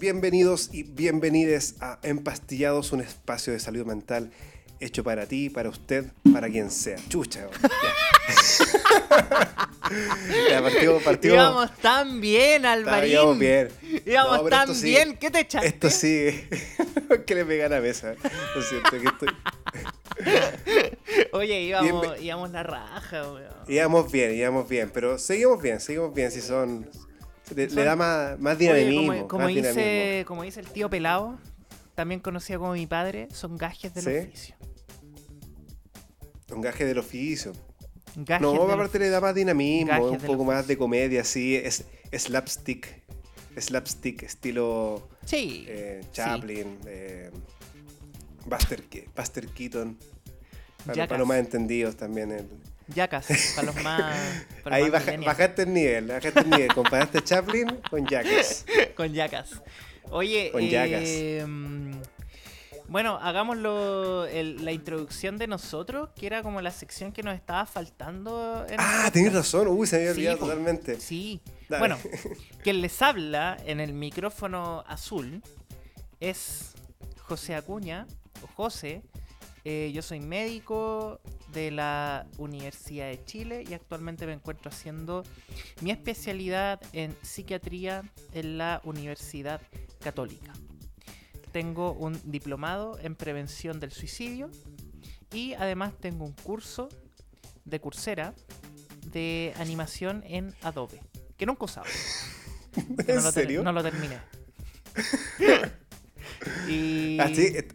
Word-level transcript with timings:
Bienvenidos 0.00 0.70
y 0.72 0.84
bienvenides 0.84 1.74
a 1.80 1.98
Empastillados, 2.02 2.92
un 2.92 3.02
espacio 3.02 3.52
de 3.52 3.60
salud 3.60 3.84
mental 3.84 4.30
hecho 4.80 5.04
para 5.04 5.26
ti, 5.26 5.50
para 5.50 5.68
usted, 5.68 6.06
para 6.32 6.48
quien 6.48 6.70
sea. 6.70 6.96
Chucha. 7.10 7.46
ya, 10.48 10.62
partimos, 10.62 11.02
partimos. 11.02 11.36
Íbamos 11.36 11.76
tan 11.76 12.22
bien, 12.22 12.64
Alvarín. 12.64 13.12
Íbamos 13.12 13.38
bien. 13.38 13.68
Íbamos 14.06 14.48
tan 14.48 14.80
bien. 14.80 15.18
¿Qué 15.18 15.30
te 15.30 15.40
echaste? 15.40 15.68
Esto 15.68 15.90
sigue. 15.90 16.48
que 17.26 17.34
le 17.34 17.44
pega 17.44 17.76
a 17.76 17.80
mesa. 17.80 18.14
Lo 18.54 18.62
siento, 18.62 18.90
que 18.92 19.06
estoy... 19.06 19.28
Oye, 21.32 21.60
íbamos, 21.60 22.18
íbamos 22.22 22.50
la 22.50 22.62
raja, 22.62 23.30
weón. 23.30 23.52
Íbamos 23.68 24.10
bien, 24.10 24.34
íbamos 24.34 24.66
bien, 24.66 24.90
pero 24.90 25.18
seguimos 25.18 25.60
bien, 25.60 25.80
seguimos 25.80 26.14
bien 26.14 26.30
si 26.30 26.40
son... 26.40 26.88
Le, 27.54 27.66
da 27.68 27.96
más, 27.96 28.38
más 28.40 28.58
dinamismo. 28.58 29.28
como, 29.28 29.46
dice, 29.46 30.24
como 30.26 30.42
dice 30.42 30.60
el 30.60 30.66
tío 30.66 30.90
Pelado, 30.90 31.38
también 31.94 32.20
conocido 32.20 32.60
como 32.60 32.72
mi 32.72 32.86
padre, 32.86 33.28
son 33.32 33.56
gajes 33.56 33.94
del 33.94 34.24
oficio. 34.24 34.56
Un 36.52 36.60
gaje 36.60 36.84
del 36.84 36.98
oficio. 36.98 37.52
no, 38.40 38.70
aparte 38.70 38.98
le 38.98 39.10
da 39.10 39.20
más 39.20 39.34
dinamismo, 39.34 40.10
un 40.10 40.18
poco 40.18 40.44
más 40.44 40.66
de 40.66 40.76
comedia, 40.76 41.24
sí, 41.24 41.56
es 41.56 41.84
slapstick. 42.12 43.06
Slapstick, 43.58 44.22
estilo 44.22 45.08
sí, 45.24 45.64
eh, 45.66 46.02
Chaplin, 46.12 46.78
eh, 46.86 47.30
Buster, 48.44 48.82
Buster 49.16 49.48
Keaton. 49.48 49.96
Para, 50.84 51.18
los 51.18 51.26
más 51.26 51.38
entendidos 51.38 51.96
también. 51.96 52.32
El... 52.32 52.48
Jackass, 52.88 53.54
para 53.56 53.66
los 53.66 53.82
más. 53.82 54.44
Ahí 54.64 54.88
bajaste 54.90 55.62
el 55.62 55.72
nivel, 55.72 56.06
bajaste 56.06 56.40
el 56.40 56.50
nivel. 56.50 56.74
Comparaste 56.74 57.22
Chaplin 57.22 57.68
con 57.90 58.06
Jackass. 58.06 58.64
con 58.96 59.12
Jackass. 59.12 59.62
Oye, 60.10 60.50
con 60.52 60.62
eh, 60.62 61.44
bueno, 62.88 63.18
hagámoslo 63.20 64.26
la 64.26 64.72
introducción 64.72 65.38
de 65.38 65.48
nosotros, 65.48 66.10
que 66.14 66.26
era 66.26 66.42
como 66.42 66.60
la 66.60 66.70
sección 66.70 67.10
que 67.10 67.22
nos 67.22 67.34
estaba 67.34 67.66
faltando. 67.66 68.64
ah, 68.78 69.10
tenés 69.12 69.32
razón, 69.32 69.66
uy, 69.68 69.86
se 69.88 69.96
me 69.96 70.02
había 70.02 70.12
olvidado 70.12 70.38
totalmente. 70.38 71.00
Sí. 71.00 71.40
Bueno, 71.68 71.98
quien 72.62 72.80
les 72.80 73.02
habla 73.02 73.56
en 73.66 73.80
el 73.80 73.92
micrófono 73.92 74.84
azul 74.86 75.42
es 76.20 76.74
José 77.22 77.56
Acuña, 77.56 78.06
o 78.42 78.46
José. 78.54 79.02
Eh, 79.68 79.90
yo 79.92 80.00
soy 80.00 80.20
médico 80.20 81.18
de 81.52 81.72
la 81.72 82.26
Universidad 82.38 83.08
de 83.08 83.24
Chile 83.24 83.64
y 83.68 83.74
actualmente 83.74 84.24
me 84.24 84.32
encuentro 84.32 84.70
haciendo 84.70 85.24
mi 85.80 85.90
especialidad 85.90 86.80
en 86.92 87.16
psiquiatría 87.22 88.04
en 88.32 88.58
la 88.58 88.80
Universidad 88.84 89.60
Católica 89.98 90.52
tengo 91.56 91.94
un 91.94 92.20
diplomado 92.22 92.98
en 93.00 93.14
prevención 93.14 93.80
del 93.80 93.90
suicidio 93.90 94.50
y 95.32 95.54
además 95.54 95.94
tengo 95.98 96.26
un 96.26 96.32
curso 96.32 96.90
de 97.64 97.80
cursera 97.80 98.34
de 99.10 99.54
animación 99.56 100.22
en 100.26 100.54
Adobe, 100.60 101.00
que 101.38 101.46
nunca 101.46 101.64
usaba. 101.64 101.86
¿En 103.06 103.22
serio? 103.22 103.62
no 103.62 103.72
lo 103.72 103.82
terminé. 103.82 104.18
y... 106.68 107.18
¿Ah, 107.20 107.30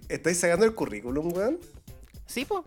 ¿Estáis 0.10 0.38
sacando 0.38 0.64
el 0.64 0.76
currículum, 0.76 1.34
weón? 1.34 1.58
Sí, 2.32 2.46
pues. 2.46 2.62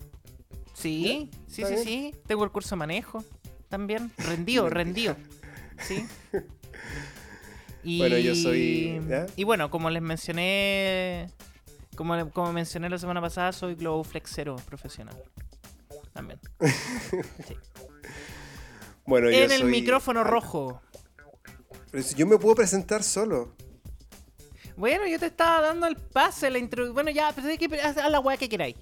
Sí, 0.75 1.31
sí, 1.47 1.65
sí, 1.65 1.77
sí. 1.83 2.15
Tengo 2.27 2.45
el 2.45 2.51
curso 2.51 2.75
de 2.75 2.81
manejo 2.81 3.25
también. 3.71 4.13
Rendido, 4.19 4.69
rendido. 4.69 5.17
Sí. 5.79 6.07
Y, 7.87 7.99
bueno, 7.99 8.17
yo 8.17 8.35
soy. 8.35 8.99
Y 9.37 9.45
bueno, 9.45 9.71
como 9.71 9.91
les 9.91 10.01
mencioné. 10.01 11.27
Como, 11.95 12.31
como 12.31 12.51
mencioné 12.51 12.89
la 12.89 12.97
semana 12.97 13.21
pasada, 13.21 13.53
soy 13.53 13.77
Flexero 14.05 14.57
profesional. 14.57 15.15
También. 16.15 16.41
sí. 17.47 17.55
Bueno, 19.05 19.29
en 19.29 19.53
el 19.53 19.65
micrófono 19.65 20.25
rojo. 20.25 20.81
yo 22.17 22.27
me 22.27 22.39
puedo 22.39 22.55
presentar 22.55 23.03
solo. 23.03 23.55
Bueno, 24.79 25.07
yo 25.07 25.19
te 25.19 25.27
estaba 25.27 25.61
dando 25.61 25.87
el 25.87 25.97
pase, 25.97 26.49
la 26.49 26.57
introducción. 26.57 26.95
Bueno, 26.95 27.11
ya, 27.11 27.33
pero 27.35 27.49
hay 27.49 27.59
que 27.59 27.67
hacer 27.83 28.11
la 28.11 28.21
weá 28.21 28.39
que 28.39 28.49
queráis. 28.49 28.77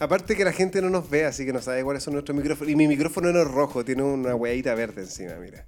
Aparte 0.00 0.36
que 0.36 0.44
la 0.44 0.52
gente 0.52 0.80
no 0.80 0.90
nos 0.90 1.10
ve, 1.10 1.24
así 1.24 1.44
que 1.44 1.52
no 1.52 1.60
sabe 1.60 1.82
cuáles 1.82 2.02
son 2.02 2.14
nuestros 2.14 2.36
micrófonos. 2.36 2.72
Y 2.72 2.76
mi 2.76 2.86
micrófono 2.86 3.32
no 3.32 3.40
es 3.40 3.48
rojo, 3.48 3.84
tiene 3.84 4.02
una 4.02 4.34
weadita 4.34 4.74
verde 4.74 5.02
encima, 5.02 5.34
mira. 5.36 5.66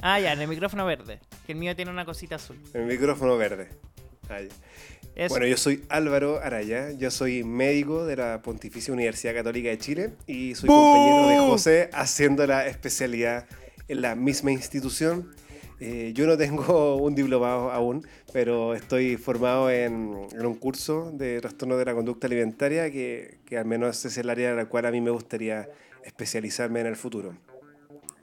Ah, 0.00 0.20
ya, 0.20 0.32
en 0.32 0.40
el 0.40 0.48
micrófono 0.48 0.84
verde. 0.86 1.20
Que 1.46 1.52
el 1.52 1.58
mío 1.58 1.74
tiene 1.74 1.90
una 1.90 2.04
cosita 2.04 2.36
azul. 2.36 2.58
El 2.74 2.86
micrófono 2.86 3.36
verde. 3.36 3.68
Ah, 4.28 4.40
bueno, 5.28 5.46
yo 5.46 5.56
soy 5.56 5.82
Álvaro 5.88 6.40
Araya, 6.42 6.90
yo 6.92 7.10
soy 7.10 7.42
médico 7.42 8.04
de 8.04 8.16
la 8.16 8.42
Pontificia 8.42 8.92
Universidad 8.92 9.34
Católica 9.34 9.70
de 9.70 9.78
Chile 9.78 10.12
y 10.26 10.54
soy 10.54 10.68
compañero 10.68 11.28
de 11.28 11.38
José 11.48 11.90
haciendo 11.94 12.46
la 12.46 12.66
especialidad 12.66 13.46
en 13.88 14.02
la 14.02 14.14
misma 14.14 14.52
institución. 14.52 15.34
Eh, 15.78 16.12
yo 16.14 16.26
no 16.26 16.36
tengo 16.36 16.96
un 17.02 17.14
diplomado 17.14 17.70
aún, 17.70 18.06
pero 18.32 18.74
estoy 18.74 19.16
formado 19.16 19.70
en, 19.70 19.90
un 19.98 20.54
curso 20.54 21.10
de 21.12 21.40
trastorno 21.40 21.76
de 21.76 21.84
la 21.84 21.94
conducta 21.94 22.26
alimentaria 22.26 22.90
que, 22.90 23.38
que 23.44 23.58
al 23.58 23.66
menos 23.66 24.04
es 24.04 24.16
el 24.18 24.30
área 24.30 24.50
en 24.50 24.56
la 24.56 24.66
cual 24.66 24.86
a 24.86 24.90
mí 24.90 25.00
me 25.00 25.10
gustaría 25.10 25.68
especializarme 26.04 26.80
en 26.80 26.86
el 26.86 26.96
futuro. 26.96 27.36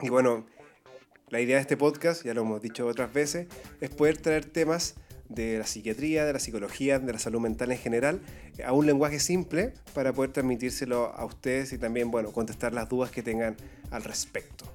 Y 0.00 0.08
bueno, 0.08 0.46
la 1.28 1.40
idea 1.40 1.56
de 1.56 1.62
este 1.62 1.76
podcast, 1.76 2.24
ya 2.24 2.34
lo 2.34 2.42
hemos 2.42 2.60
dicho 2.60 2.86
otras 2.86 3.12
veces, 3.12 3.46
es 3.80 3.90
poder 3.90 4.18
traer 4.18 4.44
temas 4.44 4.96
de 5.28 5.58
la 5.58 5.66
psiquiatría, 5.66 6.24
de 6.24 6.32
la 6.32 6.38
psicología, 6.38 6.98
de 6.98 7.12
la 7.12 7.18
salud 7.18 7.40
mental 7.40 7.72
en 7.72 7.78
general, 7.78 8.20
a 8.64 8.72
un 8.72 8.86
lenguaje 8.86 9.18
simple 9.20 9.72
para 9.94 10.12
poder 10.12 10.32
transmitírselo 10.32 11.14
a 11.14 11.24
ustedes 11.24 11.72
y 11.72 11.78
también, 11.78 12.10
bueno, 12.10 12.32
contestar 12.32 12.72
las 12.72 12.88
dudas 12.88 13.10
que 13.10 13.22
tengan 13.22 13.56
al 13.90 14.04
respecto. 14.04 14.73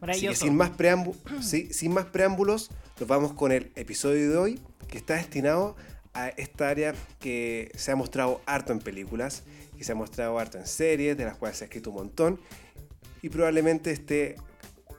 Así 0.00 0.28
que 0.28 0.34
sin 0.34 0.56
más, 0.56 0.72
sin 1.40 1.92
más 1.92 2.06
preámbulos, 2.06 2.70
nos 2.98 3.08
vamos 3.08 3.32
con 3.32 3.52
el 3.52 3.72
episodio 3.76 4.30
de 4.30 4.36
hoy, 4.36 4.60
que 4.88 4.98
está 4.98 5.14
destinado 5.14 5.76
a 6.14 6.28
esta 6.28 6.68
área 6.68 6.94
que 7.20 7.70
se 7.74 7.92
ha 7.92 7.96
mostrado 7.96 8.40
harto 8.46 8.72
en 8.72 8.78
películas, 8.78 9.42
que 9.76 9.84
se 9.84 9.92
ha 9.92 9.94
mostrado 9.94 10.38
harto 10.38 10.58
en 10.58 10.66
series, 10.66 11.16
de 11.16 11.24
las 11.24 11.36
cuales 11.36 11.58
se 11.58 11.64
ha 11.64 11.66
escrito 11.66 11.90
un 11.90 11.96
montón, 11.96 12.40
y 13.22 13.28
probablemente 13.28 13.90
esté 13.90 14.36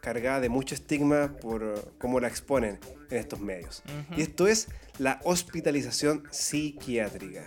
cargada 0.02 0.40
de 0.40 0.50
mucho 0.50 0.76
estigma 0.76 1.36
por 1.42 1.94
cómo 1.98 2.20
la 2.20 2.28
exponen 2.28 2.80
en 3.10 3.18
estos 3.18 3.40
medios. 3.40 3.84
Y 4.16 4.22
esto 4.22 4.48
es 4.48 4.68
la 5.00 5.20
hospitalización 5.24 6.24
psiquiátrica. 6.32 7.44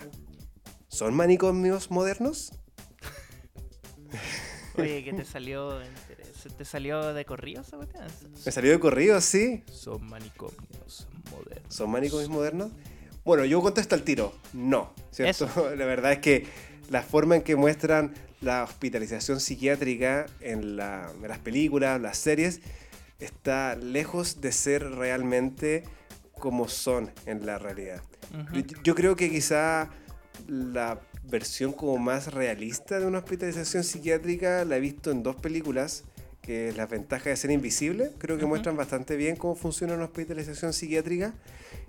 ¿Son 0.87 1.13
manicomios 1.13 1.89
modernos? 1.89 2.53
Oye, 4.77 5.03
¿qué 5.03 5.13
te 5.13 5.25
salió? 5.25 5.79
¿Te 6.57 6.65
salió 6.65 7.13
de 7.13 7.25
corrido 7.25 7.63
Me 8.45 8.51
salió 8.51 8.71
de 8.71 8.79
corrido, 8.79 9.19
sí. 9.21 9.63
Son 9.71 10.03
manicomios 10.07 11.07
modernos. 11.31 11.75
¿Son 11.75 11.89
manicomios 11.89 12.29
modernos? 12.29 12.71
Bueno, 13.23 13.45
yo 13.45 13.61
contesto 13.61 13.95
al 13.95 14.03
tiro. 14.03 14.33
No, 14.53 14.93
¿cierto? 15.11 15.47
La 15.75 15.85
verdad 15.85 16.13
es 16.13 16.19
que 16.19 16.47
la 16.89 17.03
forma 17.03 17.35
en 17.35 17.41
que 17.43 17.55
muestran 17.55 18.13
la 18.41 18.63
hospitalización 18.63 19.39
psiquiátrica 19.39 20.25
en, 20.39 20.75
las 20.75 21.39
películas, 21.43 22.01
las 22.01 22.17
series, 22.17 22.61
está 23.19 23.75
lejos 23.75 24.41
de 24.41 24.51
ser 24.51 24.89
realmente 24.91 25.83
como 26.39 26.67
son 26.67 27.11
en 27.27 27.45
la 27.45 27.59
realidad. 27.59 28.01
yo, 28.83 28.95
creo 28.95 29.15
que 29.15 29.29
quizá 29.29 29.89
la 30.47 30.99
versión 31.31 31.73
como 31.73 31.97
más 31.97 32.31
realista 32.31 32.99
de 32.99 33.07
una 33.07 33.17
hospitalización 33.17 33.83
psiquiátrica 33.83 34.63
la 34.65 34.77
he 34.77 34.79
visto 34.79 35.09
en 35.09 35.23
dos 35.23 35.35
películas, 35.35 36.03
que 36.41 36.69
es 36.69 36.77
La 36.77 36.85
ventaja 36.85 37.29
de 37.29 37.35
ser 37.35 37.51
invisible. 37.51 38.11
Creo 38.17 38.37
que 38.37 38.45
muestran 38.45 38.75
bastante 38.75 39.15
bien 39.15 39.35
cómo 39.35 39.55
funciona 39.55 39.95
una 39.95 40.05
hospitalización 40.05 40.73
psiquiátrica. 40.73 41.33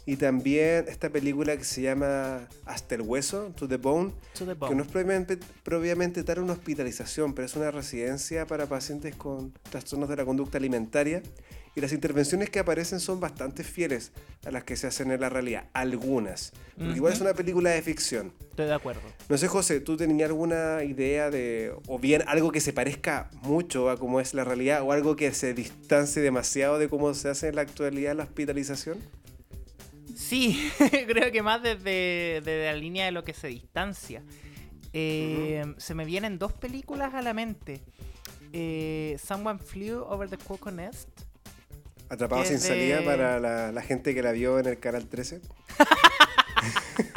Y 0.05 0.17
también 0.17 0.87
esta 0.89 1.11
película 1.11 1.57
que 1.57 1.65
se 1.65 1.83
llama 1.83 2.49
Hasta 2.65 2.97
el 2.97 3.03
hueso, 3.03 3.53
To 3.57 3.69
the 3.69 3.77
Bone, 3.77 4.13
que 4.37 4.75
no 4.75 4.83
es 4.83 4.89
propiamente, 4.89 5.39
propiamente 5.63 6.25
tal 6.25 6.41
una 6.41 6.55
hospitalización, 6.55 7.35
pero 7.35 7.47
es 7.47 7.55
una 7.55 7.71
residencia 7.71 8.47
para 8.47 8.67
pacientes 8.67 9.15
con 9.15 9.53
trastornos 9.71 10.09
de 10.09 10.17
la 10.17 10.25
conducta 10.25 10.59
alimentaria. 10.59 11.23
Y 11.75 11.81
las 11.81 11.93
intervenciones 11.93 12.51
que 12.51 12.59
aparecen 12.59 13.01
son 13.01 13.19
bastante 13.19 13.65
fieles 13.65 14.13
a 14.45 14.51
las 14.51 14.65
que 14.65 14.77
se 14.77 14.87
hacen 14.87 15.11
en 15.11 15.21
la 15.21 15.31
realidad, 15.31 15.69
algunas. 15.73 16.53
Porque 16.77 16.97
igual 16.97 17.15
es 17.15 17.21
una 17.21 17.33
película 17.33 17.71
de 17.71 17.81
ficción. 17.81 18.33
Estoy 18.51 18.67
de 18.67 18.75
acuerdo. 18.75 19.01
No 19.31 19.39
sé, 19.39 19.49
José, 19.49 19.81
¿tú 19.81 19.97
tenías 19.97 20.29
alguna 20.29 20.85
idea 20.85 21.31
de, 21.31 21.73
o 21.87 21.99
bien 21.99 22.25
algo 22.27 22.53
que 22.53 22.61
se 22.61 22.75
parezca 22.75 23.31
mucho 23.43 23.89
a 23.89 23.97
cómo 23.97 24.21
es 24.21 24.35
la 24.35 24.45
realidad, 24.45 24.83
o 24.83 24.93
algo 24.93 25.17
que 25.17 25.33
se 25.33 25.55
distancie 25.55 26.21
demasiado 26.21 26.79
de 26.79 26.91
cómo 26.91 27.15
se 27.15 27.31
hace 27.31 27.49
en 27.49 27.57
la 27.57 27.63
actualidad 27.63 28.15
la 28.15 28.25
hospitalización? 28.25 28.99
Sí, 30.15 30.71
creo 31.07 31.33
que 31.33 31.43
más 31.43 31.63
desde, 31.63 32.43
la 32.45 32.75
línea 32.75 33.07
de 33.07 33.13
lo 33.13 33.25
que 33.25 33.33
se 33.33 33.49
distancia. 33.49 34.23
Eh, 34.93 35.65
se 35.79 35.95
me 35.95 36.05
vienen 36.05 36.39
dos 36.39 36.53
películas 36.53 37.15
a 37.15 37.23
la 37.23 37.33
mente. 37.33 37.81
Eh, 38.53 39.17
Someone 39.25 39.59
Flew 39.59 40.03
Over 40.03 40.29
the 40.29 40.37
Cuckoo 40.37 40.71
Nest. 40.71 41.09
Atrapado 42.13 42.45
sin 42.45 42.61
salida 42.61 43.03
para 43.03 43.41
la, 43.41 43.73
la, 43.73 43.81
gente 43.81 44.15
que 44.15 44.23
la 44.23 44.33
vio 44.33 44.59
en 44.59 44.67
el 44.67 44.79
canal 44.79 45.09
13. 45.09 45.41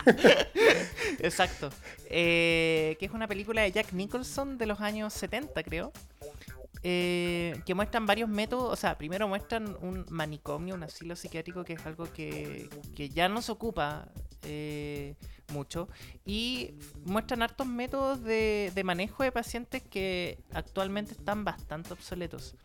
Exacto. 1.19 1.69
Eh, 2.09 2.95
que 2.97 3.05
es 3.05 3.11
una 3.11 3.27
película 3.27 3.61
de 3.63 3.73
Jack 3.73 3.91
Nicholson 3.91 4.57
de 4.57 4.65
los 4.67 4.79
años 4.79 5.11
70, 5.11 5.63
creo. 5.63 5.91
Eh, 6.81 7.61
que 7.65 7.75
muestran 7.75 8.05
varios 8.05 8.29
métodos, 8.29 8.71
o 8.71 8.75
sea, 8.77 8.97
primero 8.97 9.27
muestran 9.27 9.75
un 9.81 10.05
manicomio, 10.09 10.75
un 10.75 10.83
asilo 10.83 11.17
psiquiátrico, 11.17 11.65
que 11.65 11.73
es 11.73 11.85
algo 11.85 12.05
que, 12.13 12.69
que 12.95 13.09
ya 13.09 13.27
no 13.27 13.41
se 13.41 13.51
ocupa 13.51 14.07
eh, 14.43 15.15
mucho, 15.51 15.89
y 16.25 16.73
muestran 17.03 17.41
hartos 17.41 17.67
métodos 17.67 18.23
de, 18.23 18.71
de, 18.73 18.83
manejo 18.85 19.23
de 19.23 19.33
pacientes 19.33 19.83
que 19.83 20.37
actualmente 20.53 21.11
están 21.11 21.43
bastante 21.43 21.91
obsoletos. 21.91 22.55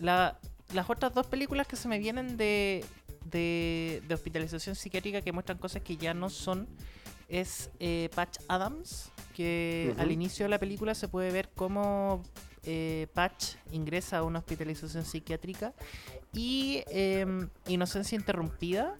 La, 0.00 0.38
las 0.72 0.88
otras 0.90 1.14
dos 1.14 1.26
películas 1.26 1.66
que 1.66 1.76
se 1.76 1.88
me 1.88 1.98
vienen 1.98 2.36
de, 2.36 2.84
de, 3.24 4.02
de 4.06 4.14
hospitalización 4.14 4.74
psiquiátrica 4.74 5.22
que 5.22 5.32
muestran 5.32 5.58
cosas 5.58 5.82
que 5.82 5.96
ya 5.96 6.14
no 6.14 6.30
son 6.30 6.68
es 7.28 7.70
eh, 7.78 8.08
Patch 8.14 8.38
Adams, 8.48 9.10
que 9.34 9.94
al 9.98 10.10
inicio 10.10 10.46
de 10.46 10.48
la 10.48 10.58
película 10.58 10.94
se 10.94 11.08
puede 11.08 11.30
ver 11.30 11.50
cómo 11.54 12.22
eh, 12.64 13.06
Patch 13.12 13.56
ingresa 13.70 14.18
a 14.18 14.22
una 14.22 14.38
hospitalización 14.38 15.04
psiquiátrica 15.04 15.74
y 16.32 16.82
em, 16.88 17.48
Inocencia 17.66 18.16
Interrumpida. 18.16 18.96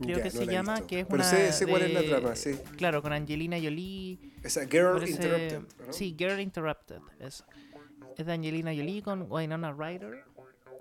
Creo 0.00 0.20
que 0.20 0.30
se 0.30 0.46
llama, 0.46 0.86
que 0.86 1.00
es 1.00 1.06
Pero 1.06 1.22
una. 1.22 1.52
Sé, 1.52 1.66
cuál 1.66 1.82
es 1.82 1.94
la 1.94 2.02
trama, 2.02 2.36
sí. 2.36 2.58
Claro, 2.76 3.00
con 3.00 3.12
Angelina 3.12 3.56
Jolie. 3.56 4.18
Esa 4.42 4.66
Girl 4.66 5.08
Interrupted. 5.08 5.62
Sí, 5.90 6.14
Girl 6.18 6.40
Interrupted. 6.40 6.98
Eso. 7.20 7.44
Es 8.16 8.26
de 8.26 8.32
Angelina 8.32 8.70
Jolie 8.74 9.02
con 9.02 9.26
Winona 9.30 9.72
Ryder. 9.72 10.24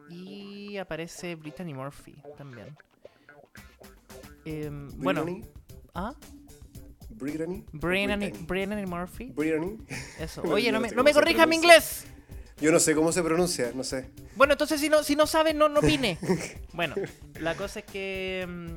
Y 0.09 0.77
aparece 0.77 1.35
Brittany 1.35 1.73
Murphy 1.73 2.15
también. 2.37 2.75
Eh, 4.45 4.69
bueno. 4.95 5.25
¿Ah? 5.93 6.13
Brittany. 7.09 7.63
Brittany 7.71 8.85
Murphy. 8.85 9.31
Brittany. 9.31 9.77
Eso. 10.19 10.41
Oye, 10.45 10.71
no 10.71 10.79
me, 10.79 10.91
no 10.91 11.03
me 11.03 11.13
corrijas 11.13 11.47
mi 11.47 11.55
inglés. 11.55 12.05
Yo 12.59 12.71
no 12.71 12.79
sé 12.79 12.95
cómo 12.95 13.11
se 13.11 13.21
pronuncia, 13.23 13.71
no 13.75 13.83
sé. 13.83 14.09
Bueno, 14.35 14.53
entonces 14.53 14.79
si 14.79 14.89
no, 14.89 15.03
si 15.03 15.15
no 15.15 15.27
sabes, 15.27 15.55
no, 15.55 15.69
no 15.69 15.79
opine. 15.79 16.17
bueno, 16.73 16.95
la 17.39 17.55
cosa 17.55 17.79
es 17.79 17.85
que 17.85 18.45
mm, 18.47 18.75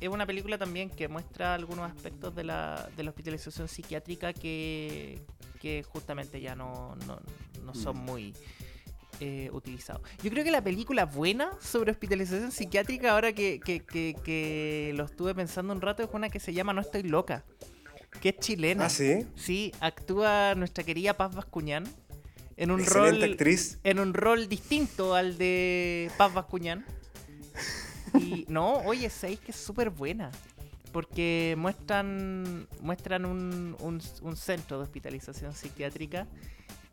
es 0.00 0.08
una 0.08 0.26
película 0.26 0.56
también 0.56 0.90
que 0.90 1.08
muestra 1.08 1.54
algunos 1.54 1.90
aspectos 1.90 2.34
de 2.34 2.44
la, 2.44 2.88
de 2.96 3.02
la 3.02 3.10
hospitalización 3.10 3.68
psiquiátrica 3.68 4.32
que, 4.32 5.20
que 5.58 5.82
justamente 5.82 6.40
ya 6.40 6.54
no, 6.54 6.96
no, 7.06 7.20
no 7.64 7.74
son 7.74 7.96
mm. 7.98 8.00
muy 8.00 8.34
eh, 9.20 9.50
utilizados. 9.52 10.02
Yo 10.22 10.30
creo 10.30 10.44
que 10.44 10.50
la 10.50 10.62
película 10.62 11.04
buena 11.04 11.50
sobre 11.60 11.90
hospitalización 11.90 12.52
psiquiátrica, 12.52 13.12
ahora 13.12 13.32
que, 13.32 13.60
que, 13.60 13.80
que, 13.84 14.16
que 14.24 14.92
lo 14.94 15.04
estuve 15.04 15.34
pensando 15.34 15.72
un 15.72 15.80
rato, 15.80 16.02
es 16.02 16.10
una 16.12 16.28
que 16.28 16.40
se 16.40 16.52
llama 16.52 16.72
No 16.72 16.80
estoy 16.80 17.02
loca 17.02 17.44
que 18.20 18.30
es 18.30 18.38
chilena. 18.38 18.86
¿Ah, 18.86 18.90
sí? 18.90 19.26
Sí, 19.36 19.72
actúa 19.80 20.54
nuestra 20.54 20.84
querida 20.84 21.14
Paz 21.14 21.34
Bascuñán 21.34 21.84
en 22.56 22.70
un 22.70 22.84
rol 22.84 23.22
actriz. 23.22 23.78
en 23.84 24.00
un 24.00 24.14
rol 24.14 24.48
distinto 24.48 25.14
al 25.14 25.38
de 25.38 26.10
Paz 26.16 26.34
Bascuñán. 26.34 26.84
Y 28.14 28.46
no, 28.48 28.78
oye, 28.78 29.10
sabéis 29.10 29.40
que 29.40 29.52
es 29.52 29.56
súper 29.56 29.90
buena. 29.90 30.30
Porque 30.92 31.54
muestran 31.58 32.66
muestran 32.80 33.24
un, 33.24 33.76
un, 33.80 34.00
un 34.22 34.36
centro 34.36 34.78
de 34.78 34.84
hospitalización 34.84 35.54
psiquiátrica 35.54 36.26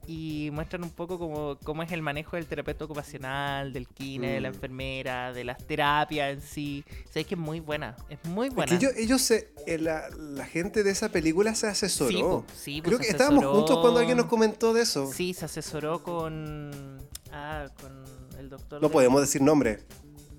y 0.08 0.50
muestran 0.52 0.84
un 0.84 0.90
poco 0.92 1.18
cómo, 1.18 1.58
cómo 1.64 1.84
es 1.84 1.92
el 1.92 2.02
manejo 2.02 2.36
del 2.36 2.46
terapeuta 2.46 2.86
ocupacional, 2.86 3.74
del 3.74 3.88
kine, 3.88 4.34
de 4.34 4.42
la 4.42 4.50
mm. 4.50 4.54
enfermera, 4.54 5.34
de 5.34 5.44
las 5.44 5.66
terapias 5.66 6.34
en 6.34 6.42
sí. 6.42 6.84
Sabéis 7.08 7.28
que 7.28 7.36
es 7.36 7.42
muy 7.42 7.60
buena, 7.60 7.96
es 8.10 8.24
muy 8.26 8.50
buena. 8.50 8.74
Es 8.74 8.80
que 8.80 9.02
ellos, 9.02 9.22
se, 9.22 9.52
eh, 9.66 9.78
la, 9.78 10.10
la, 10.10 10.46
gente 10.46 10.84
de 10.84 10.92
esa 10.92 11.10
película 11.10 11.56
se 11.56 11.68
asesoró. 11.68 12.46
Sí, 12.54 12.82
Creo 12.82 13.00
que 13.00 13.08
estábamos 13.08 13.46
juntos 13.46 13.80
cuando 13.82 14.00
alguien 14.00 14.18
nos 14.18 14.28
comentó 14.28 14.74
de 14.74 14.84
eso. 14.84 15.12
Sí, 15.12 15.34
se 15.34 15.46
asesoró 15.46 16.04
con, 16.04 17.00
ah, 17.32 17.68
con 17.82 18.04
el 18.40 18.50
doctor. 18.50 18.82
No 18.82 18.90
podemos 18.90 19.22
decir 19.22 19.42
nombre. 19.42 19.80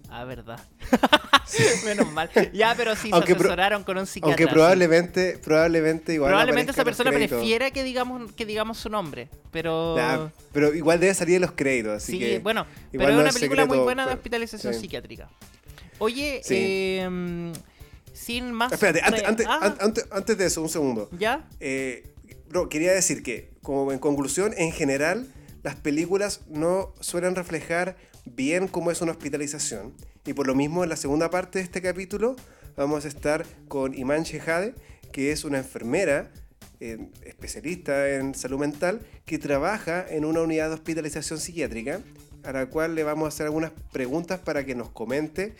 Ah, 0.08 0.24
verdad. 0.24 0.60
Menos 1.84 2.10
mal. 2.12 2.30
Ya, 2.52 2.74
pero 2.76 2.96
sí, 2.96 3.10
se 3.10 3.16
asesoraron 3.16 3.84
con 3.84 3.98
un 3.98 4.06
psiquiatra. 4.06 4.42
Aunque 4.42 4.52
probablemente, 4.52 5.38
probablemente 5.38 6.14
igual. 6.14 6.30
Probablemente 6.30 6.72
esa 6.72 6.84
persona 6.84 7.10
prefiera 7.12 7.70
que 7.70 7.82
digamos, 7.82 8.32
que 8.32 8.46
digamos 8.46 8.78
su 8.78 8.88
nombre. 8.88 9.28
Pero. 9.52 10.30
pero 10.52 10.74
igual 10.74 11.00
debe 11.00 11.14
salir 11.14 11.36
en 11.36 11.42
los 11.42 11.52
créditos. 11.52 12.02
Así 12.02 12.18
sí, 12.18 12.38
bueno. 12.38 12.66
Pero 12.92 13.08
es 13.08 13.16
una 13.16 13.32
película 13.32 13.66
muy 13.66 13.78
buena 13.78 14.06
de 14.06 14.14
hospitalización 14.14 14.74
psiquiátrica. 14.74 15.28
Oye, 15.98 16.42
eh, 16.50 17.52
sin 18.12 18.52
más. 18.52 18.72
Espérate, 18.72 19.00
antes, 19.02 19.46
ah. 19.48 19.76
antes, 19.80 20.06
antes, 20.10 20.38
de 20.38 20.46
eso, 20.46 20.62
un 20.62 20.68
segundo. 20.68 21.08
¿Ya? 21.18 21.48
Eh, 21.60 22.04
quería 22.70 22.92
decir 22.92 23.22
que, 23.22 23.50
como 23.62 23.92
en 23.92 23.98
conclusión, 23.98 24.52
en 24.58 24.72
general, 24.72 25.26
las 25.62 25.76
películas 25.76 26.40
no 26.48 26.94
suelen 27.00 27.34
reflejar 27.34 27.96
bien 28.26 28.68
cómo 28.68 28.90
es 28.90 29.00
una 29.00 29.12
hospitalización. 29.12 29.94
Y 30.24 30.32
por 30.34 30.46
lo 30.46 30.54
mismo, 30.54 30.82
en 30.82 30.90
la 30.90 30.96
segunda 30.96 31.30
parte 31.30 31.58
de 31.58 31.64
este 31.64 31.80
capítulo, 31.80 32.36
vamos 32.76 33.04
a 33.04 33.08
estar 33.08 33.46
con 33.68 33.96
Iman 33.96 34.24
Shehade, 34.24 34.74
que 35.12 35.32
es 35.32 35.44
una 35.44 35.58
enfermera 35.58 36.30
eh, 36.80 36.98
especialista 37.24 38.10
en 38.10 38.34
salud 38.34 38.58
mental 38.58 39.00
que 39.24 39.38
trabaja 39.38 40.04
en 40.08 40.24
una 40.24 40.42
unidad 40.42 40.68
de 40.68 40.74
hospitalización 40.74 41.40
psiquiátrica, 41.40 42.00
a 42.42 42.52
la 42.52 42.66
cual 42.66 42.94
le 42.94 43.02
vamos 43.02 43.24
a 43.24 43.28
hacer 43.28 43.46
algunas 43.46 43.72
preguntas 43.92 44.40
para 44.40 44.64
que 44.64 44.74
nos 44.74 44.90
comente 44.90 45.54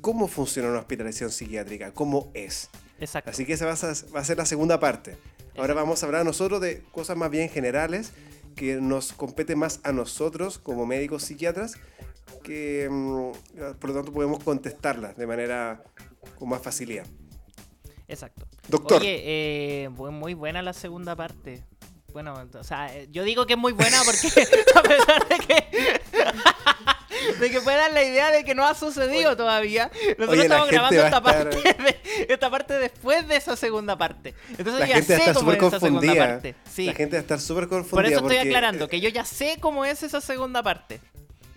cómo 0.00 0.28
funciona 0.28 0.68
una 0.68 0.78
hospitalización 0.78 1.30
psiquiátrica, 1.30 1.92
cómo 1.92 2.30
es. 2.34 2.70
Exacto. 3.00 3.30
Así 3.30 3.44
que 3.44 3.52
esa 3.52 3.66
va 3.66 3.72
a, 3.72 4.24
ser 4.24 4.36
la 4.36 4.46
segunda 4.46 4.80
parte. 4.80 5.16
Ahora 5.56 5.74
vamos 5.74 6.02
a 6.02 6.06
hablar 6.06 6.24
nosotros 6.24 6.60
de 6.60 6.82
cosas 6.92 7.16
más 7.16 7.30
bien 7.30 7.48
generales 7.48 8.12
que 8.56 8.80
nos 8.80 9.12
compete 9.12 9.54
más 9.54 9.80
a 9.84 9.92
nosotros 9.92 10.58
como 10.58 10.86
médicos 10.86 11.22
psiquiatras, 11.22 11.74
que 12.42 12.88
mm, 12.90 13.76
por 13.78 13.90
lo 13.90 13.96
tanto 13.96 14.12
podemos 14.12 14.42
contestarlas 14.42 15.16
de 15.16 15.26
manera 15.26 15.84
con 16.38 16.48
más 16.48 16.62
facilidad. 16.62 17.06
Exacto. 18.08 18.46
Doctor. 18.68 19.02
Oye, 19.02 19.22
eh, 19.84 19.88
muy 19.90 20.34
buena 20.34 20.62
la 20.62 20.72
segunda 20.72 21.14
parte. 21.14 21.64
Bueno, 22.12 22.34
o 22.58 22.64
sea, 22.64 22.90
yo 23.06 23.24
digo 23.24 23.46
que 23.46 23.52
es 23.54 23.58
muy 23.58 23.72
buena 23.72 23.98
porque 24.04 24.28
a 24.74 24.82
pesar 24.82 25.28
de 25.28 25.38
que 25.38 26.00
de 27.40 27.50
que 27.50 27.60
puedan 27.60 27.94
la 27.94 28.02
idea 28.02 28.30
de 28.30 28.44
que 28.44 28.54
no 28.54 28.66
ha 28.66 28.74
sucedido 28.74 29.36
todavía. 29.36 29.90
Nosotros 30.18 30.44
estamos 30.44 30.68
grabando 30.68 31.02
esta 31.02 31.22
parte, 31.22 31.96
esta 32.28 32.50
parte 32.50 32.74
después 32.74 33.26
de 33.28 33.36
esa 33.36 33.56
segunda 33.56 33.96
parte. 33.96 34.34
Entonces 34.58 34.88
ya 34.88 35.02
sé 35.02 35.32
cómo 35.34 35.52
es 35.52 35.62
esa 35.62 35.80
segunda 35.80 36.14
parte. 36.14 36.54
La 36.76 36.92
gente 36.92 37.16
va 37.16 37.18
a 37.18 37.22
estar 37.22 37.40
súper 37.40 37.68
confundida. 37.68 37.96
Por 37.96 38.06
eso 38.06 38.20
estoy 38.20 38.36
aclarando, 38.38 38.88
que 38.88 39.00
yo 39.00 39.08
ya 39.08 39.24
sé 39.24 39.58
cómo 39.60 39.84
es 39.84 40.02
esa 40.02 40.20
segunda 40.20 40.62
parte. 40.62 41.00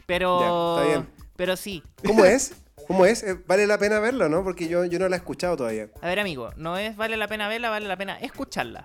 Pero. 0.05 0.77
está 0.77 0.88
bien. 0.88 1.07
Pero 1.35 1.55
sí. 1.55 1.83
¿Cómo 2.05 2.25
es? 2.25 2.53
¿Cómo 2.88 3.05
es? 3.05 3.21
Eh, 3.23 3.38
vale 3.45 3.67
la 3.67 3.77
pena 3.77 3.99
verlo, 3.99 4.27
¿no? 4.29 4.43
Porque 4.43 4.67
yo, 4.67 4.83
yo 4.83 4.97
no 4.97 5.07
la 5.07 5.15
he 5.15 5.19
escuchado 5.19 5.55
todavía. 5.55 5.89
A 6.01 6.07
ver, 6.07 6.19
amigo, 6.19 6.49
no 6.57 6.75
es 6.77 6.95
vale 6.97 7.17
la 7.17 7.27
pena 7.27 7.47
verla, 7.47 7.69
vale 7.69 7.88
la 7.88 7.95
pena 7.95 8.17
escucharla. 8.19 8.83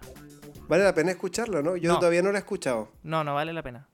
Vale 0.69 0.85
la 0.85 0.95
pena 0.95 1.11
escucharlo, 1.11 1.63
¿no? 1.63 1.77
Yo 1.77 1.97
todavía 1.99 2.23
no 2.23 2.31
la 2.31 2.39
he 2.39 2.41
escuchado. 2.41 2.93
No, 3.03 3.25
no 3.25 3.35
vale 3.35 3.53
la 3.53 3.63
pena. 3.63 3.89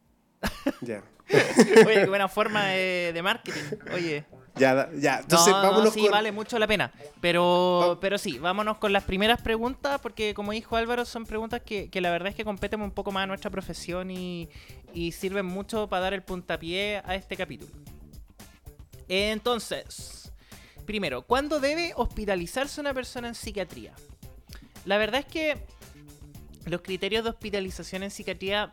Ya. 0.80 1.02
Oye, 1.86 1.94
qué 1.94 2.06
buena 2.06 2.28
forma 2.28 2.66
de, 2.66 3.20
marketing. 3.22 3.76
Oye. 3.94 4.24
Ya, 4.56 4.90
ya. 4.98 5.20
Entonces, 5.20 5.52
vámonos 5.52 5.94
sí, 5.94 6.08
vale 6.08 6.32
mucho 6.32 6.58
la 6.58 6.66
pena. 6.66 6.92
Pero, 7.20 7.98
pero 8.00 8.18
sí, 8.18 8.38
vámonos 8.38 8.78
con 8.78 8.92
las 8.92 9.04
primeras 9.04 9.40
preguntas, 9.40 10.00
porque 10.00 10.34
como 10.34 10.52
dijo 10.52 10.76
Álvaro, 10.76 11.04
son 11.04 11.24
preguntas 11.24 11.62
que, 11.64 11.88
la 12.00 12.10
verdad 12.10 12.28
es 12.28 12.34
que 12.34 12.44
competen 12.44 12.82
un 12.82 12.90
poco 12.90 13.12
más 13.12 13.24
a 13.24 13.26
nuestra 13.26 13.50
profesión 13.50 14.10
y, 14.10 14.48
y 14.92 15.12
sirven 15.12 15.46
mucho 15.46 15.88
para 15.88 16.02
dar 16.02 16.14
el 16.14 16.22
puntapié 16.22 17.02
a 17.04 17.14
este 17.14 17.36
capítulo. 17.36 17.72
Entonces, 19.08 20.32
primero, 20.84 21.22
¿cuándo 21.22 21.60
debe 21.60 21.92
hospitalizarse 21.96 22.80
una 22.80 22.92
persona 22.92 23.28
en 23.28 23.34
psiquiatría? 23.34 23.92
La 24.84 24.98
verdad 24.98 25.20
es 25.20 25.26
que 25.26 25.56
los 26.66 26.80
criterios 26.82 27.24
de 27.24 27.30
hospitalización 27.30 28.02
en 28.02 28.10
psiquiatría 28.10 28.70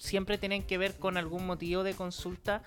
siempre 0.00 0.38
tienen 0.38 0.62
que 0.62 0.78
ver 0.78 0.96
con 0.96 1.16
algún 1.18 1.46
motivo 1.46 1.84
de 1.84 1.94
consulta 1.94 2.62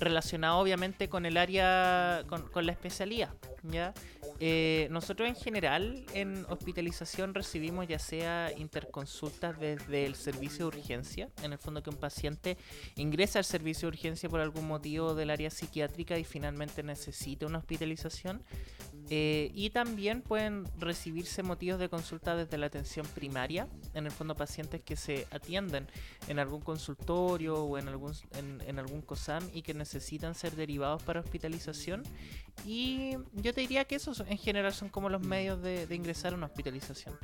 relacionado 0.00 0.58
obviamente 0.58 1.08
con 1.08 1.24
el 1.24 1.36
área, 1.36 2.24
con, 2.28 2.66
la 2.66 2.72
especialidad. 2.72 3.30
¿ya? 3.62 3.94
Eh, 4.40 4.88
nosotros 4.90 5.28
en 5.28 5.36
general 5.36 6.04
en 6.12 6.44
hospitalización 6.48 7.32
recibimos 7.32 7.86
ya 7.86 8.00
sea 8.00 8.50
interconsultas 8.56 9.58
desde 9.58 10.04
el 10.04 10.16
servicio 10.16 10.68
de 10.68 10.76
urgencia, 10.78 11.28
en 11.42 11.52
el 11.52 11.58
fondo 11.58 11.82
que 11.82 11.90
un 11.90 11.96
paciente 11.96 12.58
ingresa 12.96 13.38
al 13.38 13.44
servicio 13.44 13.88
de 13.88 13.96
urgencia 13.96 14.28
por 14.28 14.40
algún 14.40 14.66
motivo 14.66 15.14
del 15.14 15.30
área 15.30 15.50
psiquiátrica 15.50 16.18
y 16.18 16.24
finalmente 16.24 16.82
necesita 16.82 17.46
una 17.46 17.58
hospitalización, 17.58 18.42
Eh, 19.10 19.50
y 19.54 19.70
también 19.70 20.22
pueden 20.22 20.64
recibirse 20.78 21.42
motivos 21.42 21.78
de 21.78 21.88
consulta 21.88 22.34
desde 22.36 22.56
la 22.56 22.66
atención 22.66 23.06
primaria, 23.14 23.68
en 23.92 24.06
el 24.06 24.10
fondo 24.10 24.34
pacientes 24.34 24.80
que 24.80 24.96
se 24.96 25.26
atienden 25.30 25.86
en 26.26 26.38
algún 26.38 26.62
consultorio 26.62 27.62
o 27.64 27.76
en 27.78 27.88
algún, 27.88 28.14
en, 28.66 28.78
algún 28.78 29.02
COSAM 29.02 29.48
y 29.52 29.62
que 29.62 29.74
necesitan 29.74 30.34
ser 30.34 30.56
derivados 30.56 31.02
para 31.02 31.20
hospitalización. 31.20 32.02
Y 32.64 33.16
yo 33.34 33.52
te 33.52 33.60
diría 33.60 33.84
que 33.84 33.96
esos 33.96 34.20
en 34.20 34.38
general 34.38 34.72
son 34.72 34.88
como 34.88 35.10
los 35.10 35.20
medios 35.20 35.60
de, 35.62 35.86
de 35.86 35.94
ingresar 35.94 36.32
a 36.32 36.36
una 36.36 36.46
hospitalización. 36.46 37.14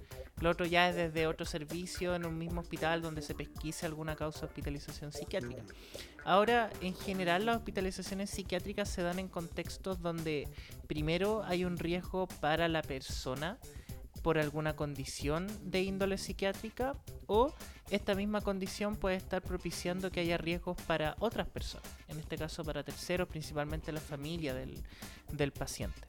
Lo 0.40 0.50
otro 0.50 0.66
ya 0.66 0.88
es 0.88 0.96
desde 0.96 1.26
otro 1.26 1.46
servicio 1.46 2.14
en 2.14 2.25
un 2.25 2.37
mismo 2.37 2.60
hospital 2.60 3.02
donde 3.02 3.22
se 3.22 3.34
pesquise 3.34 3.87
alguna 3.87 4.16
causa 4.16 4.40
de 4.40 4.46
hospitalización 4.46 5.12
psiquiátrica. 5.12 5.62
Ahora, 6.25 6.70
en 6.80 6.94
general, 6.94 7.46
las 7.46 7.56
hospitalizaciones 7.56 8.30
psiquiátricas 8.30 8.88
se 8.88 9.02
dan 9.02 9.18
en 9.18 9.28
contextos 9.28 10.00
donde 10.00 10.49
primero 10.90 11.44
hay 11.44 11.64
un 11.64 11.78
riesgo 11.78 12.26
para 12.26 12.66
la 12.66 12.82
persona 12.82 13.61
por 14.25 14.38
alguna 14.38 14.75
condición 14.75 15.47
de 15.62 15.82
índole 15.82 16.18
psiquiátrica 16.18 16.97
o 17.28 17.54
esta 17.90 18.16
misma 18.16 18.40
condición 18.40 18.97
puede 18.97 19.14
estar 19.14 19.40
propiciando 19.40 20.11
que 20.11 20.18
haya 20.18 20.37
riesgos 20.37 20.76
para 20.88 21.14
otras 21.20 21.47
personas, 21.47 21.88
en 22.09 22.18
este 22.18 22.37
caso 22.37 22.64
para 22.64 22.82
terceros, 22.82 23.28
principalmente 23.28 23.92
la 23.92 24.00
familia 24.00 24.52
del, 24.52 24.82
del 25.30 25.52
paciente. 25.52 26.00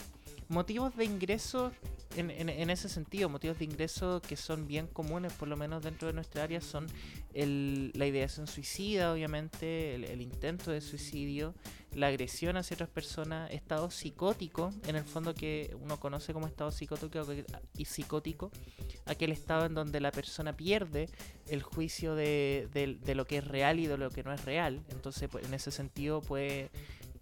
Motivos 0.51 0.95
de 0.97 1.05
ingreso 1.05 1.71
en, 2.17 2.69
ese 2.69 2.89
sentido, 2.89 3.29
motivos 3.29 3.59
de 3.59 3.65
ingreso 3.65 4.21
que 4.21 4.35
son 4.35 4.67
bien 4.67 4.87
comunes, 4.87 5.31
por 5.33 5.47
lo 5.47 5.55
menos 5.55 5.81
dentro 5.81 6.07
de 6.09 6.13
nuestra 6.13 6.43
área, 6.43 6.59
son 6.59 6.87
la 7.33 8.05
ideación 8.05 8.47
suicida, 8.47 9.13
obviamente, 9.13 9.95
el, 9.95 10.21
intento 10.21 10.71
de 10.71 10.81
suicidio, 10.81 11.55
la 11.93 12.07
agresión 12.07 12.57
hacia 12.57 12.75
otras 12.75 12.89
personas, 12.89 13.49
estado 13.51 13.89
psicótico, 13.89 14.73
en 14.87 14.97
el 14.97 15.05
fondo 15.05 15.33
que 15.33 15.75
uno 15.81 15.99
conoce 15.99 16.33
como 16.33 16.47
estado 16.47 16.71
psicótico 16.71 17.25
y 17.77 17.85
psicótico, 17.85 18.51
aquel 19.05 19.31
estado 19.31 19.65
en 19.65 19.73
donde 19.73 20.01
la 20.01 20.11
persona 20.11 20.57
pierde 20.57 21.07
el 21.47 21.63
juicio 21.63 22.15
de, 22.15 22.67
lo 23.15 23.25
que 23.25 23.37
es 23.37 23.47
real 23.47 23.79
y 23.79 23.87
de 23.87 23.97
lo 23.97 24.09
que 24.09 24.23
no 24.23 24.33
es 24.33 24.43
real. 24.43 24.83
Entonces, 24.89 25.29
pues, 25.29 25.45
en 25.45 25.53
ese 25.53 25.71
sentido, 25.71 26.21
puede... 26.21 26.71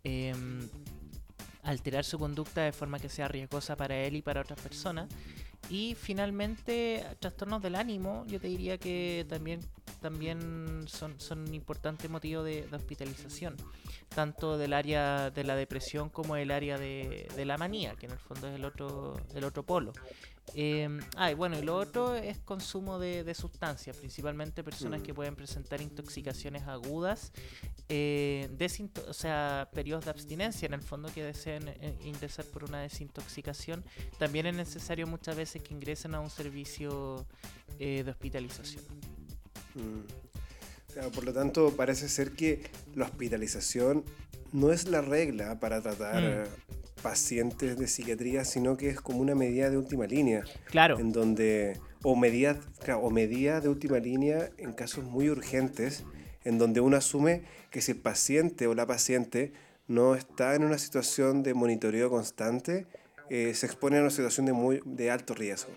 Em, 0.04 0.68
alterar 1.64 2.04
su 2.06 2.18
conducta 2.18 2.62
de 2.62 2.72
forma 2.72 3.00
que 3.00 3.10
sea 3.10 3.28
riesgosa 3.28 3.76
para 3.76 3.96
él 3.98 4.16
y 4.16 4.22
para 4.22 4.42
otras 4.42 4.60
personas. 4.62 5.10
Y 5.70 5.96
finalmente, 5.96 7.06
trastornos 7.20 7.62
del 7.62 7.76
ánimo, 7.76 8.26
yo 8.28 8.40
te 8.40 8.48
diría 8.48 8.78
que 8.78 9.26
también, 9.30 9.60
también 10.02 10.86
son, 10.88 11.20
son 11.20 11.42
un 11.42 11.54
importante 11.54 12.08
motivo 12.08 12.44
de, 12.44 12.68
hospitalización, 12.72 13.56
tanto 14.08 14.58
del 14.58 14.74
área 14.74 15.30
de 15.30 15.44
la 15.44 15.56
depresión 15.56 16.10
como 16.10 16.36
del 16.36 16.52
área 16.52 16.78
de, 16.78 17.28
de, 17.36 17.46
la 17.46 17.58
manía, 17.58 17.94
que 17.96 18.08
en 18.08 18.14
el 18.14 18.20
fondo 18.20 18.48
es 18.48 18.56
el 18.56 18.66
otro, 18.66 19.16
el 19.36 19.44
otro 19.44 19.64
polo. 19.64 19.94
Eh, 20.56 21.00
ah, 21.16 21.32
y 21.32 21.34
bueno, 21.34 21.58
y 21.58 21.62
lo 21.62 21.76
otro 21.76 22.16
es 22.16 22.38
consumo 22.40 23.00
de, 23.00 23.34
sustancias, 23.34 23.96
principalmente 23.98 24.64
personas 24.64 25.02
que 25.02 25.14
mm. 25.14 25.16
pueden 25.16 25.36
presentar 25.36 25.82
intoxicaciones 25.82 26.64
agudas, 26.68 27.32
eh, 27.88 28.50
o 29.08 29.14
sea, 29.14 29.70
periodos 29.74 30.06
de 30.06 30.12
abstinencia 30.12 30.66
en 30.66 30.74
el 30.74 30.82
fondo 30.82 31.12
que 31.14 31.24
deseen 31.24 31.68
eh, 31.68 31.98
ingresar 32.04 32.46
por 32.46 32.64
una 32.64 32.82
desintoxicación. 32.82 33.84
También 34.18 34.46
es 34.48 34.56
necesario 34.56 35.08
muchas 35.08 35.36
veces 35.36 35.62
que 35.62 35.74
ingresen 35.74 36.16
a 36.16 36.20
un 36.20 36.30
servicio 36.30 37.26
eh, 37.80 38.04
de 38.04 38.12
hospitalización. 38.12 38.84
Mm. 39.76 41.12
por 41.14 41.24
lo 41.24 41.34
tanto, 41.34 41.76
parece 41.76 42.10
ser 42.10 42.32
que 42.32 42.70
la 42.96 43.06
hospitalización 43.06 44.04
no 44.52 44.72
es 44.72 44.88
la 44.88 45.02
regla 45.02 45.60
para 45.60 45.82
tratar 45.82 46.48
mm 46.50 46.79
pacientes 47.02 47.78
de 47.78 47.88
psiquiatría, 47.88 48.46
sino 48.46 48.78
que 48.78 48.90
es 48.90 49.02
como 49.02 49.20
una 49.20 49.36
medida 49.36 49.70
de 49.70 49.78
última 49.78 50.06
línea. 50.06 50.44
Claro. 50.66 51.00
En 51.00 51.12
donde, 51.12 51.80
o 52.04 52.16
medida, 52.16 52.60
o 53.02 53.10
medida 53.10 53.62
de 53.62 53.70
última 53.70 54.00
línea 54.00 54.50
en 54.58 54.74
casos 54.74 55.04
muy 55.04 55.30
urgentes, 55.30 56.04
en 56.44 56.58
donde 56.58 56.82
uno 56.82 56.98
asume 56.98 57.44
que 57.72 57.82
si 57.82 57.92
el 57.94 57.98
paciente 57.98 58.68
o 58.68 58.74
la 58.74 58.86
paciente 58.86 59.54
no 59.88 60.16
está 60.16 60.56
en 60.56 60.64
una 60.64 60.78
situación 60.78 61.44
de 61.44 61.54
monitoreo 61.54 62.10
constante, 62.10 62.86
eh, 63.30 63.54
se 63.54 63.66
expone 63.66 63.98
a 63.98 64.02
una 64.02 64.10
situación 64.10 64.46
de, 64.46 64.54
muy, 64.54 64.82
de 64.86 65.12
alto 65.12 65.34
riesgo. 65.34 65.72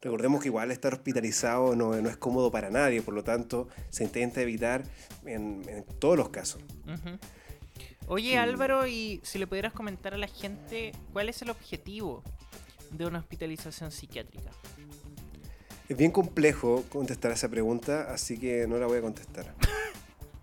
Recordemos 0.00 0.40
que 0.40 0.48
igual 0.48 0.70
estar 0.70 0.94
hospitalizado 0.94 1.74
no, 1.74 2.00
no, 2.00 2.08
es 2.08 2.16
cómodo 2.16 2.52
para 2.52 2.70
nadie, 2.70 3.02
por 3.02 3.14
lo 3.14 3.24
tanto 3.24 3.68
se 3.90 4.04
intenta 4.04 4.40
evitar 4.40 4.84
en, 5.26 5.84
todos 5.98 6.16
los 6.16 6.28
casos. 6.28 6.62
Oye 8.08 8.38
Álvaro, 8.38 8.86
y 8.86 9.20
si 9.22 9.38
le 9.38 9.46
pudieras 9.46 9.74
comentar 9.74 10.14
a 10.14 10.16
la 10.16 10.28
gente 10.28 10.92
cuál 11.12 11.28
es 11.28 11.42
el 11.42 11.50
objetivo 11.50 12.22
de 12.90 13.04
una 13.04 13.18
hospitalización 13.18 13.92
psiquiátrica. 13.92 14.50
Es 15.90 15.96
bien 15.96 16.10
complejo 16.10 16.84
contestar 16.88 17.32
esa 17.32 17.50
pregunta, 17.50 18.10
así 18.10 18.38
que 18.38 18.66
no 18.66 18.78
la 18.78 18.86
voy 18.86 18.98
a 18.98 19.02
contestar. 19.02 19.54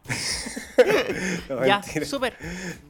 ya, 1.66 1.82
súper. 2.06 2.38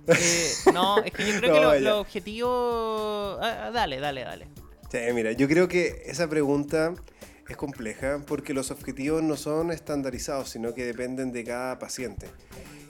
Eh, 0.08 0.52
no, 0.74 1.02
es 1.04 1.12
que 1.12 1.26
yo 1.26 1.40
creo 1.40 1.72
que 1.72 1.80
los 1.80 1.94
objetivos... 1.94 3.40
Ah, 3.42 3.68
ah, 3.68 3.72
dale, 3.72 4.00
dale, 4.00 4.24
dale. 4.24 4.48
Sí, 4.92 4.98
mira, 5.14 5.32
yo 5.32 5.48
creo 5.48 5.70
que 5.70 6.04
esa 6.06 6.30
pregunta 6.30 6.94
es 7.48 7.56
compleja 7.56 8.22
porque 8.28 8.54
los 8.54 8.72
objetivos 8.72 9.24
no 9.24 9.38
son 9.38 9.72
estandarizados, 9.72 10.50
sino 10.50 10.74
que 10.74 10.86
dependen 10.86 11.32
de 11.32 11.44
cada 11.46 11.80
paciente 11.80 12.28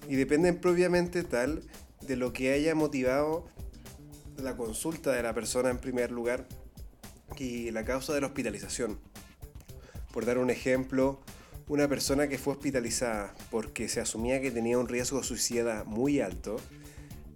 y 0.08 0.16
dependen 0.16 0.60
propiamente 0.60 1.24
tal 1.24 1.64
de 2.02 2.16
lo 2.16 2.34
que 2.34 2.54
haya 2.54 2.76
motivado 2.76 3.48
la 4.38 4.56
consulta 4.58 5.12
de 5.12 5.24
la 5.24 5.34
persona 5.34 5.70
en 5.70 5.78
primer 5.78 6.12
lugar 6.12 6.48
y 7.38 7.72
la 7.72 7.84
causa 7.86 8.14
de 8.14 8.22
la 8.22 8.28
hospitalización. 8.28 9.00
Por 10.14 10.26
dar 10.26 10.38
un 10.38 10.50
ejemplo, 10.50 11.22
una 11.68 11.88
persona 11.88 12.28
que 12.28 12.38
fue 12.38 12.54
hospitalizada 12.54 13.34
porque 13.50 13.90
se 13.90 14.00
asumía 14.00 14.42
que 14.42 14.52
tenía 14.52 14.78
un 14.78 14.88
riesgo 14.88 15.24
suicida 15.24 15.84
muy 15.84 16.20
alto, 16.22 16.58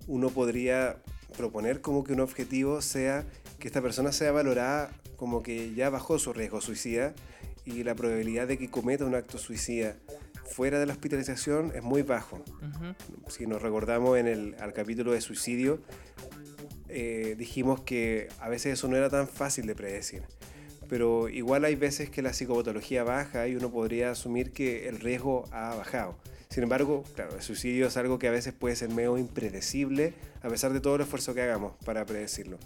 uno 0.08 0.30
podría 0.30 1.02
proponer 1.38 1.82
como 1.82 2.04
que 2.04 2.14
un 2.14 2.20
objetivo 2.20 2.82
sea 2.82 3.26
que 3.60 3.68
esta 3.68 3.82
persona 3.82 4.12
sea 4.12 4.32
valorada 4.32 4.92
como 5.16 5.44
que 5.44 5.74
ya 5.74 5.90
bajó 5.90 6.18
su 6.20 6.34
riesgo 6.34 6.62
suicida 6.62 7.14
y 7.66 7.84
la 7.84 7.96
probabilidad 7.96 8.48
de 8.48 8.58
que 8.58 8.70
cometa 8.70 9.06
un 9.06 9.16
acto 9.16 9.38
suicida 9.38 9.98
fuera 10.51 10.79
de 10.79 10.86
la 10.86 10.94
hospitalización 10.94 11.72
es 11.75 11.84
muy 11.84 12.01
bajo. 12.01 12.44
Si 13.27 13.48
nos 13.48 13.62
recordamos 13.62 14.18
en 14.18 14.27
el 14.27 14.56
al 14.60 14.74
capítulo 14.74 15.12
de 15.12 15.22
suicidio, 15.22 15.79
eh, 16.89 17.36
dijimos 17.38 17.82
que 17.82 18.27
a 18.39 18.50
veces 18.50 18.74
eso 18.74 18.88
no 18.88 18.98
era 18.98 19.10
tan 19.10 19.27
fácil 19.27 19.68
de 19.68 19.75
predecir. 19.75 20.24
Pero 20.89 21.29
igual 21.29 21.65
hay 21.65 21.75
veces 21.75 22.10
que 22.10 22.24
la 22.24 22.34
psicopatología 22.34 23.03
baja 23.03 23.48
y 23.48 23.56
uno 23.56 23.70
podría 23.70 24.12
asumir 24.12 24.51
que 24.51 24.89
el 24.89 25.00
riesgo 25.00 25.46
ha 25.51 25.75
bajado. 25.75 26.18
Sin 26.50 26.63
embargo, 26.63 27.03
claro, 27.13 27.36
el 27.36 27.44
suicidio 27.44 27.88
es 27.88 27.98
algo 27.98 28.18
que 28.18 28.27
a 28.27 28.32
veces 28.32 28.53
puede 28.53 28.75
ser 28.75 28.89
medio 28.89 29.20
impredecible, 29.20 30.15
a 30.41 30.50
pesar 30.50 30.74
de 30.74 30.82
todo 30.82 30.96
el 30.96 31.01
esfuerzo 31.01 31.36
que 31.36 31.44
hagamos 31.44 31.74
para 31.86 32.08
predecirlo. 32.08 32.58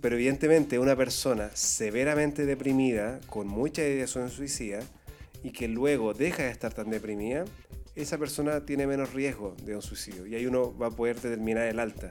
Pero 0.00 0.14
evidentemente 0.14 0.78
una 0.78 0.94
persona 0.94 1.50
severamente 1.54 2.46
deprimida, 2.46 3.18
con 3.26 3.48
mucha 3.48 3.82
ideación 3.82 4.30
suicida, 4.30 4.80
y 5.46 5.52
que 5.52 5.68
luego 5.68 6.12
deja 6.12 6.42
de 6.42 6.50
estar 6.50 6.74
tan 6.74 6.90
deprimida, 6.90 7.44
esa 7.94 8.18
persona 8.18 8.66
tiene 8.66 8.84
menos 8.84 9.14
riesgo 9.14 9.54
de 9.62 9.76
un 9.76 9.82
suicidio 9.82 10.26
y 10.26 10.34
ahí 10.34 10.44
uno 10.44 10.76
va 10.76 10.88
a 10.88 10.90
poder 10.90 11.20
determinar 11.20 11.68
el 11.68 11.78
alta. 11.78 12.10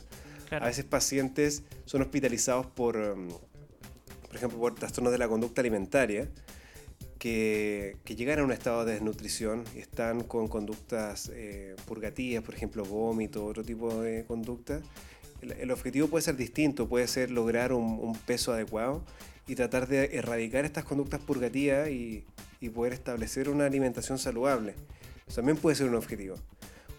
A 0.52 0.68
veces 0.68 0.86
pacientes 0.86 1.64
son 1.84 2.02
hospitalizados 2.02 2.66
por, 2.66 2.96
um, 2.96 3.28
por 3.28 4.36
ejemplo, 4.38 4.58
por 4.58 4.76
trastornos 4.76 5.12
de 5.12 5.18
la 5.18 5.28
conducta 5.28 5.60
alimentaria 5.60 6.30
que, 7.20 7.98
que 8.06 8.16
llegan 8.16 8.40
a 8.40 8.44
un 8.46 8.54
estado 8.54 8.86
de 8.86 8.94
desnutrición 8.94 9.66
y 9.76 9.80
están 9.80 10.24
con 10.24 10.48
conductas 10.48 11.30
eh, 11.34 11.76
purgativas, 11.86 12.42
por 12.42 12.56
ejemplo, 12.56 12.86
vómito, 12.86 13.46
otro 13.46 13.66
tipo 13.66 14.02
de 14.02 14.24
conducta. 14.24 14.80
El, 15.42 15.72
objetivo 15.72 16.08
puede 16.08 16.22
ser 16.22 16.38
distinto, 16.38 16.88
puede 16.88 17.08
ser 17.08 17.32
lograr 17.32 17.74
un, 17.74 18.00
un 18.00 18.16
peso 18.16 18.54
adecuado 18.54 19.04
y 19.46 19.56
tratar 19.56 19.90
de 19.90 20.16
erradicar 20.16 20.64
estas 20.64 20.86
conductas 20.86 21.20
purgativas 21.20 21.90
y, 21.90 22.24
y 22.60 22.70
poder 22.70 22.94
establecer 22.94 23.50
una 23.50 23.66
alimentación 23.66 24.18
saludable. 24.18 24.76
Eso 25.28 25.38
también 25.38 25.58
puede 25.58 25.76
ser 25.76 25.88
un 25.88 25.96
objetivo. 25.96 26.36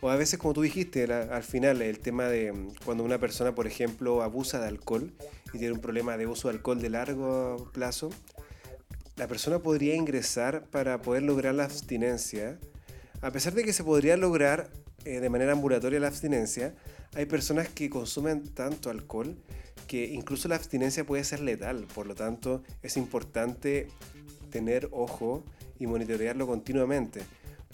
O 0.00 0.10
a 0.10 0.16
veces, 0.16 0.38
como 0.38 0.52
tú 0.52 0.62
dijiste, 0.62 1.04
al 1.04 1.42
final, 1.42 1.80
el 1.80 1.98
tema 1.98 2.24
de 2.24 2.52
mm, 2.52 2.74
cuando 2.84 3.02
una 3.04 3.18
persona, 3.18 3.54
por 3.54 3.66
ejemplo, 3.66 4.22
abusa 4.22 4.60
de 4.60 4.68
alcohol 4.68 5.12
y 5.52 5.58
tiene 5.58 5.72
un 5.72 5.80
problema 5.80 6.16
de 6.16 6.26
uso 6.26 6.48
de 6.48 6.54
alcohol 6.54 6.80
de 6.80 6.90
largo 6.90 7.70
plazo, 7.72 8.10
la 9.16 9.26
persona 9.26 9.60
podría 9.60 9.94
ingresar 9.94 10.64
para 10.66 11.00
poder 11.00 11.22
lograr 11.22 11.54
la 11.54 11.64
abstinencia. 11.64 12.58
A 13.22 13.30
pesar 13.30 13.54
de 13.54 13.64
que 13.64 13.72
se 13.72 13.82
podría 13.82 14.16
lograr 14.16 14.70
eh, 15.04 15.20
de 15.20 15.30
manera 15.30 15.52
ambulatoria 15.52 15.98
la 15.98 16.08
abstinencia, 16.08 16.74
hay 17.14 17.24
personas 17.24 17.68
que 17.68 17.88
consumen 17.88 18.46
tanto 18.52 18.90
alcohol 18.90 19.36
que 19.86 20.04
incluso 20.06 20.48
la 20.48 20.56
abstinencia 20.56 21.04
puede 21.04 21.24
ser 21.24 21.40
letal. 21.40 21.86
Por 21.94 22.06
lo 22.06 22.14
tanto, 22.14 22.62
es 22.82 22.96
importante 22.98 23.88
tener 24.56 24.88
ojo 24.90 25.44
y 25.78 25.86
monitorearlo 25.86 26.46
continuamente. 26.46 27.20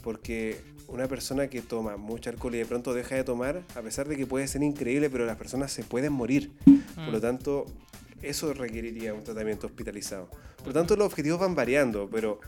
Porque 0.02 0.60
una 0.88 1.06
persona 1.06 1.46
que 1.46 1.62
toma 1.62 1.96
mucho 1.96 2.28
alcohol 2.28 2.56
y 2.56 2.58
de 2.58 2.66
pronto 2.66 2.92
deja 2.92 3.14
de 3.14 3.22
tomar, 3.22 3.62
a 3.76 3.82
pesar 3.82 4.08
de 4.08 4.16
que 4.16 4.26
puede 4.26 4.48
ser 4.48 4.64
increíble, 4.64 5.08
pero 5.10 5.24
las 5.24 5.36
personas 5.36 5.72
se 5.72 5.84
pueden 5.84 6.12
morir. 6.12 6.50
Por 6.96 7.08
lo 7.08 7.18
mm. 7.18 7.20
tanto, 7.20 7.66
eso 8.20 8.52
requeriría 8.52 9.14
un 9.14 9.22
tratamiento 9.22 9.68
hospitalizado. 9.68 10.28
Por 10.58 10.68
lo 10.68 10.72
tanto, 10.72 10.96
los 10.96 11.06
objetivos 11.06 11.38
van 11.38 11.54
variando, 11.54 12.10
pero 12.10 12.40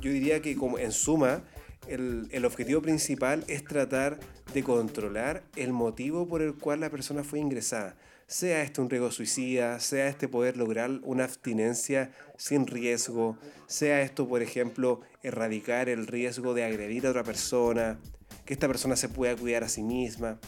yo 0.00 0.12
diría 0.12 0.40
que 0.40 0.54
como 0.56 0.78
en 0.78 0.92
suma, 0.92 1.42
el, 1.88 2.28
el, 2.30 2.44
objetivo 2.44 2.80
principal 2.80 3.44
es 3.48 3.64
tratar 3.64 4.20
de 4.54 4.62
controlar 4.62 5.42
el 5.56 5.72
motivo 5.72 6.28
por 6.28 6.40
el 6.40 6.54
cual 6.54 6.78
la 6.78 6.90
persona 6.90 7.24
fue 7.24 7.40
ingresada. 7.40 7.96
Sea 8.26 8.62
este 8.62 8.80
un 8.80 8.88
riesgo 8.88 9.10
suicida, 9.10 9.78
sea 9.80 10.08
este 10.08 10.28
poder 10.28 10.56
lograr 10.56 10.90
una 11.02 11.24
abstinencia 11.24 12.12
sin 12.38 12.66
riesgo, 12.66 13.36
sea 13.66 14.02
esto, 14.02 14.26
por 14.28 14.42
ejemplo, 14.42 15.00
erradicar 15.22 15.88
el 15.88 16.06
riesgo 16.06 16.54
de 16.54 16.64
agredir 16.64 17.06
a 17.06 17.10
otra 17.10 17.24
persona, 17.24 17.98
que 18.44 18.54
esta 18.54 18.68
persona 18.68 18.96
se 18.96 19.08
pueda 19.08 19.36
cuidar 19.36 19.64
a 19.64 19.68
sí 19.68 19.82
misma. 19.82 20.38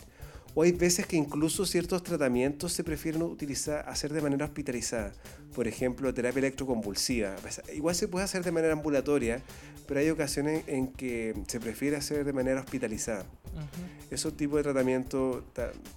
O 0.54 0.62
hay 0.62 0.72
veces 0.72 1.06
que 1.06 1.16
incluso 1.16 1.66
ciertos 1.66 2.02
tratamientos 2.02 2.72
se 2.72 2.84
prefieren 2.84 3.22
utilizar, 3.22 3.88
hacer 3.88 4.12
de 4.12 4.20
manera 4.20 4.44
hospitalizada. 4.44 5.12
Por 5.54 5.66
ejemplo, 5.66 6.12
terapia 6.14 6.38
electroconvulsiva. 6.38 7.36
Igual 7.72 7.94
se 7.94 8.08
puede 8.08 8.24
hacer 8.24 8.44
de 8.44 8.52
manera 8.52 8.72
ambulatoria, 8.72 9.42
pero 9.86 10.00
hay 10.00 10.10
ocasiones 10.10 10.64
en 10.68 10.88
que 10.92 11.34
se 11.48 11.60
prefiere 11.60 11.96
hacer 11.96 12.24
de 12.24 12.32
manera 12.32 12.60
hospitalizada. 12.60 13.26
Ese 14.10 14.30
tipo 14.32 14.56
de 14.56 14.62
tratamiento 14.62 15.44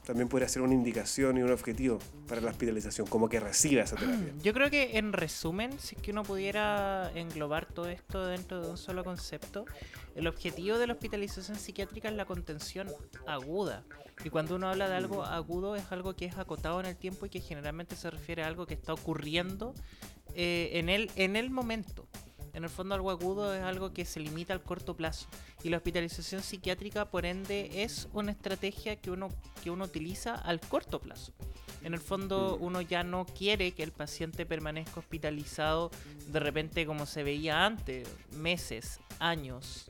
también 0.05 0.27
puede 0.27 0.47
ser 0.49 0.61
una 0.61 0.73
indicación 0.73 1.37
y 1.37 1.43
un 1.43 1.51
objetivo 1.51 1.99
para 2.27 2.41
la 2.41 2.51
hospitalización, 2.51 3.07
como 3.07 3.29
que 3.29 3.39
reciba 3.39 3.83
esa 3.83 3.95
terapia. 3.95 4.33
Yo 4.41 4.53
creo 4.53 4.69
que 4.69 4.97
en 4.97 5.13
resumen, 5.13 5.71
si 5.79 5.95
es 5.95 6.01
que 6.01 6.11
uno 6.11 6.23
pudiera 6.23 7.11
englobar 7.15 7.65
todo 7.65 7.89
esto 7.89 8.25
dentro 8.25 8.61
de 8.61 8.69
un 8.69 8.77
solo 8.77 9.03
concepto, 9.03 9.65
el 10.15 10.27
objetivo 10.27 10.77
de 10.77 10.87
la 10.87 10.93
hospitalización 10.93 11.57
psiquiátrica 11.57 12.09
es 12.09 12.15
la 12.15 12.25
contención 12.25 12.87
aguda. 13.27 13.83
Y 14.23 14.29
cuando 14.29 14.55
uno 14.55 14.69
habla 14.69 14.89
de 14.89 14.95
algo 14.95 15.23
agudo 15.23 15.75
es 15.75 15.91
algo 15.91 16.15
que 16.15 16.25
es 16.25 16.37
acotado 16.37 16.79
en 16.79 16.87
el 16.87 16.95
tiempo 16.95 17.25
y 17.25 17.29
que 17.29 17.39
generalmente 17.39 17.95
se 17.95 18.09
refiere 18.09 18.43
a 18.43 18.47
algo 18.47 18.65
que 18.65 18.73
está 18.73 18.93
ocurriendo 18.93 19.73
eh, 20.33 20.71
en, 20.73 20.89
el, 20.89 21.11
en 21.15 21.35
el 21.35 21.49
momento. 21.49 22.07
En 22.53 22.63
el 22.63 22.69
fondo 22.71 22.95
algo 22.95 23.11
agudo 23.11 23.53
es 23.53 23.61
algo 23.61 23.93
que 23.93 24.03
se 24.03 24.19
limita 24.19 24.53
al 24.53 24.63
corto 24.63 24.95
plazo. 24.95 25.27
Y 25.63 25.69
la 25.69 25.77
hospitalización 25.77 26.41
psiquiátrica, 26.41 27.05
por 27.05 27.27
ende, 27.27 27.83
es 27.83 28.07
una 28.13 28.31
estrategia 28.31 28.95
que 28.95 29.11
uno, 29.11 29.29
que 29.63 29.69
uno 29.69 29.85
utiliza 29.85 30.33
al 30.33 30.59
corto 30.59 30.99
plazo. 30.99 31.33
En 31.83 31.93
el 31.93 31.99
fondo 31.99 32.57
uno 32.59 32.81
ya 32.81 33.03
no 33.03 33.25
quiere 33.25 33.73
que 33.73 33.83
el 33.83 33.91
paciente 33.91 34.47
permanezca 34.47 34.99
hospitalizado 34.99 35.91
de 36.27 36.39
repente 36.39 36.87
como 36.87 37.05
se 37.05 37.23
veía 37.23 37.63
antes, 37.63 38.09
meses, 38.31 38.99
años, 39.19 39.85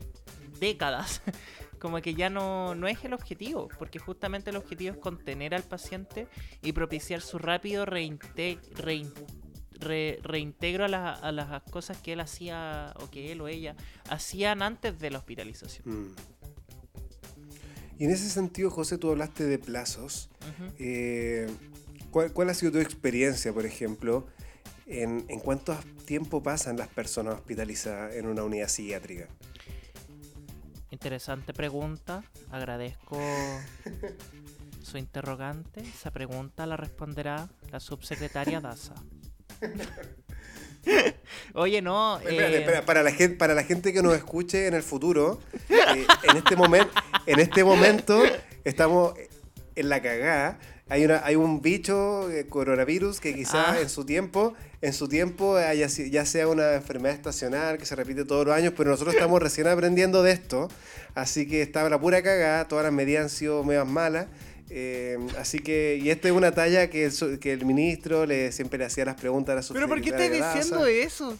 décadas. 0.60 1.22
Como 1.78 2.00
que 2.00 2.14
ya 2.14 2.30
no, 2.30 2.74
no 2.74 2.88
es 2.88 3.04
el 3.04 3.12
objetivo, 3.12 3.68
porque 3.78 3.98
justamente 3.98 4.50
el 4.50 4.56
objetivo 4.56 4.94
es 4.94 4.98
contener 4.98 5.54
al 5.54 5.62
paciente 5.62 6.26
y 6.62 6.72
propiciar 6.72 7.20
su 7.20 7.38
rápido 7.38 7.86
reintegro 7.86 8.90
a, 10.84 11.32
las 11.32 11.62
cosas 11.70 11.98
que 11.98 12.14
él 12.14 12.20
hacía 12.20 12.94
o 13.00 13.10
que 13.10 13.32
él 13.32 13.40
o 13.40 13.48
ella 13.48 13.76
hacían 14.08 14.62
antes 14.62 14.98
de 14.98 15.10
la 15.10 15.18
hospitalización. 15.18 15.86
Mm. 15.86 16.14
Y 17.98 18.04
en 18.04 18.10
ese 18.10 18.30
sentido, 18.30 18.70
José, 18.70 18.96
tú 18.96 19.10
hablaste 19.10 19.44
de 19.44 19.58
plazos. 19.58 20.30
Eh, 20.78 21.48
¿cuál, 22.10 22.48
ha 22.48 22.54
sido 22.54 22.72
tu 22.72 22.78
experiencia, 22.78 23.52
por 23.52 23.66
ejemplo, 23.66 24.26
en, 24.86 25.24
en 25.28 25.40
cuánto 25.40 25.76
tiempo 26.04 26.42
pasan 26.42 26.76
las 26.76 26.88
personas 26.88 27.34
hospitalizadas 27.34 28.14
en 28.14 28.28
una 28.28 28.44
unidad 28.44 28.68
psiquiátrica? 28.68 29.28
Interesante 30.90 31.52
pregunta. 31.52 32.22
Agradezco 32.50 33.18
su 34.82 34.96
interrogante. 34.96 35.80
Esa 35.80 36.10
pregunta 36.10 36.66
la 36.66 36.76
responderá 36.76 37.48
la 37.70 37.80
subsecretaria 37.80 38.60
Daza. 38.60 38.94
Oye, 41.54 41.82
no. 41.82 42.18
Eh, 42.20 42.82
para, 42.86 43.02
la 43.02 43.12
gente, 43.12 43.36
para 43.36 43.54
la 43.54 43.64
gente 43.64 43.92
que 43.92 44.02
nos 44.02 44.14
escuche 44.14 44.66
en 44.66 44.74
el 44.74 44.82
futuro, 44.82 45.40
eh, 45.68 46.06
en, 46.22 46.36
este 46.36 46.56
momento 46.56 46.92
en 47.26 47.40
este 47.40 47.64
momento 47.64 48.22
estamos 48.64 49.12
en 49.74 49.88
la 49.88 50.00
cagada 50.00 50.58
hay, 50.90 51.04
una, 51.04 51.24
hay 51.24 51.36
un 51.36 51.60
bicho, 51.60 52.30
eh, 52.30 52.46
coronavirus, 52.46 53.20
que 53.20 53.34
quizás 53.34 53.76
ah. 53.76 53.80
en 53.80 53.88
su 53.88 54.04
tiempo, 54.04 54.54
en 54.80 54.92
su 54.92 55.08
tiempo 55.08 55.56
ya 55.72 56.26
sea 56.26 56.48
una 56.48 56.74
enfermedad 56.74 57.14
estacional 57.16 57.78
que 57.78 57.86
se 57.86 57.96
repite 57.96 58.24
todos 58.24 58.46
los 58.46 58.54
años, 58.54 58.74
pero 58.76 58.90
nosotros 58.90 59.14
estamos 59.14 59.42
recién 59.42 59.66
aprendiendo 59.66 60.22
de 60.22 60.32
esto, 60.32 60.68
así 61.14 61.48
que 61.48 61.62
estaba 61.62 61.88
la 61.88 62.00
pura 62.00 62.22
cagada, 62.22 62.68
todas 62.68 62.84
las 62.84 62.92
medidas 62.92 63.24
han 63.24 63.30
sido 63.30 63.64
medias 63.64 63.86
malas. 63.86 64.26
Eh, 64.70 65.18
así 65.38 65.60
que, 65.60 65.98
y 66.00 66.10
esta 66.10 66.28
es 66.28 66.34
una 66.34 66.52
talla 66.52 66.90
que 66.90 67.06
el, 67.06 67.38
que 67.38 67.54
el 67.54 67.64
ministro 67.64 68.26
le, 68.26 68.52
siempre 68.52 68.78
le 68.78 68.84
hacía 68.84 69.06
las 69.06 69.14
preguntas 69.14 69.52
a 69.54 69.56
la 69.56 69.74
¿Pero 69.74 69.88
por 69.88 70.00
qué 70.02 70.10
estás 70.10 70.30
diciendo 70.30 70.86
eso? 70.86 71.36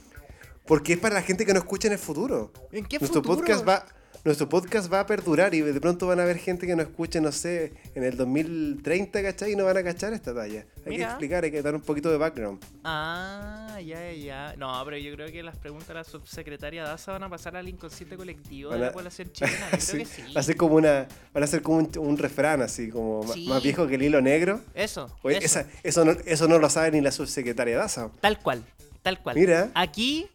Porque 0.67 0.95
es 0.95 0.99
para 0.99 1.15
la 1.15 1.23
gente 1.23 1.45
que 1.45 1.53
no 1.53 1.59
escucha 1.59 1.89
en 1.89 1.93
el 1.93 1.99
futuro. 1.99 2.53
¿En 2.73 2.87
qué 2.87 2.99
Nuestro 2.99 3.23
podcast 3.23 3.67
va 3.69 3.85
nuestro 4.29 4.49
podcast 4.49 4.93
va 4.93 5.01
a 5.01 5.07
perdurar 5.07 5.55
y 5.55 5.63
de 5.63 5.81
pronto 5.81 6.07
van 6.07 6.21
a 6.21 6.23
haber 6.23 6.37
gente 6.37 6.67
que 6.67 6.77
nos 6.77 6.87
escuche, 6.87 7.19
no 7.19 7.33
sé, 7.33 7.73
en 7.95 8.05
el 8.05 8.15
2030, 8.15 9.23
¿cachai? 9.23 9.53
Y 9.53 9.57
no 9.57 9.65
van 9.65 9.79
a 9.79 9.83
cachar 9.83 10.13
esta 10.13 10.35
talla. 10.35 10.67
Hay 10.85 10.97
que 10.97 11.03
explicar, 11.03 11.45
hay 11.45 11.51
que 11.51 11.63
dar 11.63 11.75
un 11.75 11.81
poquito 11.81 12.11
de 12.11 12.19
background. 12.19 12.63
Ah, 12.85 13.79
ya, 13.85 14.13
ya. 14.13 14.55
No, 14.57 14.81
pero 14.85 14.99
yo 14.99 15.15
creo 15.15 15.33
que 15.33 15.43
las 15.43 15.57
preguntas 15.57 15.89
de 15.89 15.95
la 15.95 16.05
subsecretaria 16.05 16.85
Daza 16.85 17.13
van 17.13 17.23
a 17.23 17.31
pasar 17.31 17.57
al 17.57 17.69
inconsciente 17.69 18.17
colectivo 18.17 18.71
de 18.71 18.79
la 18.79 18.93
población 18.93 19.33
chilena. 19.33 19.71
Yo 19.73 19.79
creo 19.79 19.99
que 19.99 20.05
sí. 20.05 20.35
Va 20.37 20.41
a 20.41 20.45
ser 20.45 20.57
como 20.57 20.77
una, 20.77 21.09
van 21.33 21.43
a 21.43 21.47
ser 21.47 21.63
como 21.63 21.79
un, 21.79 22.19
refrán 22.19 22.61
así, 22.61 22.91
como 22.91 23.23
más 23.23 23.63
viejo 23.63 23.87
que 23.87 23.95
el 23.95 24.03
hilo 24.03 24.21
negro. 24.21 24.61
Eso. 24.75 25.11
eso. 25.25 25.61
eso, 25.83 26.05
no, 26.05 26.13
eso 26.27 26.49
no 26.49 26.59
lo 26.59 26.69
sabe 26.69 26.91
ni 26.91 27.01
la 27.01 27.13
subsecretaria 27.13 27.79
Daza. 27.79 28.11
Tal 28.21 28.39
cual, 28.39 28.63
tal 29.03 29.23
cual. 29.23 29.37
Mira. 29.37 29.71
Aquí 29.75 30.29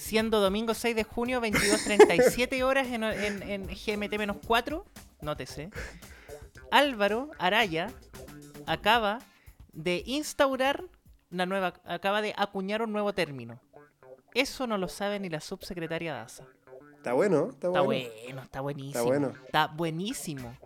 siendo 0.00 0.40
domingo 0.40 0.74
6 0.74 0.96
de 0.96 1.04
junio, 1.04 1.40
22.37 1.40 2.62
horas 2.62 2.88
en, 2.88 3.04
en, 3.04 3.68
GMT-4, 3.68 4.82
nótese, 5.20 5.70
Álvaro 6.70 7.30
Araya 7.38 7.92
acaba 8.66 9.18
de 9.72 10.02
instaurar 10.06 10.84
una 11.30 11.46
nueva, 11.46 11.74
acaba 11.84 12.22
de 12.22 12.34
acuñar 12.36 12.82
un 12.82 12.92
nuevo 12.92 13.12
término. 13.12 13.60
Eso 14.34 14.66
no 14.66 14.78
lo 14.78 14.88
sabe 14.88 15.20
ni 15.20 15.28
la 15.28 15.40
subsecretaria 15.40 16.14
Daza. 16.14 16.44
Está 16.96 17.12
bueno, 17.12 17.50
está, 17.50 17.68
está 17.68 17.80
bueno. 17.80 18.42
Está 18.42 18.60
buenísimo. 18.60 18.98
Está 18.98 19.02
bueno. 19.02 19.32
Está 19.44 19.66
buenísimo. 19.68 20.56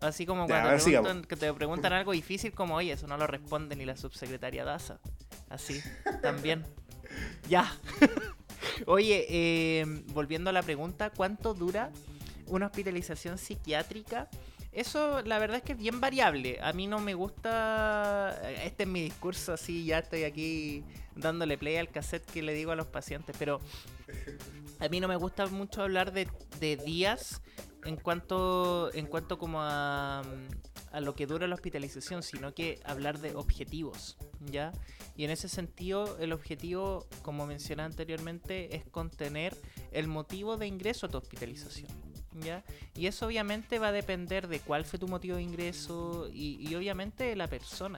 Así 0.00 0.26
como 0.26 0.46
cuando 0.46 1.22
te, 1.26 1.36
te 1.36 1.54
preguntan 1.54 1.92
algo 1.94 2.12
difícil 2.12 2.52
como, 2.52 2.76
oye, 2.76 2.92
eso 2.92 3.06
no 3.06 3.16
lo 3.16 3.26
responde 3.26 3.76
ni 3.76 3.86
la 3.86 3.96
subsecretaria 3.96 4.64
Daza. 4.64 4.98
Así, 5.48 5.80
también. 6.20 6.64
Ya. 7.48 7.72
Oye, 8.86 9.80
em, 9.80 10.04
volviendo 10.08 10.50
a 10.50 10.52
la 10.52 10.62
pregunta, 10.62 11.10
¿cuánto 11.10 11.54
dura 11.54 11.90
una 12.46 12.66
hospitalización 12.66 13.38
psiquiátrica? 13.38 14.28
Eso 14.72 15.22
la 15.22 15.38
verdad 15.38 15.58
es 15.58 15.62
que 15.62 15.72
es 15.72 15.78
bien 15.78 16.00
variable. 16.00 16.58
A 16.60 16.72
mí 16.72 16.86
no 16.86 16.98
me 16.98 17.14
gusta... 17.14 18.40
Este 18.62 18.82
es 18.82 18.88
mi 18.88 19.02
discurso, 19.02 19.52
así 19.52 19.84
ya 19.84 20.00
estoy 20.00 20.24
aquí 20.24 20.84
dándole 21.14 21.56
play 21.56 21.76
al 21.76 21.90
cassette 21.90 22.24
que 22.26 22.42
le 22.42 22.54
digo 22.54 22.72
a 22.72 22.76
los 22.76 22.88
pacientes, 22.88 23.36
pero 23.38 23.60
a 24.80 24.88
mí 24.88 24.98
no 24.98 25.06
me 25.06 25.16
gusta 25.16 25.46
mucho 25.46 25.82
hablar 25.82 26.12
de, 26.12 26.28
de 26.58 26.76
días 26.76 27.40
en 27.84 27.96
cuanto, 27.96 28.92
en 28.94 29.06
cuanto 29.06 29.38
como 29.38 29.62
a, 29.62 30.22
a 30.94 31.00
lo 31.00 31.16
que 31.16 31.26
dura 31.26 31.48
la 31.48 31.56
hospitalización, 31.56 32.22
sino 32.22 32.54
que 32.54 32.80
hablar 32.84 33.18
de 33.18 33.34
objetivos, 33.34 34.16
¿ya? 34.40 34.72
Y 35.16 35.24
en 35.24 35.30
ese 35.30 35.48
sentido, 35.48 36.16
el 36.18 36.32
objetivo, 36.32 37.06
como 37.22 37.46
mencioné 37.46 37.82
anteriormente, 37.82 38.76
es 38.76 38.84
contener 38.84 39.56
el 39.90 40.06
motivo 40.06 40.56
de 40.56 40.68
ingreso 40.68 41.06
a 41.06 41.08
tu 41.08 41.18
hospitalización. 41.18 41.90
¿Ya? 42.40 42.64
Y 42.96 43.06
eso 43.06 43.26
obviamente 43.26 43.78
va 43.78 43.88
a 43.88 43.92
depender 43.92 44.48
de 44.48 44.58
cuál 44.58 44.84
fue 44.84 44.98
tu 44.98 45.06
motivo 45.06 45.36
de 45.36 45.42
ingreso 45.42 46.28
y, 46.32 46.74
obviamente 46.74 47.22
de 47.22 47.36
la 47.36 47.46
persona. 47.46 47.96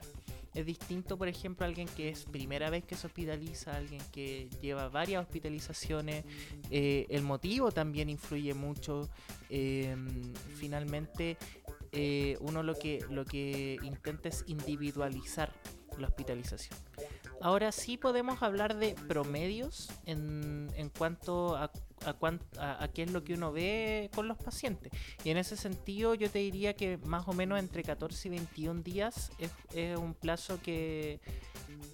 Es 0.53 0.63
distinto, 0.63 1.17
por 1.17 1.27
ejemplo, 1.27 1.65
alguien 1.65 1.87
que 1.87 2.09
es 2.09 2.25
primera 2.25 2.69
vez 2.69 2.83
que 2.83 2.95
se 2.95 3.07
hospitaliza, 3.07 3.75
alguien 3.75 4.01
que 4.11 4.47
lleva 4.61 4.89
varias 4.89 5.23
hospitalizaciones. 5.23 6.23
Eh, 6.69 7.07
el 7.09 7.23
motivo 7.23 7.71
también 7.71 8.11
influye 8.11 8.53
mucho. 8.53 9.09
Em, 9.49 10.33
finalmente, 10.55 11.37
eh, 11.91 12.37
uno 12.41 12.63
lo 12.63 12.75
que, 12.75 13.03
lo 13.09 13.25
que 13.25 13.77
intenta 13.83 14.29
es 14.29 14.43
individualizar 14.47 15.53
la 15.97 16.07
hospitalización. 16.07 16.77
Ahora 17.41 17.71
sí 17.71 17.97
podemos 17.97 18.41
hablar 18.41 18.77
de 18.77 18.95
promedios 19.07 19.89
en, 20.05 20.69
en 20.75 20.89
cuanto 20.89 21.55
a, 21.55 21.71
a, 22.05 22.83
a, 22.83 22.87
qué 22.87 23.03
es 23.03 23.11
lo 23.11 23.23
que 23.23 23.35
uno 23.35 23.51
ve 23.51 24.09
con 24.15 24.27
los 24.27 24.37
pacientes. 24.37 24.91
Y 25.23 25.29
en 25.29 25.37
ese 25.37 25.55
sentido 25.55 26.15
yo 26.15 26.29
te 26.31 26.39
diría 26.39 26.75
que 26.75 26.97
más 27.05 27.27
o 27.27 27.33
menos 27.33 27.59
entre 27.59 27.83
14 27.83 28.27
y 28.27 28.31
21 28.31 28.81
días 28.81 29.31
es, 29.37 29.51
es 29.75 29.97
un 29.97 30.15
plazo 30.15 30.59
que, 30.61 31.19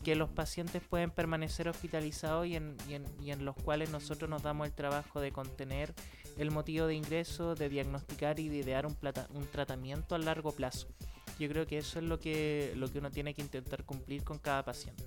que 0.03 0.15
los 0.15 0.29
pacientes 0.29 0.81
pueden 0.81 1.11
permanecer 1.11 1.67
hospitalizados 1.67 2.47
y 2.47 2.55
en, 2.55 2.77
y, 2.87 2.93
en, 2.93 3.05
y 3.21 3.31
en 3.31 3.43
los 3.43 3.55
cuales 3.55 3.89
nosotros 3.89 4.29
nos 4.29 4.43
damos 4.43 4.67
el 4.67 4.73
trabajo 4.73 5.19
de 5.19 5.31
contener 5.31 5.93
el 6.37 6.51
motivo 6.51 6.87
de 6.87 6.95
ingreso, 6.95 7.55
de 7.55 7.69
diagnosticar 7.69 8.39
y 8.39 8.49
de 8.49 8.57
idear 8.57 8.85
un, 8.85 8.95
plata, 8.95 9.27
un 9.33 9.45
tratamiento 9.47 10.15
a 10.15 10.19
largo 10.19 10.51
plazo. 10.51 10.87
Yo 11.39 11.49
creo 11.49 11.65
que 11.65 11.77
eso 11.77 11.99
es 11.99 12.05
lo 12.05 12.19
que, 12.19 12.73
lo 12.75 12.91
que 12.91 12.99
uno 12.99 13.11
tiene 13.11 13.33
que 13.33 13.41
intentar 13.41 13.83
cumplir 13.83 14.23
con 14.23 14.37
cada 14.37 14.63
paciente. 14.63 15.03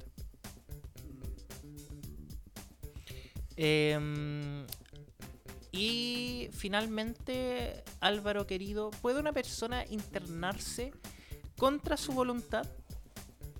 Em, 3.57 4.67
y 5.73 6.49
finalmente, 6.53 7.85
Álvaro 8.01 8.47
querido, 8.47 8.91
¿puede 9.03 9.21
una 9.21 9.33
persona 9.33 9.85
internarse 9.87 10.93
contra 11.57 11.97
su 11.97 12.13
voluntad? 12.13 12.67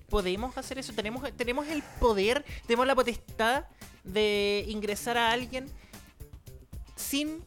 ¿Podemos 0.09 0.57
hacer 0.57 0.77
eso? 0.77 0.93
¿Tenemos, 0.93 1.31
tenemos 1.35 1.67
el 1.67 1.83
poder, 1.99 2.45
tenemos 2.65 2.85
la 2.85 2.95
potestad 2.95 3.65
de 4.03 4.65
ingresar 4.67 5.17
a 5.17 5.31
alguien 5.31 5.65
sin 6.95 7.43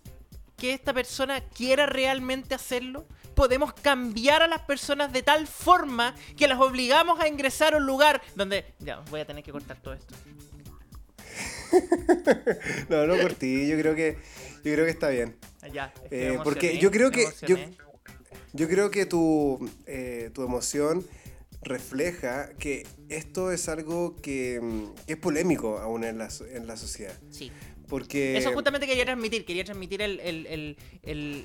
que 0.57 0.75
esta 0.75 0.93
persona 0.93 1.41
quiera 1.41 1.87
realmente 1.87 2.55
hacerlo? 2.55 3.07
Podemos 3.41 3.73
cambiar 3.73 4.43
a 4.43 4.47
las 4.47 4.61
personas 4.61 5.15
de 5.15 5.23
tal 5.23 5.47
forma 5.47 6.15
que 6.37 6.47
las 6.47 6.61
obligamos 6.61 7.19
a 7.21 7.27
ingresar 7.27 7.73
a 7.73 7.79
un 7.79 7.87
lugar 7.87 8.21
donde... 8.35 8.67
Ya, 8.81 9.01
voy 9.11 9.21
a 9.21 9.25
tener 9.25 9.43
que 9.43 9.51
cortar 9.51 9.79
todo 9.81 9.95
esto. 9.95 10.15
no, 12.91 13.07
no 13.07 13.17
corté, 13.17 13.67
yo 13.67 13.79
creo 13.79 13.95
que 13.95 14.19
yo 14.63 14.75
creo 14.75 14.85
que 14.85 14.91
está 14.91 15.09
bien. 15.09 15.37
Ya, 15.73 15.91
eh, 16.11 16.39
porque 16.45 16.77
yo 16.77 16.91
creo 16.91 17.11
que 17.11 17.29
yo, 17.47 17.57
yo, 18.53 18.69
creo 18.69 18.91
que 18.91 19.07
tu, 19.07 19.71
eh, 19.87 20.31
tu 20.35 20.43
emoción 20.43 21.07
refleja 21.63 22.51
que 22.59 22.87
esto 23.09 23.53
es 23.53 23.69
algo 23.69 24.17
que, 24.17 24.61
que 25.07 25.13
es 25.13 25.19
polémico 25.19 25.79
aún 25.79 26.05
en 26.05 26.19
la, 26.19 26.29
en 26.53 26.67
la 26.67 26.77
sociedad. 26.77 27.15
Sí. 27.31 27.51
Porque... 27.89 28.39
Eso 28.39 28.53
justamente 28.53 28.87
quería 28.87 29.05
transmitir, 29.05 29.45
quería 29.45 29.65
transmitir 29.65 30.01
el... 30.01 30.21
el, 30.21 30.47
el, 30.47 30.77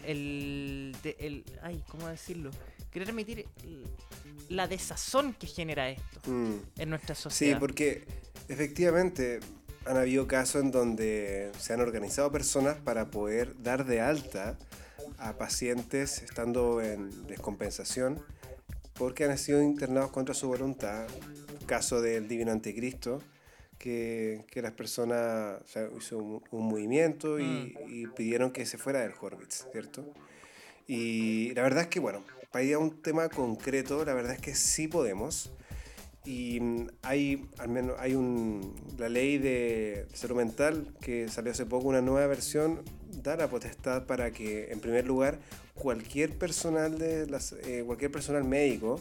el, 0.05 0.95
el, 1.03 1.43
ay, 1.63 1.83
¿cómo 1.89 2.07
decirlo? 2.07 2.51
Quería 2.91 3.05
transmitir 3.05 3.47
la 4.49 4.67
desazón 4.67 5.33
que 5.33 5.47
genera 5.47 5.89
esto 5.89 6.21
mm. 6.27 6.53
en 6.77 6.89
nuestra 6.89 7.15
sociedad. 7.15 7.57
Sí, 7.57 7.59
porque 7.59 8.05
efectivamente 8.47 9.39
han 9.85 9.97
habido 9.97 10.27
casos 10.27 10.61
en 10.61 10.71
donde 10.71 11.51
se 11.59 11.73
han 11.73 11.81
organizado 11.81 12.31
personas 12.31 12.77
para 12.77 13.09
poder 13.11 13.55
dar 13.61 13.85
de 13.85 14.01
alta 14.01 14.57
a 15.17 15.37
pacientes 15.37 16.21
estando 16.21 16.81
en 16.81 17.27
descompensación 17.27 18.23
porque 18.97 19.25
han 19.25 19.37
sido 19.37 19.61
internados 19.61 20.11
contra 20.11 20.33
su 20.33 20.47
voluntad. 20.47 21.07
Caso 21.65 22.01
del 22.01 22.27
Divino 22.27 22.51
Anticristo, 22.51 23.21
que, 23.77 24.45
que 24.51 24.61
las 24.61 24.71
personas 24.71 25.61
o 25.63 25.67
sea, 25.67 25.89
hizo 25.97 26.17
un, 26.17 26.41
movimiento 26.51 27.39
y, 27.39 27.43
mm. 27.43 27.73
y, 27.87 28.07
pidieron 28.07 28.51
que 28.51 28.65
se 28.65 28.77
fuera 28.77 29.01
del 29.01 29.13
Horvitz, 29.19 29.67
¿cierto? 29.71 30.05
Y 30.87 31.53
la 31.55 31.63
verdad 31.63 31.83
es 31.83 31.87
que, 31.87 31.99
bueno, 31.99 32.23
para 32.51 32.63
ir 32.63 32.75
a 32.75 32.79
un 32.79 33.01
tema 33.01 33.29
concreto, 33.29 34.05
la 34.05 34.13
verdad 34.13 34.33
es 34.33 34.41
que 34.41 34.55
sí 34.55 34.87
podemos. 34.87 35.51
Y 36.25 36.59
mm, 36.59 36.87
hay, 37.03 37.47
al 37.59 37.69
menos, 37.69 37.95
hay 37.99 38.15
un, 38.15 38.73
la 38.97 39.09
ley 39.09 39.37
de 39.37 40.07
salud 40.13 40.35
mental 40.35 40.87
que 40.99 41.29
salió 41.29 41.51
hace 41.51 41.65
poco, 41.65 41.87
una 41.87 42.01
nueva 42.01 42.27
versión, 42.27 42.81
da 43.23 43.37
la 43.37 43.47
potestad 43.47 44.05
para 44.05 44.31
que, 44.31 44.71
en 44.71 44.79
primer 44.79 45.05
lugar, 45.05 45.39
cualquier 45.75 46.37
personal, 46.37 46.97
de 46.97 47.27
las, 47.27 47.53
eh, 47.53 47.83
cualquier 47.85 48.11
personal 48.11 48.43
médico 48.43 48.99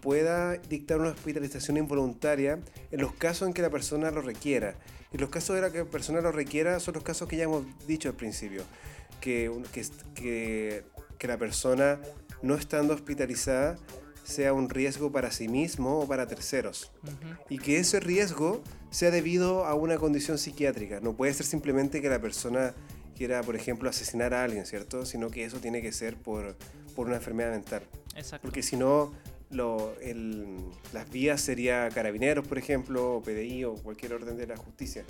pueda 0.00 0.52
dictar 0.52 0.98
una 0.98 1.10
hospitalización 1.10 1.76
involuntaria 1.76 2.58
en 2.90 3.00
los 3.00 3.12
casos 3.14 3.48
en 3.48 3.54
que 3.54 3.62
la 3.62 3.70
persona 3.70 4.10
lo 4.10 4.22
requiera. 4.22 4.74
Y 5.12 5.18
los 5.18 5.30
casos 5.30 5.56
de 5.56 5.62
la 5.62 5.72
que 5.72 5.78
la 5.78 5.84
persona 5.84 6.20
lo 6.20 6.30
requiera 6.30 6.78
son 6.80 6.94
los 6.94 7.02
casos 7.02 7.28
que 7.28 7.36
ya 7.36 7.44
hemos 7.44 7.64
dicho 7.86 8.08
al 8.08 8.14
principio, 8.14 8.62
que, 9.20 9.50
que, 10.14 10.84
que 11.18 11.28
la 11.28 11.36
persona 11.36 12.00
no 12.42 12.54
estando 12.54 12.94
hospitalizada 12.94 13.76
sea 14.30 14.54
un 14.54 14.70
riesgo 14.70 15.12
para 15.12 15.30
sí 15.30 15.48
mismo 15.48 16.00
o 16.00 16.08
para 16.08 16.26
terceros. 16.26 16.90
Y 17.50 17.58
que 17.58 17.78
ese 17.78 18.00
riesgo 18.00 18.62
sea 18.90 19.10
debido 19.10 19.66
a 19.66 19.74
una 19.74 19.98
condición 19.98 20.38
psiquiátrica. 20.38 21.00
No 21.00 21.14
puede 21.14 21.34
ser 21.34 21.44
simplemente 21.44 22.00
que 22.00 22.08
la 22.08 22.20
persona 22.20 22.74
quiera, 23.16 23.42
por 23.42 23.56
ejemplo, 23.56 23.90
asesinar 23.90 24.32
a 24.32 24.44
alguien, 24.44 24.64
¿cierto? 24.64 25.04
Sino 25.04 25.30
que 25.30 25.44
eso 25.44 25.58
tiene 25.58 25.82
que 25.82 25.92
ser 25.92 26.16
por, 26.16 26.56
por 26.96 27.06
una 27.06 27.16
enfermedad 27.16 27.50
mental. 27.50 27.82
Exacto. 28.16 28.46
Porque 28.46 28.62
si 28.62 28.76
no, 28.76 29.12
lo, 29.50 29.94
las 30.92 31.10
vías 31.10 31.40
sería 31.40 31.88
carabineros, 31.90 32.46
por 32.46 32.56
ejemplo, 32.58 33.16
o 33.16 33.22
PDI 33.22 33.64
o 33.64 33.74
cualquier 33.74 34.14
orden 34.14 34.36
de 34.36 34.46
la 34.46 34.56
justicia. 34.56 35.04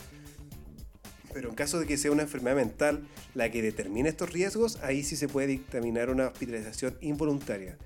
Pero 1.33 1.49
en 1.49 1.55
caso 1.55 1.79
de 1.79 1.87
que 1.87 1.97
sea 1.97 2.11
una 2.11 2.23
enfermedad 2.23 2.57
mental 2.57 3.07
la 3.35 3.51
que 3.51 3.63
determine 3.63 4.09
estos 4.09 4.33
riesgos, 4.33 4.79
ahí 4.83 5.05
sí 5.05 5.15
se 5.15 5.29
puede 5.29 5.47
dictaminar 5.47 6.11
una 6.11 6.29
hospitalización 6.29 6.97
involuntaria. 7.01 7.79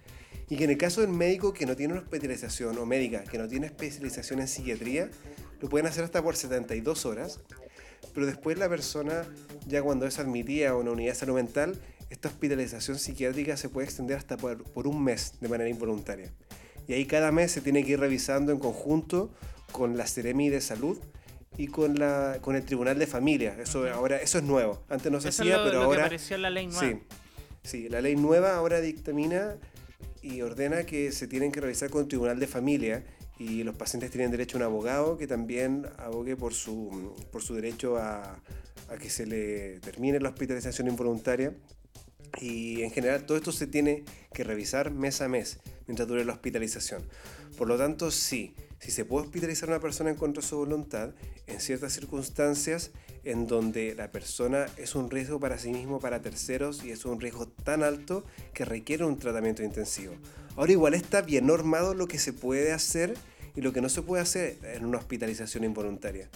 Y 0.49 0.57
que 0.57 0.65
en 0.65 0.71
el 0.71 0.79
caso 0.79 1.01
del 1.01 1.11
médico 1.11 1.53
que 1.53 1.67
no 1.67 1.75
tiene 1.75 1.95
una 1.95 2.03
hospitalización 2.03 2.77
o 2.79 2.87
médica 2.87 3.25
que 3.25 3.39
no 3.39 3.49
tiene 3.49 3.67
especialización 3.67 4.41
en 4.41 4.49
psiquiatría, 4.49 5.11
lo 5.61 5.69
pueden 5.69 5.87
hacer 5.87 6.05
hasta 6.05 6.23
por 6.23 6.37
72 6.37 7.07
horas. 7.07 7.41
Pero 8.13 8.27
después 8.27 8.59
la 8.59 8.69
persona, 8.69 9.25
ya 9.67 9.83
cuando 9.83 10.07
es 10.07 10.19
admitida 10.19 10.71
a 10.71 10.77
una 10.77 10.91
unidad 10.91 11.13
de 11.13 11.19
salud 11.19 11.35
mental, 11.35 11.81
esta 12.11 12.29
hospitalización 12.29 12.99
psiquiátrica 12.99 13.57
se 13.57 13.69
puede 13.69 13.87
extender 13.87 14.17
hasta 14.17 14.37
por, 14.37 14.63
por 14.63 14.87
un 14.87 15.03
mes 15.03 15.35
de 15.41 15.49
manera 15.49 15.71
involuntaria. 15.71 16.31
Y 16.87 16.93
ahí 16.93 17.07
cada 17.07 17.33
mes 17.33 17.51
se 17.51 17.61
tiene 17.61 17.83
que 17.85 17.93
ir 17.93 18.01
revisando 18.01 18.53
en 18.53 18.59
conjunto 18.59 19.33
con 19.73 19.97
la 19.97 20.07
Ceremi 20.07 20.51
de 20.51 20.61
Salud 20.61 20.99
y 21.57 21.69
con 21.69 21.99
la 21.99 22.39
con 22.41 22.57
el 22.57 22.65
Tribunal 22.65 22.99
de 22.99 23.07
Familia. 23.07 23.57
Eso 23.61 23.89
ahora 23.93 24.21
eso 24.21 24.39
es 24.39 24.45
nuevo. 24.45 24.83
Antes 24.89 25.11
no 25.11 25.21
se 25.21 25.29
hacía, 25.29 25.63
pero 25.65 25.83
ahora 25.83 25.97
que 25.97 26.03
apareció 26.03 26.37
la 26.39 26.51
ley 26.51 26.67
nueva. 26.67 26.81
Sí. 26.81 27.01
Sí, 27.63 27.89
la 27.89 28.03
ley 28.03 28.15
nueva 28.15 28.55
ahora 28.57 28.81
dictamina 28.83 29.57
y 30.25 30.41
ordena 30.41 30.85
que 30.85 31.13
se 31.13 31.29
tienen 31.29 31.53
que 31.53 31.61
realizar 31.61 31.91
con 31.91 32.03
el 32.03 32.09
Tribunal 32.09 32.41
de 32.41 32.47
Familia 32.47 33.05
y 33.39 33.63
los 33.63 33.77
pacientes 33.77 34.11
tienen 34.11 34.31
derecho 34.31 34.57
a 34.57 34.61
un 34.61 34.65
abogado 34.65 35.19
que 35.19 35.27
también 35.27 35.87
abogue 35.99 36.35
por 36.35 36.55
su, 36.55 37.15
por 37.31 37.43
su 37.43 37.55
derecho 37.55 37.99
a, 37.99 38.41
a 38.89 38.97
que 38.99 39.11
se 39.11 39.27
le 39.27 39.81
termine 39.81 40.19
la 40.21 40.31
hospitalización 40.31 40.89
involuntaria. 40.89 41.55
Y 42.41 42.83
en 42.83 42.91
general 42.91 43.27
todo 43.27 43.37
esto 43.37 43.53
se 43.53 43.67
tiene 43.67 44.05
que 44.33 44.45
revisar 44.45 44.91
mes 44.91 45.21
a 45.21 45.29
mes 45.29 45.59
mientras 45.87 46.09
dure 46.09 46.25
la 46.25 46.33
hospitalización. 46.33 47.03
Por 47.59 47.69
lo 47.69 47.77
tanto, 47.77 48.11
sí, 48.11 48.55
si 48.81 48.91
se 48.91 49.05
puede 49.05 49.27
hospitalizar 49.27 49.69
a 49.69 49.73
una 49.73 49.81
persona 49.81 50.11
en 50.11 50.17
contra 50.17 50.41
de 50.41 50.49
su 50.49 50.57
voluntad, 50.57 51.11
en 51.47 51.61
ciertas 51.61 51.93
circunstancias 51.93 52.93
en 53.25 53.47
donde 53.47 53.95
la 53.95 54.11
persona 54.11 54.67
es 54.77 54.95
un 54.95 55.11
riesgo 55.11 55.41
para 55.41 55.59
sí 55.59 55.71
mismo, 55.71 56.01
para 56.01 56.23
terceros, 56.23 56.85
y 56.85 56.91
es 56.91 57.05
un 57.05 57.21
riesgo 57.21 57.49
tan 57.49 57.83
alto 57.83 58.25
que 58.53 58.65
requiere 58.65 59.05
un 59.05 59.19
tratamiento 59.19 59.63
intensivo. 59.63 60.15
Ahora 60.57 60.73
igual 60.73 60.95
está 60.95 61.23
bien 61.23 61.47
normado 61.47 61.95
lo 61.95 62.07
que 62.07 62.19
se 62.19 62.33
puede 62.33 62.73
hacer 62.73 63.15
y 63.57 63.61
lo 63.61 63.73
que 63.73 63.81
no 63.81 63.89
se 63.89 64.03
puede 64.03 64.23
hacer 64.23 64.59
en 64.63 64.85
una 64.85 64.99
hospitalización 64.99 65.65
involuntaria. 65.65 66.29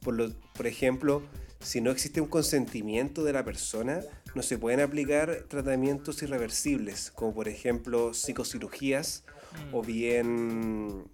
Por, 0.00 0.14
lo, 0.14 0.32
por 0.54 0.66
ejemplo, 0.66 1.22
si 1.60 1.80
no 1.80 1.90
existe 1.90 2.20
un 2.20 2.28
consentimiento 2.28 3.22
de 3.22 3.32
la 3.32 3.44
persona, 3.44 4.00
no 4.34 4.42
se 4.42 4.58
pueden 4.58 4.80
aplicar 4.80 5.44
tratamientos 5.48 6.22
irreversibles, 6.22 7.10
como 7.10 7.34
por 7.34 7.48
ejemplo 7.48 8.14
psicocirugías 8.14 9.24
o 9.72 9.82
mm. 9.82 9.86
bien... 9.86 11.04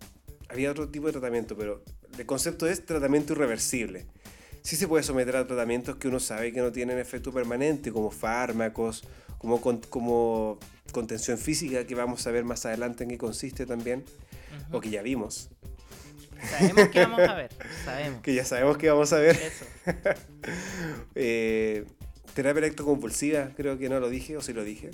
Había 0.48 0.70
otro 0.70 0.88
tipo 0.88 1.06
de 1.06 1.12
tratamiento, 1.12 1.56
pero 1.56 1.82
el 2.16 2.24
concepto 2.24 2.68
es 2.68 2.86
tratamiento 2.86 3.32
irreversible. 3.32 4.06
Sí 4.66 4.74
se 4.74 4.88
puede 4.88 5.04
someter 5.04 5.36
a 5.36 5.46
tratamientos 5.46 5.94
que 5.94 6.08
uno 6.08 6.18
sabe 6.18 6.52
que 6.52 6.60
no 6.60 6.72
tienen 6.72 6.98
efecto 6.98 7.32
permanente, 7.32 7.92
como 7.92 8.10
fármacos, 8.10 9.04
como, 9.38 9.60
como 9.60 10.58
contención 10.90 11.38
física, 11.38 11.86
que 11.86 11.94
vamos 11.94 12.26
a 12.26 12.32
ver 12.32 12.42
más 12.42 12.66
adelante 12.66 13.04
en 13.04 13.10
qué 13.10 13.16
consiste 13.16 13.64
también, 13.64 14.04
o 14.72 14.80
que 14.80 14.90
ya 14.90 15.02
vimos. 15.02 15.50
Sabemos 16.50 16.88
que 16.88 16.98
vamos 16.98 17.20
a 17.20 17.34
ver. 17.36 17.50
Sabemos. 17.84 18.20
Que 18.24 18.34
ya 18.34 18.44
sabemos 18.44 18.76
que 18.76 18.90
vamos 18.90 19.12
a 19.12 19.18
ver. 19.20 19.36
Eso. 19.36 19.66
eh, 21.14 21.84
terapia 22.34 22.58
electroconvulsiva, 22.58 23.50
creo 23.56 23.78
que 23.78 23.88
no 23.88 24.00
lo 24.00 24.10
dije, 24.10 24.36
o 24.36 24.42
si 24.42 24.52
lo 24.52 24.64
dije. 24.64 24.90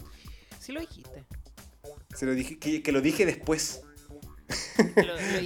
Sí 0.60 0.72
lo 0.72 0.80
dijiste. 0.80 1.24
Se 2.14 2.26
lo 2.26 2.34
dije, 2.34 2.58
que, 2.58 2.92
lo 2.92 3.00
dije 3.00 3.24
después. 3.24 3.84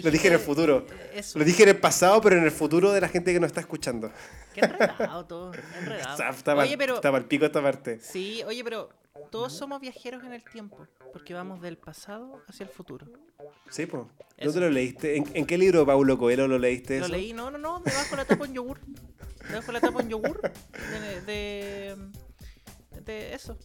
Lo, 0.02 0.10
dije 0.10 0.28
en 0.28 0.34
el 0.34 0.38
futuro. 0.38 0.86
Lo 1.34 1.44
dije 1.44 1.62
en 1.64 1.70
el 1.70 1.78
pasado, 1.78 2.20
pero 2.20 2.36
en 2.36 2.44
el 2.44 2.50
futuro 2.50 2.92
de 2.92 3.00
la 3.00 3.08
gente 3.08 3.32
que 3.32 3.40
nos 3.40 3.48
está 3.48 3.60
escuchando. 3.60 4.10
Qué 4.54 4.60
enredado 4.60 5.26
todo. 5.26 5.52
Enredado. 5.78 6.30
Está, 6.30 6.56
oye, 6.56 6.78
pero, 6.78 6.94
está 6.94 7.12
mal 7.12 7.24
pico 7.24 7.44
esta 7.44 7.62
parte. 7.62 7.98
Sí, 8.00 8.42
oye, 8.46 8.64
pero 8.64 8.88
todos 9.30 9.52
somos 9.52 9.80
viajeros 9.80 10.24
en 10.24 10.32
el 10.32 10.42
tiempo, 10.44 10.86
porque 11.12 11.34
vamos 11.34 11.60
del 11.60 11.76
pasado 11.76 12.42
hacia 12.48 12.64
el 12.64 12.70
futuro. 12.70 13.06
Sí, 13.70 13.86
pues. 13.86 14.04
¿Dónde 14.38 14.60
lo 14.60 14.70
leíste? 14.70 15.16
¿En, 15.16 15.46
qué 15.46 15.56
libro, 15.58 15.86
Paulo 15.86 16.18
Coelho, 16.18 16.46
lo 16.46 16.58
leíste 16.58 17.00
Lo 17.00 17.08
leí, 17.08 17.32
no, 17.32 17.50
no, 17.50 17.58
no, 17.58 17.80
debajo 17.80 18.10
de 18.10 18.16
la 18.16 18.24
tapa 18.26 18.44
en 18.44 18.52
yogur. 18.52 18.80
Debajo 19.48 19.66
de 19.66 19.72
la 19.72 19.80
tapa 19.80 20.00
en 20.02 20.08
yogur. 20.10 20.40
De, 21.26 21.96
de, 23.04 23.34
eso. 23.34 23.56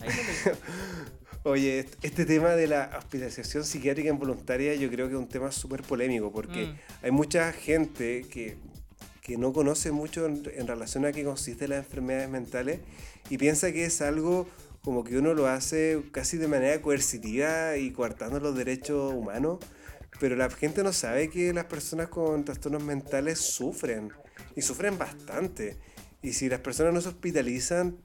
Ahí 0.00 0.08
lo 0.08 0.50
leí. 0.50 0.58
Oye, 1.42 1.86
este 2.02 2.26
tema 2.26 2.50
de 2.50 2.66
la 2.66 2.90
hospitalización 2.98 3.64
psiquiátrica 3.64 4.10
involuntaria 4.10 4.74
yo 4.74 4.90
creo 4.90 5.08
que 5.08 5.14
es 5.14 5.18
un 5.18 5.28
tema 5.28 5.50
súper 5.50 5.82
polémico 5.82 6.30
porque 6.30 6.66
mm. 6.66 6.76
hay 7.04 7.10
mucha 7.12 7.50
gente 7.52 8.26
que, 8.30 8.58
que 9.22 9.38
no 9.38 9.54
conoce 9.54 9.90
mucho 9.90 10.26
en, 10.26 10.42
en, 10.54 10.66
relación 10.66 11.06
a 11.06 11.12
qué 11.12 11.24
consiste 11.24 11.66
las 11.66 11.78
enfermedades 11.78 12.28
mentales 12.28 12.80
y 13.30 13.38
piensa 13.38 13.72
que 13.72 13.86
es 13.86 14.02
algo 14.02 14.46
como 14.82 15.02
que 15.02 15.16
uno 15.16 15.32
lo 15.32 15.46
hace 15.46 16.02
casi 16.12 16.36
de 16.36 16.46
manera 16.46 16.82
coercitiva 16.82 17.76
y 17.78 17.90
coartando 17.90 18.38
los 18.38 18.54
derechos 18.54 19.14
humanos, 19.14 19.60
pero 20.18 20.36
la 20.36 20.50
gente 20.50 20.82
no 20.82 20.92
sabe 20.92 21.30
que 21.30 21.54
las 21.54 21.64
personas 21.66 22.08
con 22.08 22.44
trastornos 22.44 22.82
mentales 22.82 23.38
sufren 23.38 24.10
y 24.56 24.62
sufren 24.62 24.98
bastante. 24.98 25.78
Y 26.22 26.32
si 26.32 26.48
las 26.48 26.60
personas 26.60 26.92
no 26.92 27.00
se 27.00 27.08
hospitalizan, 27.08 27.96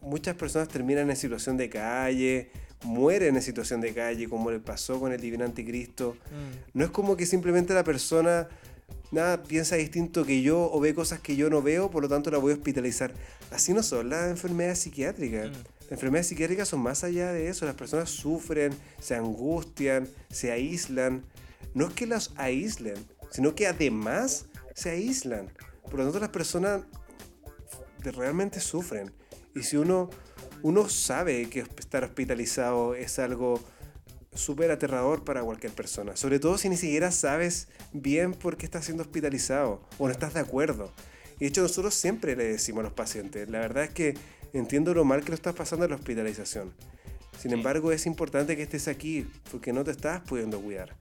muchas 0.00 0.36
personas 0.36 0.68
terminan 0.68 1.10
en 1.10 1.16
situación 1.16 1.56
de 1.56 1.68
calle, 1.68 2.50
mueren 2.84 3.36
en 3.36 3.42
situación 3.42 3.80
de 3.80 3.92
calle, 3.92 4.28
como 4.28 4.50
le 4.50 4.60
pasó 4.60 5.00
con 5.00 5.12
el 5.12 5.20
divino 5.20 5.44
anticristo. 5.44 6.16
Mm. 6.30 6.78
No 6.78 6.84
es 6.84 6.90
como 6.90 7.16
que 7.16 7.26
simplemente 7.26 7.74
la 7.74 7.84
persona 7.84 8.48
nada 9.10 9.42
piensa 9.42 9.76
distinto 9.76 10.24
que 10.24 10.42
yo 10.42 10.70
o 10.70 10.80
ve 10.80 10.94
cosas 10.94 11.20
que 11.20 11.36
yo 11.36 11.50
no 11.50 11.62
veo, 11.62 11.90
por 11.90 12.02
lo 12.02 12.08
tanto 12.08 12.30
la 12.30 12.38
voy 12.38 12.52
a 12.52 12.56
hospitalizar. 12.56 13.12
Así 13.50 13.72
no 13.72 13.82
son 13.82 14.10
las 14.10 14.30
enfermedades 14.30 14.80
psiquiátricas. 14.80 15.50
Mm. 15.50 15.54
Las 15.84 15.92
enfermedades 15.92 16.28
psiquiátricas 16.28 16.68
son 16.68 16.80
más 16.80 17.04
allá 17.04 17.32
de 17.32 17.48
eso. 17.48 17.66
Las 17.66 17.74
personas 17.74 18.10
sufren, 18.10 18.72
se 19.00 19.14
angustian, 19.14 20.08
se 20.30 20.50
aíslan. 20.50 21.24
No 21.74 21.88
es 21.88 21.94
que 21.94 22.06
las 22.06 22.32
aíslen, 22.36 22.96
sino 23.30 23.54
que 23.54 23.66
además 23.66 24.46
se 24.74 24.90
aíslan. 24.90 25.50
Por 25.82 25.96
lo 25.96 26.04
tanto, 26.04 26.20
las 26.20 26.30
personas 26.30 26.82
realmente 28.12 28.60
sufren. 28.60 29.12
Y 29.54 29.62
si 29.62 29.76
uno, 29.76 30.10
uno 30.64 30.88
sabe 30.88 31.50
que 31.50 31.60
estar 31.60 32.04
hospitalizado 32.04 32.94
es 32.94 33.18
algo 33.18 33.62
súper 34.34 34.70
aterrador 34.70 35.22
para 35.22 35.42
cualquier 35.42 35.74
persona. 35.74 36.16
Sobre 36.16 36.38
todo 36.38 36.56
si 36.56 36.70
ni 36.70 36.78
siquiera 36.78 37.12
sabes 37.12 37.68
bien 37.92 38.32
por 38.32 38.56
qué 38.56 38.64
estás 38.64 38.86
siendo 38.86 39.02
hospitalizado 39.02 39.82
o 39.98 40.06
no 40.06 40.10
estás 40.10 40.32
de 40.32 40.40
acuerdo. 40.40 40.90
Y 41.36 41.40
de 41.40 41.46
hecho 41.48 41.60
nosotros 41.60 41.94
siempre 41.94 42.34
le 42.34 42.44
decimos 42.44 42.80
a 42.80 42.84
los 42.84 42.94
pacientes, 42.94 43.50
la 43.50 43.58
verdad 43.58 43.84
es 43.84 43.90
que 43.90 44.14
entiendo 44.54 44.94
lo 44.94 45.04
mal 45.04 45.22
que 45.22 45.28
lo 45.28 45.34
estás 45.34 45.54
pasando 45.54 45.84
en 45.84 45.90
la 45.90 45.98
hospitalización. 45.98 46.72
Sin 47.38 47.52
embargo, 47.52 47.92
es 47.92 48.06
importante 48.06 48.56
que 48.56 48.62
estés 48.62 48.88
aquí 48.88 49.26
porque 49.50 49.74
no 49.74 49.84
te 49.84 49.90
estás 49.90 50.22
pudiendo 50.22 50.58
cuidar. 50.62 50.96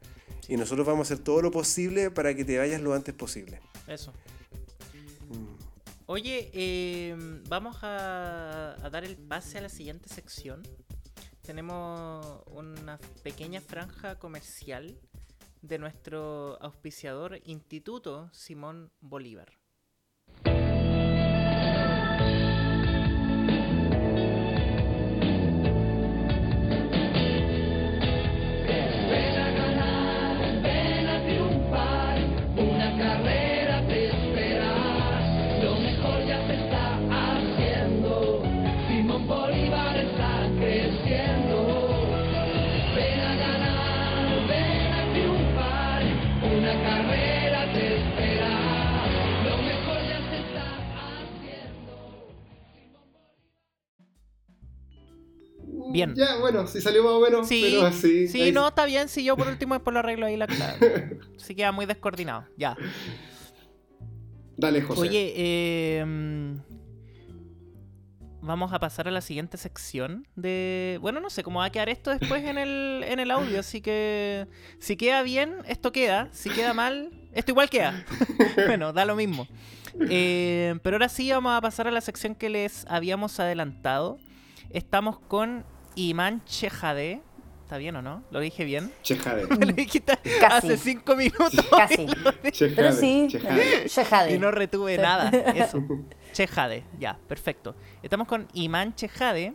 Y 0.50 0.58
nosotros 0.58 0.86
vamos 0.86 1.10
a 1.10 1.14
hacer 1.14 1.24
todo 1.24 1.42
lo 1.42 1.52
posible 1.52 2.12
para 2.12 2.36
que 2.36 2.44
te 2.44 2.58
vayas 2.58 2.82
lo 2.82 2.94
antes 2.94 3.16
posible. 3.16 3.62
Eso. 3.88 4.12
Mm. 5.30 5.63
Oye, 6.06 6.52
em, 6.54 7.42
vamos 7.48 7.78
a, 7.82 8.76
a, 8.84 8.90
dar 8.90 9.06
el 9.06 9.16
pase 9.16 9.60
a 9.60 9.62
la 9.62 9.70
siguiente 9.70 10.10
sección. 10.10 10.62
Tenemos 11.42 12.42
una 12.48 12.98
pequeña 13.24 13.62
franja 13.62 14.20
comercial 14.20 15.00
de 15.62 15.78
nuestro 15.80 16.62
auspiciador 16.62 17.40
Instituto 17.46 18.30
Simón 18.34 18.92
Bolívar. 19.00 19.63
Bien. 55.94 56.16
Ya, 56.16 56.38
bueno, 56.38 56.66
si 56.66 56.82
salió 56.82 57.04
más 57.04 57.14
o 57.14 57.22
menos, 57.22 57.48
sí, 57.48 57.62
pero 57.70 57.86
así. 57.86 58.28
Sí, 58.28 58.52
no, 58.52 58.68
está 58.68 58.86
bien. 58.86 59.08
Si 59.08 59.24
yo 59.24 59.38
por 59.38 59.48
último 59.48 59.76
después 59.76 59.94
lo 59.94 60.00
arreglo 60.00 60.26
ahí 60.26 60.36
la 60.36 60.48
clave. 60.48 61.20
sí 61.38 61.54
queda 61.54 61.72
muy 61.72 61.86
descoordinado. 61.86 62.46
Ya. 62.58 62.76
Dale, 64.58 64.82
José. 64.82 65.02
Oye, 65.02 65.34
eh, 65.36 66.04
vamos 68.42 68.74
a 68.74 68.80
pasar 68.80 69.08
a 69.08 69.12
la 69.12 69.22
siguiente 69.22 69.58
sección 69.58 70.28
de... 70.36 70.98
Bueno, 71.00 71.20
no 71.20 71.30
sé 71.30 71.44
cómo 71.44 71.60
va 71.60 71.66
a 71.66 71.72
quedar 71.72 71.90
esto 71.90 72.10
después 72.10 72.44
en 72.44 72.58
el, 72.58 73.04
en 73.06 73.20
el 73.20 73.30
audio, 73.30 73.60
así 73.60 73.80
que 73.80 74.48
si 74.80 74.98
queda 74.98 75.22
bien, 75.22 75.58
esto 75.68 75.92
queda. 75.92 76.30
Si 76.32 76.50
queda 76.50 76.74
mal, 76.74 77.12
esto 77.34 77.52
igual 77.52 77.70
queda. 77.70 78.04
bueno, 78.68 78.94
da 78.94 79.06
lo 79.06 79.16
mismo. 79.16 79.48
Eh, 80.10 80.74
pero 80.82 80.96
ahora 80.96 81.10
sí 81.10 81.32
vamos 81.32 81.56
a 81.56 81.62
pasar 81.62 81.88
a 81.88 81.92
la 81.92 82.02
sección 82.02 82.34
que 82.34 82.50
les 82.50 82.86
habíamos 82.88 83.40
adelantado. 83.40 84.18
Estamos 84.72 85.20
con 85.20 85.66
Iman 85.96 86.44
Chejade. 86.46 87.22
¿Está 87.64 87.78
bien 87.78 87.96
o 87.96 88.02
no? 88.02 88.24
¿Lo 88.30 88.40
dije 88.40 88.66
bien? 88.66 88.92
Chejade. 89.02 89.48
lo 89.66 89.74
dijiste 89.74 90.18
hace 90.48 90.78
cinco 90.78 91.16
minutos. 91.16 91.54
Casi. 91.72 92.08
Pero 92.76 92.92
sí, 92.92 93.28
Chejade. 93.30 94.36
Y 94.36 94.40
no 94.40 94.52
retuve 94.52 94.98
nada. 94.98 95.30
Eso. 95.30 95.84
Chejade. 96.34 96.84
Ya, 97.00 97.18
perfecto. 97.28 97.76
Estamos 98.02 98.28
con 98.28 98.48
Iman 98.54 98.94
Chejade. 98.96 99.54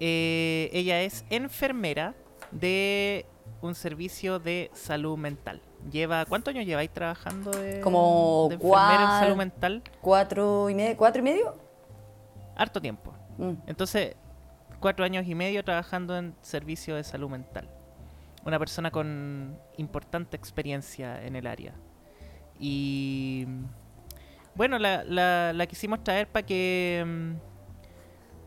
Eh, 0.00 0.70
ella 0.72 1.02
es 1.02 1.24
enfermera 1.30 2.14
de 2.50 3.26
un 3.62 3.74
servicio 3.74 4.38
de 4.38 4.70
salud 4.74 5.16
mental. 5.16 5.60
Lleva, 5.90 6.24
¿Cuántos 6.24 6.54
años 6.54 6.66
lleváis 6.66 6.90
trabajando 6.90 7.50
de, 7.50 7.80
Como 7.80 8.48
enfermera 8.50 9.02
en 9.02 9.20
salud 9.20 9.36
mental? 9.36 9.82
Cuatro 10.00 10.70
y 10.70 10.74
medio. 10.74 10.96
¿Cuatro 10.96 11.20
y 11.20 11.24
medio? 11.24 11.54
Harto 12.56 12.80
tiempo. 12.80 13.12
Mm. 13.36 13.52
Entonces, 13.66 14.16
cuatro 14.84 15.06
años 15.06 15.26
y 15.26 15.34
medio 15.34 15.64
trabajando 15.64 16.14
en 16.14 16.34
servicio 16.42 16.94
de 16.94 17.04
salud 17.04 17.30
mental. 17.30 17.70
Una 18.44 18.58
persona 18.58 18.90
con 18.90 19.56
importante 19.78 20.36
experiencia 20.36 21.24
en 21.24 21.36
el 21.36 21.46
área. 21.46 21.72
Y 22.60 23.46
bueno, 24.54 24.78
la, 24.78 25.02
la, 25.54 25.66
quisimos 25.66 26.04
traer 26.04 26.26
para 26.26 26.44
que 26.44 27.02
mm, 27.02 27.30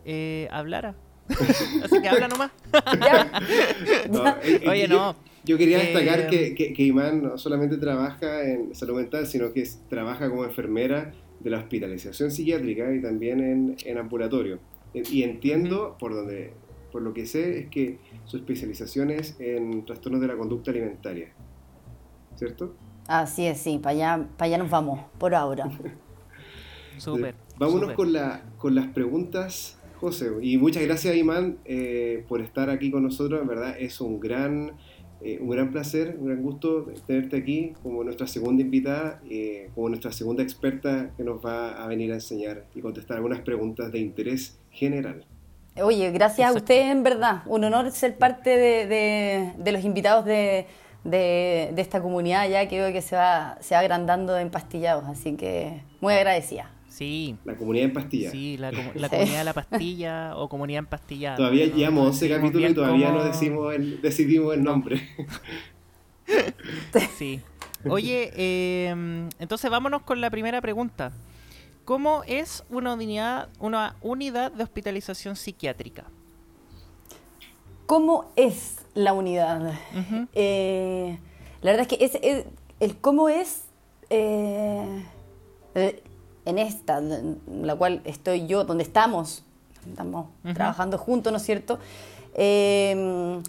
eh, 0.06 0.48
hablara. 0.52 0.94
Así 1.84 2.00
que 2.04 2.08
habla 2.08 2.28
nomás. 2.28 2.52
Oye, 4.70 4.88
no. 4.88 5.16
Yo 5.44 5.58
quería 5.58 5.80
destacar 5.80 6.28
que, 6.28 6.54
que, 6.54 6.72
que, 6.72 6.84
Imán 6.84 7.24
no 7.24 7.38
solamente 7.40 7.78
trabaja 7.78 8.44
en 8.44 8.76
salud 8.76 8.98
mental, 8.98 9.26
sino 9.26 9.52
que 9.54 9.68
trabaja 9.90 10.30
como 10.30 10.46
enfermera 10.46 11.14
de 11.40 11.50
la 11.50 11.58
hospitalización 11.58 12.30
psiquiátrica 12.30 12.94
y 12.94 13.02
también 13.02 13.40
en, 13.40 13.76
en 13.84 13.98
ambulatorio. 13.98 14.60
Y 15.10 15.24
entiendo, 15.24 15.96
por, 16.00 16.14
donde, 16.14 16.54
por 16.92 17.02
lo 17.02 17.14
que 17.14 17.26
sé, 17.26 17.60
es 17.60 17.70
que 17.70 18.00
su 18.26 18.38
especialización 18.38 19.12
es 19.12 19.36
en 19.40 19.86
trastornos 19.86 20.22
de 20.22 20.28
la 20.28 20.38
conducta 20.38 20.72
alimentaria. 20.72 21.32
¿Cierto? 22.36 22.76
Así 23.08 23.48
es, 23.48 23.60
sí, 23.60 23.80
para 23.82 23.92
allá, 23.92 24.28
para 24.38 24.48
allá 24.48 24.58
nos 24.58 24.70
vamos, 24.70 25.00
por 25.18 25.34
ahora. 25.34 25.70
Súper. 26.98 27.36
Vámonos 27.58 27.94
Con, 27.94 28.14
la, 28.14 28.44
con 28.58 28.76
las 28.76 28.88
preguntas, 28.88 29.80
José. 30.00 30.32
Y 30.42 30.58
muchas 30.58 30.84
gracias, 30.84 31.16
Imán, 31.16 31.58
eh, 31.66 32.24
por 32.28 32.42
estar 32.42 32.70
aquí 32.70 32.92
con 32.92 33.04
nosotros. 33.04 33.42
En 33.42 33.48
verdad, 33.48 33.76
es 33.80 34.02
un 34.02 34.20
gran 34.20 34.74
eh, 35.22 35.40
un 35.42 35.50
gran 35.50 35.72
placer, 35.72 36.16
un 36.20 36.28
gran 36.28 36.42
gusto 36.44 36.86
tenerte 37.06 37.38
aquí 37.38 37.74
como 37.82 38.04
nuestra 38.04 38.28
segunda 38.28 38.62
invitada, 38.62 39.20
eh, 39.30 39.70
como 39.74 39.90
nuestra 39.90 40.12
segunda 40.12 40.44
experta 40.44 41.12
que 41.18 41.24
nos 41.24 41.44
va 41.44 41.84
a 41.84 41.88
venir 41.88 42.12
a 42.12 42.16
enseñar 42.16 42.66
y 42.76 42.82
contestar 42.82 43.18
algunas 43.18 43.42
preguntas 43.42 43.92
de 43.92 44.00
interés 44.00 44.60
general. 44.72 45.26
Oye, 45.82 46.12
gracias 46.12 46.50
a 46.50 46.54
usted 46.54 46.92
en 46.92 47.04
verdad. 47.04 47.44
Un 47.46 47.64
honor 47.64 47.92
ser 47.92 48.18
parte 48.18 48.50
de, 48.50 49.54
de, 49.58 49.72
los 49.72 49.84
invitados 49.84 50.26
de, 50.26 50.66
de, 51.04 51.74
esta 51.78 52.02
comunidad 52.02 52.50
ya 52.50 52.68
que 52.68 52.80
veo 52.80 52.92
que 52.92 53.02
se 53.02 53.16
va, 53.16 53.58
se 53.60 53.76
va 53.76 53.82
agrandando 53.82 54.38
en 54.38 54.50
pastillados, 54.50 55.06
así 55.06 55.36
que 55.36 55.82
muy 56.02 56.14
agradecida. 56.14 56.72
Sí. 56.98 57.38
La 57.46 57.56
comunidad 57.56 57.86
en 57.86 57.94
pastilla. 57.94 58.32
Sí, 58.32 58.58
la, 58.58 58.72
comunidad 58.72 59.12
de 59.12 59.44
la 59.44 59.54
pastilla 59.70 60.36
o 60.36 60.50
comunidad 60.50 60.80
en 60.80 60.86
pastilla. 60.88 61.36
Todavía 61.36 61.68
llevamos 61.68 62.08
11 62.08 62.30
capítulos 62.30 62.72
y 62.72 62.74
todavía 62.74 63.12
no 63.12 63.24
decimos 63.24 63.76
el, 63.76 64.02
decidimos 64.02 64.56
el 64.56 64.64
nombre. 64.64 65.02
Sí. 67.18 67.40
Oye, 67.88 68.90
em, 68.90 69.30
entonces 69.40 69.72
vámonos 69.72 70.02
con 70.02 70.20
la 70.20 70.30
primera 70.30 70.60
pregunta. 70.60 71.14
¿Cómo 71.86 72.24
es 72.28 72.66
una 72.70 72.96
unidad, 72.96 73.48
una 73.60 73.96
unidad 74.02 74.52
de 74.52 74.64
hospitalización 74.64 75.38
psiquiátrica? 75.38 76.04
¿Cómo 77.86 78.30
es 78.36 78.80
la 78.94 79.14
unidad? 79.14 79.72
Eh, 80.34 81.18
la 81.62 81.72
verdad 81.72 81.88
es 81.90 81.98
que 81.98 82.06
es, 82.06 82.46
el 82.82 82.98
cómo 82.98 83.30
es 83.30 83.64
eh, 84.10 85.04
en 86.48 86.58
esta, 86.58 87.00
en 87.00 87.40
la 87.46 87.76
cual 87.76 88.02
estoy 88.06 88.48
yo, 88.48 88.64
donde 88.64 88.84
estamos, 88.84 89.44
estamos 89.86 90.28
trabajando 90.54 90.98
juntos, 90.98 91.32
¿no 91.32 91.38
es 91.38 91.44
cierto? 91.44 91.78
Em, 92.34 93.44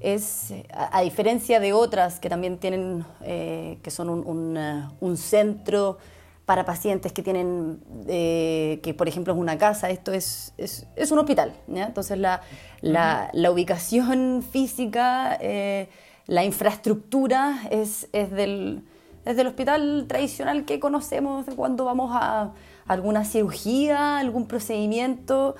es, 0.00 0.52
a, 0.72 1.00
diferencia 1.00 1.58
de 1.60 1.72
otras 1.72 2.20
que 2.20 2.28
también 2.28 2.58
tienen, 2.58 3.06
eh, 3.22 3.78
que 3.82 3.90
son 3.90 4.10
un, 4.10 4.58
un, 5.00 5.16
centro 5.16 5.96
para 6.44 6.66
pacientes 6.66 7.12
que 7.12 7.22
tienen, 7.22 7.80
eh, 8.06 8.80
que 8.82 8.92
por 8.92 9.08
ejemplo 9.08 9.32
es 9.32 9.38
una 9.38 9.56
casa, 9.56 9.88
esto 9.88 10.12
es, 10.12 10.52
es, 10.58 10.86
es 10.94 11.10
un 11.10 11.18
hospital. 11.18 11.54
Entonces 11.68 12.18
la, 12.18 12.42
la, 12.82 13.30
la, 13.32 13.50
ubicación 13.50 14.42
física, 14.42 15.38
eh, 15.40 15.88
la 16.26 16.44
infraestructura 16.44 17.62
es, 17.70 18.08
es, 18.12 18.30
del, 18.30 18.82
es 19.26 19.36
del 19.36 19.48
hospital 19.48 20.06
tradicional 20.08 20.64
que 20.64 20.80
conocemos 20.80 21.44
cuando 21.54 21.84
vamos 21.84 22.12
a 22.14 22.52
alguna 22.86 23.24
cirugía, 23.24 24.18
algún 24.18 24.46
procedimiento. 24.46 25.56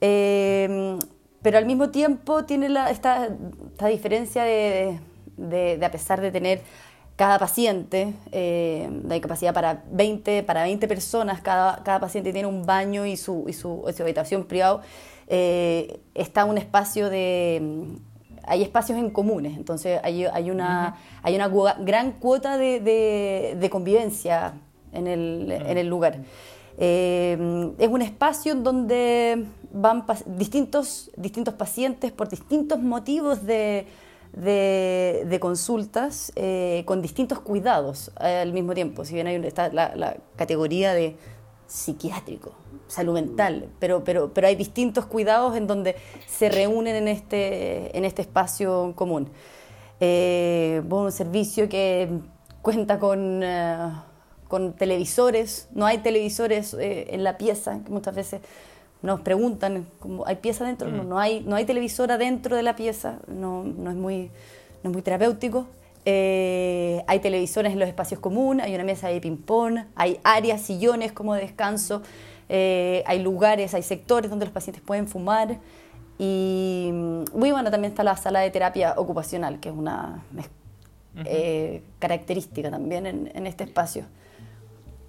Eh, 0.00 0.98
pero 1.40 1.58
al 1.58 1.66
mismo 1.66 1.90
tiempo 1.90 2.44
tiene 2.44 2.68
esta, 2.90 3.28
diferencia 3.88 4.44
de, 4.44 4.98
de, 5.36 5.78
de, 5.78 5.86
a 5.86 5.90
pesar 5.90 6.20
de 6.20 6.30
tener 6.30 6.60
cada 7.16 7.38
paciente, 7.38 8.14
eh, 8.32 8.88
hay 9.08 9.20
capacidad 9.20 9.54
para 9.54 9.84
20, 9.90 10.42
para 10.42 10.64
20 10.64 10.88
personas, 10.88 11.40
cada, 11.40 12.00
paciente 12.00 12.32
tiene 12.32 12.48
un 12.48 12.66
baño 12.66 13.06
y 13.06 13.16
su, 13.16 13.46
habitación 14.00 14.44
privada, 14.44 14.82
eh, 15.28 16.00
está 16.14 16.44
un 16.44 16.58
espacio 16.58 17.10
de... 17.10 17.96
Hay 18.46 18.62
espacios 18.62 18.98
en 18.98 19.10
comunes, 19.10 19.56
entonces 19.56 20.00
hay, 20.02 20.24
hay 20.24 20.50
una, 20.50 20.96
hay 21.22 21.34
una 21.34 21.48
gran 21.80 22.12
cuota 22.12 22.56
de, 22.58 22.80
de, 22.80 23.70
convivencia 23.70 24.54
en 24.92 25.06
el, 25.06 25.50
en 25.50 25.78
el 25.78 25.88
lugar. 25.88 26.20
Eh, 26.76 27.72
es 27.78 27.88
un 27.88 28.02
espacio 28.02 28.52
en 28.52 28.64
donde 28.64 29.46
van 29.72 30.04
distintos, 30.26 31.10
distintos 31.16 31.54
pacientes 31.54 32.12
por 32.12 32.28
distintos 32.28 32.80
motivos 32.80 33.44
de, 33.44 33.86
de, 34.36 35.38
consultas 35.40 36.32
eh, 36.36 36.82
con 36.86 37.00
distintos 37.02 37.40
cuidados 37.40 38.10
al 38.16 38.52
mismo 38.52 38.74
tiempo. 38.74 39.04
Si 39.04 39.14
bien 39.14 39.26
hay 39.26 39.36
está 39.44 39.68
la, 39.72 40.16
categoría 40.36 40.94
de 40.94 41.16
psiquiátrico, 41.66 42.52
salud 42.94 43.14
mental, 43.14 43.68
pero, 43.78 44.04
pero, 44.04 44.32
pero 44.32 44.46
hay 44.46 44.54
distintos 44.54 45.06
cuidados 45.06 45.56
en 45.56 45.66
donde 45.66 45.96
se 46.26 46.48
reúnen 46.48 46.94
en 46.94 47.08
este, 47.08 47.96
en 47.96 48.04
este 48.04 48.22
espacio 48.22 48.92
común. 48.94 49.28
Eh, 50.00 50.82
un 50.88 51.12
servicio 51.12 51.68
que 51.68 52.08
cuenta 52.62 52.98
con, 52.98 53.42
eh, 53.42 53.90
con 54.48 54.72
televisores, 54.74 55.68
no 55.72 55.86
hay 55.86 55.98
televisores 55.98 56.74
eh, 56.74 57.08
en 57.10 57.24
la 57.24 57.36
pieza, 57.36 57.80
que 57.84 57.90
muchas 57.90 58.14
veces 58.14 58.40
nos 59.02 59.20
preguntan, 59.20 59.86
como, 59.98 60.26
¿hay 60.26 60.36
pieza 60.36 60.64
dentro? 60.64 60.88
No, 60.88 61.02
mm. 61.02 61.08
no, 61.08 61.18
hay, 61.18 61.40
no 61.40 61.56
hay 61.56 61.64
televisora 61.64 62.16
dentro 62.16 62.56
de 62.56 62.62
la 62.62 62.74
pieza, 62.74 63.18
no, 63.26 63.64
no 63.64 63.90
es, 63.90 63.96
muy, 63.96 64.30
no 64.82 64.90
es 64.90 64.92
muy 64.92 65.02
terapéutico. 65.02 65.66
Eh, 66.06 67.02
hay 67.06 67.20
televisores 67.20 67.72
en 67.72 67.78
los 67.78 67.88
espacios 67.88 68.20
comunes, 68.20 68.66
hay 68.66 68.74
una 68.74 68.84
mesa 68.84 69.08
de 69.08 69.20
ping-pong, 69.20 69.78
hay 69.94 70.20
áreas, 70.22 70.60
sillones 70.60 71.12
como 71.12 71.34
de 71.34 71.40
descanso, 71.40 72.02
eh, 72.56 73.02
hay 73.04 73.20
lugares, 73.20 73.74
hay 73.74 73.82
sectores 73.82 74.30
donde 74.30 74.46
los 74.46 74.52
pacientes 74.52 74.80
pueden 74.80 75.08
fumar. 75.08 75.58
Y 76.18 76.90
muy 76.92 77.50
bueno, 77.50 77.72
también 77.72 77.90
está 77.90 78.04
la 78.04 78.16
sala 78.16 78.38
de 78.38 78.50
terapia 78.52 78.94
ocupacional, 78.96 79.58
que 79.58 79.70
es 79.70 79.74
una 79.74 80.22
eh, 81.24 81.82
característica 81.98 82.70
también 82.70 83.06
en, 83.06 83.32
en 83.34 83.48
este 83.48 83.64
espacio. 83.64 84.04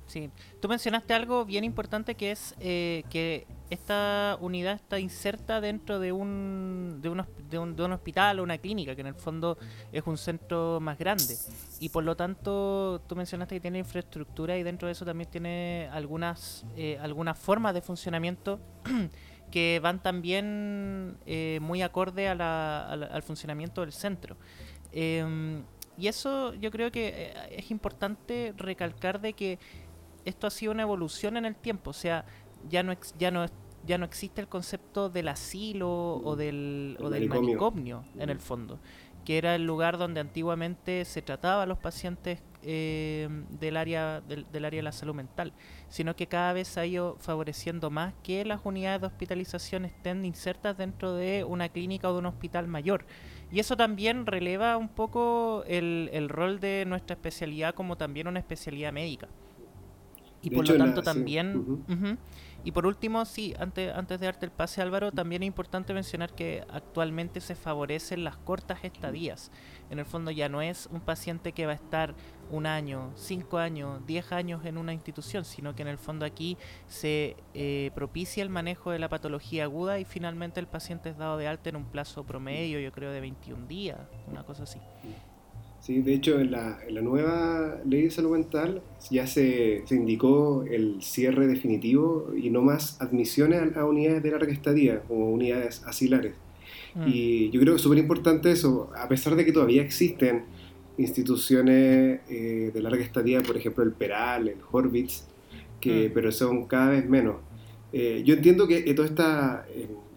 Sí, 0.07 0.31
tú 0.59 0.67
mencionaste 0.67 1.13
algo 1.13 1.45
bien 1.45 1.63
importante 1.63 2.15
que 2.15 2.31
es 2.31 2.55
eh, 2.59 3.03
que 3.11 3.45
esta 3.69 4.37
unidad 4.41 4.75
está 4.75 4.99
inserta 4.99 5.59
dentro 5.59 5.99
de 5.99 6.11
un, 6.11 6.99
de, 7.01 7.09
un, 7.09 7.25
de, 7.49 7.57
un, 7.57 7.75
de 7.75 7.83
un 7.83 7.91
hospital 7.93 8.39
o 8.39 8.43
una 8.43 8.57
clínica, 8.57 8.95
que 8.95 9.01
en 9.01 9.07
el 9.07 9.15
fondo 9.15 9.57
es 9.91 10.03
un 10.05 10.17
centro 10.17 10.79
más 10.79 10.97
grande. 10.97 11.35
Y 11.79 11.89
por 11.89 12.03
lo 12.03 12.15
tanto, 12.15 13.01
tú 13.07 13.15
mencionaste 13.15 13.55
que 13.55 13.61
tiene 13.61 13.79
infraestructura 13.79 14.57
y 14.57 14.63
dentro 14.63 14.87
de 14.87 14.91
eso 14.91 15.05
también 15.05 15.29
tiene 15.29 15.89
algunas, 15.91 16.65
eh, 16.75 16.97
algunas 17.01 17.37
formas 17.37 17.73
de 17.73 17.81
funcionamiento 17.81 18.59
que 19.51 19.79
van 19.81 20.01
también 20.01 21.17
eh, 21.25 21.59
muy 21.61 21.81
acorde 21.81 22.27
a 22.27 22.35
la, 22.35 22.85
al 22.85 23.23
funcionamiento 23.23 23.81
del 23.81 23.93
centro. 23.93 24.37
Em, 24.91 25.63
y 25.97 26.07
eso 26.07 26.53
yo 26.53 26.71
creo 26.71 26.91
que 26.91 27.33
es 27.51 27.71
importante 27.71 28.53
recalcar 28.57 29.21
de 29.21 29.33
que 29.33 29.59
esto 30.25 30.47
ha 30.47 30.49
sido 30.49 30.71
una 30.71 30.81
evolución 30.81 31.37
en 31.37 31.45
el 31.45 31.55
tiempo, 31.55 31.91
o 31.91 31.93
sea, 31.93 32.25
ya 32.69 32.83
no, 32.83 32.93
ya 33.17 33.31
no, 33.31 33.45
ya 33.85 33.97
no 33.97 34.05
existe 34.05 34.41
el 34.41 34.47
concepto 34.47 35.09
del 35.09 35.27
asilo 35.27 36.17
o 36.17 36.35
del, 36.35 36.97
o 36.99 37.09
del 37.09 37.29
manicomio. 37.29 38.03
en 38.17 38.29
el 38.29 38.39
fondo, 38.39 38.79
que 39.23 39.37
era 39.37 39.55
el 39.55 39.65
lugar 39.65 39.97
donde 39.97 40.19
antiguamente 40.19 41.05
se 41.05 41.21
trataba 41.21 41.63
a 41.63 41.65
los 41.65 41.77
pacientes 41.77 42.41
eh, 42.63 43.27
del, 43.59 43.77
área, 43.77 44.21
del, 44.21 44.65
área 44.65 44.79
de 44.79 44.83
la 44.83 44.91
salud 44.91 45.13
mental, 45.13 45.53
sino 45.87 46.15
que 46.15 46.27
cada 46.27 46.53
vez 46.53 46.77
ha 46.77 46.85
ido 46.85 47.15
favoreciendo 47.19 47.91
más 47.91 48.13
que 48.23 48.43
las 48.43 48.61
unidades 48.63 49.01
de 49.01 49.07
hospitalización 49.07 49.85
estén 49.85 50.25
insertas 50.25 50.77
dentro 50.77 51.13
de 51.13 51.43
una 51.43 51.69
clínica 51.69 52.09
o 52.09 52.13
de 52.13 52.19
un 52.19 52.25
hospital 52.25 52.67
mayor. 52.67 53.05
Y 53.51 53.59
eso 53.59 53.77
también 53.77 54.25
releva 54.25 54.77
un 54.77 54.89
poco 54.89 55.63
el, 55.67 56.09
el 56.11 56.27
rol 56.27 56.59
de 56.59 56.85
nuestra 56.87 57.13
especialidad 57.13 57.75
como 57.75 57.97
también 57.97 58.27
una 58.27 58.39
especialidad 58.39 58.91
médica. 58.91 59.27
Y 60.41 60.49
por 60.49 60.67
lo 60.67 60.77
tanto 60.77 61.01
también... 61.01 61.83
Y 62.65 62.71
por 62.71 62.87
último, 62.87 63.23
sí, 63.25 63.53
antes, 63.59 63.93
antes 63.93 64.19
de 64.19 64.25
darte 64.25 64.47
el 64.47 64.51
pase 64.51 64.81
Álvaro, 64.81 65.11
también 65.11 65.43
es 65.43 65.47
importante 65.47 65.93
mencionar 65.93 66.33
que 66.33 66.65
actualmente 66.67 67.39
se 67.39 67.53
favorecen 67.53 68.23
las 68.23 68.37
cortas 68.37 68.79
estadías. 68.83 69.51
En 69.91 69.99
el 69.99 70.05
fondo 70.05 70.31
ya 70.31 70.49
no 70.49 70.63
es 70.63 70.89
un 70.91 70.99
paciente 70.99 71.51
que 71.51 71.67
va 71.67 71.73
a 71.73 71.75
estar 71.75 72.15
un 72.49 72.65
año, 72.65 73.11
cinco 73.13 73.59
años, 73.59 74.01
diez 74.07 74.31
años 74.31 74.65
en 74.65 74.79
una 74.79 74.93
institución, 74.93 75.45
sino 75.45 75.75
que 75.75 75.83
en 75.83 75.89
el 75.89 75.99
fondo 75.99 76.25
aquí 76.25 76.57
se 76.87 77.37
eh, 77.53 77.91
propicia 77.93 78.41
el 78.41 78.49
manejo 78.49 78.89
de 78.89 78.97
la 78.97 79.09
patología 79.09 79.65
aguda 79.65 79.99
y 79.99 80.05
finalmente 80.05 80.59
el 80.59 80.67
paciente 80.67 81.09
es 81.09 81.17
dado 81.17 81.37
de 81.37 81.47
alta 81.47 81.69
en 81.69 81.75
un 81.75 81.85
plazo 81.85 82.23
promedio, 82.23 82.79
yo 82.79 82.91
creo, 82.91 83.11
de 83.11 83.21
21 83.21 83.67
días, 83.67 83.99
una 84.27 84.43
cosa 84.43 84.63
así. 84.63 84.79
Sí, 85.85 86.01
de 86.01 86.15
hecho, 86.15 86.39
en 86.39 86.49
la, 86.49 86.79
en 86.87 86.95
la, 86.95 87.01
nueva 87.01 87.79
ley 87.85 88.01
de 88.01 88.09
salud 88.09 88.31
mental 88.31 88.81
ya 89.11 89.27
se, 89.27 89.83
se, 89.85 89.93
indicó 89.93 90.63
el 90.67 90.99
cierre 91.03 91.45
definitivo 91.45 92.33
y 92.35 92.49
no 92.49 92.63
más 92.63 92.99
admisiones 92.99 93.77
a, 93.77 93.85
unidades 93.85 94.23
de 94.23 94.31
larga 94.31 94.51
estadía 94.51 95.03
o 95.09 95.13
unidades 95.13 95.83
asilares. 95.83 96.33
Mm. 96.95 97.03
Y 97.05 97.51
yo 97.51 97.59
creo 97.61 97.73
que 97.73 97.75
es 97.75 97.83
súper 97.83 97.99
importante 97.99 98.49
eso, 98.49 98.89
a 98.97 99.07
pesar 99.07 99.35
de 99.35 99.45
que 99.45 99.51
todavía 99.51 99.83
existen 99.83 100.45
instituciones 100.97 102.21
eh, 102.29 102.71
de 102.73 102.81
larga 102.81 103.03
estadía, 103.03 103.43
por 103.43 103.55
ejemplo 103.55 103.83
el 103.83 103.91
Peral, 103.91 104.47
el 104.47 104.57
Horvitz, 104.71 105.27
que, 105.79 106.09
mm. 106.09 106.13
pero 106.15 106.31
son 106.31 106.65
cada 106.65 106.89
vez 106.89 107.07
menos. 107.07 107.35
Eh, 107.93 108.23
yo 108.25 108.33
entiendo 108.33 108.67
que 108.67 108.91
todo 108.95 109.05
esta 109.05 109.67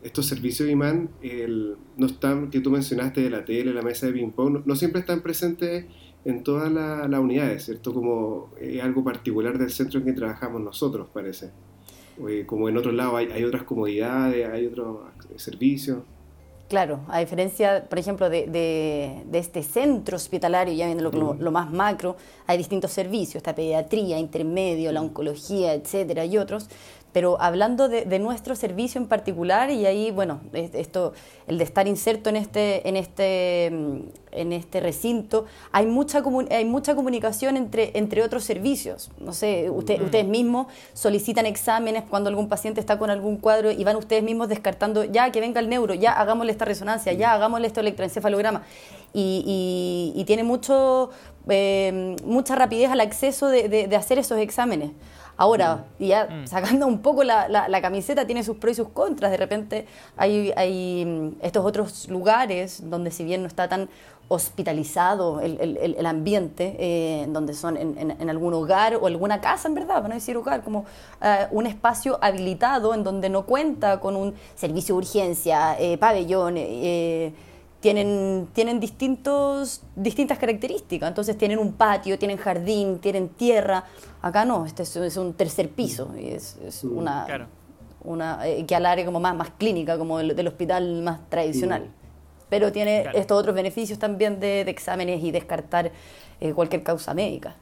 estos 0.03 0.27
servicios 0.27 0.69
imán, 0.69 1.11
el, 1.23 1.77
no 1.97 2.07
están, 2.07 2.51
que 2.51 2.61
tú 2.61 2.71
mencionaste 2.71 3.21
de 3.21 3.31
la 3.31 3.45
tele, 3.45 3.73
la 3.75 3.83
mesa 3.83 4.07
de 4.07 4.13
ping-pong, 4.13 4.63
no, 4.65 4.77
siempre 4.77 5.01
están 5.01 5.23
presentes 5.23 5.87
en 6.25 6.43
todas 6.43 6.71
las 6.71 7.21
unidades, 7.21 7.65
¿cierto? 7.65 7.93
Como 7.95 8.51
es 8.61 8.83
algo 8.83 9.03
particular 9.03 9.59
del 9.59 9.71
centro 9.71 10.01
en 10.01 10.07
que 10.07 10.13
trabajamos 10.13 10.61
nosotros, 10.61 11.09
parece. 11.13 11.51
Eh, 12.29 12.45
como 12.47 12.69
en 12.69 12.77
otros 12.77 12.95
lados 12.95 13.15
hay, 13.15 13.27
hay, 13.27 13.45
otras 13.45 13.63
comodidades, 13.63 14.49
hay 14.49 14.67
otros 14.67 14.99
servicios. 15.37 15.99
Claro, 16.69 17.01
a 17.09 17.21
diferencia, 17.21 17.87
por 17.89 17.99
ejemplo, 17.99 18.29
de, 18.29 18.47
de, 18.47 19.39
este 19.39 19.63
centro 19.63 20.17
hospitalario, 20.17 20.75
ya 20.75 20.85
viendo 20.85 21.11
lo, 21.11 21.33
lo, 21.33 21.51
más 21.51 21.71
macro, 21.73 22.17
hay 22.47 22.59
distintos 22.59 22.93
servicios, 22.93 23.37
esta 23.37 23.55
pediatría, 23.55 24.19
intermedio, 24.19 24.93
la 24.93 25.01
oncología, 25.01 25.73
etcétera, 25.73 26.27
y 26.27 26.37
otros, 26.37 26.69
pero 27.13 27.41
hablando 27.41 27.89
de, 27.89 28.19
nuestro 28.19 28.55
servicio 28.55 29.01
en 29.01 29.09
particular, 29.09 29.71
y 29.71 29.87
ahí, 29.87 30.11
bueno, 30.11 30.41
esto, 30.53 31.15
el 31.47 31.57
de 31.57 31.65
estar 31.65 31.89
inserto 31.89 32.29
en 32.29 32.37
este, 32.37 32.87
en 32.89 32.97
este, 32.97 33.71
mm, 33.73 33.99
en 34.33 34.53
este 34.53 34.81
recinto, 34.81 35.47
hay 35.73 35.87
mucha, 35.87 36.23
hay 36.51 36.65
mucha 36.67 36.95
comunicación 36.95 37.57
entre, 37.57 37.97
entre 37.97 38.23
otros 38.23 38.45
servicios. 38.45 39.11
No 39.19 39.33
sé, 39.33 39.71
usted, 39.71 40.03
ustedes 40.03 40.27
mismos 40.27 40.67
solicitan 40.93 41.47
exámenes 41.47 42.05
cuando 42.09 42.29
algún 42.29 42.49
paciente 42.49 42.79
está 42.81 42.99
con 42.99 43.09
algún 43.09 43.39
cuadro 43.39 43.71
y 43.71 43.83
van 43.85 43.97
ustedes 43.97 44.23
mismos 44.23 44.49
descartando, 44.49 45.05
ya 45.05 45.33
que 45.33 45.41
venga 45.41 45.61
el 45.61 45.69
neuro, 45.71 45.95
ya 45.95 46.13
hagámosle 46.13 46.53
esta 46.53 46.67
resonancia, 46.67 47.15
ya 47.15 47.33
hagámosle 47.33 47.69
este 47.69 47.81
electroencefalograma. 47.81 48.63
Y, 49.15 50.13
y, 50.15 50.25
tiene 50.25 50.45
mucho, 50.45 51.11
eh, 51.49 52.15
mucha 52.25 52.55
rapidez 52.55 52.91
al 52.91 53.01
acceso 53.01 53.49
de, 53.49 53.69
de 53.69 53.97
hacer 53.97 54.19
esos 54.19 54.39
exámenes. 54.39 54.91
Ahora, 55.39 55.87
mm. 55.99 56.05
ya 56.05 56.25
mm. 56.27 56.47
sacando 56.47 56.87
un 56.87 57.01
poco 57.01 57.25
la, 57.25 57.49
la, 57.49 57.81
camiseta, 57.81 58.27
tiene 58.27 58.43
sus 58.43 58.57
pros 58.57 58.73
y 58.73 58.75
sus 58.75 58.89
contras. 58.89 59.31
De 59.31 59.37
repente 59.37 59.87
hay, 60.17 60.53
hay 60.57 61.05
mm, 61.07 61.37
estos 61.41 61.65
otros 61.65 62.09
lugares 62.09 62.91
donde 62.91 63.11
si 63.13 63.25
bien 63.25 63.43
no 63.43 63.49
está 63.49 63.69
tan 63.69 63.89
hospitalizado 64.31 65.41
el, 65.41 65.59
el, 65.59 65.95
el 65.97 66.07
ambiente, 66.07 66.77
eh, 66.79 67.27
donde 67.31 67.55
son 67.55 67.79
en, 67.79 67.97
en, 67.99 68.29
algún 68.29 68.53
hogar 68.53 68.97
o 68.97 69.07
alguna 69.07 69.41
casa, 69.41 69.69
en 69.69 69.75
verdad, 69.75 69.95
para 69.95 70.09
no 70.09 70.15
decir 70.15 70.37
hogar, 70.37 70.63
como 70.63 70.85
eh, 71.23 71.47
un 71.51 71.67
espacio 71.67 72.19
habilitado 72.21 72.93
en 72.93 73.05
donde 73.05 73.31
no 73.31 73.47
cuenta 73.47 74.01
con 74.01 74.17
un 74.17 74.35
servicio 74.55 74.97
de 74.97 74.99
urgencia, 74.99 75.77
eh, 75.79 75.97
pabellón, 75.97 76.57
tienen, 77.81 78.49
tienen 78.53 78.81
distintos, 78.81 79.83
distintas 79.95 80.39
características. 80.39 81.09
Entonces 81.09 81.39
tienen 81.39 81.59
un 81.59 81.73
patio, 81.73 82.19
tienen 82.19 82.37
jardín, 82.37 82.99
tienen 82.99 83.29
tierra. 83.29 83.85
Acá 84.21 84.45
no, 84.45 84.67
este 84.67 84.83
es, 84.83 85.17
un 85.17 85.35
tercer 85.35 85.71
piso. 85.71 86.13
Y 86.19 86.29
es, 86.29 86.59
mm. 86.83 86.97
una, 86.97 87.49
una 88.03 88.47
eh, 88.47 88.67
que 88.67 88.75
al 88.75 88.87
área 88.87 89.05
como 89.05 89.21
más, 89.21 89.37
más 89.37 89.51
clínica, 89.51 89.97
como 89.97 90.19
del, 90.19 90.49
hospital 90.49 91.03
más 91.03 91.29
tradicional. 91.29 91.83
Mm. 91.83 91.93
Pero 92.49 92.73
tiene 92.73 93.07
estos 93.15 93.39
otros 93.39 93.55
beneficios 93.55 93.99
también 93.99 94.41
de, 94.41 94.63
exámenes 94.63 95.23
y 95.23 95.31
descartar 95.31 95.93
eh, 96.41 96.53
cualquier 96.53 96.83
causa 96.83 97.15
médica. 97.15 97.55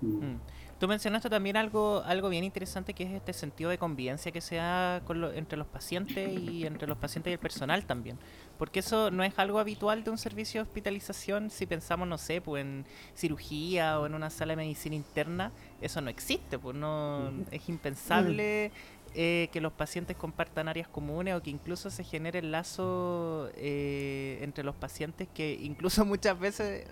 Mm. 0.00 0.36
Tú 0.82 0.88
mencionaste 0.88 1.30
también 1.30 1.56
algo, 1.56 2.02
algo 2.04 2.28
bien 2.28 2.42
interesante 2.42 2.92
que 2.92 3.04
es 3.04 3.12
este 3.12 3.32
sentido 3.32 3.70
de 3.70 3.78
convivencia 3.78 4.32
que 4.32 4.40
se 4.40 4.56
da 4.56 5.00
entre 5.36 5.56
los 5.56 5.68
pacientes 5.68 6.28
y 6.28 6.66
entre 6.66 6.88
los 6.88 6.98
pacientes 6.98 7.30
y 7.30 7.34
el 7.34 7.38
personal 7.38 7.84
también. 7.86 8.18
Porque 8.62 8.78
eso 8.78 9.10
no 9.10 9.24
es 9.24 9.36
algo 9.40 9.58
habitual 9.58 10.04
de 10.04 10.10
un 10.10 10.18
servicio 10.18 10.62
de 10.62 10.68
hospitalización. 10.68 11.50
Si 11.50 11.66
pensamos, 11.66 12.06
no 12.06 12.16
sé, 12.16 12.40
pues 12.40 12.62
en 12.62 12.84
cirugía 13.16 13.98
o 13.98 14.06
en 14.06 14.14
una 14.14 14.30
sala 14.30 14.52
de 14.52 14.58
medicina 14.58 14.94
interna, 14.94 15.50
eso 15.80 16.00
no 16.00 16.08
existe. 16.10 16.60
Pues 16.60 16.76
no 16.76 17.32
es 17.50 17.68
impensable 17.68 18.70
eh, 19.16 19.48
que 19.52 19.60
los 19.60 19.72
pacientes 19.72 20.16
compartan 20.16 20.68
áreas 20.68 20.86
comunes 20.86 21.34
o 21.34 21.42
que 21.42 21.50
incluso 21.50 21.90
se 21.90 22.04
genere 22.04 22.38
el 22.38 22.52
lazo 22.52 23.50
eh, 23.56 24.38
entre 24.42 24.62
los 24.62 24.76
pacientes 24.76 25.26
que 25.34 25.58
incluso 25.60 26.04
muchas 26.04 26.38
veces 26.38 26.86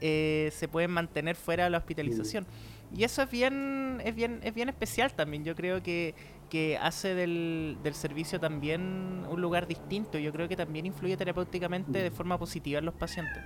eh, 0.00 0.50
se 0.52 0.66
pueden 0.66 0.90
mantener 0.90 1.36
fuera 1.36 1.62
de 1.62 1.70
la 1.70 1.78
hospitalización. 1.78 2.48
Y 2.94 3.04
eso 3.04 3.22
es 3.22 3.30
bien, 3.30 4.02
es 4.04 4.14
bien, 4.14 4.40
es 4.42 4.52
bien 4.52 4.68
especial 4.68 5.12
también. 5.14 5.44
Yo 5.44 5.54
creo 5.54 5.82
que, 5.82 6.14
que 6.52 6.76
hace 6.76 7.14
del, 7.14 7.78
del, 7.82 7.94
servicio 7.94 8.38
también 8.38 9.22
un 9.30 9.40
lugar 9.40 9.66
distinto. 9.66 10.18
Yo 10.18 10.32
creo 10.32 10.48
que 10.48 10.54
también 10.54 10.84
influye 10.84 11.16
terapéuticamente 11.16 12.02
de 12.02 12.10
forma 12.10 12.38
positiva 12.38 12.78
en 12.78 12.84
los 12.84 12.94
pacientes. 12.94 13.42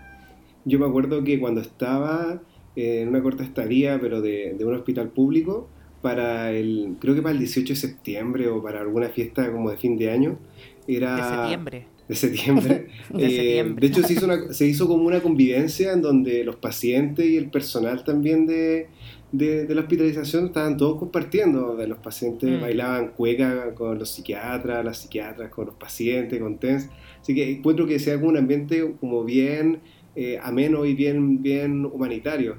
Yo 0.65 0.81
me 0.81 0.87
acuerdo 0.87 1.23
que 1.23 1.39
cuando 1.39 1.61
estaba 1.61 2.43
en 2.75 3.09
una 3.09 3.23
corta 3.23 3.45
estadía, 3.45 4.01
pero 4.01 4.21
de, 4.21 4.57
de 4.59 4.65
un 4.65 4.75
hospital 4.75 5.11
público, 5.11 5.69
para 6.03 6.51
el, 6.51 6.97
creo 6.99 7.15
que 7.15 7.23
para 7.23 7.31
el 7.31 7.39
18 7.39 7.75
de 7.75 7.77
septiembre 7.77 8.49
o 8.49 8.61
para 8.61 8.81
alguna 8.81 9.09
fiesta 9.09 9.53
como 9.53 9.71
de 9.71 9.77
fin 9.77 9.97
de 9.97 10.11
año, 10.11 10.41
era... 10.89 11.15
De 11.15 11.37
septiembre. 11.37 11.87
De 12.09 12.15
septiembre. 12.17 12.87
de, 13.15 13.25
eh, 13.25 13.31
septiembre. 13.31 13.81
de 13.81 13.87
hecho, 13.87 14.03
se 14.03 14.15
hizo, 14.15 14.25
una, 14.25 14.53
se 14.53 14.67
hizo 14.67 14.89
como 14.89 15.05
una 15.05 15.21
convivencia 15.21 15.93
en 15.93 16.03
donde 16.03 16.43
los 16.43 16.57
pacientes 16.57 17.25
y 17.25 17.37
el 17.37 17.51
personal 17.51 18.03
también 18.03 18.47
de, 18.49 18.89
de, 19.33 19.74
la 19.74 19.81
hospitalización 19.83 20.47
estaban 20.47 20.77
todos 20.77 20.99
compartiendo, 20.99 21.77
de 21.77 21.87
los 21.87 21.99
pacientes 21.99 22.59
mm. 22.59 22.61
bailaban 22.61 23.09
cueca 23.09 23.74
con 23.74 23.99
los 23.99 24.11
psiquiatras, 24.11 24.85
las 24.85 24.99
psiquiatras 24.99 25.51
con 25.51 25.66
los 25.66 25.74
pacientes, 25.74 26.41
con 26.41 26.59
TENS. 26.59 26.89
Así 27.20 27.35
que 27.35 27.51
encuentro 27.51 27.87
que 27.87 27.99
sea 27.99 28.16
como 28.16 28.29
un 28.29 28.37
ambiente 28.37 28.95
como 29.01 29.24
bien 29.24 29.81
eh, 30.14 30.39
ameno 30.43 30.85
y 30.85 30.95
bien, 30.95 31.43
bien 31.43 31.85
humanitario. 31.85 32.57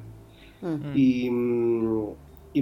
Mm. 0.62 0.96
Y, 0.96 1.32
y 2.54 2.62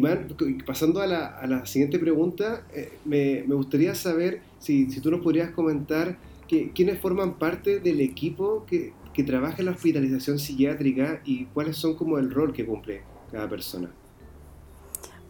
pasando 0.65 1.01
a 1.01 1.07
la, 1.07 1.25
a 1.25 1.47
la, 1.47 1.65
siguiente 1.65 1.97
pregunta, 1.97 2.67
eh, 2.73 2.91
me, 3.05 3.43
me, 3.47 3.55
gustaría 3.55 3.95
saber 3.95 4.41
si, 4.59 4.91
si, 4.91 4.99
tú 4.99 5.09
nos 5.09 5.21
podrías 5.21 5.51
comentar 5.51 6.17
que, 6.47 6.71
quiénes 6.71 6.99
forman 6.99 7.39
parte 7.39 7.79
del 7.79 8.01
equipo 8.01 8.65
que, 8.67 8.93
que 9.13 9.23
trabaja 9.23 9.57
en 9.59 9.65
la 9.65 9.71
hospitalización 9.71 10.37
psiquiátrica 10.37 11.21
y 11.25 11.45
cuáles 11.45 11.77
son 11.77 11.95
como 11.95 12.19
el 12.19 12.29
rol 12.29 12.53
que 12.53 12.65
cumple 12.65 13.14
cada 13.35 13.49
persona. 13.49 13.89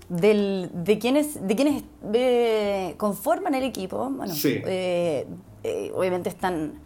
Del, 0.07 0.69
de 0.71 0.99
quienes, 0.99 1.47
de 1.47 1.55
quienes 1.55 1.83
eh, 2.13 2.93
conforman 2.97 3.55
el 3.55 3.63
equipo, 3.63 4.07
bueno, 4.11 4.33
eh, 4.45 5.25
eh, 5.63 5.91
obviamente 5.95 6.29
están 6.29 6.79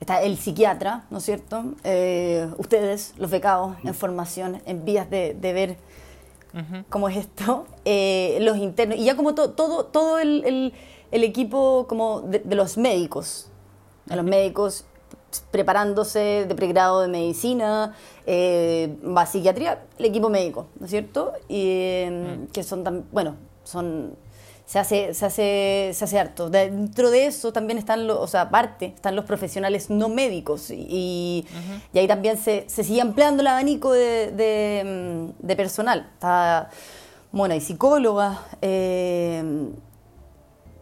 está 0.00 0.22
el 0.22 0.36
psiquiatra, 0.38 1.04
¿no 1.10 1.18
es 1.18 1.24
cierto? 1.24 1.74
ustedes, 2.58 3.14
los 3.16 3.30
becados 3.30 3.76
en 3.84 3.94
formación, 3.94 4.60
en 4.66 4.84
vías 4.84 5.08
de, 5.08 5.34
ver 5.40 5.76
cómo 6.88 7.08
es 7.08 7.16
esto, 7.18 7.66
los 8.40 8.56
internos, 8.56 8.98
y 8.98 9.04
ya 9.04 9.14
como 9.14 9.34
todo, 9.34 9.84
todo 9.84 10.18
el, 10.18 10.72
equipo 11.12 11.86
como 11.86 12.22
de, 12.22 12.40
de 12.40 12.56
los 12.56 12.76
médicos, 12.76 13.50
de 14.06 14.16
los 14.16 14.24
médicos 14.24 14.84
preparándose 15.40 16.46
de 16.46 16.54
pregrado 16.54 17.00
de 17.00 17.08
medicina, 17.08 17.94
eh, 18.26 18.96
va 19.04 19.22
a 19.22 19.26
psiquiatría, 19.26 19.82
el 19.98 20.04
equipo 20.04 20.28
médico, 20.28 20.66
¿no 20.78 20.86
es 20.86 20.90
cierto? 20.90 21.32
Y 21.48 22.04
mm. 22.08 22.46
que 22.52 22.62
son 22.62 22.84
tan, 22.84 23.04
bueno, 23.10 23.36
son 23.64 24.16
se 24.66 24.78
hace, 24.78 25.12
se 25.14 25.26
hace, 25.26 25.90
se 25.92 26.04
hace 26.04 26.18
harto. 26.18 26.48
Dentro 26.48 27.10
de 27.10 27.26
eso 27.26 27.52
también 27.52 27.78
están 27.78 28.06
los, 28.06 28.18
o 28.18 28.26
sea, 28.26 28.42
aparte, 28.42 28.86
están 28.86 29.14
los 29.14 29.24
profesionales 29.24 29.90
no 29.90 30.08
médicos 30.08 30.70
y, 30.70 31.46
y 31.92 31.98
ahí 31.98 32.08
también 32.08 32.38
se, 32.38 32.64
se, 32.68 32.82
sigue 32.82 33.00
ampliando 33.02 33.42
el 33.42 33.46
abanico 33.48 33.92
de, 33.92 34.30
de, 34.32 35.32
de 35.38 35.56
personal. 35.56 36.08
Está, 36.14 36.70
bueno, 37.30 37.52
hay 37.52 37.60
psicólogas, 37.60 38.38
eh, 38.62 39.42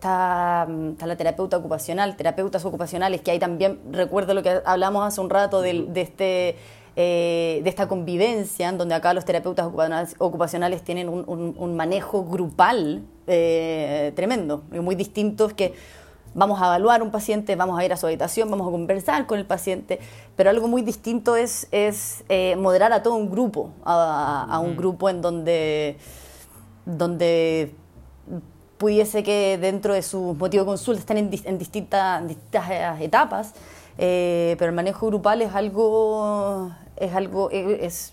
está, 0.03 0.67
la 1.07 1.17
terapeuta 1.17 1.57
ocupacional, 1.57 2.17
terapeutas 2.17 2.65
ocupacionales, 2.65 3.21
que 3.21 3.31
ahí 3.31 3.39
también 3.39 3.79
recuerdo 3.93 4.35
lo 4.35 4.43
que 4.43 4.61
hablamos 4.65 5.07
hace 5.07 5.21
un 5.21 5.31
rato 5.31 5.61
de, 5.61 5.89
este, 5.95 6.57
eh, 6.97 7.61
de 7.63 7.71
esta 7.71 7.87
convivencia, 7.87 8.69
en 8.69 8.79
donde 8.79 8.97
acá 8.97 9.15
los 9.15 9.25
terapeutas 9.25 9.69
ocupacionales, 10.19 10.83
tienen 10.83 11.09
un, 11.09 11.77
manejo 11.77 12.25
grupal 12.25 13.05
eh, 13.29 14.13
tremendo, 14.17 14.65
muy 14.73 14.97
distintos 14.97 15.55
que 15.55 15.75
vamos 16.35 16.61
a 16.61 16.67
evaluar 16.67 17.03
un 17.03 17.13
paciente, 17.13 17.55
vamos 17.55 17.79
a 17.79 17.85
ir 17.85 17.93
a 17.93 17.97
su 17.97 18.07
habitación, 18.07 18.51
vamos 18.51 18.67
a 18.67 18.71
conversar 18.73 19.27
con 19.27 19.39
el 19.39 19.47
paciente, 19.47 20.01
pero 20.35 20.51
algo 20.51 20.67
muy 20.67 20.83
distinto 20.83 21.37
es, 21.37 21.69
es 21.71 22.25
eh, 22.29 22.57
moderar 22.57 22.93
a 22.93 23.05
todo 23.05 23.15
un 23.15 23.31
grupo, 23.31 23.71
a, 23.85 24.61
un 24.65 24.77
grupo 24.77 25.09
en 25.09 25.21
donde, 25.21 25.97
donde 26.87 27.75
pudiese 28.83 29.23
que 29.23 29.59
dentro 29.59 29.95
de 29.95 30.03
sus 30.03 30.37
motivos 30.37 30.67
de 30.67 30.71
consulta 30.73 30.99
estén 30.99 31.19
en, 31.19 31.31
distintas, 31.31 32.27
distintas, 32.27 32.69
eh, 32.69 33.05
etapas, 33.05 33.55
eh, 33.97 34.57
pero 34.59 34.71
el 34.71 34.75
manejo 34.75 35.07
grupal 35.07 35.41
es 35.41 35.55
algo, 35.55 36.73
es 36.97 37.15
algo, 37.15 37.49
eh, 37.53 37.79
es, 37.83 38.13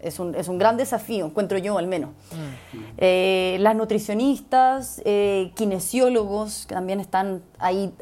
es, 0.00 0.18
un, 0.18 0.34
es 0.34 0.48
un 0.48 0.58
gran 0.58 0.76
desafío, 0.76 1.26
encuentro 1.26 1.56
yo 1.58 1.78
al 1.78 1.86
menos. 1.86 2.10
Mm. 2.32 3.62
las 3.62 3.76
nutricionistas, 3.76 5.00
kinesiólogos, 5.54 6.66
que 6.66 6.74
también 6.74 6.98
están 6.98 7.40
ahí 7.60 7.94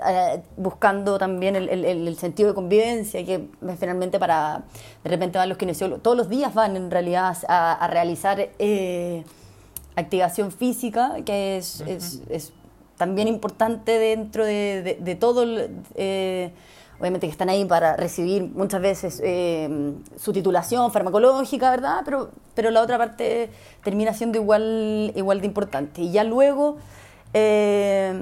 buscando 0.56 1.18
también 1.18 1.54
el, 1.54 1.68
el, 1.68 2.16
sentido 2.16 2.48
de 2.48 2.54
convivencia, 2.54 3.26
que 3.26 3.46
finalmente 3.78 4.18
para, 4.18 4.64
de 5.04 5.10
repente 5.10 5.36
van 5.36 5.50
los 5.50 5.58
kinesiólogos, 5.58 6.02
todos 6.02 6.16
los 6.16 6.30
días 6.30 6.54
van 6.54 6.76
en 6.76 6.90
realidad 6.90 7.36
a, 7.46 7.74
a 7.74 7.88
realizar 7.88 8.48
activación 9.96 10.52
física, 10.52 11.16
que 11.24 11.56
es, 11.56 11.80
es, 11.80 12.52
también 12.96 13.28
importante 13.28 13.98
dentro 13.98 14.44
de, 14.44 14.98
de, 15.00 15.14
todo, 15.16 15.44
eh, 15.94 16.52
obviamente 16.98 17.26
que 17.26 17.30
están 17.30 17.48
ahí 17.48 17.64
para 17.64 17.96
recibir 17.96 18.44
muchas 18.44 18.80
veces 18.80 19.20
eh, 19.24 19.94
su 20.16 20.32
titulación 20.32 20.90
farmacológica, 20.92 21.70
¿verdad? 21.70 22.02
Pero, 22.04 22.30
pero 22.54 22.70
la 22.70 22.82
otra 22.82 22.96
parte 22.96 23.50
termina 23.82 24.14
siendo 24.14 24.38
igual, 24.38 25.12
igual 25.14 25.40
de 25.40 25.46
importante. 25.46 26.02
Y 26.02 26.12
ya 26.12 26.24
luego, 26.24 26.76
eh, 27.34 28.14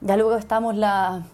ya 0.00 0.16
luego 0.16 0.36
estamos 0.36 0.76
la... 0.76 1.26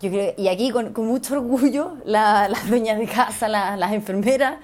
Yo 0.00 0.10
creo, 0.10 0.34
y 0.36 0.48
aquí 0.48 0.70
con, 0.70 0.92
con 0.92 1.06
mucho 1.06 1.34
orgullo, 1.34 1.96
las 2.04 2.68
dueñas 2.68 2.98
de 2.98 3.06
casa, 3.06 3.48
las 3.48 3.92
enfermeras, 3.92 4.56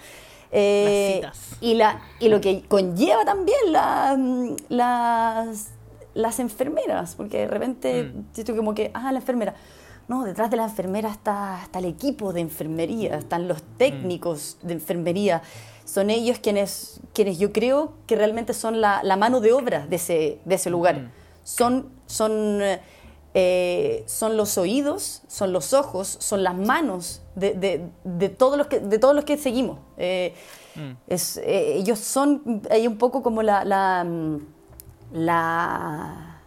eh, 0.51 1.23
y, 1.61 1.75
la, 1.75 2.01
y 2.21 2.29
lo 2.29 2.41
que 2.41 2.63
conlleva 2.63 3.25
también 3.25 3.59
las, 4.69 5.69
las 6.15 6.41
enfermeras, 6.41 7.15
porque 7.15 7.39
de 7.39 7.49
repente 7.49 8.13
mm. 8.13 8.57
como 8.57 8.75
que, 8.75 8.91
ah, 8.95 9.13
la 9.13 9.19
enfermera. 9.19 9.55
No, 10.09 10.25
detrás 10.25 10.51
de 10.51 10.57
la 10.57 10.65
enfermera 10.65 11.11
está, 11.11 11.61
está 11.63 11.81
el 11.81 11.85
equipo 11.85 12.33
de 12.33 12.41
enfermería, 12.41 13.19
están 13.19 13.47
los 13.47 13.63
técnicos 13.77 14.57
de 14.63 14.73
enfermería. 14.73 15.43
Son 15.85 16.09
ellos 16.09 16.39
quienes, 16.39 17.01
quienes 17.13 17.39
yo 17.39 17.53
creo 17.53 17.93
que 18.07 18.17
realmente 18.17 18.55
son 18.55 18.81
la, 18.81 19.03
la 19.03 19.17
mano 19.17 19.41
de 19.41 19.53
obra 19.53 19.87
de 19.87 19.97
ese, 19.97 20.41
de 20.47 20.55
ese 20.55 20.71
lugar. 20.71 20.99
Mm. 20.99 21.11
Son, 21.45 21.91
son 22.07 22.63
eh, 23.35 24.05
son 24.07 24.37
los 24.37 24.57
oídos, 24.57 25.23
son 25.29 25.53
los 25.53 25.73
ojos, 25.75 26.17
son 26.19 26.43
las 26.43 26.57
manos 26.57 27.21
de, 27.39 27.89
de, 28.05 28.29
todos, 28.29 28.59
los 28.59 28.67
que, 28.67 28.81
de 28.81 28.99
todos 28.99 29.15
los 29.15 29.25
que 29.25 29.39
seguimos. 29.39 29.79
Eh, 29.97 30.35
mm. 30.75 30.91
es, 31.09 31.39
eh, 31.39 31.77
ellos 31.77 31.99
son 31.99 32.63
ahí 32.71 32.87
un 32.87 32.99
poco 32.99 33.23
como 33.23 33.43
la, 33.43 33.65
la, 33.65 34.05
mm, 34.05 34.39
la, 35.13 36.41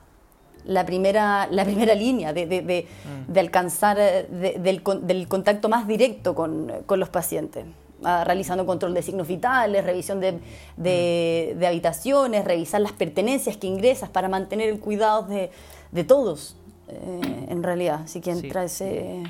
primera, 0.86 1.48
la 1.52 1.66
primera 1.66 1.96
línea 1.96 2.34
de, 2.34 2.46
de 2.46 2.88
mm. 3.28 3.38
alcanzar 3.38 3.98
del, 3.98 4.84
del, 4.84 5.28
contacto 5.28 5.70
más 5.70 5.88
directo 5.88 6.36
con, 6.36 6.72
con 6.86 7.00
los 7.00 7.10
pacientes. 7.10 7.66
Ah, 8.04 8.24
realizando 8.26 8.66
control 8.66 8.96
de 8.96 9.04
signos 9.04 9.28
vitales, 9.28 9.84
revisión 9.84 10.20
de, 10.20 10.39
de, 10.76 11.68
habitaciones, 11.68 12.46
revisar 12.46 12.82
las 12.82 12.94
pertenencias 12.94 13.58
que 13.58 13.68
ingresas 13.68 14.10
para 14.10 14.28
mantener 14.28 14.70
el 14.70 14.80
cuidado 14.80 15.24
de, 15.24 15.52
de 15.92 16.04
todos, 16.04 16.56
eh, 16.88 17.46
en 17.50 17.62
realidad. 17.62 18.02
Así 18.06 18.20
que 18.20 18.32
entra 18.32 18.64
ese... 18.64 19.22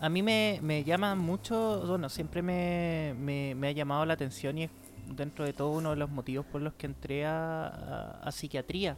A 0.00 0.08
mí 0.08 0.22
me, 0.22 0.58
me 0.62 0.82
llama 0.82 1.14
mucho, 1.14 1.84
bueno, 1.86 2.08
siempre 2.08 2.40
me, 2.40 3.14
me, 3.18 3.68
ha 3.68 3.72
llamado 3.72 4.06
la 4.06 4.14
atención 4.14 4.56
y 4.56 4.64
es 4.64 4.70
dentro 5.14 5.44
de 5.44 5.52
todo 5.52 5.68
uno 5.72 5.90
de 5.90 5.96
los 5.96 6.08
motivos 6.08 6.46
por 6.46 6.62
los 6.62 6.72
que 6.72 6.86
entré 6.86 7.26
a, 7.26 8.18
a 8.22 8.32
psiquiatría. 8.32 8.96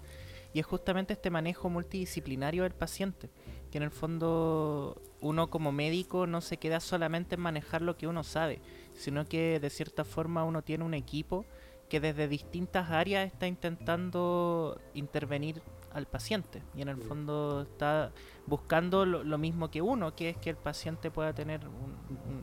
Y 0.55 0.61
es 0.61 0.67
justamente 0.67 1.15
este 1.15 1.29
manejo 1.29 1.69
multidisciplinario 1.71 2.63
del 2.63 2.73
paciente, 2.73 3.31
que 3.73 3.79
en 3.79 3.83
el 3.83 3.91
fondo 3.91 5.03
uno 5.21 5.51
como 5.51 5.73
médico 5.73 6.29
no 6.29 6.41
se 6.41 6.59
queda 6.59 6.79
solamente 6.79 7.35
en 7.35 7.41
manejar 7.41 7.83
lo 7.83 7.97
que 7.97 8.07
uno 8.07 8.23
sabe, 8.23 8.61
sino 8.95 9.27
que 9.27 9.59
de 9.59 9.71
cierta 9.71 10.05
forma 10.05 10.45
uno 10.45 10.63
tiene 10.63 10.85
un 10.85 10.95
equipo 10.95 11.45
que 11.89 11.99
desde 11.99 12.29
distintas 12.29 12.91
áreas 12.91 13.27
está 13.27 13.49
intentando 13.49 14.81
intervenir 14.95 15.63
al 15.95 16.07
paciente 16.07 16.63
y 16.75 16.83
en 16.83 16.89
el 16.89 16.97
fondo 16.97 17.63
está 17.63 18.13
buscando 18.47 19.05
lo, 19.05 19.39
mismo 19.39 19.71
que 19.71 19.83
uno, 19.83 20.15
que 20.15 20.31
es 20.31 20.37
que 20.37 20.51
el 20.51 20.57
paciente 20.57 21.11
pueda 21.11 21.33
tener, 21.33 21.61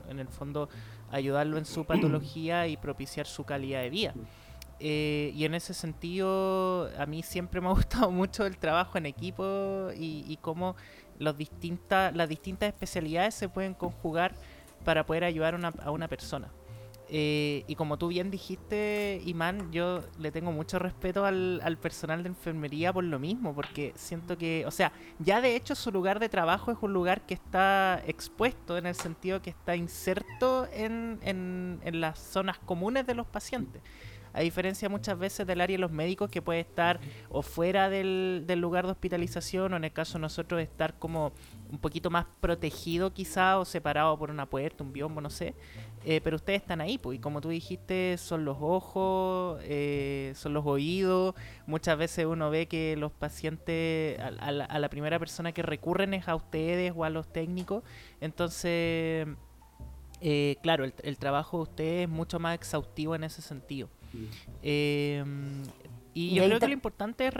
en 0.07 0.19
el 0.19 0.27
fondo, 0.27 0.69
ayudarlo 1.11 1.57
en 1.57 1.65
su 1.65 1.85
patología 1.85 2.67
y 2.67 2.77
propiciar 2.77 3.27
su 3.27 3.43
calidad 3.43 3.81
de 3.81 3.89
vida. 3.89 4.13
Eh, 4.81 5.33
y 5.35 5.43
en 5.43 5.55
ese 5.55 5.73
sentido, 5.73 6.89
a 6.97 7.05
mí 7.05 7.21
siempre 7.21 7.59
me 7.59 7.67
ha 7.67 7.71
gustado 7.73 8.11
mucho 8.11 8.45
el 8.45 8.57
trabajo 8.57 8.97
en 8.97 9.05
equipo 9.05 9.89
y, 9.95 10.23
y 10.27 10.37
cómo 10.37 10.75
los 11.17 11.37
distintas, 11.37 12.15
las 12.15 12.29
distintas 12.29 12.69
especialidades 12.69 13.35
se 13.35 13.49
pueden 13.49 13.73
conjugar 13.73 14.35
para 14.85 15.05
poder 15.05 15.25
ayudar 15.25 15.59
a 15.79 15.91
una 15.91 16.07
persona. 16.07 16.49
Eh, 17.11 17.63
y 17.67 17.75
como 17.75 17.97
tú 17.97 18.09
bien 18.09 18.29
dijiste, 18.29 19.19
Imán, 19.25 19.71
yo 19.71 20.01
le 20.19 20.31
tengo 20.31 20.51
mucho 20.51 20.77
respeto 20.77 21.25
al, 21.25 21.77
personal 21.81 22.21
de 22.21 22.29
enfermería 22.29 22.93
por 22.93 23.03
lo 23.03 23.17
mismo, 23.17 23.55
porque 23.55 23.93
siento 23.95 24.37
que, 24.37 24.63
o 24.67 24.71
sea, 24.71 24.91
ya 25.17 25.41
de 25.41 25.55
hecho 25.55 25.73
su 25.73 25.91
lugar 25.91 26.19
de 26.19 26.29
trabajo 26.29 26.71
es 26.71 26.77
un 26.81 26.93
lugar 26.93 27.25
que 27.25 27.33
está 27.33 28.03
expuesto 28.05 28.77
en 28.77 28.85
el 28.85 28.95
sentido 28.95 29.41
que 29.41 29.49
está 29.49 29.75
inserto 29.75 30.67
en, 30.71 31.19
en, 31.23 31.79
en 31.83 31.99
las 31.99 32.19
zonas 32.19 32.59
comunes 32.59 33.07
de 33.07 33.15
los 33.15 33.25
pacientes 33.25 33.81
a 34.33 34.41
diferencia 34.41 34.89
muchas 34.89 35.17
veces 35.17 35.45
del 35.47 35.61
área 35.61 35.75
de 35.75 35.81
los 35.81 35.91
médicos 35.91 36.29
que 36.29 36.41
puede 36.41 36.59
estar 36.59 36.99
o 37.29 37.41
fuera 37.41 37.89
del, 37.89 38.43
del, 38.45 38.59
lugar 38.59 38.85
de 38.85 38.91
hospitalización 38.91 39.73
o 39.73 39.77
en 39.77 39.83
el 39.83 39.91
caso 39.91 40.13
de 40.13 40.21
nosotros 40.21 40.61
estar 40.61 40.97
como 40.99 41.33
un 41.71 41.79
poquito 41.79 42.09
más 42.09 42.25
protegido 42.39 43.13
quizá 43.13 43.59
o 43.59 43.65
separado 43.65 44.17
por 44.17 44.29
una 44.29 44.45
puerta, 44.45 44.83
un 44.83 44.93
biombo, 44.93 45.21
no 45.21 45.29
sé. 45.29 45.55
Eh, 46.05 46.21
pero 46.23 46.37
ustedes 46.37 46.61
están 46.61 46.79
ahí, 46.79 46.97
pues, 46.97 47.17
y 47.17 47.21
como 47.21 47.41
tú 47.41 47.49
dijiste, 47.49 48.17
son 48.17 48.45
los 48.45 48.57
ojos, 48.61 49.59
eh, 49.63 50.31
son 50.35 50.53
los 50.53 50.65
oídos. 50.65 51.35
Muchas 51.67 51.97
veces 51.97 52.25
uno 52.25 52.49
ve 52.49 52.67
que 52.67 52.95
los 52.95 53.11
pacientes, 53.11 54.17
a, 54.19 54.51
la, 54.51 54.89
primera 54.89 55.19
persona 55.19 55.51
que 55.51 55.61
recurren 55.61 56.13
es 56.13 56.27
a 56.27 56.35
ustedes 56.35 56.93
o 56.95 57.03
a 57.03 57.09
los 57.09 57.31
técnicos. 57.31 57.83
Entonces, 58.21 59.27
eh, 60.21 60.55
claro, 60.63 60.85
el, 60.85 61.17
trabajo 61.17 61.57
de 61.57 61.63
ustedes 61.63 62.03
es 62.03 62.09
mucho 62.09 62.39
más 62.39 62.55
exhaustivo 62.55 63.15
en 63.15 63.25
ese 63.25 63.41
sentido. 63.41 63.89
Mm. 64.11 65.61
y 66.15 66.33
yo 66.33 66.43
creo 66.45 66.59
que 66.59 66.67
lo 66.67 66.73
importante 66.73 67.27
es 67.27 67.33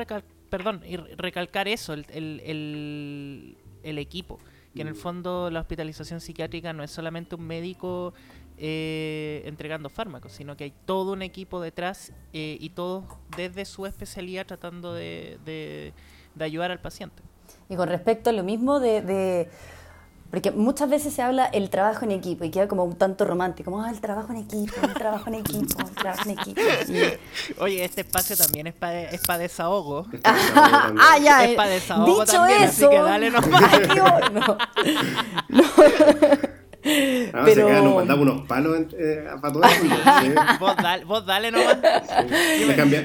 perdón, 0.52 0.84
recalcar 1.18 1.68
eso, 1.68 1.94
el, 1.94 2.06
el, 2.12 3.58
el 3.82 3.98
equipo 3.98 4.38
que 4.76 4.82
en 4.82 4.88
el 4.88 4.94
mm. 4.94 4.98
fondo 4.98 5.50
la 5.50 5.62
hospitalización 5.62 6.22
psiquiátrica 6.22 6.74
no 6.74 6.84
es 6.84 6.92
solamente 6.92 7.36
un 7.36 7.46
médico 7.46 8.14
eh, 8.62 9.42
entregando 9.46 9.90
fármacos, 9.90 10.34
sino 10.34 10.58
que 10.58 10.66
hay 10.66 10.74
todo 10.86 11.14
un 11.14 11.22
equipo 11.22 11.62
detrás 11.62 12.12
eh, 12.34 12.58
y 12.60 12.72
todos 12.72 13.06
desde 13.38 13.64
su 13.64 13.86
especialidad 13.86 14.46
tratando 14.46 14.94
de, 14.94 15.40
de, 15.46 16.44
ayudar 16.44 16.70
al 16.70 16.80
paciente. 16.80 17.24
Y 17.70 17.78
con 17.78 17.88
respecto 17.88 18.30
a 18.30 18.34
lo 18.34 18.44
mismo 18.44 18.82
de, 18.82 19.48
Porque 20.30 20.52
muchas 20.52 20.90
veces 20.90 21.14
se 21.14 21.22
habla 21.22 21.46
el 21.46 21.70
trabajo 21.70 22.04
en 22.04 22.12
equipo 22.12 22.44
y 22.44 22.52
queda 22.52 22.68
como 22.68 22.84
un 22.84 22.96
tanto 22.96 23.24
romántico, 23.24 23.72
como 23.72 23.82
ah, 23.82 23.92
el 23.92 24.02
trabajo 24.02 24.34
en 24.34 24.40
equipo, 24.40 24.76
el 24.84 24.94
trabajo 24.94 25.30
en 25.30 25.36
equipo, 25.36 25.82
el 25.82 25.96
trabajo 25.96 26.24
en 26.26 26.32
equipo. 26.32 26.62
Oye, 27.60 27.86
este 27.86 28.02
espacio 28.02 28.36
también 28.36 28.68
es 28.68 28.74
para 28.74 29.04
es 29.04 29.22
pa 29.22 29.38
desahogo. 29.38 30.06
ah, 30.26 31.18
ya. 31.24 31.46
Es 31.46 31.56
para 31.56 31.70
desahogo 31.70 32.26
Dicho 32.26 32.34
también, 32.34 32.64
eso, 32.64 32.88
así 32.88 32.90
que 32.90 33.02
dale 33.02 33.32
nomás. 33.32 33.72
no. 33.96 34.58
no. 35.50 36.59
Ah, 37.34 37.42
pero... 37.46 37.68
se 37.68 37.74
nos 37.82 37.96
mandamos 37.96 38.22
unos 38.22 38.48
palos 38.48 38.78
eh, 38.98 39.28
para 39.42 39.54
todo 39.54 39.64
el 39.64 39.80
mundo. 39.80 40.42
Vos, 40.60 40.76
dale, 40.78 41.06
vos 41.06 41.26
dale 41.26 41.52
nomás. 41.52 41.78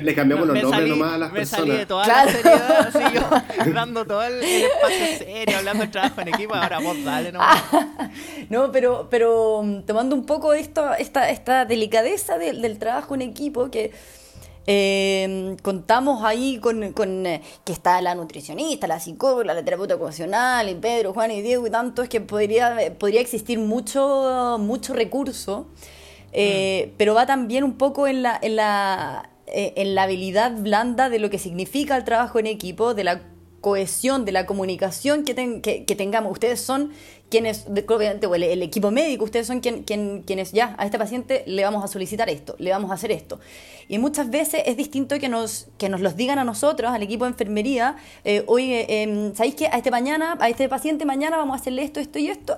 Le, 0.02 0.14
cambiamos 0.14 0.46
los 0.46 0.62
nombres 0.62 0.88
nomás 0.88 1.12
a 1.14 1.18
las 1.18 1.32
me 1.32 1.38
personas. 1.40 1.66
salí 1.66 1.78
de 1.78 1.86
toda 1.86 2.06
la 2.06 2.26
seriedad, 2.26 2.88
así 2.88 3.14
yo, 3.14 3.72
dando 3.72 4.04
todo 4.04 4.22
el, 4.22 4.42
espacio 4.42 5.18
serio, 5.18 5.58
hablando 5.58 5.82
del 5.82 5.90
trabajo 5.90 6.20
en 6.20 6.28
equipo, 6.28 6.54
ahora 6.54 6.78
vos 6.80 7.02
dale 7.04 7.32
nomás. 7.32 7.62
no, 8.50 8.72
pero, 8.72 9.08
pero 9.10 9.62
mm, 9.62 9.82
tomando 9.82 10.14
un 10.14 10.26
poco 10.26 10.52
esto, 10.54 10.94
esta, 10.94 11.30
esta 11.30 11.64
delicadeza 11.64 12.38
del 12.38 12.78
trabajo 12.78 13.14
en 13.14 13.22
equipo 13.22 13.70
que 13.70 13.92
eh, 14.66 15.56
contamos 15.62 16.24
ahí 16.24 16.58
con, 16.58 16.92
con 16.92 17.26
eh, 17.26 17.42
que 17.64 17.72
está 17.72 18.00
la 18.00 18.14
nutricionista, 18.14 18.86
la 18.86 18.98
psicóloga, 18.98 19.54
la 19.54 19.64
terapeuta 19.64 19.96
ocupacional, 19.96 20.68
y 20.68 20.74
Pedro, 20.74 21.12
Juan 21.12 21.30
y 21.32 21.42
Diego 21.42 21.66
y 21.66 21.70
tantos, 21.70 22.08
que 22.08 22.20
podría, 22.20 22.94
podría 22.98 23.20
existir 23.20 23.58
mucho, 23.58 24.56
mucho 24.58 24.94
recurso, 24.94 25.66
eh, 26.32 26.88
mm. 26.88 26.94
pero 26.96 27.14
va 27.14 27.26
también 27.26 27.64
un 27.64 27.74
poco 27.74 28.06
en 28.06 28.22
la, 28.22 28.38
en, 28.40 28.56
la, 28.56 29.30
eh, 29.46 29.74
en 29.76 29.94
la 29.94 30.04
habilidad 30.04 30.52
blanda 30.56 31.10
de 31.10 31.18
lo 31.18 31.28
que 31.28 31.38
significa 31.38 31.96
el 31.96 32.04
trabajo 32.04 32.38
en 32.38 32.46
equipo, 32.46 32.94
de 32.94 33.04
la 33.04 33.22
cohesión, 33.60 34.24
de 34.24 34.32
la 34.32 34.46
comunicación 34.46 35.24
que, 35.24 35.34
que, 35.62 35.84
que, 35.84 35.96
tengamos. 35.96 36.32
Ustedes 36.32 36.60
son 36.60 36.92
quienes, 37.34 37.66
obviamente, 37.66 38.28
el, 38.32 38.42
el 38.44 38.62
equipo 38.62 38.92
médico, 38.92 39.24
ustedes 39.24 39.48
son 39.48 39.58
quien, 39.58 39.82
quienes 39.82 40.52
ya 40.52 40.76
a 40.78 40.84
este 40.84 41.00
paciente 41.00 41.42
le 41.48 41.64
vamos 41.64 41.82
a 41.82 41.88
solicitar 41.88 42.30
esto, 42.30 42.54
le 42.60 42.70
vamos 42.70 42.92
a 42.92 42.94
hacer 42.94 43.10
esto. 43.10 43.40
Y 43.88 43.98
muchas 43.98 44.30
veces 44.30 44.62
es 44.66 44.76
distinto 44.76 45.18
que 45.18 45.28
nos, 45.28 45.66
que 45.76 45.88
nos 45.88 46.00
los 46.00 46.14
digan 46.14 46.38
a 46.38 46.44
nosotros, 46.44 46.92
al 46.92 47.02
equipo 47.02 47.24
de 47.24 47.32
enfermería, 47.32 47.96
eh, 48.22 48.44
oye, 48.46 49.02
em, 49.02 49.34
¿sabéis 49.34 49.56
que 49.56 49.66
a 49.66 49.78
este 49.78 49.90
mañana, 49.90 50.36
a 50.38 50.48
este 50.48 50.68
paciente 50.68 51.04
mañana 51.06 51.36
vamos 51.36 51.56
a 51.56 51.60
hacerle 51.60 51.82
esto, 51.82 51.98
esto 51.98 52.20
y 52.20 52.28
esto? 52.28 52.56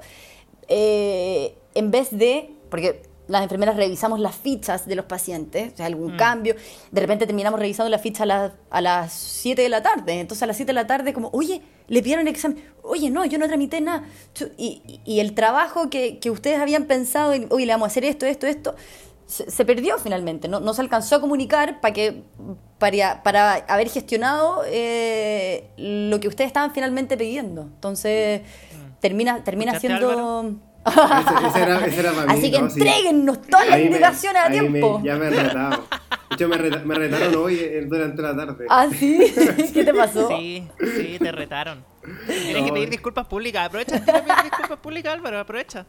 Eh, 0.69 1.55
en 1.75 1.91
vez 1.91 2.09
de, 2.11 2.51
porque 2.69 3.01
las 3.29 3.43
enfermeras 3.43 3.77
revisamos 3.77 4.21
las 4.21 4.37
fichas 4.37 4.87
de 4.87 4.95
los 4.95 5.07
pacientes, 5.07 5.73
o 5.73 5.77
sea, 5.77 5.87
algún 5.87 6.15
mm. 6.15 6.17
cambio. 6.17 6.55
De 6.91 7.01
repente 7.01 7.27
terminamos 7.27 7.59
revisando 7.59 7.91
la 7.91 7.99
ficha 7.99 8.25
a, 8.71 8.81
las 8.81 9.13
7 9.13 9.63
de 9.63 9.69
la 9.69 9.83
tarde. 9.83 10.21
Entonces 10.21 10.43
a 10.43 10.47
las 10.47 10.57
7 10.57 10.69
de 10.69 10.75
la 10.75 10.87
tarde, 10.87 11.13
como, 11.13 11.31
oye, 11.33 11.63
le 11.89 12.03
pidieron 12.03 12.27
el 12.27 12.33
examen. 12.33 12.63
Oye, 12.83 13.11
no, 13.11 13.25
yo 13.25 13.39
no 13.39 13.47
tramité 13.49 13.81
nada. 13.81 14.05
Y, 14.57 15.01
y 15.05 15.21
el 15.21 15.35
trabajo 15.35 15.91
que, 15.91 16.19
que, 16.19 16.31
ustedes 16.31 16.59
habían 16.59 16.85
pensado, 16.85 17.33
oye, 17.51 17.67
le 17.67 17.73
vamos 17.73 17.87
a 17.87 17.91
hacer 17.91 18.05
esto, 18.05 18.27
esto, 18.27 18.47
esto, 18.47 18.75
se, 19.27 19.65
perdió 19.65 19.99
finalmente. 19.99 20.47
No, 20.49 20.61
no, 20.61 20.73
se 20.73 20.83
alcanzó 20.83 21.17
a 21.17 21.21
comunicar 21.21 21.81
para 21.81 21.93
que 21.93 22.23
para, 22.79 23.23
para 23.23 23.55
haber 23.55 23.89
gestionado 23.89 24.63
eh, 24.67 25.69
lo 25.77 26.21
que 26.21 26.29
ustedes 26.29 26.49
estaban 26.49 26.73
finalmente 26.73 27.17
pidiendo. 27.17 27.63
Entonces, 27.63 28.43
mm. 28.43 29.01
termina, 29.01 29.43
termina 29.43 29.81
siendo. 29.81 30.57
Ese, 30.87 31.63
era, 31.63 31.87
ese 31.87 32.01
era 32.01 32.13
para 32.13 32.27
mí, 32.27 32.39
Así 32.39 32.51
que 32.51 32.59
¿no? 32.61 32.67
entreguennos 32.67 33.43
todas 33.43 33.69
las 33.69 33.81
indicaciones 33.81 34.43
a 34.45 34.51
tiempo. 34.51 35.01
ya 35.05 35.17
me 35.17 35.27
he 35.27 35.31
retado. 35.31 35.85
De 36.29 36.35
hecho, 36.35 36.49
me, 36.49 36.57
me 36.59 36.95
retaron 36.95 37.35
hoy 37.37 37.57
durante 37.89 38.23
la 38.23 38.37
tarde. 38.37 38.67
¿Ah, 38.69 38.89
sí? 38.91 39.19
¿Qué 39.75 39.85
te 39.85 39.95
pasó? 39.95 40.29
Sí, 40.29 40.67
sí, 40.97 41.17
te 41.19 41.33
retaron. 41.33 41.85
Tienes 42.27 42.65
que 42.65 42.73
pedir 42.73 42.91
disculpas 42.91 43.27
públicas. 43.27 43.67
Aprovecha 43.67 43.99
de 43.99 44.01
pedir 44.01 44.23
disculpas 44.45 44.79
públicas, 44.79 45.15
Álvaro. 45.15 45.39
Aprovecha. 45.39 45.87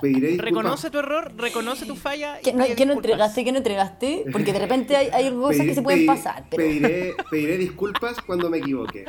Pediré 0.00 0.28
disculpas. 0.28 0.44
Reconoce 0.44 0.90
tu 0.90 0.98
error, 0.98 1.32
reconoce 1.36 1.86
tu 1.86 1.96
falla. 1.96 2.38
¿Qué 2.42 2.52
no, 2.52 2.64
¿qué 2.76 2.86
no 2.86 2.92
entregaste? 2.94 3.44
¿Qué 3.44 3.52
no 3.52 3.58
entregaste? 3.58 4.24
Porque 4.32 4.52
de 4.52 4.58
repente 4.58 4.96
hay, 4.96 5.08
hay 5.08 5.32
cosas 5.32 5.66
que 5.66 5.74
se 5.74 5.82
pueden 5.82 6.06
pasar. 6.06 6.44
Pero... 6.50 6.62
Pediré, 6.62 7.14
pediré 7.30 7.58
disculpas 7.58 8.20
cuando 8.20 8.50
me 8.50 8.58
equivoque. 8.58 9.04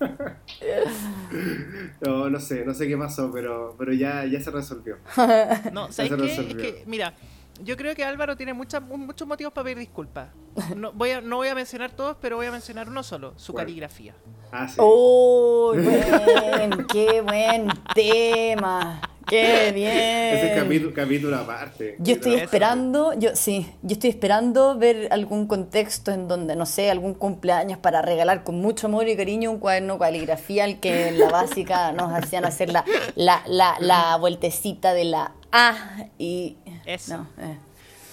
no, 2.00 2.30
no 2.30 2.40
sé, 2.40 2.64
no 2.64 2.74
sé 2.74 2.88
qué 2.88 2.96
pasó, 2.96 3.30
pero, 3.32 3.74
pero 3.78 3.92
ya, 3.92 4.24
ya 4.24 4.40
se 4.40 4.50
resolvió. 4.50 4.96
No, 5.72 5.92
¿sabes 5.92 6.12
qué? 6.12 6.32
Es 6.32 6.54
que, 6.54 6.84
mira, 6.86 7.14
yo 7.62 7.76
creo 7.76 7.94
que 7.94 8.04
Álvaro 8.04 8.36
tiene 8.36 8.52
muchas, 8.54 8.82
muchos 8.82 9.26
motivos 9.26 9.52
para 9.52 9.64
pedir 9.64 9.78
disculpas. 9.78 10.28
No 10.76 10.92
voy, 10.92 11.10
a, 11.10 11.20
no 11.20 11.36
voy 11.36 11.48
a 11.48 11.54
mencionar 11.54 11.90
todos, 11.92 12.16
pero 12.20 12.36
voy 12.36 12.46
a 12.46 12.52
mencionar 12.52 12.88
uno 12.88 13.02
solo, 13.02 13.34
su 13.36 13.54
caligrafía. 13.54 14.14
Ah, 14.52 14.66
sí. 14.68 14.76
¡Oh, 14.78 15.74
buen! 15.74 16.86
¡Qué 16.86 17.20
buen 17.20 17.68
tema! 17.94 19.00
¡Qué 19.30 19.70
bien! 19.74 20.36
Ese 20.36 20.54
capítulo, 20.56 20.92
capítulo 20.92 21.36
aparte. 21.36 21.94
Yo 22.00 22.14
estoy 22.14 22.34
esperando, 22.34 23.14
yo 23.14 23.36
sí, 23.36 23.72
yo 23.82 23.92
estoy 23.92 24.10
esperando 24.10 24.76
ver 24.76 25.06
algún 25.12 25.46
contexto 25.46 26.10
en 26.10 26.26
donde, 26.26 26.56
no 26.56 26.66
sé, 26.66 26.90
algún 26.90 27.14
cumpleaños 27.14 27.78
para 27.78 28.02
regalar 28.02 28.42
con 28.42 28.56
mucho 28.56 28.88
amor 28.88 29.08
y 29.08 29.16
cariño 29.16 29.52
un 29.52 29.60
cuaderno 29.60 30.00
caligrafía 30.00 30.64
al 30.64 30.80
que 30.80 31.08
en 31.08 31.20
la 31.20 31.30
básica 31.30 31.92
nos 31.92 32.12
hacían 32.12 32.44
hacer 32.44 32.70
la, 32.70 32.84
la, 33.14 33.44
la, 33.46 33.76
la 33.78 34.16
vueltecita 34.16 34.94
de 34.94 35.04
la 35.04 35.32
A 35.52 36.08
y... 36.18 36.56
Eso. 36.84 37.18
No, 37.18 37.28
eh. 37.38 37.56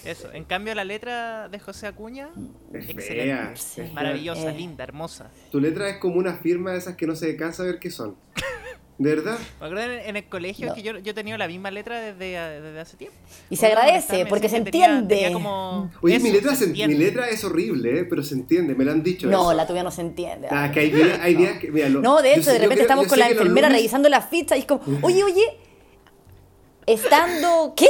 Eso. 0.05 0.31
En 0.31 0.45
cambio, 0.45 0.73
la 0.75 0.85
letra 0.85 1.49
de 1.49 1.59
José 1.59 1.87
Acuña, 1.87 2.29
excelente. 2.73 3.91
Maravillosa, 3.93 4.51
linda, 4.51 4.83
hermosa. 4.83 5.31
Tu 5.51 5.59
letra 5.59 5.89
es 5.89 5.97
como 5.97 6.15
una 6.15 6.35
firma 6.35 6.71
de 6.71 6.77
esas 6.77 6.95
que 6.95 7.07
no 7.07 7.15
se 7.15 7.35
cansa 7.35 7.63
ver 7.63 7.79
qué 7.79 7.89
son. 7.89 8.15
¿De 8.97 9.15
verdad? 9.15 9.37
Me 9.59 9.67
acuerdo 9.67 9.93
en, 9.93 10.15
el 10.15 10.25
colegio 10.25 10.73
que 10.73 10.81
yo, 10.81 10.97
yo 10.97 11.11
he 11.11 11.13
tenido 11.13 11.37
la 11.37 11.47
misma 11.47 11.69
letra 11.69 12.01
desde, 12.01 12.37
hace 12.79 12.97
tiempo. 12.97 13.15
Y 13.47 13.55
se 13.55 13.67
agradece, 13.67 14.25
porque 14.25 14.49
se 14.49 14.57
entiende. 14.57 15.31
Oye, 16.01 16.19
mi, 16.19 16.31
letra 16.31 16.53
mi 16.71 16.95
letra 16.95 17.29
es 17.29 17.43
horrible, 17.43 17.99
¿eh? 17.99 18.03
pero 18.05 18.23
se 18.23 18.33
entiende, 18.33 18.73
me 18.73 18.83
lo 18.83 18.91
han 18.91 19.03
dicho. 19.03 19.27
No, 19.27 19.53
la 19.53 19.67
tuya 19.67 19.83
no 19.83 19.91
se 19.91 19.97
se 19.97 20.39
Ah, 20.49 20.71
que 20.71 20.79
hay 20.79 20.89
días, 20.89 21.19
hay 21.21 21.35
días 21.35 21.59
que. 21.59 21.69
no, 21.89 22.21
de 22.21 22.33
hecho, 22.33 22.51
de 22.51 22.59
repente 22.59 22.81
estamos 22.81 23.07
con 23.07 23.19
la 23.19 23.29
enfermera 23.29 23.69
revisando 23.69 24.09
la 24.09 24.21
ficha 24.21 24.55
y 24.55 24.61
es 24.61 24.65
como, 24.65 24.81
oye, 25.03 25.23
oye, 25.23 25.57
estando. 26.87 27.73
¿Qué? 27.75 27.87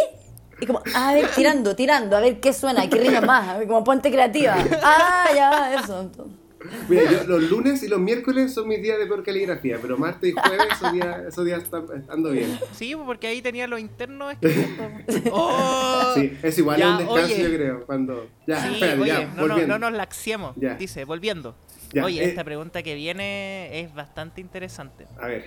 Y 0.60 0.66
como, 0.66 0.82
a 0.93 1.14
ver, 1.14 1.30
tirando, 1.36 1.76
tirando, 1.76 2.18
a 2.18 2.20
ver 2.20 2.39
qué 2.39 2.51
suena, 2.51 2.89
qué 2.89 2.97
rima 2.97 3.22
más, 3.22 3.64
como 3.66 3.84
ponte 3.84 4.12
creativa. 4.12 4.58
Ah, 4.84 5.28
ya, 5.34 5.76
eso. 5.76 6.12
Mira, 6.89 7.12
yo, 7.12 7.24
los 7.26 7.49
lunes 7.49 7.84
y 7.84 7.88
los 7.88 7.99
miércoles 7.99 8.53
son 8.53 8.68
mis 8.68 8.82
días 8.82 8.97
de 8.97 9.05
peor 9.05 9.24
caligrafía, 9.24 9.78
pero 9.82 9.97
martes 9.97 10.32
y 10.32 10.34
jueves 10.34 10.68
esos 10.72 10.93
días, 10.93 11.26
esos 11.28 11.45
días 11.45 11.64
están, 11.64 11.86
ando 12.10 12.32
bien. 12.32 12.58
Sí, 12.74 12.95
porque 12.95 13.28
ahí 13.28 13.41
tenía 13.41 13.68
lo 13.68 13.78
interno 13.78 14.28
¡Oh! 15.32 16.14
Sí, 16.16 16.38
es 16.41 16.58
igual 16.58 16.82
a 16.82 16.91
un 16.91 16.97
descanso, 16.97 17.38
yo 17.38 17.49
creo. 17.49 17.86
Cuando... 17.86 18.30
Ya, 18.45 18.62
sí, 18.62 18.74
espérate, 18.74 19.01
oye, 19.01 19.12
ya, 19.12 19.34
no, 19.36 19.47
no, 19.47 19.68
no, 19.68 19.80
nos 19.80 19.93
laxiemos. 19.93 20.55
Dice, 20.80 21.05
volviendo. 21.05 21.55
oye, 22.01 22.24
eh, 22.24 22.30
esta 22.30 22.43
pregunta 22.43 22.84
que 22.84 22.95
viene 22.95 23.82
es 23.82 23.93
bastante 23.93 24.41
interesante. 24.41 25.05
A 25.20 25.28
ver. 25.28 25.45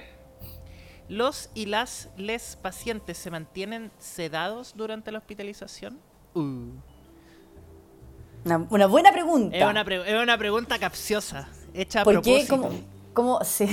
¿Los 1.09 1.51
y 1.55 1.67
las 1.67 2.09
les 2.17 2.57
pacientes 2.57 3.19
se 3.19 3.33
mantienen 3.33 3.91
sedados 3.99 4.75
durante 4.77 5.11
la 5.11 5.19
hospitalización? 5.19 5.99
Uh. 6.35 6.71
Una, 8.45 8.86
buena 8.86 9.12
pregunta. 9.12 9.57
Es 9.57 9.64
una, 9.64 9.82
es 9.82 10.22
una 10.22 10.38
pregunta 10.38 10.78
capciosa, 10.78 11.49
hecha 11.74 12.03
a 12.03 12.05
¿Por 12.05 12.14
propósito. 12.14 12.41
Qué? 12.43 12.49
¿Cómo, 12.49 12.70
cómo, 13.12 13.45
se, 13.45 13.68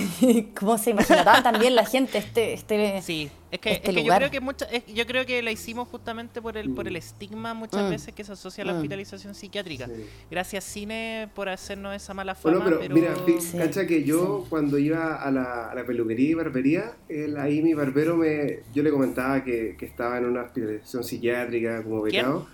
¿Cómo 0.60 0.78
se 0.78 0.90
imaginaba 0.90 1.42
también 1.42 1.74
la 1.74 1.86
gente 1.86 2.18
este, 2.18 2.54
este 2.54 3.02
Sí, 3.02 3.30
es 3.50 3.60
que, 3.60 3.72
este 3.72 3.92
es 3.92 3.96
que 3.96 4.04
yo 4.04 4.14
creo 4.14 4.30
que 4.30 4.42
mucha, 4.42 4.68
yo 4.94 5.06
creo 5.08 5.26
que 5.26 5.42
la 5.42 5.52
hicimos 5.52 5.88
justamente 5.88 6.42
por 6.42 6.58
el, 6.58 6.74
por 6.74 6.86
el 6.86 6.98
estigma 6.98 7.54
muchas 7.54 7.84
mm. 7.84 7.90
veces 7.90 8.14
que 8.14 8.26
se 8.26 8.34
asocia 8.34 8.66
a 8.66 8.68
la 8.68 8.74
mm. 8.74 8.76
hospitalización 8.76 9.36
psiquiátrica. 9.36 9.88
Gracias 10.30 10.66
cine 10.66 11.30
por 11.34 11.48
hacernos 11.48 11.96
esa 11.96 12.14
mala 12.14 12.36
fama. 12.36 12.60
Bueno, 12.60 12.78
pero, 12.82 12.94
mira, 12.94 13.14
cacha 13.58 13.88
que 13.88 14.04
yo 14.04 14.46
cuando 14.50 14.78
iba 14.78 15.16
a 15.16 15.32
la, 15.32 15.70
a 15.72 15.76
la, 15.76 15.86
peluquería 15.86 16.30
y 16.30 16.34
barbería, 16.34 16.98
ahí 17.40 17.62
mi 17.62 17.74
barbero 17.74 18.18
me, 18.18 18.60
yo 18.74 18.84
le 18.84 18.92
comentaba 18.92 19.46
que, 19.46 19.78
que 19.80 19.86
estaba 19.86 20.18
en 20.18 20.26
una 20.26 20.42
hospitalización 20.42 21.06
psiquiátrica 21.06 21.84
como 21.84 22.02
becado. 22.02 22.48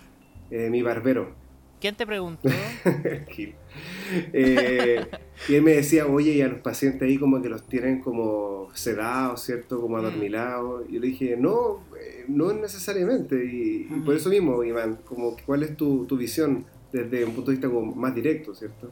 Eh, 0.50 0.68
mi 0.70 0.82
barbero. 0.82 1.43
¿Quién 1.84 1.96
te 1.96 2.06
preguntó? 2.06 2.48
eh, 4.32 5.06
y 5.46 5.54
él 5.54 5.60
me 5.60 5.72
decía, 5.72 6.06
oye, 6.06 6.32
y 6.32 6.40
a 6.40 6.48
los 6.48 6.60
pacientes 6.60 7.02
ahí 7.02 7.18
como 7.18 7.42
que 7.42 7.50
los 7.50 7.66
tienen 7.66 8.00
como 8.00 8.70
sedados, 8.72 9.42
¿cierto? 9.42 9.82
Como 9.82 9.96
mm. 9.96 10.00
adormilados. 10.00 10.86
Y 10.88 10.94
yo 10.94 11.00
le 11.00 11.08
dije, 11.08 11.36
no, 11.36 11.80
eh, 12.00 12.24
no 12.26 12.54
necesariamente. 12.54 13.36
Y, 13.44 13.80
por 14.02 14.14
eso 14.14 14.30
mismo, 14.30 14.64
Iván, 14.64 15.00
como 15.04 15.36
cuál 15.44 15.62
es 15.62 15.76
tu, 15.76 16.06
tu, 16.06 16.16
visión 16.16 16.64
desde 16.90 17.22
un 17.22 17.34
punto 17.34 17.50
de 17.50 17.58
vista 17.58 17.68
como 17.68 17.94
más 17.94 18.14
directo, 18.14 18.54
¿cierto? 18.54 18.90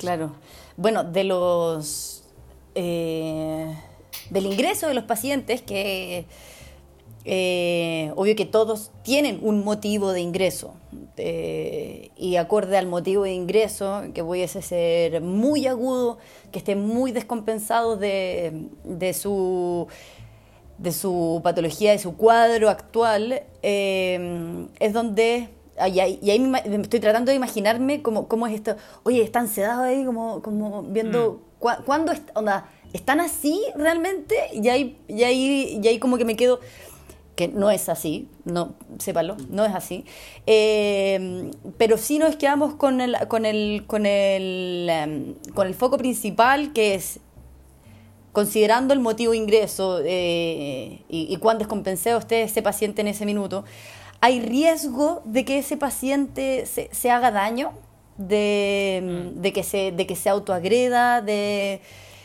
Claro. 0.00 0.34
Bueno, 0.78 1.04
de 1.04 1.24
los... 1.24 2.24
Eh, 2.74 3.76
del 4.30 4.46
ingreso 4.46 4.88
de 4.88 4.94
los 4.94 5.04
pacientes 5.04 5.60
que 5.60 6.24
eh, 7.24 8.12
obvio 8.16 8.34
que 8.34 8.46
todos 8.46 8.90
tienen 9.02 9.38
un 9.42 9.64
motivo 9.64 10.12
de 10.12 10.20
ingreso 10.20 10.74
eh, 11.16 12.10
y 12.16 12.36
acorde 12.36 12.76
al 12.76 12.86
motivo 12.86 13.24
de 13.24 13.32
ingreso, 13.32 14.02
que 14.14 14.24
pudiese 14.24 14.62
ser 14.62 15.20
muy 15.20 15.66
agudo, 15.66 16.18
que 16.50 16.58
esté 16.58 16.74
muy 16.74 17.12
descompensado 17.12 17.96
de, 17.96 18.68
de 18.84 19.12
su 19.14 19.86
de 20.78 20.90
su 20.90 21.40
patología, 21.44 21.92
de 21.92 21.98
su 21.98 22.16
cuadro 22.16 22.68
actual, 22.68 23.42
eh, 23.62 24.66
es 24.80 24.92
donde 24.92 25.48
y 25.88 26.00
ahí, 26.00 26.38
me 26.38 26.58
estoy 26.82 27.00
tratando 27.00 27.30
de 27.30 27.36
imaginarme 27.36 28.02
cómo, 28.02 28.28
cómo 28.28 28.46
es 28.46 28.54
esto. 28.54 28.76
Oye, 29.04 29.22
están 29.22 29.48
sedados 29.48 29.84
ahí, 29.84 30.04
como, 30.04 30.42
como 30.42 30.82
viendo. 30.82 31.40
Mm. 31.58 31.84
¿Cuándo 31.86 32.12
onda, 32.34 32.68
están 32.92 33.20
así 33.20 33.62
realmente? 33.76 34.34
Y 34.52 34.68
ahí, 34.68 34.98
y, 35.06 35.22
ahí, 35.22 35.80
y 35.82 35.88
ahí 35.88 35.98
como 35.98 36.18
que 36.18 36.24
me 36.24 36.36
quedo 36.36 36.58
que 37.34 37.48
no 37.48 37.70
es 37.70 37.88
así, 37.88 38.28
no, 38.44 38.74
sépalo, 38.98 39.36
no 39.48 39.64
es 39.64 39.74
así. 39.74 40.04
Eh, 40.46 41.50
pero 41.78 41.96
sí 41.96 42.18
nos 42.18 42.36
quedamos 42.36 42.74
con 42.74 43.00
el, 43.00 43.16
con 43.28 43.46
el, 43.46 43.84
con 43.86 44.06
el, 44.06 44.88
em, 44.90 45.34
con 45.54 45.66
el 45.66 45.74
foco 45.74 45.96
principal 45.98 46.72
que 46.72 46.94
es 46.94 47.20
considerando 48.32 48.94
el 48.94 49.00
motivo 49.00 49.32
de 49.32 49.38
ingreso 49.38 50.00
eh, 50.04 51.02
y, 51.08 51.32
y 51.32 51.36
cuán 51.36 51.58
descompensado 51.58 52.18
esté 52.18 52.42
ese 52.42 52.62
paciente 52.62 53.02
en 53.02 53.08
ese 53.08 53.26
minuto, 53.26 53.64
¿hay 54.20 54.40
riesgo 54.40 55.22
de 55.24 55.44
que 55.44 55.58
ese 55.58 55.76
paciente 55.76 56.66
se, 56.66 56.88
se 56.92 57.10
haga 57.10 57.30
daño? 57.30 57.72
De, 58.18 59.32
mm. 59.34 59.40
de, 59.40 59.52
que 59.52 59.62
se, 59.62 59.90
de 59.90 60.06
que 60.06 60.16
se 60.16 60.28
autoagreda, 60.28 61.22
de, 61.22 61.80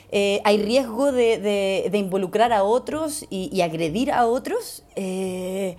eh, 0.10 0.42
hay 0.46 0.62
riesgo 0.62 1.12
de, 1.12 1.90
involucrar 1.94 2.54
a 2.54 2.64
otros 2.64 3.26
y, 3.30 3.62
agredir 3.62 4.12
a 4.12 4.26
otros. 4.26 4.84
Eh, 4.96 5.76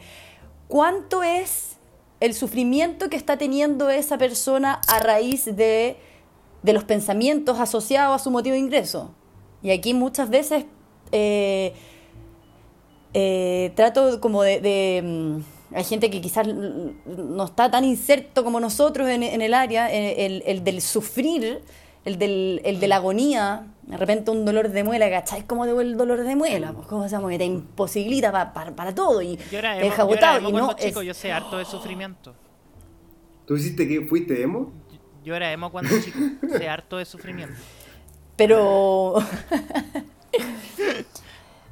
¿Cuánto 0.68 1.22
es 1.22 1.76
el 2.20 2.35
sufrimiento 2.35 3.09
que 3.09 3.16
está 3.16 3.39
teniendo 3.39 3.89
esa 3.89 4.18
persona 4.18 4.81
a 4.87 4.99
raíz 5.01 5.45
de, 5.45 5.97
los 6.62 6.85
pensamientos 6.85 7.59
asociados 7.59 8.20
a 8.20 8.22
su 8.22 8.31
motivo 8.31 8.53
de 8.53 8.61
ingreso? 8.61 9.14
Y 9.62 9.70
aquí 9.70 9.95
muchas 9.95 10.29
veces 10.29 10.66
eh, 11.11 11.72
trato 13.74 14.20
como 14.20 14.43
de, 14.43 15.01
mm, 15.03 15.74
hay 15.74 15.85
gente 15.85 16.11
que 16.11 16.20
quizás 16.20 16.47
no 16.47 17.45
está 17.45 17.70
tan 17.70 17.85
inserto 17.85 18.45
como 18.45 18.61
nosotros 18.61 19.09
en, 19.09 19.22
el 19.22 19.55
área, 19.55 19.91
el, 19.91 20.43
el, 20.45 20.64
del 20.64 20.83
sufrir 20.83 21.62
el, 22.09 22.18
del, 22.18 22.61
el 22.64 22.80
de 22.80 22.88
la 22.88 22.96
agonía, 22.96 23.66
de 23.82 23.96
repente 23.96 24.30
un 24.30 24.44
dolor 24.44 24.70
de 24.70 24.82
muela, 24.84 25.09
¿cachai? 25.09 25.44
¿Cómo 25.46 25.64
debo 25.66 25.80
el 25.80 25.96
dolor 25.96 26.24
de 26.24 26.34
muela? 26.34 26.72
Pues, 26.72 26.86
¿Cómo 26.88 27.04
se 27.04 27.11
llama? 27.11 27.28
Que 27.30 27.38
te 27.38 27.44
imposibilita 27.44 28.52
para 28.52 28.94
todo 28.94 29.22
y 29.22 29.36
te 29.36 29.62
deja 29.62 30.02
agotado. 30.02 30.48
y 30.48 30.52
no 30.52 30.74
chico, 30.74 31.02
yo 31.02 31.14
sé 31.14 31.32
harto 31.32 31.59
de 31.59 31.64
sufrimiento. 31.64 32.34
¿Tú 33.46 33.56
hiciste 33.56 33.86
que 33.88 34.02
fuiste 34.02 34.42
emo? 34.42 34.72
Yo 35.24 35.34
era 35.34 35.52
emo 35.52 35.70
cuando 35.70 35.90
chico, 36.00 36.18
sé 36.59 36.68
harto 36.68 36.96
de 36.96 37.04
sufrimiento. 37.04 37.54
Pero... 38.36 39.14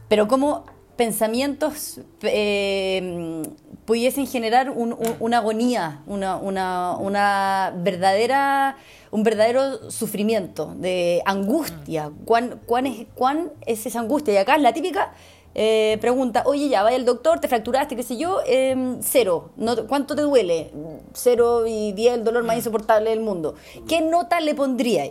Pero 0.08 0.28
como 0.28 0.64
pensamientos 0.96 2.00
eh, 2.22 3.42
pudiesen 3.84 4.26
generar 4.26 4.70
una 4.70 5.38
agonía, 5.38 6.00
una, 6.06 6.36
una, 6.36 6.96
una 6.96 7.72
verdadera 7.76 8.76
un 9.10 9.22
verdadero 9.22 9.90
sufrimiento, 9.90 10.74
de 10.76 11.22
angustia. 11.24 12.10
¿Cuán, 12.24 12.60
cuán, 12.66 12.86
es, 12.86 13.06
¿Cuán 13.14 13.52
es 13.66 13.86
esa 13.86 14.00
angustia? 14.00 14.34
Y 14.34 14.36
acá 14.36 14.56
es 14.56 14.62
la 14.62 14.72
típica 14.72 15.12
eh, 15.58 15.96
pregunta, 16.02 16.42
oye, 16.44 16.68
ya, 16.68 16.82
vaya 16.82 16.98
al 16.98 17.06
doctor, 17.06 17.40
te 17.40 17.48
fracturaste, 17.48 17.96
qué 17.96 18.02
sé 18.02 18.18
yo, 18.18 18.40
em, 18.44 18.98
cero. 19.00 19.52
No, 19.56 19.86
¿Cuánto 19.86 20.14
te 20.14 20.20
duele? 20.20 20.70
Cero 21.14 21.66
y 21.66 21.92
diez, 21.92 22.12
el 22.12 22.24
dolor 22.24 22.44
más 22.44 22.56
insoportable 22.56 23.08
del 23.08 23.20
mundo. 23.20 23.54
¿Qué 23.88 24.02
nota 24.02 24.38
le 24.40 24.54
pondría 24.54 25.06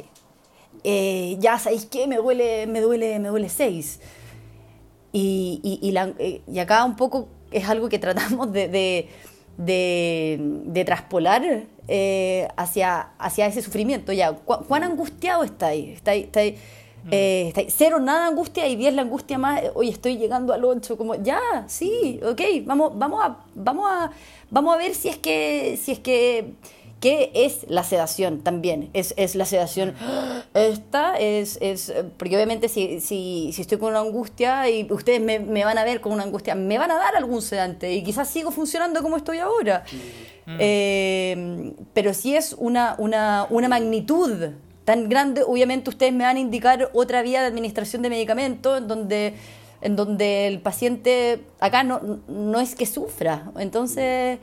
Eh, 0.83 1.37
ya, 1.39 1.57
¿sabéis 1.57 1.87
qué? 1.87 2.05
Me 2.05 2.17
duele, 2.17 2.67
me 2.67 2.79
duele, 2.79 3.17
me 3.17 3.29
duele 3.29 3.49
seis. 3.49 3.99
Y, 5.11 5.59
y, 5.63 5.79
y, 5.81 5.91
la, 5.93 6.13
eh, 6.19 6.41
y 6.45 6.59
acá 6.59 6.85
un 6.85 6.95
poco 6.95 7.27
es 7.49 7.67
algo 7.67 7.89
que 7.89 7.97
tratamos 7.97 8.51
de, 8.53 8.67
de, 8.67 9.09
de, 9.57 10.37
de 10.39 10.85
traspolar 10.85 11.43
eh, 11.87 12.47
hacia, 12.57 13.09
hacia 13.17 13.47
ese 13.47 13.61
sufrimiento. 13.61 14.11
Ya, 14.11 14.33
¿cuán 14.33 14.83
angustiado 14.83 15.43
está 15.43 15.67
ahí? 15.67 15.91
Está 15.91 16.11
ahí, 16.11 16.21
está 16.21 16.39
ahí, 16.41 16.57
mm. 17.03 17.09
eh, 17.11 17.47
está 17.49 17.61
ahí. 17.61 17.67
Cero, 17.69 17.99
nada 17.99 18.27
angustia 18.27 18.67
y 18.67 18.75
diez 18.75 18.93
la 18.93 19.03
angustia 19.03 19.37
más. 19.37 19.61
Hoy 19.75 19.89
estoy 19.89 20.17
llegando 20.17 20.53
al 20.53 20.65
8, 20.65 20.97
como, 20.97 21.15
ya, 21.15 21.39
sí, 21.67 22.19
ok, 22.23 22.41
vamos, 22.65 22.97
vamos, 22.97 23.23
a, 23.23 23.37
vamos, 23.53 23.85
a, 23.89 24.11
vamos 24.49 24.75
a 24.75 24.77
ver 24.77 24.95
si 24.95 25.09
es 25.09 25.17
que, 25.17 25.77
si 25.81 25.91
es 25.91 25.99
que 25.99 26.53
¿Qué 27.05 27.29
es 27.35 27.67
la 27.69 27.83
sedación 27.83 28.39
también? 28.39 28.89
Es, 28.93 29.13
es 29.15 29.35
la 29.35 29.45
sedación. 29.45 29.93
Esta 30.55 31.15
es, 31.19 31.59
es 31.61 31.93
porque 32.17 32.35
obviamente 32.35 32.67
si, 32.67 32.99
si, 32.99 33.51
si, 33.53 33.61
estoy 33.61 33.77
con 33.77 33.89
una 33.89 33.99
angustia 33.99 34.67
y 34.71 34.91
ustedes 34.91 35.21
me, 35.21 35.37
me, 35.37 35.63
van 35.63 35.77
a 35.77 35.83
ver 35.83 36.01
con 36.01 36.13
una 36.13 36.23
angustia, 36.23 36.55
me 36.55 36.79
van 36.79 36.89
a 36.89 36.95
dar 36.95 37.15
algún 37.15 37.43
sedante 37.43 37.93
y 37.93 38.01
quizás 38.01 38.27
sigo 38.27 38.49
funcionando 38.49 39.03
como 39.03 39.17
estoy 39.17 39.37
ahora. 39.37 39.83
Mm. 40.47 40.57
Eh, 40.57 41.73
pero 41.93 42.11
si 42.15 42.35
es 42.35 42.55
una, 42.57 42.95
una, 42.97 43.45
una 43.51 43.69
magnitud 43.69 44.53
tan 44.83 45.07
grande, 45.07 45.43
obviamente 45.45 45.91
ustedes 45.91 46.11
me 46.11 46.23
van 46.23 46.37
a 46.37 46.39
indicar 46.39 46.89
otra 46.95 47.21
vía 47.21 47.41
de 47.41 47.47
administración 47.49 48.01
de 48.01 48.09
medicamentos 48.09 48.79
en 48.79 48.87
donde, 48.87 49.35
en 49.81 49.95
donde 49.95 50.47
el 50.47 50.59
paciente 50.59 51.41
acá 51.59 51.83
no, 51.83 52.21
no 52.27 52.59
es 52.59 52.73
que 52.73 52.87
sufra. 52.87 53.51
Entonces 53.59 54.39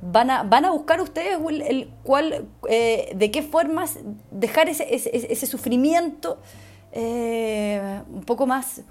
van 0.00 0.30
a, 0.30 0.42
van 0.42 0.64
a 0.64 0.70
buscar 0.70 1.00
ustedes 1.00 1.38
el, 1.48 1.90
cual, 2.02 2.46
eh, 2.68 3.12
de 3.14 3.30
qué 3.30 3.42
formas 3.42 3.98
dejar 4.30 4.68
ese, 4.68 4.94
ese, 4.94 5.10
ese 5.14 5.46
sufrimiento 5.46 6.38
eh, 6.92 8.00
un 8.12 8.24
poco 8.24 8.46
más 8.46 8.82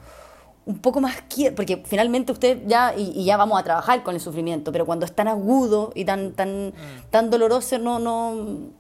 un 0.68 0.80
poco 0.80 1.00
más 1.00 1.16
porque 1.56 1.82
finalmente 1.86 2.34
usted 2.34 2.60
ya 2.68 2.94
y, 2.96 3.24
ya 3.24 3.38
vamos 3.38 3.58
a 3.58 3.64
trabajar 3.64 4.04
con 4.04 4.16
el 4.16 4.22
sufrimiento 4.22 4.74
pero 4.74 4.86
cuando 4.86 5.06
es 5.06 5.14
tan 5.14 5.30
agudo 5.30 5.94
y 5.96 6.04
tan 6.04 6.34
tan 6.34 6.68
mm. 6.68 7.10
tan 7.10 7.30
doloroso 7.30 7.80
no 7.80 8.00
no 8.00 8.36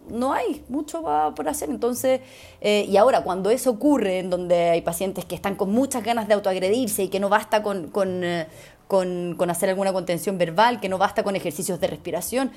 no 0.09 0.34
hay 0.34 0.65
mucho 0.67 1.01
por 1.34 1.47
hacer 1.47 1.69
entonces 1.69 2.19
eh, 2.59 2.86
y 2.89 2.97
ahora 2.97 3.23
cuando 3.23 3.49
eso 3.51 3.71
ocurre 3.71 4.19
en 4.19 4.30
donde 4.30 4.69
hay 4.69 4.82
pacientes 4.82 5.23
que 5.23 5.34
están 5.34 5.55
con 5.55 5.71
muchas 5.71 6.03
ganas 6.03 6.28
de 6.28 6.34
autoagredirse 6.34 7.03
y 7.03 7.07
que 7.07 7.21
no 7.21 7.30
basta 7.30 7.63
con, 7.63 7.88
con, 7.88 8.21
con 8.88 9.49
hacer 9.49 9.69
alguna 9.69 9.93
contención 9.93 10.38
verbal 10.38 10.79
que 10.79 10.89
no 10.89 10.97
basta 10.97 11.23
con 11.23 11.35
ejercicios 11.35 11.79
de 11.79 11.88
respiración 11.88 12.51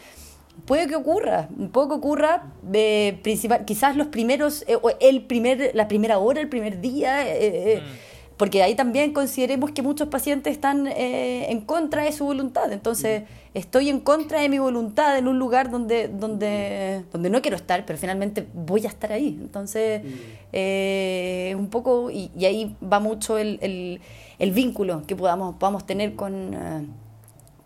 puede 0.65 0.87
que 0.87 0.97
ocurra, 0.97 1.49
puede 1.73 1.89
que 1.89 1.95
ocurra 1.95 2.53
de 2.63 3.19
principal, 3.23 3.65
quizás 3.65 3.97
los 3.97 4.09
primeros, 4.09 4.65
eh, 4.67 4.79
el 5.01 5.23
primer, 5.23 5.71
la 5.75 5.89
primera 5.89 6.19
hora, 6.19 6.41
el 6.41 6.49
primer 6.49 6.81
día, 6.81 7.27
eh, 7.27 7.75
eh, 7.75 7.81
mm. 7.81 8.10
Porque 8.41 8.63
ahí 8.63 8.75
también 8.75 9.13
consideremos 9.13 9.73
que 9.73 9.83
muchos 9.83 10.09
pacientes 10.09 10.55
están 10.55 10.87
en 10.87 11.61
contra 11.61 12.05
de 12.05 12.13
su 12.13 12.25
voluntad, 12.25 12.73
entonces 12.73 13.25
estoy 13.53 13.91
en 13.91 14.01
contra 14.01 14.41
de 14.41 14.49
mi 14.49 14.59
voluntad 14.59 15.19
en 15.19 15.29
un 15.29 15.39
lugar 15.39 15.71
donde, 15.71 16.09
donde, 16.09 17.05
donde 17.13 17.29
no 17.29 17.43
quiero 17.43 17.59
estar, 17.59 17.85
pero 17.85 17.99
finalmente 17.99 18.49
voy 18.55 18.87
a 18.87 18.89
estar 18.89 19.13
ahí, 19.13 19.39
entonces 19.43 20.03
mm. 20.03 21.59
un 21.61 21.69
poco, 21.69 22.11
y, 22.11 22.31
ahí 22.47 22.75
va 22.83 22.99
mucho 22.99 23.37
el, 23.37 23.59
el, 23.61 24.01
el, 24.39 24.53
vínculo 24.53 25.03
que 25.07 25.15
podamos, 25.15 25.57
podamos 25.57 25.85
tener 25.85 26.17
con... 26.17 26.97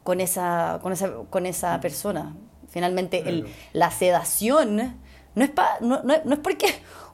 con 0.03 0.21
esa, 0.21 0.81
con 0.83 0.93
esa, 0.93 1.13
con 1.31 1.47
esa 1.47 1.81
persona. 1.81 2.35
Finalmente, 2.69 3.23
el, 3.29 3.47
la 3.73 3.93
sedación 3.93 4.97
no 5.35 5.45
es, 5.45 5.51
no, 5.81 6.03
no, 6.03 6.35
es 6.35 6.39
porque 6.41 6.67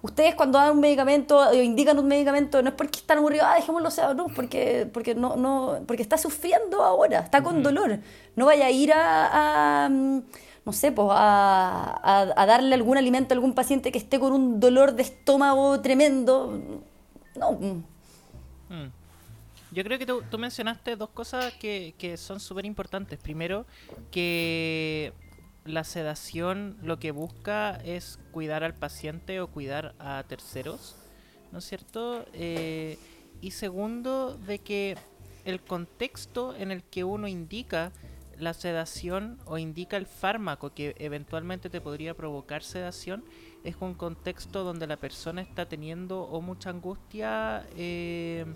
ustedes 0.02 0.34
cuando 0.34 0.58
dan 0.58 0.72
un 0.72 0.80
medicamento 0.80 1.38
o 1.38 1.54
indican 1.54 1.98
un 1.98 2.08
medicamento, 2.08 2.62
no 2.62 2.70
es 2.70 2.74
porque 2.74 2.98
están 3.00 3.18
aburridos, 3.18 3.46
ah, 3.48 3.54
dejémoslo 3.56 3.90
sedado, 3.90 4.14
no, 4.14 4.26
porque, 4.28 4.88
porque, 4.92 5.14
no, 5.14 5.36
no, 5.36 5.80
porque 5.86 6.02
está 6.02 6.18
sufriendo 6.18 6.82
ahora, 6.82 7.20
está 7.20 7.42
con 7.42 7.62
dolor. 7.62 8.00
No 8.36 8.46
vaya 8.46 8.66
a 8.66 8.70
ir 8.70 8.92
a, 8.94 9.88
mm, 9.90 10.20
no 10.64 10.72
sé, 10.72 10.92
pues 10.92 11.08
a, 11.10 12.32
a, 12.36 12.46
darle 12.46 12.74
algún 12.74 12.96
alimento 12.96 13.34
a 13.34 13.36
algún 13.36 13.54
paciente 13.54 13.92
que 13.92 13.98
esté 13.98 14.18
con 14.18 14.32
un 14.32 14.60
dolor 14.60 14.94
de 14.94 15.02
estómago 15.02 15.80
tremendo. 15.80 16.60
No. 17.36 17.52
Mm. 17.52 17.84
Yo 19.72 19.84
creo 19.84 19.98
que 19.98 20.06
tú, 20.06 20.22
tú 20.28 20.36
mencionaste 20.38 20.96
dos 20.96 21.10
cosas 21.10 21.52
que, 21.54 21.94
que 21.96 22.16
son 22.16 22.40
súper 22.40 22.66
importantes. 22.66 23.18
Primero, 23.18 23.66
que 24.10 25.12
la 25.64 25.84
sedación 25.84 26.76
lo 26.82 26.98
que 26.98 27.10
busca 27.10 27.76
es 27.84 28.18
cuidar 28.32 28.64
al 28.64 28.74
paciente 28.74 29.40
o 29.40 29.48
cuidar 29.48 29.94
a 29.98 30.24
terceros, 30.26 30.96
¿no 31.52 31.58
es 31.58 31.64
cierto? 31.64 32.24
Eh, 32.32 32.98
y 33.40 33.52
segundo, 33.52 34.36
de 34.36 34.58
que 34.58 34.96
el 35.44 35.60
contexto 35.60 36.54
en 36.54 36.70
el 36.70 36.82
que 36.82 37.04
uno 37.04 37.28
indica 37.28 37.92
la 38.38 38.54
sedación 38.54 39.38
o 39.44 39.58
indica 39.58 39.96
el 39.96 40.06
fármaco 40.06 40.72
que 40.72 40.94
eventualmente 40.98 41.68
te 41.68 41.80
podría 41.80 42.14
provocar 42.14 42.62
sedación 42.62 43.22
es 43.64 43.76
un 43.80 43.94
contexto 43.94 44.64
donde 44.64 44.86
la 44.86 44.96
persona 44.96 45.42
está 45.42 45.68
teniendo 45.68 46.22
o 46.22 46.40
mucha 46.40 46.70
angustia 46.70 47.66
eh, 47.76 48.46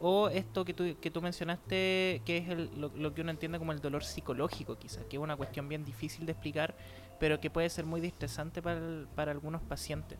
o 0.00 0.28
esto 0.28 0.64
que 0.64 0.74
tú, 0.74 0.96
que 1.00 1.10
tú 1.10 1.22
mencionaste, 1.22 2.22
que 2.24 2.38
es 2.38 2.48
el, 2.48 2.70
lo, 2.76 3.14
que 3.14 3.20
uno 3.22 3.30
entiende 3.30 3.58
como 3.58 3.72
el 3.72 3.80
dolor 3.80 4.04
psicológico, 4.04 4.78
quizás, 4.78 5.04
que 5.04 5.16
es 5.16 5.22
una 5.22 5.36
cuestión 5.36 5.68
bien 5.68 5.84
difícil 5.84 6.26
de 6.26 6.32
explicar, 6.32 6.74
pero 7.18 7.40
que 7.40 7.50
puede 7.50 7.70
ser 7.70 7.86
muy 7.86 8.00
distresante 8.00 8.60
para, 8.62 8.80
para 9.14 9.32
algunos 9.32 9.62
pacientes. 9.62 10.18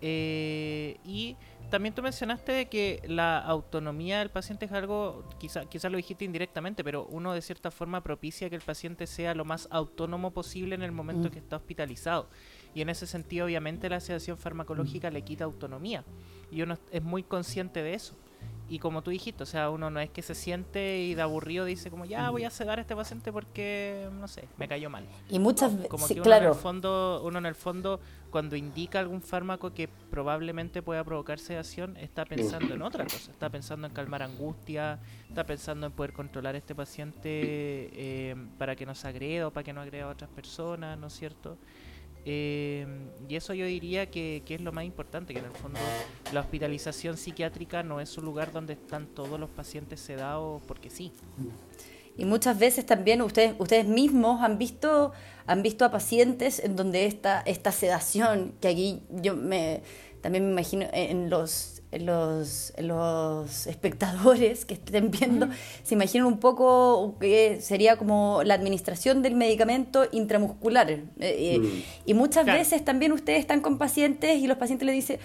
Eh, 0.00 0.98
y 1.04 1.36
también 1.70 1.94
tú 1.94 2.02
mencionaste 2.02 2.52
de 2.52 2.68
que 2.68 3.00
la 3.06 3.38
autonomía 3.38 4.18
del 4.18 4.30
paciente 4.30 4.66
es 4.66 4.72
algo, 4.72 5.26
quizás 5.38 5.66
quizá 5.66 5.88
lo 5.88 5.96
dijiste 5.96 6.24
indirectamente, 6.24 6.84
pero 6.84 7.06
uno 7.06 7.32
de 7.32 7.40
cierta 7.40 7.70
forma 7.70 8.02
propicia 8.02 8.50
que 8.50 8.56
el 8.56 8.62
paciente 8.62 9.06
sea 9.06 9.34
lo 9.34 9.46
más 9.46 9.66
autónomo 9.70 10.32
posible 10.32 10.74
en 10.74 10.82
el 10.82 10.92
momento 10.92 11.28
mm. 11.28 11.30
que 11.30 11.38
está 11.38 11.56
hospitalizado. 11.56 12.28
Y 12.74 12.82
en 12.82 12.90
ese 12.90 13.06
sentido, 13.06 13.46
obviamente, 13.46 13.88
la 13.88 14.00
sedación 14.00 14.36
farmacológica 14.36 15.10
le 15.10 15.22
quita 15.22 15.44
autonomía. 15.44 16.04
Y 16.50 16.60
uno 16.62 16.76
es 16.90 17.02
muy 17.02 17.22
consciente 17.22 17.82
de 17.82 17.94
eso 17.94 18.14
y 18.68 18.78
como 18.78 19.02
tú 19.02 19.10
dijiste, 19.10 19.42
o 19.42 19.46
sea, 19.46 19.70
uno 19.70 19.90
no 19.90 20.00
es 20.00 20.10
que 20.10 20.22
se 20.22 20.34
siente 20.34 21.00
y 21.00 21.14
de 21.14 21.22
aburrido 21.22 21.64
dice 21.64 21.90
como 21.90 22.04
ya 22.06 22.30
voy 22.30 22.44
a 22.44 22.50
sedar 22.50 22.78
a 22.78 22.82
este 22.82 22.96
paciente 22.96 23.30
porque 23.30 24.08
no 24.18 24.26
sé, 24.26 24.48
me 24.56 24.66
cayó 24.66 24.88
mal. 24.88 25.06
Y 25.28 25.38
muchas 25.38 25.74
veces 25.74 25.88
como 25.88 26.06
que 26.08 26.20
uno 26.20 26.34
en 26.34 26.44
el 26.44 26.54
fondo, 26.54 27.22
uno 27.24 27.38
en 27.38 27.46
el 27.46 27.54
fondo 27.54 28.00
cuando 28.30 28.56
indica 28.56 29.00
algún 29.00 29.22
fármaco 29.22 29.74
que 29.74 29.88
probablemente 29.88 30.82
pueda 30.82 31.04
provocar 31.04 31.38
sedación, 31.38 31.96
está 31.98 32.24
pensando 32.24 32.74
en 32.74 32.82
otra 32.82 33.04
cosa, 33.04 33.30
está 33.30 33.50
pensando 33.50 33.86
en 33.86 33.92
calmar 33.92 34.22
angustia, 34.22 34.98
está 35.28 35.44
pensando 35.44 35.86
en 35.86 35.92
poder 35.92 36.12
controlar 36.12 36.54
a 36.54 36.58
este 36.58 36.74
paciente 36.74 37.20
eh, 37.30 38.34
para 38.58 38.74
que 38.76 38.86
no 38.86 38.94
se 38.94 39.06
agreda 39.06 39.48
o 39.48 39.50
para 39.50 39.62
que 39.62 39.72
no 39.72 39.82
agreda 39.82 40.04
a 40.04 40.08
otras 40.08 40.30
personas, 40.30 40.98
¿no 40.98 41.08
es 41.08 41.12
cierto? 41.12 41.58
Eh, 42.26 42.86
y 43.28 43.36
eso 43.36 43.52
yo 43.54 43.66
diría 43.66 44.10
que, 44.10 44.42
es 44.46 44.60
lo 44.60 44.72
más 44.72 44.84
importante, 44.84 45.32
que 45.32 45.40
en 45.40 45.46
el 45.46 45.52
fondo 45.52 45.78
la 46.32 46.40
hospitalización 46.40 47.16
psiquiátrica 47.16 47.82
no 47.82 48.00
es 48.00 48.16
un 48.16 48.24
lugar 48.24 48.52
donde 48.52 48.74
están 48.74 49.06
todos 49.06 49.38
los 49.38 49.50
pacientes 49.50 50.00
sedados 50.00 50.62
porque 50.66 50.90
sí. 50.90 51.12
Y 52.16 52.24
muchas 52.24 52.58
veces 52.58 52.86
también 52.86 53.22
ustedes, 53.22 53.54
ustedes 53.58 53.86
mismos 53.86 54.40
han 54.42 54.56
visto, 54.56 55.12
han 55.46 55.62
visto 55.62 55.84
a 55.84 55.90
pacientes 55.90 56.60
en 56.60 56.76
donde 56.76 57.06
esta, 57.06 57.40
esta 57.40 57.72
sedación, 57.72 58.54
que 58.60 58.68
aquí 58.68 59.02
yo 59.10 59.36
me 59.36 59.82
también 60.24 60.46
me 60.46 60.52
imagino 60.52 60.86
en 60.94 61.28
los 61.28 61.73
los, 62.00 62.72
los 62.78 63.66
espectadores 63.66 64.64
que 64.64 64.74
estén 64.74 65.10
viendo 65.10 65.48
se 65.82 65.94
imaginan 65.94 66.26
un 66.26 66.38
poco 66.38 67.16
que 67.20 67.60
sería 67.60 67.96
como 67.96 68.42
la 68.44 68.54
administración 68.54 69.22
del 69.22 69.34
medicamento 69.34 70.06
intramuscular. 70.12 70.90
Eh, 70.90 71.02
eh, 71.18 71.58
mm. 71.58 71.82
Y 72.06 72.14
muchas 72.14 72.46
veces 72.46 72.84
también 72.84 73.12
ustedes 73.12 73.40
están 73.40 73.60
con 73.60 73.78
pacientes 73.78 74.36
y 74.38 74.46
los 74.46 74.58
pacientes 74.58 74.86
le 74.86 74.92
dicen, 74.92 75.18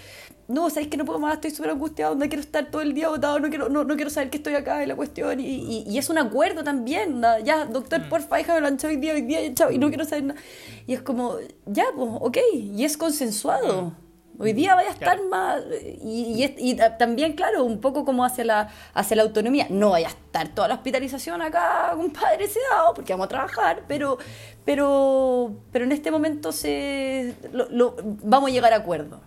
no, 0.48 0.70
sabéis 0.72 0.90
que 0.90 0.98
no 0.98 1.06
puedo 1.06 1.20
más, 1.20 1.36
estoy 1.36 1.52
súper 1.52 1.72
angustiado, 1.72 2.16
no 2.16 2.28
quiero 2.28 2.42
estar 2.42 2.72
todo 2.72 2.82
el 2.82 2.94
día 2.94 3.06
agotado, 3.06 3.40
no 3.40 3.50
quiero, 3.50 3.70
no, 3.70 3.84
no 3.84 3.96
quiero 3.96 4.10
saber 4.10 4.32
que 4.32 4.38
estoy 4.38 4.56
acá 4.56 4.82
en 4.82 4.90
la 4.90 4.96
cuestión. 4.96 5.40
Y, 5.40 5.86
y, 5.88 5.98
es 5.98 6.10
un 6.10 6.18
acuerdo 6.18 6.64
también, 6.64 7.22
ya, 7.44 7.66
doctor, 7.66 8.02
mm. 8.02 8.10
porfa, 8.10 8.38
déjame 8.38 8.62
lo 8.62 8.68
hoy 8.68 8.96
día, 8.96 9.14
hoy 9.14 9.22
día, 9.22 9.42
y 9.46 9.78
no 9.78 9.90
quiero 9.90 10.06
saber 10.06 10.24
nada. 10.24 10.40
Y 10.88 10.94
es 10.94 11.02
como, 11.02 11.36
ya, 11.68 11.86
pues, 11.96 12.10
ok, 12.20 12.38
y 12.54 12.84
es 12.84 12.98
consensuado. 12.98 13.84
Mm. 13.84 14.09
Hoy 14.42 14.54
día 14.54 14.74
vaya 14.74 14.90
a 14.90 14.94
estar 14.94 15.22
más... 15.26 15.62
Y, 16.02 16.46
y, 16.58 16.78
también, 16.98 17.34
claro, 17.34 17.66
un 17.66 17.82
poco 17.82 18.06
como 18.06 18.24
hacia 18.24 18.46
la, 18.46 18.70
hacia 18.94 19.18
la 19.18 19.24
autonomía. 19.24 19.68
No 19.70 19.90
vaya 19.90 20.08
a 20.08 20.12
estar 20.12 20.48
toda 20.48 20.70
la 20.70 20.76
hospitalización 20.76 21.42
acá, 21.42 21.92
compadre, 21.94 22.48
sedado, 22.48 22.94
porque 22.94 23.12
vamos 23.12 23.26
a 23.26 23.30
trabajar, 23.30 23.84
pero, 23.86 24.18
pero, 24.64 25.52
pero 25.74 25.84
en 25.84 25.92
este 25.92 26.10
momento 26.10 26.54
se, 26.54 27.36
lo, 27.52 27.98
vamos 28.02 28.50
a 28.50 28.54
llegar 28.54 28.72
a 28.72 28.78
acuerdo. 28.78 29.20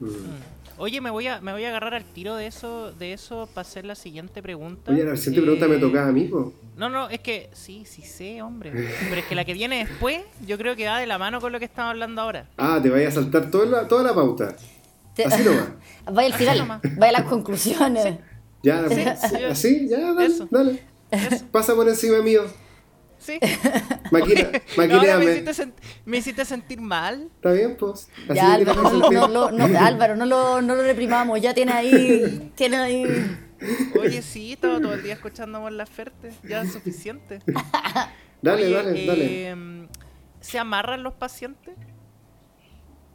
Mm. 0.00 0.55
Oye, 0.78 1.00
me 1.00 1.10
voy 1.10 1.26
a, 1.26 1.40
me 1.40 1.52
voy 1.52 1.64
a 1.64 1.68
agarrar 1.68 1.94
al 1.94 2.04
tiro 2.04 2.36
de 2.36 2.46
eso, 2.46 2.92
de 2.92 3.12
eso 3.12 3.48
para 3.54 3.66
hacer 3.66 3.84
la 3.84 3.94
siguiente 3.94 4.42
pregunta. 4.42 4.92
Oye, 4.92 5.04
la 5.04 5.16
siguiente 5.16 5.42
pregunta 5.42 5.68
me 5.68 5.78
tocaba 5.78 6.08
a 6.08 6.12
mí, 6.12 6.30
No, 6.76 6.90
no, 6.90 7.08
es 7.08 7.20
que 7.20 7.48
sí, 7.52 7.84
sí 7.86 8.02
sé, 8.02 8.42
hombre. 8.42 8.72
Pero 9.08 9.20
es 9.20 9.26
que 9.26 9.34
la 9.34 9.44
que 9.44 9.54
viene 9.54 9.78
después, 9.86 10.20
yo 10.46 10.58
creo 10.58 10.76
que 10.76 10.86
va 10.86 10.98
de 11.00 11.06
la 11.06 11.18
mano 11.18 11.40
con 11.40 11.52
lo 11.52 11.58
que 11.58 11.64
estamos 11.64 11.90
hablando 11.90 12.20
ahora. 12.20 12.48
Ah, 12.58 12.78
te 12.82 12.90
vaya 12.90 13.08
a 13.08 13.12
saltar 13.12 13.50
toda 13.50 13.66
la, 13.66 13.88
toda 13.88 14.02
la 14.02 14.14
pauta. 14.14 14.54
Así 15.24 15.42
nomás. 15.42 15.68
Vaya 16.12 16.26
al 16.28 16.34
final, 16.34 16.80
vaya 16.98 17.08
a 17.08 17.20
las 17.20 17.22
conclusiones. 17.22 18.18
Ya, 18.62 18.84
así, 19.50 19.88
ya, 19.88 20.12
dale, 20.12 20.34
dale. 20.50 20.82
Pasa 21.50 21.74
por 21.74 21.88
encima 21.88 22.20
mío. 22.20 22.42
Sí. 23.26 23.40
Maquineame. 24.12 24.62
me, 24.76 25.24
hiciste 25.24 25.72
me 26.04 26.16
hiciste 26.18 26.44
sentir 26.44 26.80
mal. 26.80 27.28
Está 27.34 27.50
bien, 27.50 27.76
pues. 27.76 28.08
ya, 28.32 28.54
Álvaro, 28.54 28.82
no, 29.10 29.28
no, 29.28 29.50
no, 29.50 29.78
Álvaro, 29.80 30.14
no 30.14 30.26
lo, 30.26 30.62
no 30.62 30.76
lo 30.76 30.82
reprimamos. 30.82 31.40
Ya 31.40 31.52
tiene 31.52 31.72
ahí. 31.72 32.52
Tiene 32.54 32.76
ahí. 32.76 33.04
Oye, 34.00 34.22
sí, 34.22 34.52
estaba 34.52 34.80
todo 34.80 34.94
el 34.94 35.02
día 35.02 35.14
escuchando 35.14 35.60
Mon 35.60 35.76
Laferte. 35.76 36.30
Ya 36.48 36.62
es 36.62 36.72
suficiente. 36.72 37.40
dale, 38.42 38.70
dale, 38.70 39.06
dale. 39.06 39.48
Em, 39.48 39.88
¿Se 40.40 40.60
amarran 40.60 41.02
los 41.02 41.14
pacientes? 41.14 41.74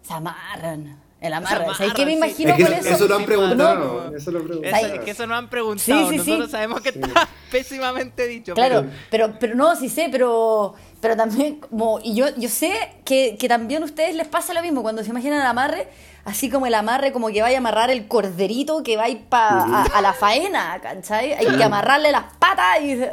Se 0.02 0.14
amarran. 0.14 1.00
El 1.22 1.34
amarre. 1.34 1.68
¿Sabes 1.78 1.94
qué 1.94 2.04
me 2.04 2.14
imagino 2.14 2.52
con 2.56 2.74
eso? 2.74 2.90
Eso 2.90 3.08
lo 3.08 3.16
han 3.16 3.26
preguntado. 3.26 4.16
eso 4.16 4.32
lo 4.32 4.40
han 4.40 4.46
preguntado. 4.48 4.88
Es 4.88 5.00
que 5.02 5.12
eso 5.12 5.28
no 5.28 5.36
han 5.36 5.50
preguntado. 5.50 6.10
Sí, 6.10 6.18
sí, 6.18 6.18
Nosotros 6.18 6.50
sabemos 6.52 6.82
que 6.82 6.90
está 6.90 7.30
pésimamente 7.52 8.26
dicho. 8.26 8.56
Claro, 8.56 8.86
pero, 9.12 9.36
pero 9.40 9.54
no, 9.54 9.76
sí 9.76 9.88
sé, 9.88 10.10
pero, 10.12 10.74
pero 11.00 11.16
también, 11.16 11.60
como, 11.60 12.00
y 12.04 12.16
yo, 12.16 12.26
yo 12.38 12.50
sé 12.50 12.74
que, 13.06 13.38
que 13.40 13.48
también 13.48 13.84
a 13.84 13.86
ustedes 13.86 14.16
les 14.16 14.28
pasa 14.28 14.56
lo 14.56 14.64
mismo 14.64 14.82
cuando 14.82 15.04
se 15.04 15.12
imaginan 15.12 15.42
el 15.42 15.46
amarre, 15.46 15.90
así 16.26 16.50
como 16.50 16.66
el 16.66 16.74
amarre, 16.74 17.12
como 17.12 17.28
que 17.28 17.44
vaya 17.44 17.58
a 17.58 17.60
amarrar 17.60 17.92
el 17.92 18.08
corderito 18.08 18.82
que 18.82 18.98
va 18.98 19.04
a 19.04 19.10
ir 19.10 19.22
pa, 19.26 19.86
a, 19.94 20.02
la 20.02 20.14
faena, 20.14 20.80
¿cachai? 20.82 21.34
Hay 21.34 21.56
que 21.56 21.64
amarrarle 21.64 22.12
las 22.12 22.34
patas 22.40 22.82
y. 22.82 22.96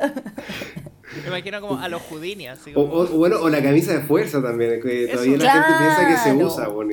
Me 1.23 1.29
imagino 1.29 1.61
como 1.61 1.81
a 1.81 1.89
los 1.89 2.03
Houdini, 2.03 2.49
así 2.49 2.73
o, 2.75 3.07
bueno, 3.07 3.37
o 3.41 3.49
la 3.49 3.63
camisa 3.63 3.93
de 3.93 4.01
fuerza 4.03 4.43
también, 4.43 4.81
que 4.81 5.09
todavía 5.09 5.39
la 5.39 5.53
gente 5.53 5.69
piensa 5.79 6.09
que 6.09 6.17
se 6.19 6.45
usa, 6.45 6.69
bueno, 6.69 6.93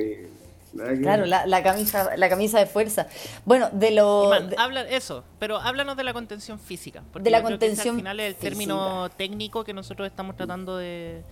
Claro, 0.76 1.26
la, 1.26 1.62
camisa, 1.62 2.16
la 2.16 2.28
camisa 2.28 2.58
de 2.58 2.66
fuerza. 2.66 3.06
Bueno, 3.44 3.68
de 3.72 3.90
lo... 3.90 4.32
habla 4.58 4.82
eso, 4.82 5.24
pero 5.38 5.58
háblanos 5.58 5.96
de 5.96 6.04
la 6.04 6.12
contención 6.12 6.58
física. 6.58 7.02
de 7.14 7.30
la 7.30 7.42
contención 7.42 7.96
al 7.96 8.00
final 8.00 8.20
es 8.20 8.34
el 8.34 8.40
término 8.40 9.08
técnico 9.10 9.64
que 9.64 9.72
nosotros 9.72 10.06
estamos 10.06 10.36
tratando 10.36 10.76
de, 10.76 11.22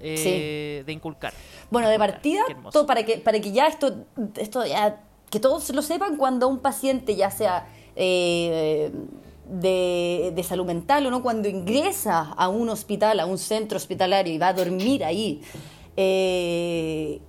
eh, 0.00 0.82
de 0.84 0.92
inculcar. 0.92 1.32
Bueno, 1.70 1.88
de 1.88 1.98
partida, 1.98 2.42
todo 2.72 2.86
para 2.86 3.04
que 3.04 3.18
para 3.18 3.40
que 3.40 3.52
ya 3.52 3.66
esto 3.66 4.06
esto 4.36 4.64
ya 4.64 5.00
que 5.30 5.40
todos 5.40 5.70
lo 5.70 5.82
sepan 5.82 6.16
cuando 6.16 6.48
un 6.48 6.58
paciente 6.58 7.14
ya 7.16 7.30
sea 7.30 7.68
eh, 7.94 8.90
de, 9.46 10.32
de, 10.34 10.42
salud 10.42 10.64
mental 10.64 11.06
o 11.06 11.10
no 11.10 11.22
cuando 11.22 11.48
ingresa 11.48 12.32
a 12.36 12.48
un 12.48 12.68
hospital, 12.68 13.20
a 13.20 13.26
un 13.26 13.38
centro 13.38 13.76
hospitalario 13.76 14.32
y 14.32 14.38
va 14.38 14.48
a 14.48 14.52
dormir 14.52 15.04
ahí, 15.04 15.42
eh, 15.96 17.20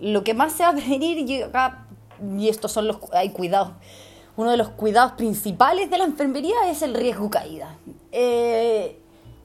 lo 0.00 0.24
que 0.24 0.34
más 0.34 0.52
se 0.52 0.62
va 0.62 0.70
a 0.70 0.72
venir 0.72 1.18
y 2.38 2.48
estos 2.48 2.72
son 2.72 2.86
los 2.86 2.98
hay 3.12 3.30
cuidados 3.30 3.72
uno 4.40 4.50
de 4.50 4.56
los 4.56 4.70
cuidados 4.70 5.12
principales 5.12 5.90
de 5.90 5.98
la 5.98 6.04
enfermería 6.04 6.70
es 6.70 6.80
el 6.82 6.94
riesgo 6.94 7.28
caída. 7.28 7.76
Eh, 8.10 8.98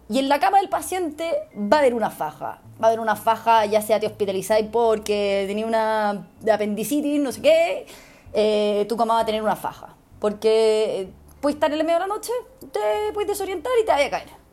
y 0.08 0.20
en 0.20 0.30
la 0.30 0.40
cama 0.40 0.60
del 0.60 0.70
paciente 0.70 1.34
va 1.54 1.78
a 1.78 1.80
haber 1.82 1.94
una 1.94 2.10
faja. 2.10 2.62
Va 2.82 2.86
a 2.86 2.88
haber 2.88 3.00
una 3.00 3.16
faja, 3.16 3.66
ya 3.66 3.82
sea 3.82 4.00
te 4.00 4.08
hospitalizáis 4.08 4.68
porque 4.72 5.46
tenía 5.48 5.66
una 5.66 6.28
apendicitis, 6.52 7.20
no 7.20 7.32
sé 7.32 7.42
qué, 7.42 7.88
eh, 8.34 8.86
tu 8.88 8.96
cama 8.96 9.16
va 9.16 9.20
a 9.22 9.26
tener 9.26 9.42
una 9.42 9.56
faja. 9.56 9.96
Porque 10.20 11.10
puedes 11.42 11.56
estar 11.56 11.72
en 11.74 11.80
el 11.80 11.86
medio 11.86 12.00
de 12.00 12.08
la 12.08 12.14
noche, 12.14 12.32
te 12.72 13.12
puedes 13.14 13.28
desorientar 13.28 13.74
y 13.82 13.86
te 13.86 13.92
va 13.92 13.98
a 13.98 14.10
caer. 14.10 14.45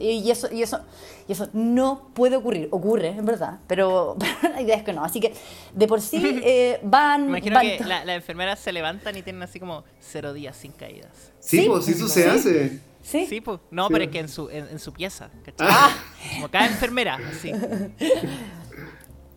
Y 0.00 0.30
eso, 0.30 0.48
y 0.50 0.62
eso, 0.62 0.80
y 1.28 1.32
eso 1.32 1.48
no 1.52 2.10
puede 2.14 2.36
ocurrir. 2.36 2.68
Ocurre, 2.70 3.08
en 3.08 3.24
verdad, 3.24 3.58
pero, 3.66 4.16
la 4.42 4.60
idea 4.60 4.76
es 4.76 4.82
que 4.82 4.92
no. 4.92 5.04
Así 5.04 5.20
que 5.20 5.34
de 5.74 5.86
por 5.86 6.00
sí 6.00 6.40
eh, 6.44 6.80
van. 6.82 7.28
Imagino 7.28 7.60
que 7.60 7.84
las 7.84 8.08
enfermeras 8.08 8.58
se 8.58 8.72
levantan 8.72 9.16
y 9.16 9.22
tienen 9.22 9.42
así 9.42 9.60
como 9.60 9.84
cero 10.00 10.32
días 10.32 10.56
sin 10.56 10.72
caídas. 10.72 11.32
Sí, 11.38 11.66
pues 11.68 11.88
eso 11.88 12.08
se 12.08 12.28
hace. 12.28 12.80
Sí. 13.02 13.26
Sí, 13.26 13.40
pues. 13.40 13.60
No, 13.70 13.88
pero 13.88 14.04
es 14.04 14.10
que 14.10 14.18
en 14.18 14.28
su, 14.28 14.50
en, 14.50 14.78
su 14.78 14.92
pieza. 14.92 15.30
Ah. 15.58 15.90
Como 16.34 16.50
cada 16.50 16.66
enfermera, 16.66 17.18
así. 17.30 17.52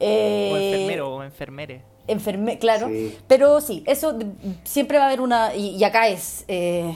Eh, 0.06 0.50
o 0.52 0.58
enfermero 0.58 1.16
o 1.16 1.24
enfermere. 1.24 1.82
Enferme, 2.08 2.60
claro. 2.60 2.92
Pero 3.28 3.62
sí, 3.62 3.84
eso 3.88 4.20
siempre 4.66 4.98
va 4.98 5.06
a 5.06 5.08
haber 5.08 5.22
una. 5.22 5.56
Y, 5.56 5.82
acá 5.84 6.10
es. 6.10 6.44
Eh, 6.50 6.94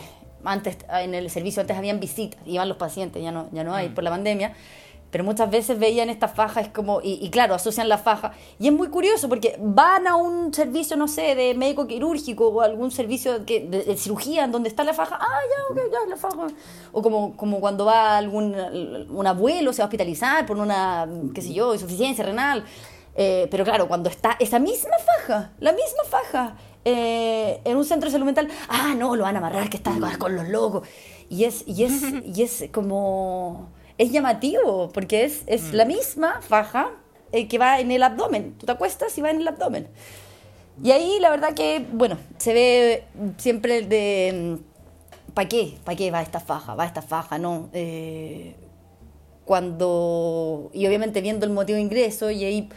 antes 0.48 0.78
en 0.90 1.14
el 1.14 1.30
servicio 1.30 1.62
antes 1.62 1.78
habían 1.78 2.00
visitas, 2.00 2.40
iban 2.46 2.68
los 2.68 2.78
pacientes, 2.78 3.22
ya 3.22 3.32
no, 3.32 3.50
ya 3.52 3.64
no 3.64 3.74
hay 3.74 3.90
mm. 3.90 3.94
por 3.94 4.04
la 4.04 4.10
pandemia, 4.10 4.54
pero 5.12 5.24
muchas 5.24 5.50
veces 5.50 5.80
veían 5.80 6.10
esta 6.10 6.28
faja, 6.28 6.60
es 6.60 6.70
como, 6.70 7.00
y, 7.02 7.30
claro, 7.30 7.56
asocian 7.56 7.88
la 7.88 7.98
faja, 7.98 8.34
y 8.60 8.68
es 8.68 8.74
muy 8.74 8.90
curioso 8.90 9.30
porque 9.30 9.56
van 9.60 10.06
a 10.06 10.16
un 10.16 10.54
servicio, 10.54 10.98
no 10.98 11.08
sé, 11.08 11.34
de 11.34 11.54
médico 11.54 11.88
quirúrgico 11.88 12.50
o 12.50 12.62
algún 12.62 12.92
servicio 12.92 13.46
que, 13.46 13.62
de, 13.62 13.96
cirugía 13.96 14.44
en 14.44 14.52
donde 14.52 14.68
está 14.70 14.84
la 14.84 14.94
faja, 14.94 15.18
ah, 15.20 15.40
ya, 15.50 15.74
ok, 15.74 15.92
ya, 15.92 16.10
la 16.10 16.18
faja, 16.18 16.48
o 16.92 17.02
como, 17.02 17.38
como 17.38 17.60
cuando 17.62 17.86
va 17.86 18.18
algún 18.18 18.54
un 19.10 19.28
abuelo, 19.28 19.72
se 19.72 19.82
va 19.82 19.86
a 19.86 19.88
hospitalizar 19.88 20.46
por 20.46 20.58
una, 20.58 21.08
qué 21.34 21.42
sé 21.42 21.54
yo, 21.54 21.74
insuficiencia 21.74 22.26
renal, 22.26 22.66
eh, 23.16 23.48
pero 23.50 23.64
claro, 23.64 23.88
cuando 23.88 24.10
está 24.10 24.36
esa 24.40 24.60
misma 24.60 24.96
faja, 25.00 25.52
la 25.60 25.72
misma 25.72 26.04
faja, 26.08 26.56
eh, 26.90 27.60
en 27.66 27.76
un 27.76 27.84
centro 27.84 28.08
de 28.08 28.14
salud 28.14 28.26
mental, 28.26 28.48
ah, 28.70 28.96
no, 28.98 29.18
lo 29.18 29.24
van 29.24 29.36
a 29.36 29.40
amarrar, 29.40 29.70
que 29.70 29.76
está 29.76 29.92
con 30.18 30.38
los 30.38 30.48
locos. 30.48 30.88
Y 31.30 31.44
es, 31.44 31.66
y 31.68 31.84
es, 31.84 32.02
y 32.26 32.44
es 32.44 32.70
como, 32.72 33.68
es 33.98 34.10
llamativo, 34.10 34.90
porque 34.94 35.26
es, 35.26 35.44
es 35.48 35.74
la 35.74 35.84
mm. 35.84 35.88
misma 35.90 36.42
faja 36.42 36.92
eh, 37.34 37.50
que 37.50 37.58
va 37.58 37.82
en 37.82 37.92
el 37.92 38.04
abdomen. 38.04 38.54
Tú 38.58 38.66
te 38.66 38.72
acuestas 38.72 39.18
y 39.18 39.22
va 39.22 39.32
en 39.32 39.42
el 39.42 39.48
abdomen. 39.50 39.90
Y 40.82 40.92
ahí 40.92 41.18
la 41.20 41.30
verdad 41.30 41.54
que, 41.54 41.86
bueno, 41.92 42.18
se 42.38 42.54
ve 42.54 43.04
siempre 43.36 43.82
de, 43.82 44.60
¿para 45.34 45.50
qué? 45.50 45.78
¿Para 45.84 45.98
qué 45.98 46.10
va 46.10 46.22
esta 46.22 46.40
faja? 46.40 46.76
Va 46.76 46.86
esta 46.86 47.02
faja, 47.02 47.38
¿no? 47.38 47.70
Eh, 47.74 48.56
cuando, 49.44 50.70
y 50.74 50.88
obviamente 50.88 51.20
viendo 51.20 51.46
el 51.46 51.52
motivo 51.52 51.76
de 51.76 51.82
ingreso 51.82 52.32
y 52.32 52.46
ahí 52.46 52.70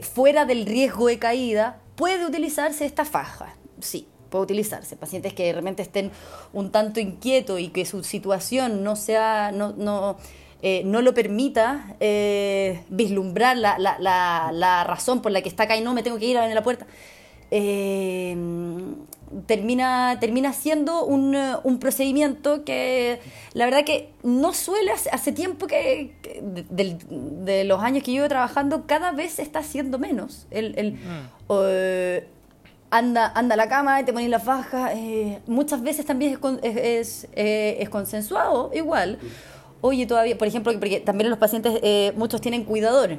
fuera 0.00 0.44
del 0.44 0.66
riesgo 0.66 1.08
de 1.08 1.18
caída, 1.18 1.80
puede 1.98 2.24
utilizarse 2.24 2.86
esta 2.86 3.04
faja, 3.04 3.56
sí, 3.80 4.06
puede 4.30 4.44
utilizarse. 4.44 4.96
Pacientes 4.96 5.34
que 5.34 5.52
realmente 5.52 5.82
estén 5.82 6.12
un 6.52 6.70
tanto 6.70 7.00
inquietos 7.00 7.60
y 7.60 7.68
que 7.68 7.84
su 7.84 8.04
situación 8.04 8.84
no 8.84 8.94
sea, 8.94 9.50
no, 9.52 9.74
no, 9.76 10.16
eh, 10.62 10.82
no 10.84 11.02
lo 11.02 11.12
permita 11.12 11.96
eh, 11.98 12.84
vislumbrar 12.88 13.56
la, 13.56 13.78
la, 13.78 13.98
la, 14.52 14.84
razón 14.84 15.20
por 15.20 15.32
la 15.32 15.42
que 15.42 15.48
está 15.48 15.64
acá 15.64 15.76
y 15.76 15.80
no 15.80 15.92
me 15.92 16.04
tengo 16.04 16.18
que 16.18 16.26
ir 16.26 16.38
a 16.38 16.46
la 16.46 16.62
puerta. 16.62 16.86
Eh, 17.50 18.36
termina, 19.46 20.18
termina 20.20 20.52
siendo 20.52 21.04
un, 21.04 21.36
un, 21.62 21.78
procedimiento 21.78 22.64
que 22.64 23.20
la 23.52 23.64
verdad 23.64 23.84
que 23.84 24.12
no 24.22 24.52
suele, 24.52 24.90
hace, 24.90 25.32
tiempo 25.32 25.66
que, 25.66 26.14
de, 26.70 27.64
los 27.64 27.82
años 27.82 28.02
que 28.02 28.12
llevo 28.12 28.28
trabajando, 28.28 28.84
cada 28.86 29.12
vez 29.12 29.38
está 29.38 29.60
haciendo 29.60 29.98
menos. 29.98 30.46
El, 30.50 30.78
el 30.78 30.92
mm. 30.94 32.24
anda, 32.90 33.32
anda 33.34 33.54
a 33.54 33.56
la 33.56 33.68
cama 33.68 34.00
y 34.00 34.04
te 34.04 34.12
pones 34.12 34.30
la 34.30 34.40
faja. 34.40 34.92
Eh, 34.94 35.40
muchas 35.46 35.82
veces 35.82 36.06
también 36.06 36.38
es, 36.62 36.76
es, 36.76 37.28
eh, 37.34 37.76
es, 37.80 37.88
consensuado 37.88 38.70
igual. 38.74 39.18
Oye, 39.80 40.06
todavía, 40.06 40.36
por 40.36 40.48
ejemplo, 40.48 40.72
porque 40.72 41.00
también 41.00 41.30
los 41.30 41.38
pacientes, 41.38 41.78
eh, 41.82 42.12
muchos 42.16 42.40
tienen 42.40 42.64
cuidadores. 42.64 43.18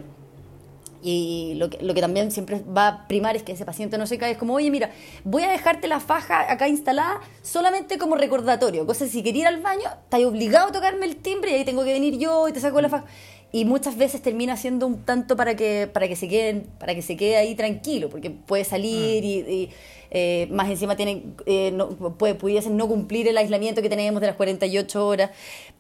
Y 1.02 1.54
lo 1.56 1.70
que, 1.70 1.82
lo 1.82 1.94
que 1.94 2.02
también 2.02 2.32
siempre 2.32 2.62
va 2.62 2.88
a 2.88 3.08
primar 3.08 3.36
es 3.36 3.44
que 3.44 3.54
ese 3.54 3.66
paciente 3.66 3.98
no 3.98 4.08
se 4.08 4.18
cae. 4.18 4.32
Es 4.32 4.38
como, 4.38 4.54
oye, 4.54 4.70
mira, 4.70 4.92
voy 5.24 5.44
a 5.44 5.50
dejarte 5.50 5.88
la 5.88 6.00
faja 6.00 6.52
acá 6.52 6.68
instalada 6.68 7.22
solamente 7.42 7.98
como 7.98 8.16
recordatorio. 8.16 8.86
Cosa 8.86 9.08
si 9.08 9.24
quería 9.24 9.42
ir 9.42 9.48
al 9.48 9.62
baño, 9.62 9.90
estás 10.04 10.24
obligado 10.24 10.70
a 10.70 10.72
tocarme 10.72 11.06
el 11.06 11.16
timbre 11.18 11.52
y 11.52 11.56
ahí 11.56 11.66
tengo 11.66 11.84
que 11.84 11.94
venir 11.94 12.18
yo 12.18 12.48
y 12.48 12.54
te 12.54 12.60
saco 12.60 12.82
la 12.82 12.90
faja. 12.90 13.06
Y 13.52 13.66
muchas 13.66 13.98
veces 13.98 14.22
termina 14.22 14.58
siendo 14.58 14.86
un 14.86 15.04
tanto 15.04 15.36
para 15.36 15.56
que, 15.56 15.90
para 15.92 16.08
que, 16.08 16.16
se, 16.16 16.28
queden, 16.28 16.68
para 16.80 16.94
que 16.94 17.02
se 17.02 17.18
quede 17.18 17.38
ahí 17.38 17.56
tranquilo, 17.56 18.10
porque 18.10 18.30
puede 18.30 18.64
salir 18.64 19.26
y 19.26 19.70
eh, 20.12 20.48
más 20.52 20.70
encima 20.70 20.96
tienen, 20.96 21.36
eh, 21.46 21.72
no, 21.72 21.90
puede, 22.18 22.34
pudiesen 22.34 22.78
no 22.78 22.88
cumplir 22.88 23.28
el 23.28 23.38
aislamiento 23.38 23.82
que 23.82 23.90
tenemos 23.90 24.22
de 24.22 24.28
las 24.28 24.36
48 24.36 25.08
horas, 25.08 25.32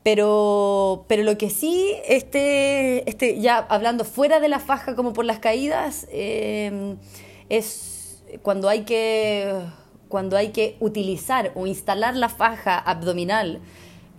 pero, 0.03 1.05
pero 1.07 1.23
lo 1.23 1.37
que 1.37 1.49
sí, 1.49 1.93
este, 2.07 3.09
este, 3.09 3.39
ya 3.41 3.57
hablando 3.57 4.05
fuera 4.05 4.39
de 4.39 4.47
la 4.47 4.59
faja 4.59 4.95
como 4.95 5.13
por 5.13 5.25
las 5.25 5.39
caídas, 5.39 6.07
eh, 6.11 6.95
es 7.49 8.21
cuando 8.43 8.69
hay 8.69 8.81
que 8.81 9.51
cuando 10.09 10.37
hay 10.37 10.49
que 10.49 10.75
utilizar 10.79 11.51
o 11.53 11.67
instalar 11.67 12.15
la 12.15 12.29
faja 12.29 12.79
abdominal 12.79 13.59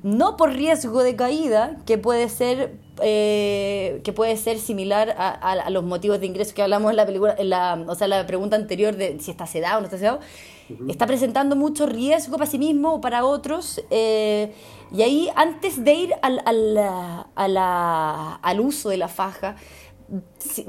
no 0.03 0.37
por 0.37 0.53
riesgo 0.53 1.03
de 1.03 1.17
caída, 1.17 1.77
que 1.87 1.99
puede 1.99 2.29
ser, 2.29 2.79
eh, 3.03 4.01
que 4.03 4.13
puede 4.13 4.37
ser 4.37 4.59
similar 4.59 5.15
a, 5.19 5.69
los 5.71 5.85
motivos 5.85 6.21
de 6.21 6.27
ingreso 6.27 6.55
que 6.55 6.63
hablamos 6.63 6.91
en 6.91 6.97
la 6.97 7.07
película, 7.07 7.35
en 7.39 7.51
la, 7.51 7.85
o 7.87 7.95
sea, 7.95 8.09
la 8.09 8.27
pregunta 8.27 8.57
anterior 8.57 8.97
de 8.97 9.19
si 9.21 9.31
está 9.31 9.47
sedado 9.47 9.79
o 9.79 9.81
no 9.81 9.87
está 9.87 9.99
sedado, 9.99 10.21
está 10.89 11.07
presentando 11.07 11.57
mucho 11.57 11.87
riesgo 11.87 12.39
para 12.39 12.51
sí 12.51 12.59
mismo 12.59 12.95
o 12.95 13.01
para 13.01 13.25
otros. 13.25 13.83
Eh, 13.91 14.53
y 14.93 15.03
ahí, 15.03 15.29
antes 15.37 15.85
de 15.85 15.95
ir 15.95 16.15
al, 16.23 16.41
al, 16.45 17.57
al 18.43 18.61
uso 18.61 18.89
de 18.89 18.97
la 18.97 19.09
faja, 19.09 19.57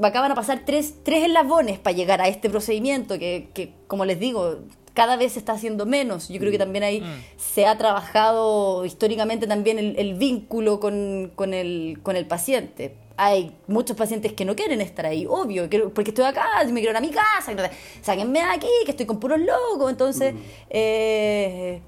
acaban 0.02 0.30
a 0.30 0.34
pasar 0.34 0.62
tres, 0.64 0.96
tres 1.02 1.26
eslabones 1.26 1.78
para 1.78 1.96
llegar 1.96 2.20
a 2.20 2.28
este 2.28 2.48
procedimiento 2.50 3.18
que, 3.18 3.50
que, 3.54 3.74
como 3.86 4.04
les 4.04 4.20
digo, 4.20 4.58
cada 4.94 5.16
vez 5.16 5.32
se 5.32 5.38
está 5.38 5.52
haciendo 5.52 5.86
menos. 5.86 6.28
Yo 6.28 6.38
creo 6.38 6.50
que 6.50 6.58
mm. 6.58 6.60
también 6.60 6.84
ahí 6.84 7.00
mm. 7.00 7.04
se 7.36 7.66
ha 7.66 7.76
trabajado 7.78 8.84
históricamente 8.84 9.46
también 9.46 9.78
el, 9.78 10.14
vínculo 10.14 10.80
con, 10.80 11.32
con, 11.34 11.54
el, 11.54 11.98
con 12.02 12.16
el 12.16 12.26
paciente. 12.26 12.96
Hay 13.16 13.54
muchos 13.66 13.96
pacientes 13.96 14.32
que 14.32 14.44
no 14.44 14.56
quieren 14.56 14.80
estar 14.80 15.06
ahí, 15.06 15.26
obvio, 15.28 15.68
porque 15.94 16.10
estoy 16.10 16.24
acá, 16.24 16.46
me 16.66 16.80
quiero 16.80 16.90
ir 16.90 16.96
a 16.96 17.00
mi 17.00 17.10
casa, 17.10 17.70
sáquenme 18.00 18.40
de 18.40 18.44
aquí, 18.46 18.68
que 18.84 18.90
estoy 18.90 19.06
con 19.06 19.20
puros 19.20 19.38
locos. 19.40 19.90
Entonces, 19.90 20.34
mm. 20.34 20.38
eh, 20.70 21.82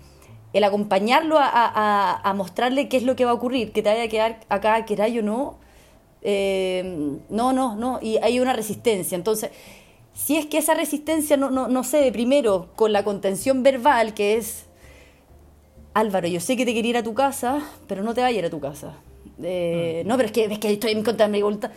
el 0.52 0.64
acompañarlo 0.64 1.36
a, 1.38 2.20
a, 2.22 2.34
mostrarle 2.34 2.88
qué 2.88 2.96
es 2.96 3.02
lo 3.02 3.16
que 3.16 3.24
va 3.24 3.32
a 3.32 3.34
ocurrir, 3.34 3.72
que 3.72 3.82
te 3.82 3.88
vaya 3.88 4.04
a 4.04 4.08
quedar 4.08 4.40
acá, 4.48 4.84
que 4.84 4.94
o 4.94 5.22
no, 5.22 5.58
eh, 6.22 7.18
no, 7.28 7.52
no, 7.52 7.74
no, 7.74 7.98
y 8.00 8.18
hay 8.18 8.38
una 8.38 8.52
resistencia. 8.52 9.16
Entonces, 9.16 9.50
si 10.14 10.36
es 10.36 10.46
que 10.46 10.58
esa 10.58 10.74
resistencia 10.74 11.36
no, 11.36 11.50
no, 11.50 11.68
no 11.68 11.84
se 11.84 12.10
primero 12.12 12.68
con 12.76 12.92
la 12.92 13.04
contención 13.04 13.62
verbal, 13.62 14.14
que 14.14 14.36
es, 14.36 14.64
Álvaro, 15.92 16.28
yo 16.28 16.40
sé 16.40 16.56
que 16.56 16.64
te 16.64 16.72
quería 16.72 16.90
ir 16.90 16.96
a 16.96 17.02
tu 17.02 17.14
casa, 17.14 17.62
pero 17.88 18.02
no 18.02 18.14
te 18.14 18.20
vayas 18.20 18.36
a 18.36 18.38
ir 18.38 18.44
a 18.46 18.50
tu 18.50 18.60
casa. 18.60 18.94
Eh, 19.42 20.02
mm. 20.04 20.08
No, 20.08 20.16
pero 20.16 20.26
es 20.26 20.32
que, 20.32 20.44
es 20.44 20.58
que 20.58 20.72
estoy 20.72 20.92
en 20.92 21.02
contra 21.02 21.26
de 21.26 21.32
mi 21.32 21.42
voluntad. 21.42 21.72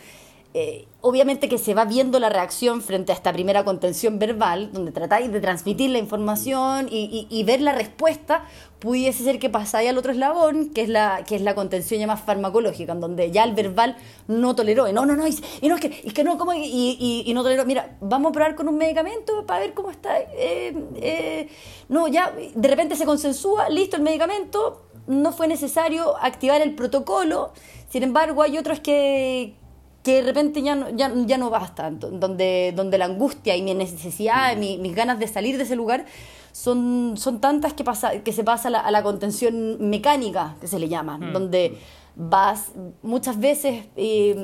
Eh, 0.54 0.86
obviamente 1.02 1.48
que 1.48 1.58
se 1.58 1.74
va 1.74 1.84
viendo 1.84 2.18
la 2.18 2.30
reacción 2.30 2.80
frente 2.80 3.12
a 3.12 3.14
esta 3.14 3.32
primera 3.32 3.64
contención 3.64 4.18
verbal, 4.18 4.72
donde 4.72 4.92
tratáis 4.92 5.30
de 5.30 5.40
transmitir 5.40 5.90
la 5.90 5.98
información 5.98 6.88
y, 6.90 7.44
ver 7.44 7.60
la 7.60 7.72
respuesta, 7.72 8.44
pudiese 8.78 9.24
ser 9.24 9.38
que 9.38 9.50
pasáis 9.50 9.90
al 9.90 9.98
otro 9.98 10.10
eslabón, 10.10 10.70
que 10.70 10.82
es 10.82 10.88
la, 10.88 11.22
que 11.26 11.36
es 11.36 11.42
la 11.42 11.54
contención 11.54 12.00
ya 12.00 12.06
más 12.06 12.22
farmacológica, 12.22 12.92
en 12.92 13.00
donde 13.00 13.30
ya 13.30 13.44
el 13.44 13.54
verbal 13.54 13.96
no 14.26 14.54
toleró, 14.54 14.88
y 14.88 14.92
no, 14.92 15.04
no, 15.04 15.16
no, 15.16 15.26
y, 15.28 15.68
no, 15.68 15.74
es 15.74 15.80
que, 15.80 16.02
es 16.04 16.14
que 16.14 16.24
no, 16.24 16.38
¿cómo? 16.38 16.54
Y, 16.54 17.24
y, 17.26 17.34
no 17.34 17.42
toleró, 17.42 17.66
mira, 17.66 17.96
vamos 18.00 18.30
a 18.30 18.32
probar 18.32 18.54
con 18.54 18.68
un 18.68 18.78
medicamento 18.78 19.44
para 19.44 19.60
ver 19.60 19.74
cómo 19.74 19.90
está. 19.90 20.18
Eh, 20.18 20.74
eh, 20.96 21.48
no, 21.90 22.08
ya, 22.08 22.32
de 22.54 22.68
repente 22.68 22.96
se 22.96 23.04
consensúa, 23.04 23.68
listo 23.68 23.96
el 23.96 24.02
medicamento, 24.02 24.86
no 25.06 25.32
fue 25.32 25.46
necesario 25.46 26.16
activar 26.16 26.62
el 26.62 26.74
protocolo, 26.74 27.52
sin 27.90 28.02
embargo, 28.02 28.42
hay 28.42 28.58
otros 28.58 28.80
que, 28.80 29.54
que 30.02 30.16
de 30.16 30.22
repente 30.22 30.62
ya 30.62 30.74
no, 30.74 30.90
ya, 30.90 31.12
ya 31.26 31.38
no 31.38 31.50
basta, 31.50 31.90
donde, 31.90 32.72
donde 32.74 32.98
la 32.98 33.06
angustia 33.06 33.56
y 33.56 33.62
mi 33.62 33.74
necesidad, 33.74 34.56
mi, 34.56 34.78
mis 34.78 34.94
ganas 34.94 35.18
de 35.18 35.26
salir 35.26 35.56
de 35.56 35.64
ese 35.64 35.76
lugar 35.76 36.06
son, 36.52 37.16
son 37.16 37.40
tantas 37.40 37.72
que, 37.72 37.84
pasa, 37.84 38.20
que 38.22 38.32
se 38.32 38.44
pasa 38.44 38.68
a 38.68 38.90
la, 38.90 39.02
contención 39.02 39.88
mecánica, 39.90 40.56
que 40.60 40.66
se 40.66 40.78
le 40.78 40.88
llama, 40.88 41.18
mm. 41.18 41.32
donde 41.32 41.78
vas 42.20 42.72
muchas 43.02 43.38
veces 43.38 43.84
eh, 43.94 44.34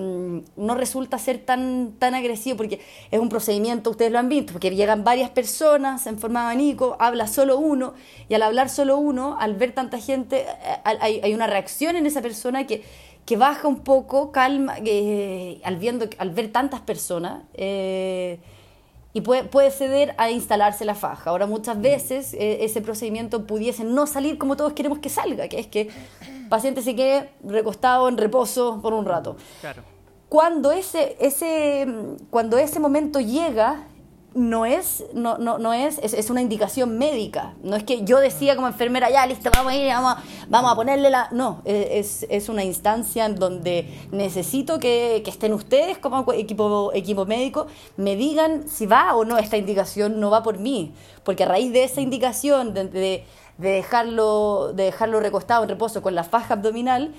no 0.56 0.74
resulta 0.76 1.18
ser 1.18 1.38
tan, 1.38 1.94
tan 1.98 2.14
agresivo 2.14 2.56
porque 2.56 2.80
es 3.10 3.18
un 3.18 3.28
procedimiento, 3.28 3.90
ustedes 3.90 4.12
lo 4.12 4.20
han 4.20 4.28
visto, 4.28 4.52
porque 4.52 4.70
llegan 4.74 5.02
varias 5.02 5.30
personas 5.30 6.06
en 6.06 6.18
forma 6.18 6.40
de 6.40 6.46
abanico, 6.46 6.96
habla 7.00 7.26
solo 7.26 7.58
uno 7.58 7.94
y 8.28 8.34
al 8.34 8.42
hablar 8.42 8.68
solo 8.70 8.96
uno, 8.96 9.36
al 9.40 9.56
ver 9.56 9.72
tanta 9.72 9.98
gente, 9.98 10.42
eh, 10.42 10.46
hay, 10.84 11.20
hay 11.20 11.34
una 11.34 11.48
reacción 11.48 11.96
en 11.96 12.06
esa 12.06 12.22
persona 12.22 12.64
que 12.64 12.84
que 13.24 13.36
baja 13.36 13.68
un 13.68 13.80
poco, 13.80 14.32
calma, 14.32 14.76
eh, 14.84 15.60
al, 15.64 15.76
viendo, 15.76 16.06
al 16.18 16.30
ver 16.30 16.52
tantas 16.52 16.80
personas, 16.80 17.42
eh, 17.54 18.38
y 19.12 19.20
puede, 19.20 19.44
puede, 19.44 19.70
ceder 19.70 20.14
a 20.18 20.30
instalarse 20.30 20.84
la 20.84 20.96
faja. 20.96 21.30
Ahora, 21.30 21.46
muchas 21.46 21.80
veces 21.80 22.34
eh, 22.34 22.64
ese 22.64 22.80
procedimiento 22.80 23.46
pudiese 23.46 23.84
no 23.84 24.06
salir 24.06 24.38
como 24.38 24.56
todos 24.56 24.72
queremos 24.72 24.98
que 24.98 25.08
salga, 25.08 25.48
que 25.48 25.60
es 25.60 25.68
que 25.68 25.90
el 26.22 26.48
paciente 26.48 26.82
se 26.82 26.96
quede 26.96 27.30
recostado 27.44 28.08
en 28.08 28.18
reposo 28.18 28.80
por 28.82 28.92
un 28.92 29.04
rato. 29.04 29.36
Claro. 29.60 29.82
Cuando 30.28 30.72
ese, 30.72 31.16
ese, 31.20 31.86
cuando 32.30 32.58
ese 32.58 32.80
momento 32.80 33.20
llega, 33.20 33.86
no 34.34 34.66
es, 34.66 35.04
no, 35.14 35.38
no, 35.38 35.58
no 35.58 35.72
es, 35.72 35.98
es, 35.98 36.28
una 36.28 36.42
indicación 36.42 36.98
médica. 36.98 37.54
No 37.62 37.76
es 37.76 37.84
que 37.84 38.04
yo 38.04 38.18
decía 38.18 38.56
como 38.56 38.66
enfermera, 38.66 39.08
ya 39.08 39.26
listo, 39.26 39.50
vamos 39.54 39.72
a 39.72 39.76
ir, 39.76 39.88
vamos, 39.88 40.16
vamos 40.48 40.72
a 40.72 40.74
ponerle 40.74 41.10
la. 41.10 41.28
No, 41.30 41.62
es, 41.64 42.26
es 42.28 42.48
una 42.48 42.64
instancia 42.64 43.26
en 43.26 43.36
donde 43.36 43.88
necesito 44.10 44.78
que, 44.78 45.22
que, 45.24 45.30
estén 45.30 45.52
ustedes 45.52 45.98
como 45.98 46.32
equipo, 46.32 46.90
equipo 46.94 47.26
médico, 47.26 47.66
me 47.96 48.16
digan 48.16 48.68
si 48.68 48.86
va 48.86 49.14
o 49.14 49.24
no 49.24 49.38
esta 49.38 49.56
indicación, 49.56 50.18
no 50.18 50.30
va 50.30 50.42
por 50.42 50.58
mí. 50.58 50.92
Porque 51.22 51.44
a 51.44 51.48
raíz 51.48 51.72
de 51.72 51.84
esa 51.84 52.00
indicación, 52.00 52.74
de, 52.74 52.88
de, 52.88 53.24
de 53.58 53.70
dejarlo, 53.70 54.72
de 54.74 54.84
dejarlo 54.84 55.20
recostado 55.20 55.62
en 55.62 55.68
reposo 55.68 56.02
con 56.02 56.14
la 56.14 56.24
faja 56.24 56.54
abdominal, 56.54 57.14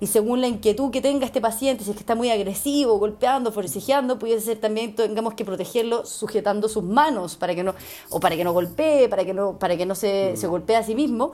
y 0.00 0.06
según 0.06 0.40
la 0.40 0.48
inquietud 0.48 0.90
que 0.90 1.02
tenga 1.02 1.26
este 1.26 1.42
paciente, 1.42 1.84
si 1.84 1.90
es 1.90 1.96
que 1.96 2.00
está 2.00 2.14
muy 2.14 2.30
agresivo, 2.30 2.98
golpeando, 2.98 3.52
forcejeando, 3.52 4.18
puede 4.18 4.40
ser 4.40 4.58
también 4.58 4.94
tengamos 4.94 5.34
que 5.34 5.44
protegerlo 5.44 6.06
sujetando 6.06 6.68
sus 6.68 6.82
manos 6.82 7.36
para 7.36 7.54
que 7.54 7.62
no, 7.62 7.74
o 8.08 8.18
para 8.18 8.34
que 8.34 8.42
no 8.42 8.54
golpee, 8.54 9.10
para 9.10 9.24
que 9.24 9.34
no, 9.34 9.58
para 9.58 9.76
que 9.76 9.84
no 9.84 9.94
se, 9.94 10.36
se 10.36 10.46
golpee 10.46 10.76
a 10.76 10.82
sí 10.82 10.94
mismo. 10.94 11.32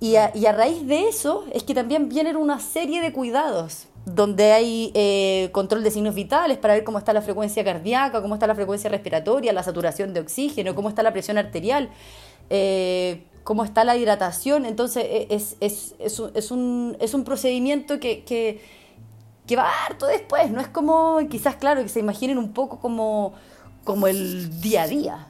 Y 0.00 0.16
a, 0.16 0.30
y 0.34 0.46
a, 0.46 0.52
raíz 0.52 0.86
de 0.86 1.08
eso 1.08 1.44
es 1.52 1.64
que 1.64 1.74
también 1.74 2.08
vienen 2.08 2.36
una 2.36 2.60
serie 2.60 3.00
de 3.00 3.12
cuidados, 3.12 3.86
donde 4.04 4.52
hay 4.52 4.92
eh, 4.94 5.48
control 5.52 5.82
de 5.82 5.90
signos 5.90 6.14
vitales 6.14 6.58
para 6.58 6.74
ver 6.74 6.84
cómo 6.84 6.98
está 6.98 7.12
la 7.12 7.22
frecuencia 7.22 7.64
cardíaca, 7.64 8.22
cómo 8.22 8.34
está 8.34 8.46
la 8.46 8.54
frecuencia 8.54 8.88
respiratoria, 8.90 9.52
la 9.52 9.62
saturación 9.62 10.12
de 10.12 10.20
oxígeno, 10.20 10.74
cómo 10.74 10.88
está 10.88 11.02
la 11.02 11.12
presión 11.12 11.36
arterial. 11.38 11.90
Eh, 12.50 13.24
cómo 13.48 13.64
está 13.64 13.82
la 13.82 13.96
hidratación. 13.96 14.66
Entonces 14.66 15.06
es, 15.30 15.56
es, 15.60 15.94
es, 15.98 16.20
un, 16.20 16.30
es, 16.34 16.50
un, 16.50 16.96
es 17.00 17.14
un 17.14 17.24
procedimiento 17.24 17.98
que, 17.98 18.22
que, 18.22 18.60
que, 19.46 19.56
va 19.56 19.70
harto 19.86 20.06
después. 20.06 20.50
No 20.50 20.60
es 20.60 20.68
como, 20.68 21.18
quizás, 21.30 21.56
claro, 21.56 21.82
que 21.82 21.88
se 21.88 21.98
imaginen 21.98 22.36
un 22.36 22.52
poco 22.52 22.78
como, 22.78 23.32
como 23.84 24.06
el 24.06 24.60
día 24.60 24.82
a 24.82 24.86
día. 24.86 25.28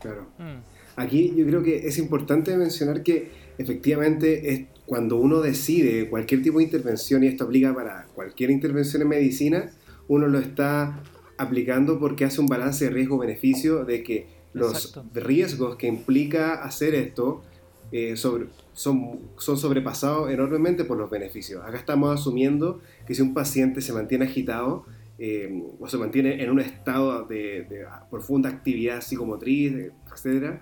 Claro. 0.00 0.28
Mm. 0.38 0.62
Aquí 0.96 1.34
yo 1.36 1.44
creo 1.44 1.62
que 1.62 1.86
es 1.86 1.98
importante 1.98 2.56
mencionar 2.56 3.02
que 3.02 3.30
efectivamente 3.58 4.54
es 4.54 4.62
cuando 4.86 5.18
uno 5.18 5.42
decide 5.42 6.08
cualquier 6.08 6.42
tipo 6.42 6.56
de 6.56 6.64
intervención, 6.64 7.22
y 7.22 7.26
esto 7.26 7.44
aplica 7.44 7.74
para 7.74 8.06
cualquier 8.14 8.50
intervención 8.50 9.02
en 9.02 9.08
medicina, 9.08 9.70
uno 10.08 10.26
lo 10.26 10.38
está 10.38 11.02
aplicando 11.36 12.00
porque 12.00 12.24
hace 12.24 12.40
un 12.40 12.46
balance 12.46 12.86
de 12.86 12.90
riesgo-beneficio 12.92 13.84
de 13.84 14.02
que 14.02 14.41
los 14.52 14.98
riesgos 15.14 15.76
que 15.76 15.86
implica 15.86 16.62
hacer 16.62 16.94
esto 16.94 17.42
eh, 17.90 18.16
sobre, 18.16 18.46
son, 18.72 19.20
son 19.36 19.58
sobrepasados 19.58 20.30
enormemente 20.30 20.84
por 20.84 20.96
los 20.96 21.10
beneficios. 21.10 21.62
Acá 21.64 21.76
estamos 21.76 22.18
asumiendo 22.18 22.80
que 23.06 23.14
si 23.14 23.22
un 23.22 23.34
paciente 23.34 23.80
se 23.80 23.92
mantiene 23.92 24.24
agitado 24.24 24.84
eh, 25.18 25.62
o 25.78 25.88
se 25.88 25.98
mantiene 25.98 26.42
en 26.42 26.50
un 26.50 26.60
estado 26.60 27.24
de, 27.26 27.86
profunda 28.10 28.48
actividad 28.48 29.02
psicomotriz, 29.02 29.72
etc., 30.10 30.60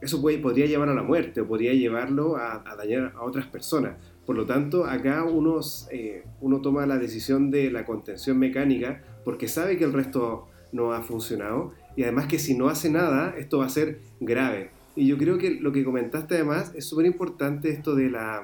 eso 0.00 0.20
puede, 0.22 0.38
podría 0.38 0.66
llevar 0.66 0.88
a 0.88 0.94
la 0.94 1.02
muerte 1.02 1.42
o 1.42 1.46
podría 1.46 1.74
llevarlo 1.74 2.36
a, 2.36 2.64
dañar 2.76 3.12
a 3.14 3.22
otras 3.22 3.46
personas. 3.46 3.96
Por 4.26 4.36
lo 4.36 4.46
tanto, 4.46 4.86
acá 4.86 5.24
uno, 5.24 5.60
eh, 5.90 6.24
uno 6.40 6.60
toma 6.60 6.86
la 6.86 6.98
decisión 6.98 7.50
de 7.50 7.70
la 7.70 7.84
contención 7.84 8.38
mecánica 8.38 9.02
porque 9.24 9.48
sabe 9.48 9.76
que 9.76 9.84
el 9.84 9.92
resto 9.92 10.48
no 10.72 10.92
ha 10.92 11.02
funcionado 11.02 11.72
y 11.98 12.04
además 12.04 12.28
que 12.28 12.38
si 12.38 12.54
no 12.54 12.68
hace 12.68 12.90
nada, 12.90 13.34
esto 13.36 13.58
va 13.58 13.66
a 13.66 13.70
ser 13.70 13.98
grave. 14.20 14.70
Y 14.94 15.08
yo 15.08 15.18
creo 15.18 15.36
que 15.36 15.58
lo 15.58 15.72
que 15.72 15.82
comentaste 15.82 16.36
además 16.36 16.70
es 16.76 16.84
súper 16.84 17.06
importante 17.06 17.70
esto 17.70 17.96
de 17.96 18.08
la 18.08 18.40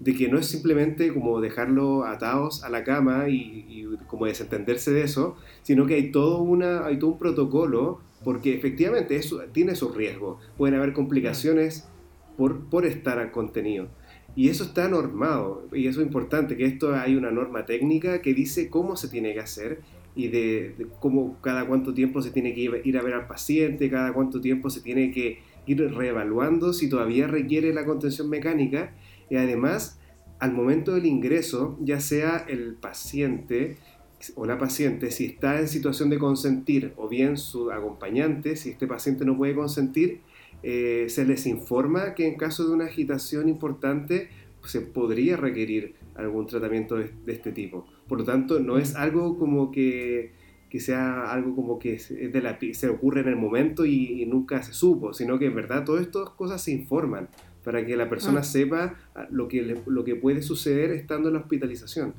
de 0.00 0.14
que 0.14 0.28
no 0.28 0.38
es 0.38 0.44
simplemente 0.44 1.10
como 1.14 1.40
dejarlo 1.40 2.04
atados 2.04 2.62
a 2.62 2.68
la 2.68 2.84
cama 2.84 3.30
y, 3.30 3.88
como 4.06 4.26
desentenderse 4.26 4.90
de 4.90 5.00
eso, 5.00 5.34
sino 5.62 5.86
que 5.86 5.94
hay 5.94 6.10
todo, 6.10 6.42
una, 6.42 6.84
hay 6.84 6.98
todo 6.98 7.12
un 7.12 7.18
protocolo, 7.18 8.02
porque 8.22 8.54
efectivamente 8.54 9.16
eso 9.16 9.40
tiene 9.50 9.76
sus 9.76 9.96
riesgos. 9.96 10.44
Pueden 10.58 10.74
haber 10.74 10.92
complicaciones 10.92 11.88
por, 12.36 12.68
por 12.68 12.84
estar 12.84 13.18
al 13.18 13.32
contenido. 13.32 13.88
Y 14.36 14.50
eso 14.50 14.62
está 14.62 14.88
normado, 14.88 15.66
y 15.72 15.86
eso 15.86 16.02
es 16.02 16.06
importante, 16.06 16.54
que 16.58 16.66
esto 16.66 16.94
hay 16.94 17.16
una 17.16 17.30
norma 17.30 17.64
técnica 17.64 18.20
que 18.20 18.34
dice 18.34 18.68
cómo 18.68 18.96
se 18.96 19.08
tiene 19.08 19.32
que 19.32 19.40
hacer 19.40 19.80
y 20.16 20.28
de, 20.28 20.86
cómo 21.00 21.40
cada 21.40 21.66
cuánto 21.66 21.92
tiempo 21.92 22.22
se 22.22 22.30
tiene 22.30 22.54
que 22.54 22.60
ir, 22.84 22.98
a 22.98 23.02
ver 23.02 23.14
al 23.14 23.26
paciente, 23.26 23.90
cada 23.90 24.12
cuánto 24.12 24.40
tiempo 24.40 24.70
se 24.70 24.80
tiene 24.80 25.10
que 25.10 25.38
ir 25.66 25.80
reevaluando 25.94 26.72
si 26.72 26.88
todavía 26.88 27.26
requiere 27.26 27.72
la 27.72 27.84
contención 27.84 28.28
mecánica 28.28 28.94
y 29.30 29.36
además 29.36 29.98
al 30.38 30.52
momento 30.52 30.94
del 30.94 31.06
ingreso, 31.06 31.78
ya 31.80 32.00
sea 32.00 32.44
el 32.48 32.74
paciente 32.74 33.76
o 34.36 34.46
la 34.46 34.58
paciente, 34.58 35.10
si 35.10 35.26
está 35.26 35.60
en 35.60 35.68
situación 35.68 36.10
de 36.10 36.18
consentir 36.18 36.92
o 36.96 37.08
bien 37.08 37.36
su 37.36 37.70
acompañante, 37.70 38.56
si 38.56 38.70
este 38.70 38.86
paciente 38.86 39.24
no 39.24 39.36
puede 39.36 39.54
consentir, 39.54 40.20
eh, 40.62 41.06
se 41.08 41.24
les 41.24 41.46
informa 41.46 42.14
que 42.14 42.26
en 42.26 42.36
caso 42.36 42.66
de 42.66 42.72
una 42.72 42.86
agitación 42.86 43.48
importante 43.48 44.28
se 44.64 44.80
podría 44.80 45.36
requerir 45.36 45.94
algún 46.14 46.46
tratamiento 46.46 46.96
de 46.96 47.10
este 47.26 47.52
tipo. 47.52 47.86
Por 48.08 48.18
lo 48.18 48.24
tanto, 48.24 48.60
no 48.60 48.78
es 48.78 48.94
algo 48.94 49.38
como 49.38 49.70
que, 49.70 50.32
que 50.70 50.80
sea 50.80 51.32
algo 51.32 51.54
como 51.54 51.78
que 51.78 51.98
de 51.98 52.42
la, 52.42 52.58
se 52.72 52.88
ocurre 52.88 53.20
en 53.20 53.28
el 53.28 53.36
momento 53.36 53.84
y, 53.84 54.24
nunca 54.26 54.62
se 54.62 54.72
supo, 54.72 55.12
sino 55.14 55.38
que 55.38 55.46
en 55.46 55.54
verdad 55.54 55.84
todas 55.84 56.02
estas 56.02 56.30
cosas 56.30 56.62
se 56.62 56.72
informan 56.72 57.28
para 57.62 57.84
que 57.86 57.96
la 57.96 58.08
persona 58.08 58.40
mm. 58.40 58.44
sepa 58.44 58.94
lo 59.30 59.48
que, 59.48 59.80
lo 59.86 60.04
que 60.04 60.16
puede 60.16 60.42
suceder 60.42 60.90
estando 60.90 61.28
en 61.28 61.34
la 61.34 61.40
hospitalización. 61.40 62.14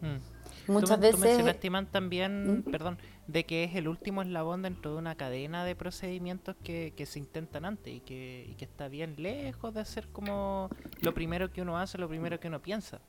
Mm. 0.00 0.32
Muchas 0.72 1.00
veces... 1.00 1.16
Tú 1.16 1.26
mencionaste, 1.26 1.70
también, 1.90 2.58
¿Mm? 2.58 2.70
perdón, 2.70 2.98
de 3.26 3.44
que 3.44 3.64
es 3.64 3.74
el 3.74 3.88
último 3.88 4.22
eslabón 4.22 4.62
dentro 4.62 4.92
de 4.92 4.98
una 4.98 5.14
cadena 5.16 5.64
de 5.64 5.74
procedimientos 5.74 6.56
que, 6.62 6.92
que 6.96 7.06
se 7.06 7.18
intentan 7.18 7.64
antes 7.64 7.94
y 7.94 8.00
que, 8.00 8.46
y 8.48 8.54
que 8.54 8.64
está 8.64 8.88
bien 8.88 9.14
lejos 9.16 9.74
de 9.74 9.84
ser 9.84 10.08
como 10.08 10.70
lo 11.00 11.14
primero 11.14 11.50
que 11.50 11.62
uno 11.62 11.78
hace, 11.78 11.98
lo 11.98 12.08
primero 12.08 12.38
que 12.38 12.48
uno 12.48 12.60
piensa. 12.62 13.00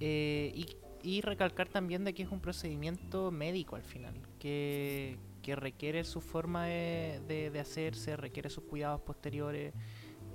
Eh, 0.00 0.52
y 0.54 0.66
y 1.02 1.20
recalcar 1.20 1.68
también 1.68 2.04
de 2.04 2.14
que 2.14 2.22
es 2.22 2.30
un 2.30 2.40
procedimiento 2.40 3.30
médico 3.30 3.76
al 3.76 3.82
final, 3.82 4.14
que, 4.38 5.18
requiere 5.48 6.04
su 6.04 6.20
forma 6.20 6.66
de, 6.66 7.50
de, 7.50 7.58
hacerse, 7.58 8.18
requiere 8.18 8.50
sus 8.50 8.64
cuidados 8.64 9.00
posteriores. 9.00 9.72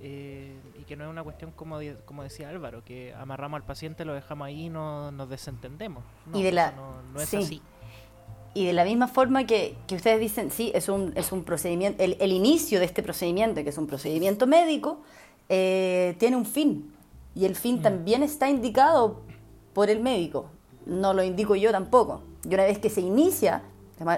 Eh, 0.02 0.58
y 0.76 0.82
que 0.82 0.96
no 0.96 1.04
es 1.04 1.10
una 1.10 1.22
cuestión 1.22 1.52
como, 1.52 1.78
como 2.04 2.24
decía 2.24 2.48
Álvaro, 2.48 2.84
que 2.84 3.14
amarramos 3.14 3.58
al 3.58 3.64
paciente, 3.64 4.04
lo 4.04 4.12
dejamos 4.12 4.46
ahí 4.46 4.64
y 4.64 4.68
no, 4.70 5.12
nos 5.12 5.30
desentendemos. 5.30 6.02
No, 6.26 6.36
y 6.36 6.42
de 6.42 6.50
la, 6.50 6.72
no, 6.72 7.20
es 7.20 7.32
así. 7.32 7.62
Y 8.54 8.66
de 8.66 8.72
la 8.72 8.84
misma 8.84 9.06
forma 9.06 9.46
que, 9.46 9.76
que, 9.86 9.94
ustedes 9.94 10.18
dicen, 10.18 10.50
sí, 10.50 10.72
es 10.74 10.88
un, 10.88 11.12
es 11.16 11.30
un 11.30 11.44
procedimiento, 11.44 12.02
el, 12.02 12.16
el, 12.20 12.32
inicio 12.32 12.80
de 12.80 12.86
este 12.86 13.02
procedimiento, 13.02 13.62
que 13.62 13.70
es 13.70 13.78
un 13.78 13.86
procedimiento 13.86 14.48
médico, 14.48 15.00
eh, 15.48 16.16
tiene 16.18 16.36
un 16.36 16.46
fin. 16.46 16.92
Y 17.34 17.46
el 17.46 17.56
fin 17.56 17.76
mm. 17.76 17.82
también 17.82 18.22
está 18.22 18.48
indicado 18.48 19.22
por 19.72 19.90
el 19.90 20.00
médico. 20.00 20.50
No 20.86 21.14
lo 21.14 21.22
indico 21.22 21.54
yo 21.54 21.70
tampoco. 21.70 22.22
Y 22.44 22.54
una 22.54 22.64
vez 22.64 22.78
que 22.78 22.90
se 22.90 23.00
inicia, 23.00 23.62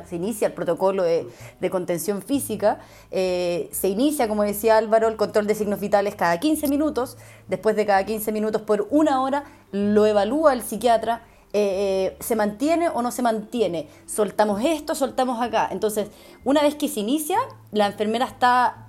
se 0.08 0.16
inicia 0.16 0.48
el 0.48 0.54
protocolo 0.54 1.02
de, 1.02 1.26
contención 1.70 2.22
física, 2.22 2.78
eh, 3.10 3.68
se 3.72 3.88
inicia, 3.88 4.28
como 4.28 4.42
decía 4.42 4.78
Álvaro, 4.78 5.08
el 5.08 5.16
control 5.16 5.46
de 5.46 5.54
signos 5.54 5.80
vitales 5.80 6.14
cada 6.14 6.38
15 6.38 6.68
minutos, 6.68 7.16
después 7.48 7.76
de 7.76 7.86
cada 7.86 8.04
15 8.04 8.32
minutos 8.32 8.62
por 8.62 8.86
una 8.90 9.22
hora, 9.22 9.44
lo 9.72 10.06
evalúa 10.06 10.52
el 10.52 10.62
psiquiatra, 10.62 11.22
eh, 11.52 12.12
eh, 12.12 12.16
se 12.20 12.36
mantiene 12.36 12.88
o 12.88 13.02
no 13.02 13.10
se 13.10 13.22
mantiene, 13.22 13.88
soltamos 14.06 14.62
esto, 14.64 14.94
soltamos 14.94 15.40
acá. 15.40 15.68
Entonces, 15.70 16.08
una 16.44 16.62
vez 16.62 16.74
que 16.74 16.88
se 16.88 17.00
inicia, 17.00 17.38
la 17.72 17.86
enfermera 17.86 18.26
está 18.26 18.88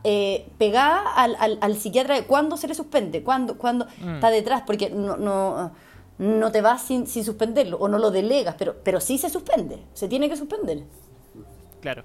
pegada 0.57 1.01
al, 1.13 1.77
psiquiatra 1.77 2.15
de 2.15 2.23
cuándo 2.23 2.57
se 2.57 2.67
le 2.67 2.75
suspende, 2.75 3.23
cuándo, 3.23 3.57
cuándo 3.57 3.87
mm. 4.01 4.15
está 4.15 4.29
detrás, 4.29 4.63
porque 4.65 4.89
no, 4.89 5.17
no 5.17 5.71
no 6.17 6.51
te 6.51 6.61
vas 6.61 6.83
sin, 6.83 7.07
sin, 7.07 7.23
suspenderlo 7.23 7.77
o 7.77 7.87
no 7.87 7.99
lo 7.99 8.11
delegas, 8.11 8.55
pero, 8.57 8.75
pero 8.83 8.99
sí 8.99 9.17
se 9.17 9.29
suspende, 9.29 9.79
se 9.93 10.07
tiene 10.07 10.29
que 10.29 10.35
suspender. 10.35 10.83
Claro. 11.81 12.03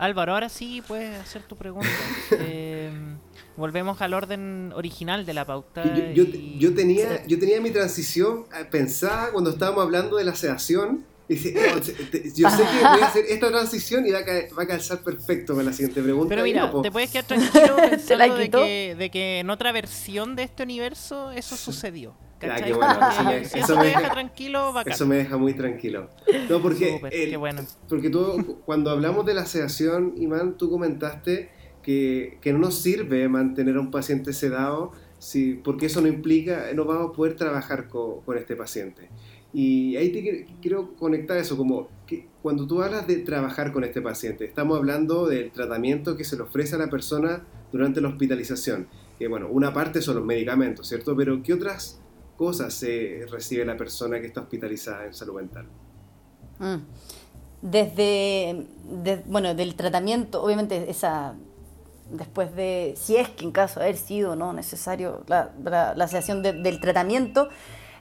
Álvaro, 0.00 0.32
ahora 0.32 0.48
sí 0.48 0.82
puedes 0.86 1.14
hacer 1.20 1.42
tu 1.42 1.56
pregunta. 1.56 1.88
Eh, 2.32 2.90
volvemos 3.56 4.00
al 4.00 4.14
orden 4.14 4.72
original 4.74 5.26
de 5.26 5.34
la 5.34 5.44
pauta. 5.44 5.82
Yo, 6.14 6.24
yo, 6.24 6.74
tenía, 6.74 7.26
yo 7.26 7.38
tenía 7.38 7.60
mi 7.60 7.70
transición 7.70 8.46
eh, 8.58 8.64
pensada 8.64 9.32
cuando 9.32 9.50
estábamos 9.50 9.84
hablando 9.84 10.16
de 10.16 10.24
la 10.24 10.34
sedación. 10.34 11.04
Y 11.28 11.36
yo 12.34 12.50
sé 12.50 12.62
que 12.62 12.78
voy 12.78 13.00
a 13.02 13.06
hacer 13.06 13.24
esta 13.28 13.48
transición 13.48 14.06
y 14.06 14.10
va 14.10 14.20
a, 14.20 14.54
va 14.56 14.62
a 14.62 14.66
calzar 14.66 15.02
perfecto 15.02 15.54
con 15.54 15.64
la 15.64 15.72
siguiente 15.72 16.02
pregunta. 16.02 16.28
Pero 16.28 16.42
mira, 16.42 16.72
te 16.82 16.90
puedes 16.90 17.10
quedar 17.10 17.24
tranquilo 17.24 17.76
pensando 17.90 18.36
de 18.36 18.50
que, 18.50 18.96
de 18.98 19.10
que 19.10 19.38
en 19.40 19.50
otra 19.50 19.70
versión 19.70 20.34
de 20.34 20.44
este 20.44 20.62
universo 20.62 21.30
eso 21.30 21.56
sucedió. 21.58 22.14
eso, 23.54 23.76
me, 23.76 23.86
deja 23.86 24.10
tranquilo, 24.10 24.72
Eso 24.86 25.06
me 25.06 25.16
deja 25.16 25.36
muy 25.36 25.52
tranquilo. 25.54 26.08
No, 26.48 26.62
porque, 26.62 27.00
porque 27.88 28.08
tú, 28.08 28.58
cuando 28.64 28.90
hablamos 28.90 29.26
de 29.26 29.34
la 29.34 29.44
sedación, 29.44 30.14
Imán, 30.16 30.56
tú 30.56 30.70
comentaste 30.70 31.50
que, 31.82 32.38
que, 32.40 32.52
no 32.52 32.58
nos 32.58 32.76
sirve 32.76 33.28
mantener 33.28 33.76
a 33.76 33.80
un 33.80 33.90
paciente 33.90 34.32
sedado 34.32 34.92
si, 35.18 35.54
porque 35.54 35.86
eso 35.86 36.00
no 36.00 36.08
implica, 36.08 36.68
no 36.74 36.86
vamos 36.86 37.10
a 37.10 37.12
poder 37.12 37.36
trabajar 37.36 37.88
con, 37.88 38.22
con 38.22 38.38
este 38.38 38.56
paciente. 38.56 39.10
Y 39.52 39.96
ahí 39.96 40.10
te 40.10 40.46
quiero 40.62 40.94
conectar 40.94 41.36
eso, 41.36 41.56
como 41.56 41.88
que 42.06 42.26
cuando 42.40 42.66
tú 42.66 42.82
hablas 42.82 43.06
de 43.06 43.16
trabajar 43.16 43.72
con 43.72 43.84
este 43.84 44.00
paciente, 44.00 44.44
estamos 44.44 44.78
hablando 44.78 45.26
del 45.26 45.50
tratamiento 45.50 46.16
que 46.16 46.24
se 46.24 46.36
le 46.36 46.42
ofrece 46.42 46.76
a 46.76 46.78
la 46.78 46.88
persona 46.88 47.44
durante 47.72 48.00
la 48.00 48.08
hospitalización. 48.08 48.86
Que 49.18 49.28
bueno, 49.28 49.48
una 49.50 49.74
parte 49.74 50.00
son 50.00 50.16
los 50.16 50.24
medicamentos, 50.24 50.88
¿cierto? 50.88 51.14
Pero 51.16 51.42
¿qué 51.42 51.52
otras 51.52 52.00
cosas 52.40 52.72
se 52.72 53.26
recibe 53.30 53.66
la 53.66 53.76
persona 53.76 54.18
que 54.18 54.28
está 54.28 54.40
hospitalizada 54.40 55.04
en 55.04 55.12
salud 55.12 55.34
mental? 55.34 55.66
Mm. 56.58 56.76
Desde, 57.60 58.66
bueno, 59.26 59.54
del 59.54 59.74
tratamiento, 59.74 60.42
obviamente 60.42 60.90
esa, 60.90 61.34
después 62.10 62.56
de, 62.56 62.94
si 62.96 63.16
es 63.16 63.28
que 63.28 63.44
en 63.44 63.52
caso 63.52 63.78
de 63.78 63.84
haber 63.84 63.98
sido 63.98 64.36
no 64.36 64.54
necesario 64.54 65.22
la, 65.26 65.52
la, 65.62 66.06
del 66.32 66.80
tratamiento, 66.80 67.50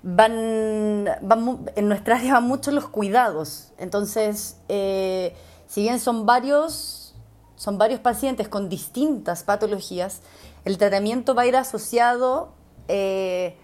van, 0.03 1.09
van, 1.21 1.65
en 1.75 1.89
nuestra 1.89 2.15
área 2.15 2.35
van 2.35 2.45
mucho 2.45 2.71
los 2.71 2.87
cuidados. 2.87 3.73
Entonces, 3.77 4.55
eh, 4.69 5.35
si 5.67 5.81
bien 5.81 5.99
son 5.99 6.25
varios, 6.25 7.13
son 7.57 7.77
varios 7.77 7.99
pacientes 7.99 8.47
con 8.47 8.69
distintas 8.69 9.43
patologías, 9.43 10.21
el 10.63 10.77
tratamiento 10.77 11.35
va 11.35 11.41
a 11.41 11.47
ir 11.47 11.57
asociado 11.57 12.53
eh, 12.87 13.57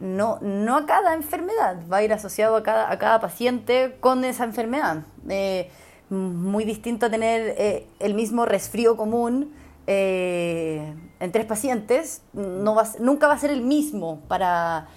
no, 0.00 0.38
no 0.40 0.76
a 0.76 0.86
cada 0.86 1.14
enfermedad, 1.14 1.76
va 1.90 1.98
a 1.98 2.02
ir 2.02 2.12
asociado 2.12 2.56
a 2.56 2.62
cada, 2.62 2.90
a 2.90 2.98
cada 2.98 3.20
paciente 3.20 3.96
con 4.00 4.24
esa 4.24 4.44
enfermedad. 4.44 5.04
Eh, 5.28 5.70
muy 6.08 6.64
distinto 6.64 7.06
a 7.06 7.10
tener 7.10 7.54
eh, 7.56 7.86
el 8.00 8.14
mismo 8.14 8.44
resfrío 8.44 8.96
común 8.96 9.52
eh, 9.86 10.92
en 11.20 11.32
tres 11.32 11.46
pacientes, 11.46 12.22
nunca 12.32 13.28
va 13.28 13.34
a 13.34 13.38
ser 13.38 13.50
el 13.50 13.62
mismo 13.62 14.20
para, 14.26 14.88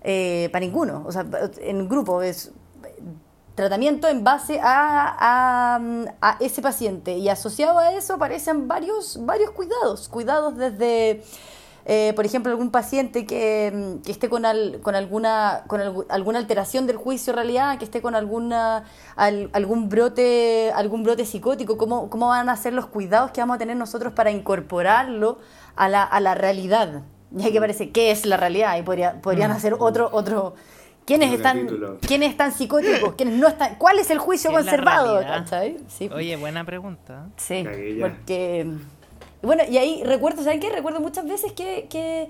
para 0.00 0.60
ninguno. 0.60 1.04
O 1.06 1.12
sea, 1.12 1.24
en 1.60 1.88
grupo 1.88 2.22
es 2.22 2.52
tratamiento 3.56 4.06
en 4.06 4.22
base 4.22 4.60
a, 4.62 5.78
a, 6.20 6.36
ese 6.40 6.62
paciente 6.62 7.16
y 7.16 7.28
asociado 7.28 7.78
a 7.78 7.92
eso 7.92 8.14
aparecen 8.14 8.68
varios, 8.68 9.18
varios 9.24 9.50
cuidados, 9.50 10.08
cuidados 10.08 10.56
desde 10.56 11.24
eh, 11.88 12.12
por 12.16 12.26
ejemplo, 12.26 12.50
algún 12.50 12.72
paciente 12.72 13.26
que, 13.26 13.72
mm, 13.72 14.10
esté 14.10 14.28
con, 14.28 14.42
con, 14.82 14.96
alguna, 14.96 15.62
con 15.68 15.80
alguna 16.08 16.38
alteración 16.40 16.88
del 16.88 16.96
juicio 16.96 17.30
en 17.30 17.36
realidad, 17.36 17.78
que 17.78 17.84
esté 17.84 18.02
con 18.02 18.16
alguna, 18.16 18.82
algún, 19.14 19.88
brote, 19.88 20.72
algún 20.74 21.04
brote 21.04 21.24
psicótico, 21.24 21.78
¿cómo, 21.78 22.10
¿cómo 22.10 22.28
van 22.28 22.48
a 22.48 22.56
ser 22.56 22.72
los 22.72 22.86
cuidados 22.86 23.30
que 23.30 23.40
vamos 23.40 23.54
a 23.54 23.58
tener 23.58 23.76
nosotros 23.76 24.12
para 24.14 24.32
incorporarlo 24.32 25.38
a 25.76 25.88
la, 25.88 26.02
a 26.02 26.18
la 26.18 26.34
realidad? 26.34 27.02
Ya 27.30 27.52
que 27.52 27.60
parece, 27.60 27.90
¿qué 27.90 28.10
es 28.10 28.26
la 28.26 28.36
realidad? 28.36 28.76
Y 28.78 28.82
podría, 28.82 29.20
podrían 29.20 29.52
mm. 29.52 29.54
hacer 29.54 29.76
otro... 29.78 30.08
otro 30.12 30.54
¿Quiénes 31.04 31.32
están, 31.32 31.68
¿Quiénes 32.00 32.30
están 32.30 32.50
psicóticos? 32.50 33.14
¿Quiénes 33.14 33.38
no 33.38 33.46
están? 33.46 33.76
¿Cuál 33.76 34.00
es 34.00 34.10
el 34.10 34.18
juicio 34.18 34.50
conservado? 34.50 35.20
Oye, 36.12 36.36
buena 36.36 36.64
pregunta. 36.64 37.28
Sí, 37.36 37.64
porque 38.00 38.66
bueno, 39.42 39.62
y 39.68 39.78
ahí 39.78 40.02
recuerdo, 40.04 40.42
¿saben 40.42 40.60
qué? 40.60 40.70
Recuerdo 40.70 41.00
muchas 41.00 41.26
veces 41.26 41.52
que, 41.52 41.86
que 41.88 42.28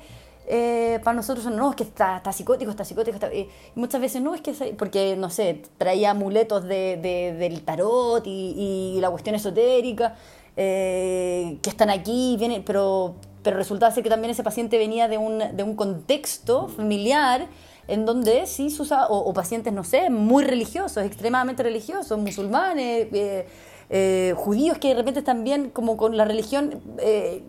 eh, 0.48 1.00
para 1.02 1.16
nosotros 1.16 1.46
no, 1.46 1.70
es 1.70 1.76
que 1.76 1.82
está, 1.82 2.18
está 2.18 2.32
psicótico, 2.32 2.70
está 2.70 2.84
psicótico, 2.84 3.18
y 3.32 3.48
muchas 3.74 4.00
veces 4.00 4.22
no, 4.22 4.34
es 4.34 4.40
que, 4.40 4.52
porque, 4.78 5.16
no 5.16 5.28
sé, 5.28 5.62
traía 5.76 6.12
amuletos 6.12 6.64
de, 6.64 7.36
del 7.38 7.62
tarot 7.62 8.22
y, 8.26 8.98
la 9.00 9.10
cuestión 9.10 9.34
esotérica, 9.34 10.14
eh, 10.56 11.58
que 11.62 11.70
están 11.70 11.90
aquí, 11.90 12.36
viene, 12.38 12.62
pero, 12.64 13.16
pero 13.42 13.56
resultaba 13.56 13.92
ser 13.92 14.04
que 14.04 14.10
también 14.10 14.30
ese 14.30 14.44
paciente 14.44 14.78
venía 14.78 15.08
de 15.08 15.18
un, 15.18 15.56
de 15.56 15.62
un 15.62 15.74
contexto 15.74 16.68
familiar 16.68 17.48
en 17.88 18.04
donde 18.04 18.46
sí 18.46 18.70
se 18.70 18.82
usaba, 18.82 19.08
o, 19.08 19.32
pacientes, 19.32 19.72
no 19.72 19.84
sé, 19.84 20.10
muy 20.10 20.44
religiosos, 20.44 21.04
extremadamente 21.04 21.62
religiosos, 21.62 22.18
musulmanes, 22.18 23.08
eh, 23.12 23.46
eh, 23.90 24.34
judíos 24.36 24.78
que 24.78 24.88
de 24.88 24.94
repente 24.94 25.20
bien 25.44 25.70
como 25.70 25.96
con 25.96 26.16
la 26.16 26.24
religión, 26.24 26.80
eh, 26.98 27.42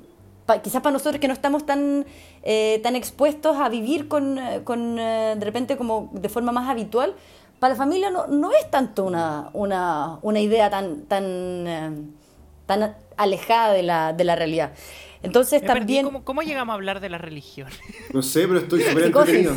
quizás 0.63 0.81
para 0.81 0.93
nosotros 0.93 1.19
que 1.19 1.27
no 1.27 1.33
estamos 1.33 1.65
tan, 1.65 2.05
eh, 2.43 2.79
tan 2.83 2.95
expuestos 2.95 3.57
a 3.57 3.69
vivir 3.69 4.07
con, 4.07 4.39
con 4.63 4.95
de 4.95 5.39
repente 5.41 5.77
como 5.77 6.09
de 6.13 6.29
forma 6.29 6.51
más 6.51 6.69
habitual, 6.69 7.15
para 7.59 7.73
la 7.73 7.77
familia 7.77 8.09
no, 8.11 8.27
no 8.27 8.51
es 8.51 8.69
tanto 8.69 9.03
una, 9.03 9.49
una, 9.53 10.19
una 10.21 10.39
idea 10.39 10.69
tan, 10.69 11.01
tan, 11.05 12.15
tan 12.65 12.95
alejada 13.17 13.73
de 13.73 13.83
la, 13.83 14.13
de 14.13 14.23
la 14.23 14.35
realidad. 14.35 14.71
Entonces 15.23 15.63
también... 15.63 16.09
¿Cómo, 16.23 16.41
llegamos 16.41 16.73
a 16.73 16.75
hablar 16.75 16.99
de 16.99 17.09
la 17.09 17.17
religión? 17.17 17.69
No 18.13 18.21
sé, 18.21 18.47
pero 18.47 18.59
estoy 18.59 18.81
súper 18.81 19.03
entretenido. 19.05 19.55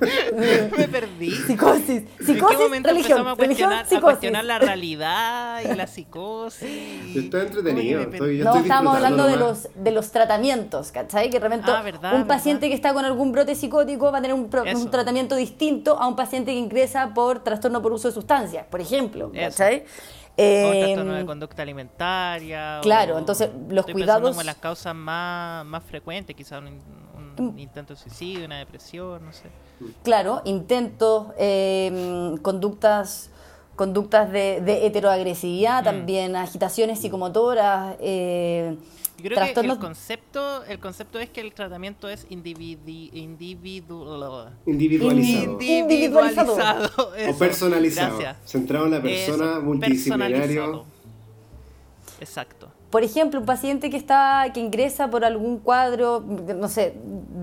Me 0.78 0.88
perdí. 0.88 1.30
Psicosis. 1.30 2.02
Psicosis, 2.24 2.82
religión. 2.82 3.26
A 3.26 3.36
cuestionar, 3.36 3.86
a 3.90 4.00
cuestionar, 4.00 4.44
la 4.44 4.58
realidad 4.58 5.60
y 5.62 5.74
la 5.74 5.86
psicosis. 5.86 7.16
Estoy 7.16 7.40
entretenido. 7.40 8.00
Estoy, 8.02 8.38
no, 8.38 8.56
estábamos 8.56 8.96
hablando 8.96 9.26
de 9.26 9.36
los, 9.36 9.68
de 9.74 9.90
los 9.90 10.10
tratamientos, 10.10 10.92
¿cachai? 10.92 11.28
Que 11.30 11.38
de 11.38 11.48
repente 11.48 11.70
ah, 11.70 12.14
un 12.14 12.26
paciente 12.26 12.68
que 12.68 12.74
está 12.74 12.94
con 12.94 13.04
algún 13.04 13.32
brote 13.32 13.54
psicótico 13.54 14.10
va 14.10 14.18
a 14.18 14.22
tener 14.22 14.34
un, 14.34 14.48
un, 14.74 14.90
tratamiento 14.90 15.36
distinto 15.36 15.98
a 15.98 16.08
un 16.08 16.16
paciente 16.16 16.52
que 16.52 16.58
ingresa 16.58 17.12
por 17.14 17.44
trastorno 17.44 17.82
por 17.82 17.92
uso 17.92 18.08
de 18.08 18.14
sustancias, 18.14 18.66
por 18.70 18.80
ejemplo, 18.80 19.30
¿cachai? 19.32 19.84
Eh, 20.40 20.96
de 20.96 21.26
conducta 21.26 21.62
alimentaria. 21.62 22.80
Claro, 22.82 23.18
entonces 23.18 23.50
los 23.68 23.86
cuidados. 23.86 24.30
como 24.30 24.42
las 24.42 24.56
causas 24.56 24.94
más, 24.94 25.64
más 25.66 25.82
frecuentes, 25.84 26.34
quizás 26.34 26.62
un, 26.62 27.54
mm. 27.54 27.58
intento 27.58 27.94
de 27.94 28.00
suicidio, 28.00 28.46
una 28.46 28.58
depresión, 28.58 29.24
no 29.24 29.32
sé. 29.32 29.50
Claro, 30.02 30.42
intentos, 30.44 31.28
em, 31.38 32.36
conductas 32.38 33.30
conductas 33.80 34.30
de, 34.30 34.60
de 34.60 34.84
heteroagresividad, 34.84 35.80
mm. 35.80 35.84
también 35.84 36.36
agitaciones 36.36 37.00
psicomotoras. 37.00 37.96
Eh, 37.98 38.76
yo 39.16 39.30
creo 39.30 39.54
que 39.54 39.60
el 39.60 39.78
concepto, 39.78 40.64
el 40.66 40.78
concepto 40.78 41.18
es 41.18 41.30
que 41.30 41.40
el 41.40 41.54
tratamiento 41.54 42.06
es 42.06 42.26
individu 42.28 43.08
individualizado. 43.14 44.50
individualizado. 44.66 47.10
o 47.26 47.38
personalizado. 47.38 48.20
Centrado 48.44 48.84
en 48.84 48.90
la 48.90 49.00
persona, 49.00 49.60
multidisciplinario. 49.60 50.84
Exacto. 52.20 52.59
Por 52.90 53.04
ejemplo, 53.04 53.38
un 53.38 53.46
paciente 53.46 53.88
que 53.88 53.96
está 53.96 54.46
que 54.52 54.58
ingresa 54.58 55.08
por 55.08 55.24
algún 55.24 55.58
cuadro, 55.58 56.20
no 56.20 56.68
sé, 56.68 56.94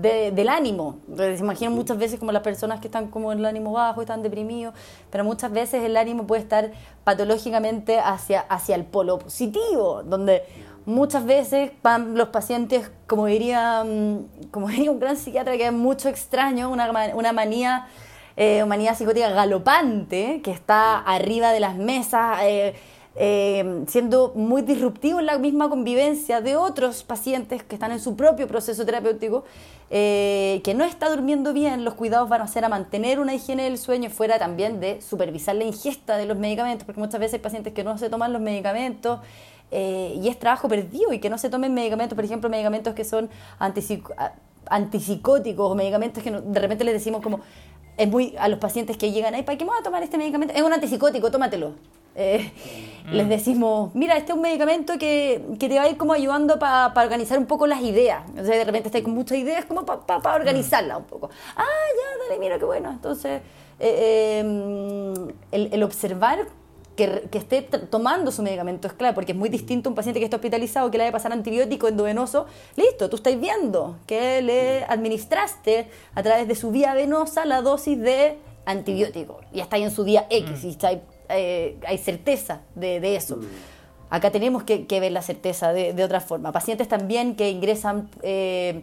del 0.02 0.48
ánimo. 0.48 0.98
Se 1.16 1.36
imaginan 1.36 1.74
muchas 1.74 1.96
veces 1.96 2.18
como 2.18 2.32
las 2.32 2.42
personas 2.42 2.80
que 2.80 2.88
están 2.88 3.08
como 3.08 3.32
en 3.32 3.38
el 3.38 3.46
ánimo 3.46 3.72
bajo, 3.72 4.02
están 4.02 4.22
deprimidos, 4.22 4.74
pero 5.10 5.24
muchas 5.24 5.50
veces 5.50 5.82
el 5.84 5.96
ánimo 5.96 6.26
puede 6.26 6.42
estar 6.42 6.70
patológicamente 7.02 7.98
hacia, 7.98 8.40
hacia 8.40 8.74
el 8.74 8.84
polo 8.84 9.18
positivo, 9.18 10.02
donde 10.04 10.42
muchas 10.84 11.24
veces 11.24 11.72
van 11.82 12.14
los 12.14 12.28
pacientes, 12.28 12.90
como 13.06 13.26
diría, 13.26 13.84
mm, 13.84 14.50
como 14.50 14.68
diría 14.68 14.90
un 14.90 15.00
gran 15.00 15.16
psiquiatra 15.16 15.56
que 15.56 15.66
es 15.66 15.72
mucho 15.72 16.10
extraño, 16.10 16.70
una, 16.70 16.90
una 17.14 17.32
manía 17.32 17.86
eh, 18.40 18.62
humanidad 18.62 18.96
psicótica 18.96 19.30
galopante, 19.30 20.40
que 20.44 20.52
está 20.52 20.98
arriba 20.98 21.50
de 21.50 21.58
las 21.58 21.74
mesas, 21.74 22.38
eh, 22.42 22.74
eh, 23.20 23.84
siendo 23.88 24.32
muy 24.34 24.62
disruptivo 24.62 25.20
en 25.20 25.26
la 25.26 25.38
misma 25.38 25.68
convivencia 25.68 26.40
de 26.40 26.56
otros 26.56 27.02
pacientes 27.02 27.62
que 27.62 27.74
están 27.74 27.92
en 27.92 28.00
su 28.00 28.16
propio 28.16 28.46
proceso 28.46 28.86
terapéutico, 28.86 29.44
que 29.90 30.74
no 30.76 30.84
está 30.84 31.08
durmiendo 31.08 31.52
bien, 31.54 31.84
los 31.84 31.94
cuidados 31.94 32.28
van 32.28 32.42
a 32.42 32.46
ser 32.46 32.64
a 32.64 32.68
mantener 32.68 33.20
una 33.20 33.34
higiene 33.34 33.64
del 33.64 33.78
sueño 33.78 34.10
fuera 34.10 34.38
también 34.38 34.80
de 34.80 35.00
supervisar 35.00 35.56
la 35.56 35.64
ingesta 35.64 36.18
de 36.18 36.26
los 36.26 36.36
medicamentos, 36.36 36.84
porque 36.84 37.00
muchas 37.00 37.18
veces 37.18 37.34
hay 37.34 37.40
pacientes 37.40 37.72
que 37.72 37.84
no 37.84 37.96
se 37.96 38.10
toman 38.10 38.32
los 38.32 38.42
medicamentos. 38.42 39.20
y 39.70 40.28
es 40.28 40.38
trabajo 40.38 40.68
perdido 40.68 41.12
y 41.12 41.18
que 41.20 41.30
no 41.30 41.38
se 41.38 41.48
tomen 41.50 41.74
medicamentos, 41.74 42.14
por 42.14 42.24
ejemplo, 42.24 42.48
medicamentos 42.50 42.94
que 42.94 43.04
son 43.04 43.30
antipsicóticos 44.68 45.70
o 45.70 45.74
medicamentos 45.74 46.22
que 46.22 46.30
de 46.30 46.60
repente 46.60 46.84
les 46.84 46.94
decimos 46.94 47.22
como 47.22 47.40
es 47.98 48.08
muy 48.08 48.34
a 48.38 48.48
los 48.48 48.58
pacientes 48.58 48.96
que 48.96 49.10
llegan 49.10 49.34
ahí, 49.34 49.42
¿para 49.42 49.58
qué 49.58 49.64
vamos 49.64 49.80
a 49.80 49.82
tomar 49.82 50.02
este 50.02 50.16
medicamento? 50.16 50.54
Es 50.54 50.62
un 50.62 50.72
antipsicótico, 50.72 51.30
tómatelo. 51.30 51.74
Eh, 52.20 52.50
mm. 53.06 53.12
Les 53.12 53.28
decimos, 53.28 53.94
mira, 53.94 54.16
este 54.16 54.32
es 54.32 54.36
un 54.36 54.42
medicamento 54.42 54.98
que, 54.98 55.40
que 55.58 55.68
te 55.68 55.76
va 55.76 55.82
a 55.82 55.88
ir 55.88 55.96
como 55.96 56.12
ayudando 56.12 56.58
para 56.58 56.92
organizar 57.00 57.38
un 57.38 57.46
poco 57.46 57.66
las 57.66 57.80
ideas. 57.80 58.24
O 58.32 58.44
sea, 58.44 58.56
de 58.56 58.64
repente 58.64 58.88
estás 58.88 59.02
con 59.02 59.14
muchas 59.14 59.38
ideas 59.38 59.64
como 59.64 59.86
para 59.86 60.34
organizarlas 60.34 60.98
un 60.98 61.04
poco. 61.04 61.30
Ah, 61.56 61.62
ya, 61.64 62.24
dale, 62.24 62.40
mira, 62.40 62.58
qué 62.58 62.64
bueno. 62.64 62.90
Entonces, 62.90 63.40
eh, 63.78 64.40
em, 64.40 65.28
el, 65.52 65.72
el 65.72 65.82
observar 65.84 66.48
que, 66.98 67.38
esté 67.38 67.62
tomando 67.62 68.32
su 68.32 68.42
medicamento 68.42 68.88
es 68.88 68.94
clave, 68.94 69.14
porque 69.14 69.32
es 69.32 69.38
muy 69.38 69.48
distinto 69.48 69.88
un 69.88 69.94
paciente 69.94 70.18
que 70.18 70.24
está 70.24 70.36
hospitalizado 70.36 70.90
que 70.90 70.98
le 70.98 71.04
haya 71.04 71.12
pasar 71.12 71.32
antibiótico 71.32 71.86
endovenoso. 71.86 72.46
Listo, 72.74 73.08
tú 73.08 73.16
estás 73.16 73.38
viendo 73.38 73.98
que 74.06 74.42
le 74.42 74.84
administraste 74.84 75.88
a 76.16 76.22
través 76.24 76.48
de 76.48 76.56
su 76.56 76.72
vía 76.72 76.94
venosa 76.94 77.44
la 77.44 77.62
dosis 77.62 78.00
de 78.00 78.38
antibiótico. 78.66 79.40
Y 79.52 79.60
está 79.60 79.76
ahí 79.76 79.84
en 79.84 79.92
su 79.92 80.02
día 80.02 80.26
X, 80.28 80.64
mm. 80.64 80.66
y 80.66 80.70
está 80.70 80.90
eh, 81.28 81.78
hay 81.86 81.98
certeza 81.98 82.60
de, 82.74 83.16
eso. 83.16 83.36
Mm. 83.36 83.46
Acá 84.10 84.30
tenemos 84.30 84.62
que, 84.62 84.86
ver 84.88 85.12
la 85.12 85.22
certeza 85.22 85.72
de, 85.72 86.02
otra 86.02 86.20
forma. 86.20 86.52
Pacientes 86.52 86.88
también 86.88 87.36
que 87.36 87.50
ingresan 87.50 88.08
eh, 88.22 88.82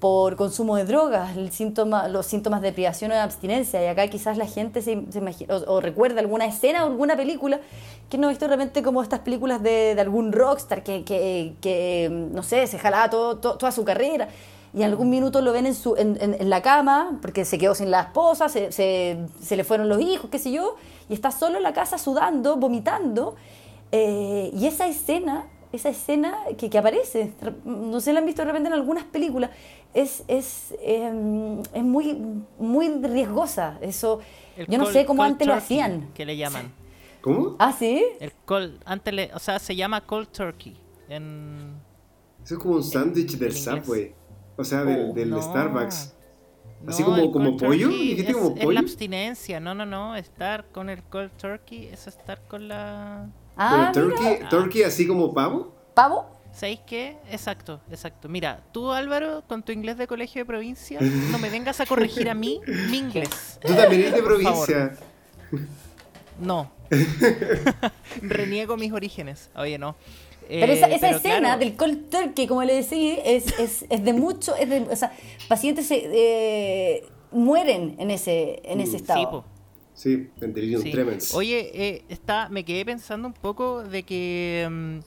por 0.00 0.36
consumo 0.36 0.76
de 0.76 0.84
drogas, 0.84 1.36
el 1.36 1.50
síntoma, 1.50 2.08
los 2.08 2.26
síntomas 2.26 2.62
de 2.62 2.72
privación 2.72 3.10
o 3.10 3.14
de 3.14 3.20
abstinencia. 3.20 3.82
Y 3.82 3.86
acá 3.86 4.08
quizás 4.08 4.36
la 4.36 4.46
gente 4.46 4.82
se, 4.82 4.92
imagina, 4.92 5.56
o, 5.66 5.80
recuerda 5.80 6.20
alguna 6.20 6.46
escena 6.46 6.84
o 6.84 6.88
alguna 6.88 7.16
película 7.16 7.60
que 8.08 8.18
no 8.18 8.28
he 8.28 8.30
visto 8.30 8.46
realmente 8.46 8.82
como 8.82 9.02
estas 9.02 9.20
películas 9.20 9.62
de, 9.62 9.96
algún 9.98 10.32
rockstar 10.32 10.82
que, 10.82 11.04
que, 11.04 12.08
no 12.10 12.42
sé, 12.42 12.66
se 12.66 12.78
jalaba 12.78 13.10
todo, 13.10 13.38
toda 13.38 13.72
su 13.72 13.84
carrera 13.84 14.28
y 14.74 14.82
en 14.82 14.90
algún 14.90 15.08
minuto 15.08 15.40
lo 15.40 15.52
ven 15.52 15.66
en, 15.66 15.74
su, 15.74 15.94
en, 15.96 16.18
en, 16.20 16.50
la 16.50 16.60
cama 16.60 17.18
porque 17.22 17.44
se 17.44 17.58
quedó 17.58 17.74
sin 17.76 17.90
la 17.90 18.00
esposa, 18.00 18.48
se, 18.48 18.72
se, 18.72 19.18
se, 19.40 19.56
le 19.56 19.62
fueron 19.62 19.88
los 19.88 20.00
hijos, 20.00 20.28
qué 20.30 20.38
sé 20.40 20.50
yo, 20.50 20.74
y 21.08 21.14
está 21.14 21.30
solo 21.30 21.56
en 21.58 21.62
la 21.62 21.72
casa 21.72 21.98
sudando, 21.98 22.56
vomitando. 22.56 23.36
Eh, 23.92 24.50
y 24.52 24.66
esa 24.66 24.86
escena 24.86 25.46
esa 25.74 25.88
escena 25.88 26.38
que, 26.56 26.70
que, 26.70 26.78
aparece, 26.78 27.32
no 27.64 28.00
sé, 28.00 28.12
la 28.12 28.20
han 28.20 28.26
visto 28.26 28.42
de 28.42 28.46
repente 28.46 28.68
en 28.68 28.74
algunas 28.74 29.04
películas, 29.04 29.50
es, 29.92 30.24
es, 30.28 30.74
em, 30.80 31.60
es 31.72 31.82
muy, 31.82 32.16
muy 32.58 32.88
riesgosa. 33.02 33.78
Eso, 33.80 34.20
yo 34.68 34.78
no 34.78 34.86
sé 34.86 35.04
cómo 35.04 35.22
antes 35.22 35.46
lo 35.46 35.54
hacían. 35.54 36.10
Que 36.14 36.24
le 36.24 36.36
llaman. 36.36 36.72
¿Cómo? 37.20 37.56
Ah, 37.58 37.72
sí. 37.76 38.04
El 38.20 38.32
cold, 38.44 38.80
antes 38.84 39.14
le, 39.14 39.30
o 39.34 39.38
sea, 39.38 39.58
se 39.58 39.74
llama 39.74 40.00
cold 40.02 40.28
turkey. 40.28 40.76
En, 41.08 41.74
Eso 42.44 42.54
es 42.54 42.60
como 42.60 42.76
un 42.76 42.84
sándwich 42.84 43.38
del 43.38 43.52
Subway. 43.52 44.14
O 44.56 44.64
sea, 44.64 44.84
del, 44.84 45.10
oh, 45.10 45.12
del 45.12 45.42
Starbucks. 45.42 46.14
Así 46.86 47.02
como, 47.02 47.32
como 47.32 47.56
pollo. 47.56 47.90
Es, 47.90 48.34
como 48.34 48.54
pollo? 48.54 48.68
es 48.68 48.74
la 48.74 48.80
abstinencia. 48.80 49.60
No, 49.60 49.74
no, 49.74 49.86
no. 49.86 50.16
Estar 50.16 50.66
con 50.72 50.88
el 50.90 51.02
cold 51.02 51.30
turkey 51.36 51.88
es 51.92 52.06
estar 52.06 52.40
con 52.48 52.68
la. 52.68 53.28
Ah, 53.56 53.90
turkey, 53.92 54.40
turkey 54.50 54.82
así 54.82 55.06
como 55.06 55.32
pavo. 55.32 55.74
¿Pavo? 55.94 56.34
¿Sabéis 56.52 56.80
qué? 56.86 57.16
Exacto, 57.30 57.80
exacto. 57.90 58.28
Mira, 58.28 58.62
tú 58.72 58.92
Álvaro, 58.92 59.42
con 59.48 59.62
tu 59.64 59.72
inglés 59.72 59.98
de 59.98 60.06
colegio 60.06 60.42
de 60.42 60.46
provincia, 60.46 61.00
no 61.30 61.38
me 61.38 61.50
vengas 61.50 61.80
a 61.80 61.86
corregir 61.86 62.30
a 62.30 62.34
mí 62.34 62.60
mi 62.90 62.98
inglés. 62.98 63.58
Tú 63.60 63.74
también 63.74 64.02
eres 64.02 64.14
de 64.14 64.22
provincia. 64.22 64.96
No. 66.38 66.70
Reniego 68.22 68.76
mis 68.76 68.92
orígenes. 68.92 69.50
Oye, 69.56 69.78
no. 69.78 69.96
Pero 70.48 70.72
esa, 70.72 70.88
eh, 70.88 70.98
escena 71.10 71.56
del 71.56 71.76
cold 71.76 72.10
turkey, 72.10 72.46
como 72.46 72.62
le 72.64 72.74
decía, 72.74 73.16
es, 73.24 73.58
es, 73.58 73.84
es 73.88 74.04
de 74.04 74.12
mucho. 74.12 74.54
Es 74.56 74.68
de, 74.68 74.80
o 74.80 74.96
sea, 74.96 75.12
pacientes 75.48 75.86
se, 75.86 76.02
eh, 76.04 77.04
mueren 77.30 77.96
en 77.98 78.10
ese, 78.10 78.60
en 78.64 78.80
ese 78.80 78.92
mm. 78.92 78.96
estado. 78.96 79.44
Sí, 79.94 80.28
en 80.40 80.52
delirium 80.52 80.82
tremens. 80.82 81.34
Oye, 81.34 81.70
eh, 81.72 82.04
está, 82.08 82.48
me 82.48 82.64
quedé 82.64 82.84
pensando 82.84 83.28
un 83.28 83.34
poco 83.34 83.82
de 83.82 84.02
que. 84.02 84.68
Mm, 84.70 84.98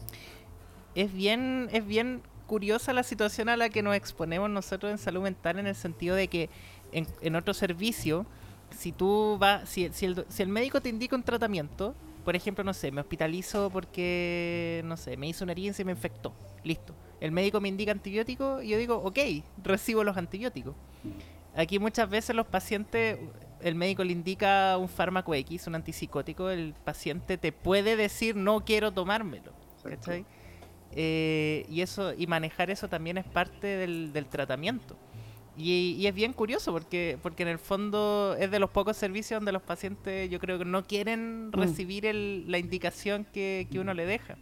es 0.95 1.13
bien, 1.13 1.69
es 1.71 1.85
bien 1.85 2.21
curiosa 2.47 2.91
la 2.91 3.03
situación 3.03 3.49
a 3.49 3.57
la 3.57 3.69
que 3.69 3.83
nos 3.83 3.95
exponemos 3.95 4.49
nosotros 4.49 4.91
en 4.91 4.97
salud 4.97 5.21
mental 5.21 5.59
en 5.59 5.67
el 5.67 5.75
sentido 5.75 6.15
de 6.15 6.27
que 6.27 6.49
en, 6.91 7.35
otro 7.35 7.53
servicio, 7.53 8.25
si 8.75 8.91
tú 8.91 9.37
vas, 9.39 9.69
si, 9.69 9.89
si, 9.91 10.05
el, 10.05 10.25
si 10.29 10.41
el 10.41 10.49
médico 10.49 10.81
te 10.81 10.89
indica 10.89 11.15
un 11.15 11.21
tratamiento, 11.21 11.93
por 12.27 12.35
ejemplo, 12.35 12.61
no 12.61 12.73
sé, 12.73 12.91
me 12.91 12.99
hospitalizo 12.99 13.69
porque, 13.69 14.81
no 14.83 14.97
sé, 14.97 15.15
me 15.15 15.29
hizo 15.29 15.45
una 15.45 15.53
herida 15.53 15.69
y 15.69 15.73
se 15.73 15.85
me 15.85 15.93
infectó, 15.93 16.33
listo. 16.61 16.93
El 17.21 17.31
médico 17.31 17.61
me 17.61 17.69
indica 17.69 17.93
antibiótico 17.93 18.61
y 18.61 18.67
yo 18.67 18.77
digo, 18.77 18.97
ok, 18.97 19.17
recibo 19.63 20.03
los 20.03 20.17
antibióticos. 20.17 20.75
Aquí 21.55 21.79
muchas 21.79 22.09
veces 22.09 22.35
los 22.35 22.45
pacientes, 22.45 23.17
el 23.61 23.75
médico 23.75 24.03
le 24.03 24.11
indica 24.11 24.77
un 24.77 24.89
fármaco 24.89 25.33
X, 25.35 25.67
un 25.67 25.75
antipsicótico, 25.75 26.49
el 26.49 26.73
paciente 26.73 27.37
te 27.37 27.53
puede 27.53 27.95
decir 27.95 28.35
no 28.35 28.65
quiero 28.65 28.91
tomármelo. 28.91 29.53
¿Cachai? 29.81 30.25
Eh, 30.91 31.65
y 31.69 31.79
eso 31.79 32.13
y 32.13 32.27
manejar 32.27 32.69
eso 32.69 32.89
también 32.89 33.17
es 33.17 33.25
parte 33.25 33.67
del, 33.67 34.25
tratamiento. 34.29 34.97
Y, 35.57 36.05
es 36.05 36.13
bien 36.13 36.33
curioso 36.33 36.71
porque, 36.71 37.17
porque 37.23 37.43
en 37.43 37.49
el 37.49 37.57
fondo 37.57 38.35
es 38.39 38.51
de 38.51 38.59
los 38.59 38.69
pocos 38.69 38.95
servicios 38.95 39.39
donde 39.39 39.51
los 39.51 39.63
pacientes 39.63 40.29
yo 40.29 40.39
creo 40.39 40.59
que 40.59 40.65
no 40.65 40.85
quieren 40.85 41.47
mm. 41.47 41.53
recibir 41.53 42.03
la 42.05 42.57
indicación 42.59 43.25
que, 43.33 43.67
uno 43.73 43.93
le 43.93 44.05
deja. 44.05 44.37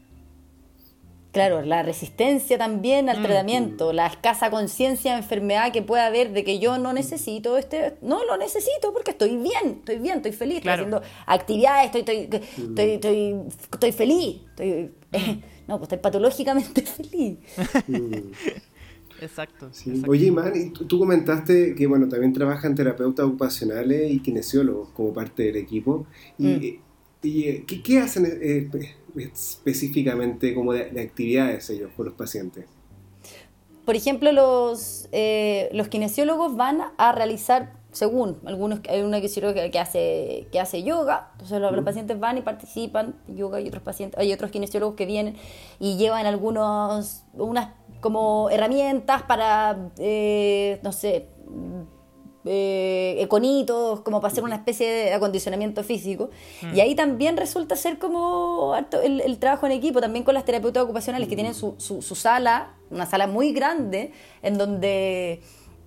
Claro, 1.32 1.62
la 1.64 1.84
resistencia 1.84 2.58
también 2.58 3.10
al 3.10 3.20
mm. 3.20 3.24
tratamiento, 3.24 3.94
la 3.94 4.08
escasa 4.08 4.50
conciencia 4.50 5.14
de 5.14 5.18
enfermedad 5.20 5.72
que 5.72 5.82
pueda 5.82 6.06
haber 6.06 6.32
de 6.32 6.44
que 6.44 6.60
yo 6.60 6.78
no 6.78 6.94
necesito 6.94 7.58
este, 7.58 7.96
no 8.02 8.24
lo 8.26 8.38
necesito 8.38 8.94
porque 8.94 9.12
estoy 9.12 9.38
bien, 9.38 9.80
estoy 9.80 10.00
bien, 10.00 10.18
estoy 10.18 10.32
feliz, 10.34 10.58
estoy 10.58 10.72
haciendo 10.72 11.02
actividades, 11.26 11.96
estoy, 11.96 12.02
estoy, 12.02 12.42
estoy, 12.58 12.90
estoy, 12.92 13.36
estoy 13.74 13.92
feliz, 13.92 14.42
estoy, 14.50 14.92
no, 15.68 15.78
pues 15.78 15.84
estoy 15.84 15.98
patológicamente 16.00 16.82
feliz. 16.86 17.38
Exacto, 19.26 19.72
Oye, 20.08 20.28
Iman, 20.28 20.72
tú 20.72 21.00
comentaste 21.00 21.74
que 21.74 21.88
bueno, 21.88 22.08
también 22.08 22.32
trabajan 22.32 22.76
terapeutas 22.76 23.26
ocupacionales 23.26 24.12
y 24.12 24.20
kinesiólogos 24.20 24.90
como 24.90 25.14
parte 25.14 25.44
del 25.44 25.56
equipo. 25.56 26.06
¿Y, 26.38 26.46
mm. 26.46 26.62
y 27.24 27.60
¿qué, 27.82 28.00
hacen 28.00 28.26
eh, 28.26 28.70
específicamente 29.16 30.54
como 30.54 30.74
de, 30.74 31.02
actividades 31.02 31.70
ellos 31.72 31.92
con 31.96 32.06
los 32.06 32.14
pacientes? 32.14 32.66
Por 33.84 33.96
ejemplo, 33.96 34.32
los, 34.32 35.10
eh, 35.12 35.70
los 35.74 35.88
kinesiólogos 35.88 36.56
van 36.56 36.82
a 36.98 37.12
realizar 37.12 37.74
según 37.96 38.38
algunos 38.46 38.82
hay 38.90 39.02
una 39.02 39.22
que, 39.22 39.72
que 39.72 39.80
hace 39.80 40.48
que 40.52 40.60
hace 40.60 40.84
yoga 40.84 41.30
entonces 41.32 41.62
los, 41.62 41.86
pacientes 41.86 42.20
van 42.20 42.38
y 42.38 42.42
participan 42.42 43.16
yoga 43.28 43.62
y 43.62 43.70
otros 43.70 43.84
pacientes 43.84 44.20
hay 44.20 44.34
otros 44.34 44.52
kinesiólogos 44.52 44.96
que 44.96 45.06
vienen 45.06 45.38
y 45.80 45.96
llevan 45.96 46.26
algunos 46.26 47.24
unas 47.34 47.70
como 48.06 48.52
herramientas 48.52 49.24
para 49.24 49.90
eh, 49.98 50.80
no 50.84 50.92
sé 50.92 51.28
eh, 52.46 53.18
econitos, 53.20 54.02
como 54.02 54.22
para 54.22 54.32
hacer 54.32 54.44
una 54.44 54.58
especie 54.58 54.88
de 54.88 55.14
acondicionamiento 55.16 55.84
físico. 55.84 56.30
Y 56.72 56.82
ahí 56.82 56.94
también 56.94 57.36
resulta 57.36 57.76
ser 57.76 57.98
como 57.98 58.76
el, 59.04 59.22
el, 59.22 59.40
trabajo 59.40 59.66
en 59.66 59.72
equipo, 59.72 60.02
también 60.02 60.24
con 60.24 60.36
las 60.36 60.46
terapeutas 60.46 60.84
ocupacionales 60.84 61.28
que 61.28 61.34
tienen 61.34 61.56
su, 61.56 61.74
su, 61.80 62.04
su 62.04 62.14
sala, 62.14 62.76
una 62.92 63.08
sala 63.08 63.26
muy 63.26 63.54
grande, 63.54 64.12
en 64.44 64.60
donde 64.60 65.42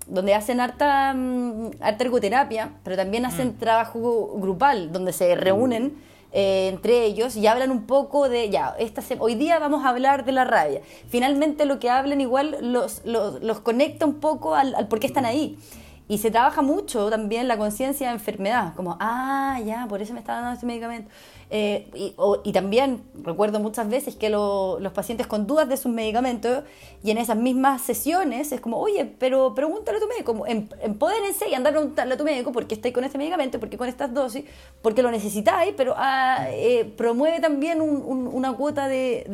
donde 0.09 0.35
hacen 0.35 0.59
harta, 0.59 1.15
mm, 1.15 1.71
harta 1.79 2.05
ergoterapia, 2.05 2.81
pero 2.83 2.97
también 2.97 3.27
hacen 3.27 3.51
mm. 3.51 3.59
trabajo 3.59 4.33
grupal, 4.41 4.91
donde 4.91 5.13
se 5.13 5.37
reúnen 5.37 5.99
eh, 6.33 6.69
entre 6.69 7.05
ellos 7.05 7.37
y 7.37 7.47
hablan 7.47 7.71
un 7.71 7.87
poco 7.87 8.29
de, 8.29 8.51
ya, 8.51 8.75
esta 8.79 9.03
hoy 9.19 9.35
día 9.35 9.59
vamos 9.59 9.85
a 9.85 9.89
hablar 9.89 10.25
de 10.25 10.33
la 10.33 10.45
rabia. 10.45 10.83
Finalmente 11.09 11.65
lo 11.65 11.79
que 11.79 11.89
hablan 11.89 12.21
igual 12.21 12.59
los, 12.61 13.03
los, 13.05 13.61
conecta 13.61 14.05
un 14.05 14.21
poco 14.21 14.55
al, 14.55 14.89
por 14.89 15.01
qué 15.01 15.07
están 15.07 15.25
ahí. 15.25 15.59
y 16.07 16.19
se 16.19 16.31
trabaja 16.31 16.63
mucho 16.63 17.11
también 17.11 17.49
la 17.49 17.59
conciencia 17.59 18.09
de 18.09 18.15
enfermedad, 18.15 18.75
como, 18.75 18.97
ah, 19.01 19.61
ya, 19.65 19.87
por 19.89 20.01
eso 20.01 20.15
me 20.15 20.21
está 20.21 20.35
dando 20.35 20.53
este 20.53 20.67
medicamento. 20.67 21.11
Eh, 21.51 22.15
y, 22.45 22.53
también 22.53 23.03
recuerdo 23.23 23.59
muchas 23.59 23.89
veces 23.89 24.15
que 24.17 24.29
los 24.29 24.93
pacientes 24.93 25.27
con 25.27 25.47
dudas 25.47 25.67
de 25.69 25.79
sus 25.79 25.91
medicamentos 25.91 26.63
y 27.03 27.11
en 27.11 27.17
esas 27.17 27.39
mismas 27.39 27.81
sesiones 27.81 28.53
es 28.53 28.61
como, 28.61 28.79
oye, 28.79 29.07
pero 29.19 29.55
pregúntale 29.55 29.97
a 29.97 30.01
tu 30.01 30.09
médico, 30.09 30.47
em, 30.47 30.69
empodérense 30.83 31.49
y 31.49 31.55
andar 31.55 31.73
a 31.73 31.77
preguntarle 31.77 32.15
a 32.15 32.17
tu 32.19 32.25
médico 32.25 32.53
por 32.53 32.67
qué 32.67 32.75
estáis 32.75 32.93
con 32.93 33.05
este 33.05 33.17
medicamento, 33.17 33.59
por 33.59 33.71
qué 33.71 33.79
con 33.79 33.89
estas 33.89 34.13
dosis, 34.13 34.45
porque 34.83 35.03
lo 35.03 35.11
necesitáis, 35.11 35.73
pero 35.75 35.95
ah, 35.97 36.49
eh, 36.51 36.85
promueve 36.97 37.41
también 37.41 37.81
una 37.81 38.53
cuota 38.53 38.89
de, 38.89 39.25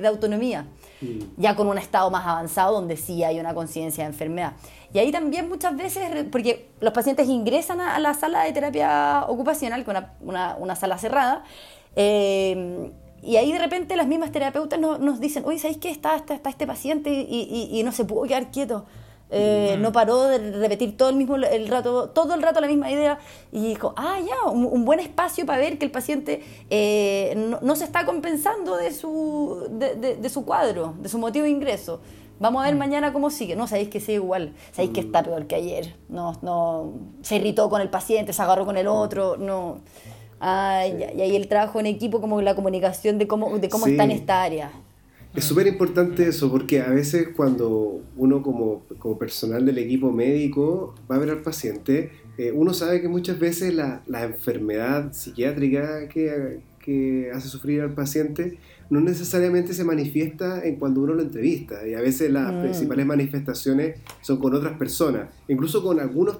de 0.00 0.06
autonomía, 0.06 0.62
mm. 0.62 0.77
Ya 1.36 1.54
con 1.54 1.68
un 1.68 1.78
estado 1.78 2.10
más 2.10 2.26
avanzado 2.26 2.74
donde 2.74 2.96
sí 2.96 3.22
hay 3.24 3.38
una 3.38 3.54
conciencia 3.54 4.04
de 4.04 4.10
enfermedad. 4.10 4.52
Y 4.92 4.98
ahí 4.98 5.12
también 5.12 5.48
muchas 5.48 5.76
veces, 5.76 6.02
porque 6.30 6.68
los 6.80 6.92
pacientes 6.92 7.28
ingresan 7.28 7.80
a 7.80 7.98
la 7.98 8.14
sala 8.14 8.44
de 8.44 8.52
terapia 8.52 9.24
ocupacional, 9.28 9.84
con 9.84 9.96
una, 10.20 10.56
una, 10.58 10.76
sala 10.76 10.98
cerrada, 10.98 11.44
eh, 11.94 12.90
y 13.22 13.36
ahí 13.36 13.52
de 13.52 13.58
repente 13.58 13.96
las 13.96 14.06
mismas 14.06 14.30
terapeutas 14.30 14.78
nos, 14.78 15.20
dicen, 15.20 15.44
oye, 15.44 15.58
¿sabéis 15.58 15.78
qué? 15.78 15.90
Está, 15.90 16.16
está, 16.16 16.34
este 16.48 16.66
paciente 16.66 17.10
y, 17.10 17.68
y, 17.72 17.82
no 17.82 17.92
se 17.92 18.04
pudo 18.04 18.22
quedar 18.22 18.50
quieto. 18.50 18.86
Eh, 19.30 19.76
no 19.78 19.92
paró 19.92 20.24
de 20.24 20.38
repetir 20.52 20.96
todo 20.96 21.10
el 21.10 21.16
mismo 21.16 21.36
el 21.36 21.68
rato, 21.68 22.08
todo 22.08 22.34
el 22.34 22.40
rato 22.40 22.62
la 22.62 22.66
misma 22.66 22.90
idea 22.90 23.18
y 23.52 23.68
dijo, 23.68 23.92
ah, 23.96 24.18
ya, 24.26 24.50
un, 24.50 24.86
buen 24.86 25.00
espacio 25.00 25.44
para 25.44 25.58
ver 25.58 25.76
que 25.76 25.84
el 25.84 25.90
paciente 25.90 26.42
eh, 26.70 27.34
no, 27.60 27.76
se 27.76 27.84
está 27.84 28.06
compensando 28.06 28.76
de 28.76 28.90
su, 28.92 29.66
de, 29.70 30.16
de, 30.16 30.28
su 30.30 30.46
cuadro, 30.46 30.94
de 31.00 31.10
su 31.10 31.18
motivo 31.18 31.44
de 31.44 31.50
ingreso. 31.50 32.00
Vamos 32.40 32.62
a 32.62 32.66
ver 32.66 32.74
mm. 32.74 32.78
mañana 32.78 33.12
cómo 33.12 33.30
sigue. 33.30 33.56
No, 33.56 33.66
sabéis 33.66 33.88
que 33.88 34.00
sigue 34.00 34.14
igual. 34.14 34.54
Sabéis 34.72 34.92
que 34.92 35.00
está 35.00 35.20
mm. 35.20 35.24
peor 35.24 35.46
que 35.46 35.56
ayer. 35.56 35.96
No, 36.08 36.38
no, 36.42 36.92
se 37.22 37.36
irritó 37.36 37.68
con 37.68 37.80
el 37.80 37.90
paciente, 37.90 38.32
se 38.32 38.40
agarró 38.40 38.64
con 38.64 38.76
el 38.76 38.86
otro. 38.86 39.36
No. 39.36 39.80
Ay, 40.40 41.04
y 41.16 41.20
ahí 41.20 41.34
el 41.34 41.48
trabajo 41.48 41.80
en 41.80 41.86
equipo, 41.86 42.20
como 42.20 42.40
la 42.40 42.54
comunicación 42.54 43.18
de 43.18 43.26
cómo, 43.26 43.58
de 43.58 43.68
cómo 43.68 43.88
está 43.88 44.04
en 44.04 44.12
esta 44.12 44.42
área. 44.42 44.70
Es 45.38 45.44
súper 45.44 45.68
importante 45.68 46.26
eso, 46.26 46.50
porque 46.50 46.80
a 46.80 46.90
veces 46.90 47.28
cuando 47.36 48.02
uno 48.16 48.42
como, 48.42 48.82
como, 48.98 49.16
personal 49.16 49.64
del 49.64 49.78
equipo 49.78 50.10
médico 50.10 50.96
va 51.08 51.14
a 51.14 51.18
ver 51.20 51.30
al 51.30 51.42
paciente, 51.42 52.10
eh, 52.38 52.50
uno 52.50 52.74
sabe 52.74 53.00
que 53.00 53.06
muchas 53.06 53.38
veces 53.38 53.72
la, 53.72 54.02
la 54.08 54.24
enfermedad 54.24 55.12
psiquiátrica 55.12 56.08
que, 56.08 56.58
que 56.80 57.30
hace 57.32 57.46
sufrir 57.46 57.82
al 57.82 57.94
paciente 57.94 58.58
no 58.90 59.00
necesariamente 59.00 59.74
se 59.74 59.84
manifiesta 59.84 60.64
en 60.64 60.74
cuando 60.74 61.02
uno 61.02 61.14
lo 61.14 61.22
entrevista 61.22 61.86
y 61.86 61.94
a 61.94 62.00
veces 62.00 62.32
las 62.32 62.52
mm. 62.52 62.60
principales 62.62 63.06
manifestaciones 63.06 64.00
son 64.22 64.38
con 64.38 64.56
otras 64.56 64.76
personas, 64.76 65.28
incluso 65.46 65.84
con 65.84 66.00
algunos 66.00 66.38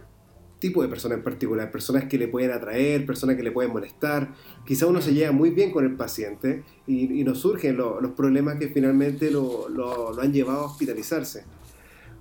tipos 0.58 0.82
de 0.82 0.88
personas 0.88 1.18
en 1.18 1.24
particular, 1.24 1.70
personas 1.70 2.04
que 2.04 2.18
le 2.18 2.28
pueden 2.28 2.50
atraer, 2.50 3.06
personas 3.06 3.36
que 3.36 3.42
le 3.42 3.52
pueden 3.52 3.72
molestar. 3.72 4.34
Quizá 4.66 4.86
uno 4.86 5.00
se 5.00 5.12
mm. 5.12 5.14
lleva 5.14 5.32
muy 5.32 5.50
bien 5.50 5.70
con 5.70 5.84
el 5.84 5.94
paciente 5.94 6.64
y, 6.86 7.20
y 7.20 7.24
nos 7.24 7.38
surgen 7.38 7.76
los 7.76 8.12
problemas 8.12 8.56
que 8.56 8.68
finalmente 8.68 9.30
lo, 9.30 9.68
lo, 9.68 10.18
han 10.20 10.32
llevado 10.32 10.60
a 10.60 10.64
hospitalizarse. 10.66 11.44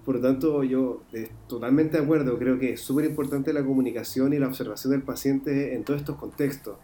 Por 0.05 0.15
lo 0.15 0.21
tanto, 0.21 0.63
yo 0.63 1.03
estoy 1.11 1.35
totalmente 1.47 1.97
de 1.97 2.03
acuerdo, 2.03 2.37
creo 2.39 2.57
que 2.57 2.73
es 2.73 2.81
súper 2.81 3.05
importante 3.05 3.51
la 3.51 3.65
comunicación 3.65 4.31
y 4.33 4.39
la 4.39 4.47
observación 4.47 4.91
del 4.91 5.01
paciente 5.01 5.75
en 5.75 5.83
todos 5.83 5.99
estos 5.99 6.15
contextos. 6.15 6.77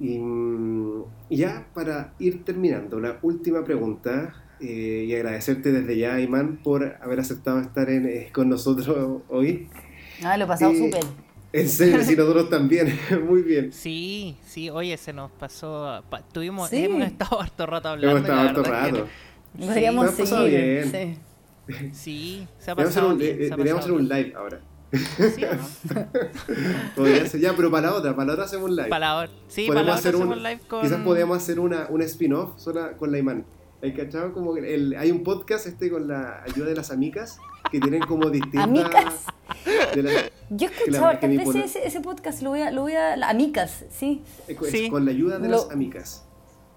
Y, 0.00 0.20
ya 1.30 1.68
para 1.74 2.14
ir 2.18 2.44
terminando, 2.44 2.98
la 2.98 3.18
última 3.22 3.64
pregunta, 3.64 4.44
eh, 4.60 5.04
y 5.06 5.14
agradecerte 5.14 5.72
desde 5.72 5.96
ya, 5.96 6.20
Iman, 6.20 6.60
por 6.62 6.96
haber 7.00 7.20
aceptado 7.20 7.60
estar 7.60 7.88
en, 7.90 8.06
eh, 8.06 8.30
con 8.32 8.48
nosotros 8.48 9.22
hoy. 9.28 9.68
Ah, 10.22 10.36
lo 10.36 10.44
he 10.44 10.46
pasado 10.46 10.72
súper. 10.72 11.04
En 11.54 11.68
serio, 11.68 12.02
sí, 12.02 12.16
nosotros 12.16 12.50
también, 12.50 12.98
muy 13.28 13.42
bien. 13.42 13.72
Sí, 13.72 14.36
sí, 14.44 14.70
oye, 14.70 14.96
se 14.96 15.12
nos 15.12 15.30
pasó, 15.30 16.02
tuvimos, 16.32 16.72
hemos 16.72 17.04
estado 17.04 17.40
harto 17.40 17.66
rato 17.66 17.88
hablando. 17.90 18.16
Hemos 18.16 18.28
estado 18.28 18.48
harto 18.48 18.62
rato. 18.64 19.08
Podríamos 19.56 20.10
seguir. 20.10 20.90
Sí. 20.90 21.92
sí, 21.92 22.48
se 22.58 22.70
ha 22.72 22.74
pasado 22.74 23.14
bien. 23.14 23.38
Deberíamos 23.38 23.84
hacer 23.84 23.92
un 23.92 24.08
live 24.08 24.32
ahora. 24.36 24.60
¿Sí 24.92 25.44
Podría 26.96 27.26
ser, 27.26 27.40
ya, 27.40 27.54
pero 27.54 27.70
para 27.70 27.88
la 27.88 27.94
otra, 27.94 28.16
para 28.16 28.26
la 28.26 28.32
otra 28.32 28.44
hacemos 28.46 28.70
un 28.70 28.76
live. 28.76 28.88
Para 28.88 29.06
la 29.06 29.16
otra, 29.22 29.36
sí, 29.46 29.68
para 29.68 29.82
la 29.84 29.94
otra 29.94 30.10
hacemos 30.10 30.36
un 30.36 30.42
live 30.42 30.60
con... 30.68 30.82
Quizás 30.82 31.00
podríamos 31.02 31.36
hacer 31.36 31.60
una, 31.60 31.86
un 31.88 32.02
spin-off 32.02 32.64
con 32.98 33.12
la 33.12 33.18
Iman. 33.18 33.44
¿Hay 33.80 33.92
cachado? 33.92 34.32
Como 34.32 34.56
el, 34.56 34.96
hay 34.96 35.10
un 35.10 35.22
podcast 35.22 35.66
este 35.66 35.90
con 35.90 36.08
la 36.08 36.42
ayuda 36.42 36.66
de 36.66 36.74
las 36.74 36.90
amigas 36.90 37.38
que 37.70 37.80
tienen 37.80 38.02
como 38.02 38.30
distintas... 38.30 38.62
¿Amicas? 38.64 39.24
Yo 40.50 40.68
he 40.68 40.70
escuchado 40.70 41.06
hartas 41.06 41.30
veces 41.30 41.56
ese, 41.56 41.86
ese, 41.86 42.00
podcast, 42.00 42.42
lo 42.42 42.50
voy 42.50 42.60
a... 42.60 42.70
Lo 42.70 42.82
voy 42.82 42.92
a 42.92 43.14
amicas, 43.28 43.84
sí. 43.90 44.22
sí. 44.70 44.90
Con 44.90 45.04
la 45.04 45.10
ayuda 45.10 45.38
de 45.38 45.48
las 45.48 45.70
amigas. 45.70 46.24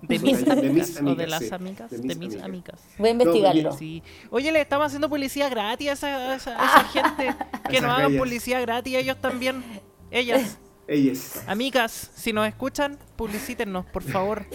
De 0.02 0.20
mis, 0.20 0.46
de 0.46 0.70
mis 0.70 0.98
amigas, 0.98 1.02
o 1.02 1.16
de 1.16 1.28
las 1.28 1.52
amigas, 1.52 1.90
de 1.90 2.16
mis, 2.16 2.40
amigas. 2.42 2.80
Voy 3.00 3.10
a 3.10 3.12
investigarlo. 3.14 3.72
sí. 3.72 4.04
Oye, 4.30 4.52
le 4.52 4.62
estamos 4.62 4.88
haciendo 4.88 5.10
publicidad 5.10 5.50
gratis 5.50 5.90
a 5.90 5.92
esa, 5.94 6.36
esa, 6.36 6.84
gente. 6.94 7.36
Que 7.68 7.82
nos 7.82 7.92
hagan 7.98 8.16
publicidad 8.16 8.62
gratis 8.62 8.94
ellos 8.96 9.18
también. 9.20 9.64
Ellas. 10.12 10.60
Ellas. 10.90 11.44
Amigas, 11.48 12.12
si 12.16 12.32
nos 12.32 12.48
escuchan, 12.48 12.98
publicítenos, 13.18 13.86
por 13.88 14.04
favor. 14.04 14.46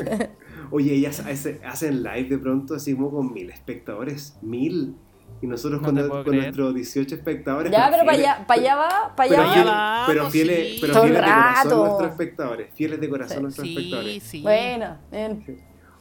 Oye, 0.71 0.95
ellas 0.95 1.23
hacen 1.63 2.03
live 2.03 2.31
de 2.31 2.39
pronto 2.39 2.75
así 2.75 2.95
como 2.95 3.11
con 3.11 3.35
mil 3.35 3.51
espectadores. 3.51 4.39
Mil. 4.41 4.97
Y 5.43 5.47
nosotros 5.48 5.82
con, 5.82 5.97
nuestros 5.97 6.73
18 6.73 7.16
espectadores. 7.16 7.73
Ya, 7.73 7.90
pero 7.90 8.05
para 8.05 8.16
allá, 8.16 8.47
para 8.47 8.60
allá 8.60 8.77
va, 8.77 9.16
para 9.16 9.43
allá 9.43 9.64
va. 9.64 10.05
pero 10.06 10.31
fieles, 10.31 10.78
pero 10.81 10.94
fieles 11.02 11.12
de 11.12 11.20
corazón 11.20 11.78
nuestros 11.78 12.10
espectadores. 12.10 12.74
Fieles 12.74 13.01
de 13.01 13.09
corazón 13.09 13.43
nuestros 13.43 13.69
espectadores. 13.69 14.23
Sí. 14.23 14.43
Bueno, 14.43 14.98
bien. 15.10 15.44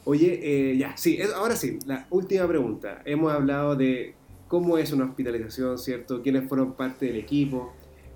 Oye, 0.04 0.40
eh, 0.42 0.76
ya, 0.76 0.96
sí, 0.96 1.18
ahora 1.34 1.56
sí, 1.56 1.80
la 1.86 2.06
última 2.10 2.46
pregunta. 2.46 3.02
Hemos 3.04 3.32
hablado 3.32 3.74
de 3.74 4.14
cómo 4.46 4.78
es 4.78 4.92
una 4.92 5.06
hospitalización, 5.06 5.76
¿cierto? 5.76 6.22
¿Quiénes 6.22 6.48
fueron 6.48 6.74
parte 6.74 7.06
del 7.06 7.16
equipo? 7.16 7.72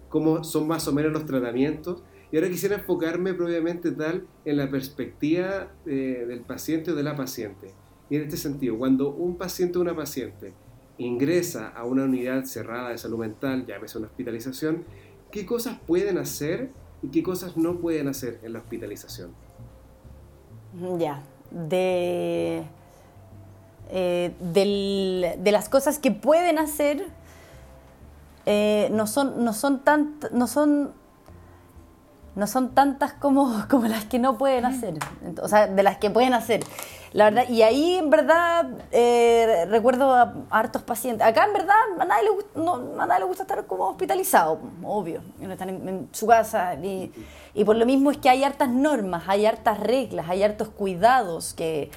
¿Cómo 0.09 0.45
son 0.45 0.69
más 0.69 0.87
o 0.87 0.93
menos 0.93 1.13
los 1.13 1.27
tratamientos? 1.27 2.05
Y 2.31 2.37
ahora 2.37 2.49
quisiera 2.49 2.77
enfocarme 2.77 3.35
propiamente 3.35 3.91
tal 3.91 4.27
en 4.45 4.57
la 4.57 4.71
perspectiva 4.71 5.73
eh, 5.87 6.25
del 6.29 6.41
paciente 6.43 6.93
o 6.93 6.95
de 6.95 7.03
la 7.03 7.17
paciente. 7.17 7.73
Y 8.11 8.17
en 8.17 8.23
este 8.23 8.37
sentido, 8.37 8.79
cuando 8.79 9.11
un 9.11 9.37
paciente 9.37 9.79
o 9.79 9.81
una 9.81 9.97
paciente 9.97 10.53
ingresa 10.99 11.69
a 11.69 11.85
una 11.85 12.05
unidad 12.05 12.45
cerrada 12.45 12.91
de 12.91 12.99
salud 12.99 13.19
mental, 13.19 13.67
llámese 13.67 13.99
una 13.99 14.07
hospitalización, 14.07 14.85
¿qué 15.31 15.45
cosas 15.45 15.79
pueden 15.87 16.19
hacer 16.19 16.71
y 17.03 17.09
qué 17.09 17.23
cosas 17.23 17.57
no 17.57 17.77
pueden 17.79 18.09
hacer 18.09 18.41
en 18.43 18.53
la 18.53 18.61
hospitalización? 18.61 19.31
Ya, 20.99 21.23
de, 21.51 22.65
eh, 23.91 24.35
de 24.41 25.53
las 25.53 25.69
cosas 25.69 25.99
que 25.99 26.11
pueden 26.11 26.59
hacer 26.59 27.07
eh, 28.47 28.89
no 28.93 29.07
son, 29.07 29.45
no 29.45 29.53
son 29.53 29.83
tan, 29.83 30.15
no 30.33 30.47
son 30.47 30.93
no 32.37 32.47
son 32.47 32.75
tantas 32.75 33.15
como, 33.15 33.65
como 33.71 33.89
las 33.89 34.05
que 34.05 34.21
no 34.21 34.39
pueden 34.39 34.65
hacer, 34.65 34.95
o 35.43 35.49
sea, 35.49 35.67
de 35.67 35.83
las 35.83 35.97
que 35.99 36.11
pueden 36.11 36.35
hacer. 36.35 36.61
La 37.13 37.25
verdad, 37.25 37.49
y 37.49 37.63
ahí 37.63 37.95
en 37.95 38.11
verdad 38.11 38.69
eh, 38.91 39.67
recuerdo 39.69 40.13
a, 40.13 40.35
hartos 40.51 40.83
pacientes. 40.83 41.27
Acá 41.27 41.45
en 41.47 41.53
verdad 41.53 41.75
a 41.99 42.05
nadie, 42.05 42.25
le 42.25 42.31
gusta, 42.31 43.15
a 43.15 43.19
le 43.19 43.25
gusta 43.25 43.43
estar 43.45 43.67
como 43.67 43.89
hospitalizado, 43.89 44.59
obvio. 44.83 45.23
Están 45.41 45.69
en, 45.69 46.09
su 46.13 46.27
casa 46.27 46.75
y, 46.75 47.13
y, 47.55 47.65
por 47.65 47.77
lo 47.77 47.87
mismo 47.87 48.11
es 48.11 48.19
que 48.19 48.29
hay 48.29 48.45
hartas 48.45 48.69
normas, 48.69 49.25
hay 49.27 49.47
hartas 49.47 49.81
reglas, 49.81 50.29
hay 50.29 50.43
hartos 50.43 50.69
cuidados 50.69 51.55
que, 51.55 51.91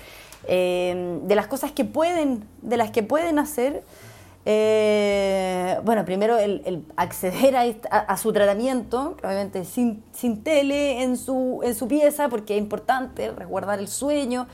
eh, 0.48 1.20
de 1.24 1.36
las 1.36 1.48
cosas 1.48 1.72
que 1.72 1.86
pueden, 1.86 2.48
de 2.62 2.78
las 2.78 2.92
que 2.92 3.04
pueden 3.04 3.40
hacer. 3.40 3.84
Eh, 4.46 5.78
bueno, 5.84 6.06
primero 6.06 6.38
el, 6.38 6.86
acceder 6.96 7.56
a, 7.92 8.18
su 8.18 8.32
tratamiento, 8.32 9.18
obviamente 9.22 9.66
sin, 9.66 10.04
sin 10.12 10.44
tele 10.44 11.04
en 11.04 11.18
su, 11.18 11.60
en 11.64 11.76
su 11.76 11.88
pieza, 11.88 12.30
porque 12.30 12.56
es 12.56 12.62
importante 12.62 13.32
resguardar 13.32 13.80
el 13.80 13.88
sueño. 13.88 14.48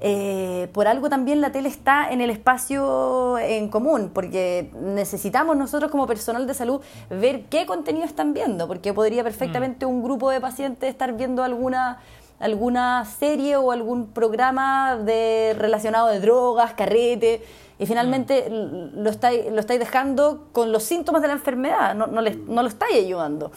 Eh, 0.00 0.68
por 0.72 0.88
algo 0.88 1.08
también 1.08 1.40
la 1.40 1.52
tele 1.52 1.68
está 1.68 2.10
en 2.10 2.20
el 2.20 2.28
espacio 2.28 3.38
en 3.38 3.68
común, 3.68 4.10
porque 4.12 4.70
necesitamos 4.80 5.56
nosotros 5.56 5.90
como 5.90 6.06
personal 6.06 6.46
de 6.46 6.54
salud 6.54 6.80
ver 7.08 7.44
qué 7.44 7.64
contenido 7.64 8.04
están 8.04 8.34
viendo, 8.34 8.68
porque 8.68 8.92
podría 8.92 9.24
perfectamente 9.24 9.86
mm. 9.86 9.88
un 9.88 10.02
grupo 10.02 10.30
de 10.30 10.40
pacientes 10.40 10.90
estar 10.90 11.12
viendo 11.14 11.42
alguna 11.42 11.98
alguna 12.38 13.06
serie 13.06 13.56
o 13.56 13.72
algún 13.72 14.08
programa 14.08 14.96
de 14.96 15.56
relacionado 15.58 16.08
de 16.08 16.20
drogas, 16.20 16.74
carrete, 16.74 17.42
y 17.78 17.86
finalmente 17.86 18.50
mm. 18.50 19.02
lo 19.02 19.08
estáis 19.08 19.50
lo 19.50 19.60
estáis 19.60 19.80
dejando 19.80 20.48
con 20.52 20.72
los 20.72 20.82
síntomas 20.82 21.22
de 21.22 21.28
la 21.28 21.34
enfermedad, 21.34 21.94
no, 21.94 22.06
no, 22.06 22.20
no 22.20 22.62
lo 22.62 22.68
estáis 22.68 22.96
ayudando. 22.98 23.50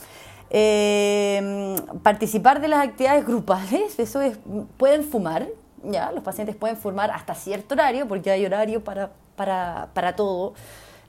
Eh, 0.52 1.76
participar 2.02 2.60
de 2.60 2.70
las 2.70 2.84
actividades 2.84 3.26
grupales, 3.26 4.00
eso 4.00 4.22
es, 4.22 4.40
pueden 4.78 5.04
fumar, 5.04 5.48
ya, 5.84 6.12
los 6.12 6.24
pacientes 6.24 6.56
pueden 6.56 6.78
formar 6.78 7.12
hasta 7.12 7.36
cierto 7.36 7.76
horario, 7.76 8.08
porque 8.08 8.32
hay 8.32 8.46
horario 8.46 8.84
para, 8.84 9.12
para, 9.36 9.90
para 9.94 10.16
todo. 10.16 10.54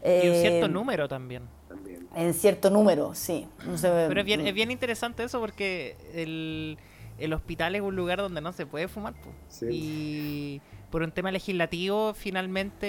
y 0.05 0.29
un 0.29 0.35
cierto 0.35 0.67
eh, 0.67 0.69
número 0.69 1.09
también. 1.09 1.43
en 2.15 2.35
cierto 2.35 2.71
número, 2.71 3.15
sí. 3.15 3.47
Pero 3.83 4.21
es 4.21 4.27
bien, 4.27 4.47
es 4.47 4.55
bien 4.55 4.71
interesante 4.71 5.25
eso 5.25 5.41
porque 5.41 5.97
el, 6.15 6.79
el 7.19 7.33
hospital 7.33 7.75
es 7.75 7.83
un 7.83 7.95
lugar 7.95 8.19
donde 8.19 8.41
no 8.41 8.53
se 8.53 8.67
puede 8.67 8.89
fumar. 8.89 9.15
Y 9.71 10.61
por 10.91 11.03
un 11.03 11.13
tema 11.13 11.31
legislativo, 11.31 12.15
finalmente 12.15 12.87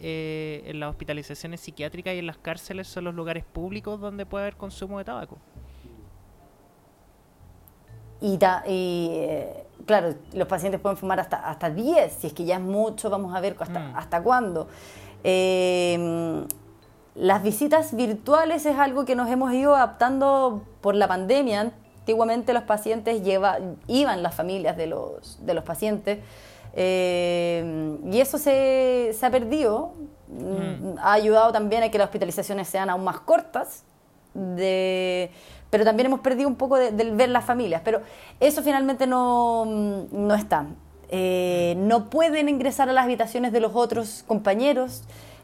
eh, 0.00 0.62
en 0.66 0.80
las 0.80 0.90
hospitalizaciones 0.90 1.60
psiquiátricas 1.60 2.14
y 2.14 2.18
en 2.18 2.26
las 2.26 2.38
cárceles 2.38 2.88
son 2.88 3.04
los 3.04 3.14
lugares 3.14 3.44
públicos 3.44 4.00
donde 4.00 4.26
puede 4.26 4.44
haber 4.44 4.56
consumo 4.56 4.98
de 4.98 5.04
tabaco. 5.04 5.38
Y, 8.20 8.38
eh, 8.66 9.64
claro, 9.86 10.14
los 10.32 10.48
pacientes 10.48 10.80
pueden 10.80 10.96
fumar 10.96 11.20
hasta, 11.20 11.36
hasta 11.36 11.70
10, 11.70 12.12
si 12.12 12.26
es 12.28 12.32
que 12.32 12.44
ya 12.44 12.56
es 12.56 12.60
mucho, 12.60 13.10
vamos 13.10 13.34
a 13.34 13.40
ver 13.40 13.56
hasta, 13.58 13.78
mm. 13.78 13.96
hasta 13.96 14.22
cuándo. 14.22 14.68
Eh, 15.24 16.46
las 17.14 17.42
visitas 17.42 17.94
virtuales 17.94 18.64
es 18.66 18.78
algo 18.78 19.04
que 19.04 19.14
nos 19.14 19.28
hemos 19.28 19.52
ido 19.52 19.74
adaptando 19.74 20.62
por 20.80 20.94
la 20.94 21.08
pandemia. 21.08 21.72
Antiguamente 21.98 22.52
los 22.52 22.62
pacientes 22.62 23.22
lleva, 23.22 23.58
iban 23.86 24.22
las 24.22 24.34
familias 24.34 24.76
de 24.76 24.86
los, 24.86 25.44
de 25.44 25.54
los 25.54 25.64
pacientes 25.64 26.18
eh, 26.74 27.98
y 28.10 28.20
eso 28.20 28.38
se, 28.38 29.14
se 29.18 29.26
ha 29.26 29.30
perdido. 29.30 29.92
Mm. 30.28 30.98
Ha 30.98 31.12
ayudado 31.12 31.52
también 31.52 31.82
a 31.82 31.90
que 31.90 31.98
las 31.98 32.06
hospitalizaciones 32.06 32.68
sean 32.68 32.90
aún 32.90 33.04
más 33.04 33.20
cortas. 33.20 33.84
De, 34.32 35.30
pero 35.70 35.84
también 35.84 36.06
hemos 36.06 36.20
perdido 36.20 36.48
un 36.48 36.56
poco 36.56 36.76
del 36.76 37.12
ver 37.12 37.28
las 37.30 37.44
familias. 37.44 37.82
Pero 37.84 38.02
eso 38.40 38.62
finalmente 38.62 39.06
no, 39.06 39.64
no 40.10 40.34
está. 40.34 40.66
Eh, 41.08 41.74
no 41.78 42.10
pueden 42.10 42.48
ingresar 42.48 42.88
a 42.88 42.92
las 42.92 43.04
habitaciones 43.04 43.52
de 43.52 43.60
los 43.60 43.72
otros 43.74 44.24
compañeros 44.26 45.02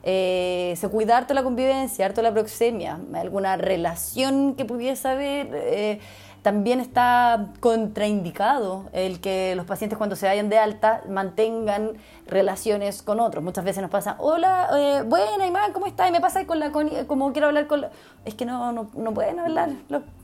eh, 0.09 0.75
se 0.77 0.89
cuida 0.89 1.17
harto 1.17 1.35
la 1.35 1.43
convivencia, 1.43 2.07
harto 2.07 2.23
la 2.23 2.33
proxemia, 2.33 2.97
alguna 3.13 3.57
relación 3.57 4.55
que 4.55 4.65
pudiese 4.65 5.09
haber. 5.09 5.49
Eh, 5.53 5.99
también 6.47 6.79
está 6.79 7.49
contraindicado 7.59 8.85
el 8.93 9.21
que 9.21 9.57
los 9.57 9.67
pacientes 9.67 9.99
cuando 9.99 10.15
se 10.15 10.27
vayan 10.27 10.49
de 10.49 10.59
alta 10.59 11.03
mantengan 11.09 11.95
relaciones 12.29 13.03
con 13.03 13.19
otros. 13.19 13.43
Muchas 13.43 13.65
veces 13.65 13.83
nos 13.83 13.91
pasa, 13.91 14.15
hola, 14.21 14.69
eh, 14.79 15.03
buena 15.05 15.45
Imán, 15.45 15.73
¿cómo 15.73 15.87
estás? 15.87 16.09
Y 16.09 16.13
me 16.13 16.21
pasa 16.21 16.47
con 16.47 16.61
la 16.61 16.71
como 17.09 17.33
quiero 17.33 17.49
hablar 17.49 17.67
con 17.67 17.81
la... 17.81 17.91
Es 18.25 18.37
que 18.37 18.45
no, 18.45 18.71
no, 18.71 18.89
no 18.95 19.13
pueden 19.13 19.41
hablar 19.41 19.71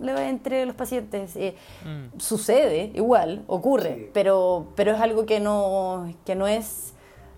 entre 0.01 0.65
los 0.65 0.77
pacientes. 0.77 1.35
Eh, 1.35 1.57
mm. 1.85 2.21
Sucede, 2.21 2.93
igual, 2.95 3.43
ocurre, 3.49 4.09
pero, 4.15 4.69
pero 4.77 4.93
es 4.93 5.01
algo 5.01 5.27
que 5.27 5.41
no, 5.41 6.09
que 6.25 6.37
no 6.37 6.47
es 6.47 6.95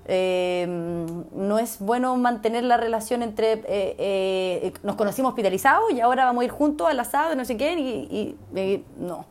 eh, 0.06 0.66
no 1.35 1.59
es 1.59 1.78
bueno 1.78 2.16
mantener 2.16 2.64
la 2.64 2.76
relación 2.76 3.22
entre 3.22 3.52
eh, 3.52 3.64
eh, 3.68 4.72
nos 4.82 4.97
conocimos 4.97 5.31
hospitalizados 5.31 5.93
y 5.93 6.01
ahora 6.01 6.26
vamos 6.26 6.43
a 6.43 6.44
ir 6.44 6.51
juntos 6.51 6.86
al 6.86 7.01
asado 7.01 7.35
no 7.35 7.44
sé 7.47 7.56
qué 7.56 7.72
y, 7.72 8.36
no. 8.98 9.26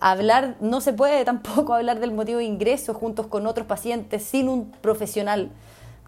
Hablar 0.00 0.56
no 0.60 0.80
se 0.80 0.92
puede 0.92 1.24
tampoco 1.24 1.74
hablar 1.74 2.00
del 2.00 2.12
motivo 2.12 2.38
de 2.38 2.44
ingreso 2.44 2.94
juntos 2.94 3.26
con 3.26 3.46
otros 3.46 3.66
pacientes 3.66 4.24
sin 4.24 4.48
un 4.48 4.70
profesional. 4.70 5.50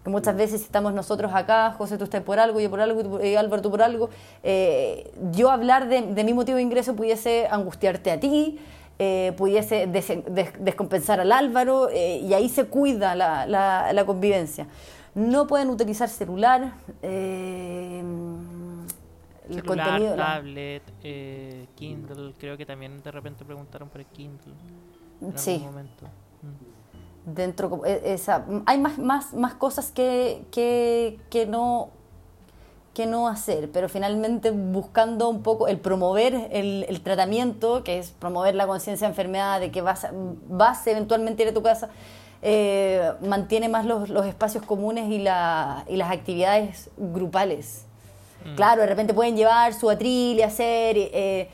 Que 0.03 0.09
muchas 0.09 0.35
veces 0.35 0.61
estamos 0.61 0.95
nosotros 0.95 1.31
acá, 1.35 1.75
José, 1.77 1.95
tú 1.99 2.05
estás 2.05 2.23
por 2.23 2.39
algo, 2.39 2.59
yo 2.59 2.71
por 2.71 2.81
algo, 2.81 3.23
y 3.23 3.35
Álvaro, 3.35 3.61
tú 3.61 3.69
por 3.69 3.83
algo, 3.83 4.09
yo 5.31 5.51
hablar 5.51 5.87
de 5.87 6.23
mi 6.23 6.33
motivo 6.33 6.55
de 6.55 6.63
ingreso 6.63 6.95
pudiese 6.95 7.47
angustiarte 7.51 8.09
a 8.09 8.19
ti, 8.19 8.57
eh, 9.03 9.33
pudiese 9.35 9.87
descompensar 9.87 11.19
al 11.19 11.31
Álvaro 11.31 11.89
eh, 11.89 12.19
y 12.19 12.35
ahí 12.35 12.47
se 12.49 12.65
cuida 12.65 13.15
la, 13.15 13.47
la, 13.47 14.05
convivencia. 14.05 14.67
No 15.15 15.47
pueden 15.47 15.71
utilizar 15.71 16.07
celular. 16.07 16.75
Eh, 17.01 18.03
el 19.49 19.63
contenido, 19.63 20.15
tablet, 20.15 20.83
Kindle, 21.73 22.35
creo 22.37 22.55
que 22.57 22.65
también 22.67 23.01
de 23.01 23.09
repente 23.09 23.43
preguntaron 23.43 23.89
por 23.89 24.01
el 24.01 24.05
Kindle. 24.05 24.53
En 25.19 25.35
sí. 25.35 25.57
momento. 25.57 26.05
Mm. 26.43 27.33
Dentro, 27.33 27.83
esa, 27.83 28.45
hay 28.67 28.77
más, 28.77 28.99
más, 28.99 29.33
más 29.33 29.55
cosas 29.55 29.91
que, 29.91 30.45
que, 30.51 31.19
que 31.31 31.47
no 31.47 31.89
que 32.93 33.05
no 33.05 33.27
hacer, 33.27 33.69
pero 33.71 33.87
finalmente 33.87 34.51
buscando 34.51 35.29
un 35.29 35.43
poco 35.43 35.67
el 35.67 35.79
promover 35.79 36.49
el, 36.51 37.01
tratamiento, 37.01 37.83
que 37.83 37.99
es 37.99 38.11
promover 38.11 38.53
la 38.55 38.67
conciencia 38.67 39.07
de 39.07 39.11
enfermedad, 39.11 39.61
de 39.61 39.71
que 39.71 39.81
vas, 39.81 40.07
vas 40.49 40.85
eventualmente 40.87 41.43
a 41.43 41.45
ir 41.45 41.51
a 41.51 41.53
tu 41.53 41.63
casa, 41.63 41.89
eh, 42.41 43.11
mantiene 43.21 43.69
más 43.69 43.85
los, 43.85 44.09
los 44.09 44.25
espacios 44.25 44.65
comunes 44.65 45.09
y, 45.09 45.19
la, 45.19 45.85
y, 45.87 45.95
las 45.95 46.11
actividades 46.11 46.89
grupales. 46.97 47.85
Mm. 48.43 48.55
Claro, 48.55 48.81
de 48.81 48.87
repente 48.87 49.13
pueden 49.13 49.37
llevar 49.37 49.73
su 49.73 49.89
atril 49.89 50.39
y 50.39 50.41
hacer... 50.41 50.97
Eh, 50.97 51.49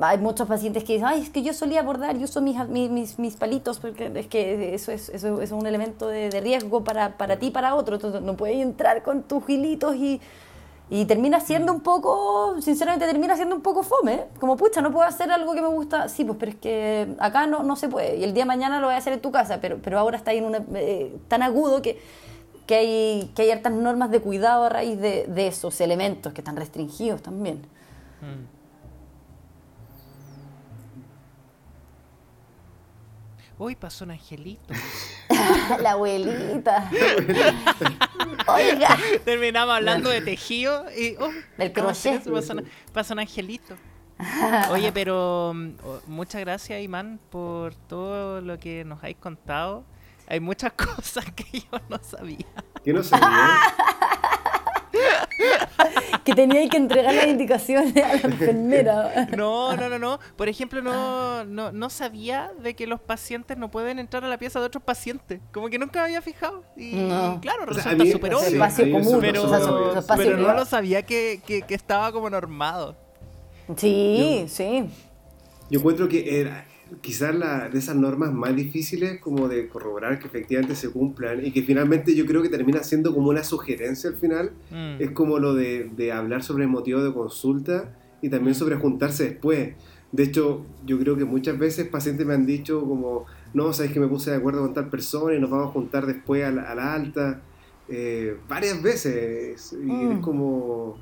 hay 0.00 0.18
muchos 0.18 0.46
pacientes 0.46 0.84
que 0.84 0.94
dicen, 0.94 1.08
ay, 1.08 1.20
es 1.22 1.30
que 1.30 1.42
yo 1.42 1.52
solía 1.52 1.80
abordar, 1.80 2.16
yo 2.16 2.24
uso 2.24 2.40
mis, 2.40 2.56
mis, 2.68 3.18
mis, 3.18 3.36
palitos, 3.36 3.80
porque 3.80 4.10
es 4.14 4.28
que 4.28 4.72
eso 4.72 4.92
es, 4.92 5.08
eso 5.08 5.42
es 5.42 5.50
un 5.50 5.66
elemento 5.66 6.06
de, 6.06 6.30
de 6.30 6.40
riesgo 6.40 6.84
para, 6.84 7.18
para 7.18 7.38
ti 7.38 7.46
y 7.46 7.50
para 7.50 7.74
otro, 7.74 7.96
entonces 7.96 8.22
no 8.22 8.36
puedes 8.36 8.56
entrar 8.58 9.02
con 9.02 9.24
tus 9.24 9.44
gilitos 9.44 9.96
y 9.96 10.20
y 10.92 11.04
termina 11.04 11.38
siendo 11.38 11.72
un 11.72 11.80
poco, 11.80 12.60
sinceramente 12.60 13.06
termina 13.06 13.36
siendo 13.36 13.54
un 13.54 13.62
poco 13.62 13.84
fome. 13.84 14.24
Como, 14.40 14.56
pucha, 14.56 14.82
no 14.82 14.90
puedo 14.90 15.06
hacer 15.06 15.30
algo 15.30 15.54
que 15.54 15.62
me 15.62 15.68
gusta. 15.68 16.08
Sí, 16.08 16.24
pues, 16.24 16.36
pero 16.38 16.50
es 16.50 16.58
que 16.58 17.14
acá 17.20 17.46
no, 17.46 17.62
no 17.62 17.76
se 17.76 17.88
puede. 17.88 18.16
Y 18.16 18.24
el 18.24 18.34
día 18.34 18.42
de 18.42 18.48
mañana 18.48 18.80
lo 18.80 18.88
voy 18.88 18.96
a 18.96 18.98
hacer 18.98 19.12
en 19.12 19.20
tu 19.20 19.30
casa, 19.30 19.60
pero, 19.60 19.78
pero 19.80 20.00
ahora 20.00 20.16
está 20.16 20.32
ahí 20.32 20.38
en 20.38 20.46
una, 20.46 20.62
eh, 20.74 21.16
tan 21.28 21.44
agudo 21.44 21.80
que, 21.80 22.00
que, 22.66 22.74
hay, 22.74 23.32
que 23.36 23.42
hay 23.42 23.52
hartas 23.52 23.72
normas 23.72 24.10
de 24.10 24.20
cuidado 24.20 24.64
a 24.64 24.68
raíz 24.68 25.00
de, 25.00 25.26
de 25.28 25.46
esos 25.46 25.80
elementos 25.80 26.32
que 26.32 26.40
están 26.40 26.56
restringidos 26.56 27.22
también. 27.22 27.58
Mm. 28.20 28.59
Uy, 33.60 33.76
pasó 33.76 34.06
un 34.06 34.12
angelito. 34.12 34.72
la 35.82 35.90
abuelita. 35.90 36.90
Oiga. 38.48 38.96
Terminamos 39.22 39.76
hablando 39.76 40.08
de 40.08 40.22
tejido 40.22 40.86
y. 40.96 41.14
Oh, 41.20 41.30
Del 41.58 41.70
crochet. 41.70 42.22
Pasa, 42.94 43.12
un 43.12 43.20
angelito. 43.20 43.76
Oye, 44.70 44.90
pero 44.94 45.52
mm, 45.54 45.72
oh, 45.84 46.00
muchas 46.06 46.40
gracias, 46.40 46.80
Imán, 46.80 47.20
por 47.28 47.74
todo 47.74 48.40
lo 48.40 48.58
que 48.58 48.82
nos 48.86 49.00
habéis 49.00 49.18
contado. 49.18 49.84
Hay 50.26 50.40
muchas 50.40 50.72
cosas 50.72 51.26
que 51.32 51.60
yo 51.60 51.80
no 51.90 51.98
sabía. 52.02 52.46
¿Qué 52.82 52.94
no 52.94 53.02
sabía? 53.02 53.58
que 56.24 56.34
tenía 56.34 56.68
que 56.68 56.76
entregar 56.76 57.14
las 57.14 57.26
indicaciones 57.26 57.96
a 57.96 58.14
la 58.14 58.14
enfermera. 58.24 59.28
No, 59.36 59.76
no, 59.76 59.88
no, 59.88 59.98
no. 59.98 60.18
Por 60.36 60.48
ejemplo, 60.48 60.82
no, 60.82 61.44
no, 61.44 61.90
sabía 61.90 62.52
de 62.62 62.74
que 62.74 62.86
los 62.86 63.00
pacientes 63.00 63.56
no 63.58 63.70
pueden 63.70 63.98
entrar 63.98 64.24
a 64.24 64.28
la 64.28 64.38
pieza 64.38 64.60
de 64.60 64.66
otros 64.66 64.82
pacientes. 64.84 65.40
Como 65.52 65.68
que 65.68 65.78
nunca 65.78 66.00
me 66.00 66.06
había 66.06 66.22
fijado. 66.22 66.62
Y 66.76 66.92
claro, 67.40 67.66
resulta 67.66 68.04
súper 68.06 68.34
obvio. 68.34 68.62
pero, 70.16 70.36
no 70.36 70.54
lo 70.54 70.64
sabía 70.64 71.02
que, 71.02 71.40
que, 71.46 71.74
estaba 71.74 72.12
como 72.12 72.30
normado. 72.30 72.96
Sí, 73.76 74.44
sí. 74.48 74.88
Yo 75.70 75.78
encuentro 75.78 76.08
que 76.08 76.40
era, 76.40 76.66
quizás 77.00 77.34
la, 77.34 77.68
de 77.68 77.78
esas 77.78 77.96
normas 77.96 78.32
más 78.32 78.54
difíciles 78.54 79.20
como 79.20 79.48
de 79.48 79.68
corroborar 79.68 80.18
que 80.18 80.26
efectivamente 80.26 80.74
se 80.74 80.90
cumplan 80.90 81.44
y 81.44 81.52
que 81.52 81.62
finalmente 81.62 82.14
yo 82.14 82.26
creo 82.26 82.42
que 82.42 82.48
termina 82.48 82.82
siendo 82.82 83.14
como 83.14 83.30
una 83.30 83.44
sugerencia 83.44 84.10
al 84.10 84.16
final, 84.16 84.52
mm. 84.70 85.00
es 85.00 85.10
como 85.12 85.38
lo 85.38 85.54
de, 85.54 85.90
de, 85.96 86.12
hablar 86.12 86.42
sobre 86.42 86.64
el 86.64 86.70
motivo 86.70 87.02
de 87.02 87.12
consulta 87.12 87.96
y 88.20 88.28
también 88.28 88.54
sobre 88.54 88.76
juntarse 88.76 89.24
después. 89.24 89.74
De 90.12 90.24
hecho, 90.24 90.66
yo 90.84 90.98
creo 90.98 91.16
que 91.16 91.24
muchas 91.24 91.58
veces 91.58 91.86
pacientes 91.86 92.26
me 92.26 92.34
han 92.34 92.44
dicho 92.44 92.80
como, 92.80 93.26
no, 93.54 93.72
sabes 93.72 93.92
que 93.92 94.00
me 94.00 94.08
puse 94.08 94.30
de 94.30 94.36
acuerdo 94.36 94.60
con 94.62 94.74
tal 94.74 94.88
persona 94.90 95.34
y 95.34 95.40
nos 95.40 95.50
vamos 95.50 95.68
a 95.68 95.72
juntar 95.72 96.06
después 96.06 96.44
a 96.44 96.50
la, 96.50 96.94
alta, 96.94 97.40
eh, 97.88 98.36
varias 98.48 98.82
veces. 98.82 99.72
Y 99.72 99.90
es 99.90 100.18
mm. 100.18 100.20
como, 100.20 100.96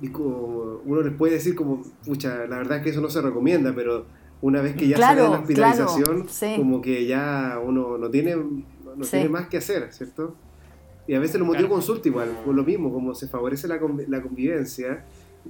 y 0.00 0.08
como, 0.08 0.80
uno 0.84 1.02
les 1.02 1.12
puede 1.12 1.34
decir 1.34 1.54
como, 1.54 1.82
pucha, 2.06 2.46
la 2.46 2.56
verdad 2.56 2.78
es 2.78 2.84
que 2.84 2.90
eso 2.90 3.02
no 3.02 3.10
se 3.10 3.20
recomienda, 3.20 3.74
pero 3.74 4.06
una 4.42 4.60
vez 4.60 4.74
que 4.74 4.88
ya 4.88 4.96
se 4.96 5.02
da 5.02 5.14
la 5.14 5.30
hospitalización, 5.30 6.26
como 6.56 6.82
que 6.82 7.06
ya 7.06 7.58
uno 7.64 7.96
no 7.96 8.10
tiene, 8.10 8.36
no 8.36 9.06
tiene 9.08 9.28
más 9.28 9.48
que 9.48 9.56
hacer, 9.56 9.92
¿cierto? 9.92 10.36
Y 11.06 11.14
a 11.14 11.20
veces 11.20 11.40
lo 11.40 11.46
motivo 11.46 11.68
consulta 11.68 12.08
igual, 12.08 12.28
por 12.44 12.54
lo 12.54 12.64
mismo, 12.64 12.92
como 12.92 13.14
se 13.14 13.28
favorece 13.28 13.66
la, 13.66 13.80
la 14.08 14.22
convivencia 14.22 15.04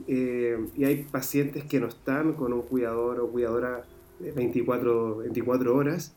eh, 0.06 0.58
y 0.74 0.84
hay 0.84 1.04
pacientes 1.04 1.64
que 1.64 1.80
no 1.80 1.88
están 1.88 2.34
con 2.34 2.52
un 2.52 2.62
cuidador 2.62 3.20
o 3.20 3.28
cuidadora 3.30 3.82
24, 4.20 5.16
24 5.18 5.76
horas, 5.76 6.14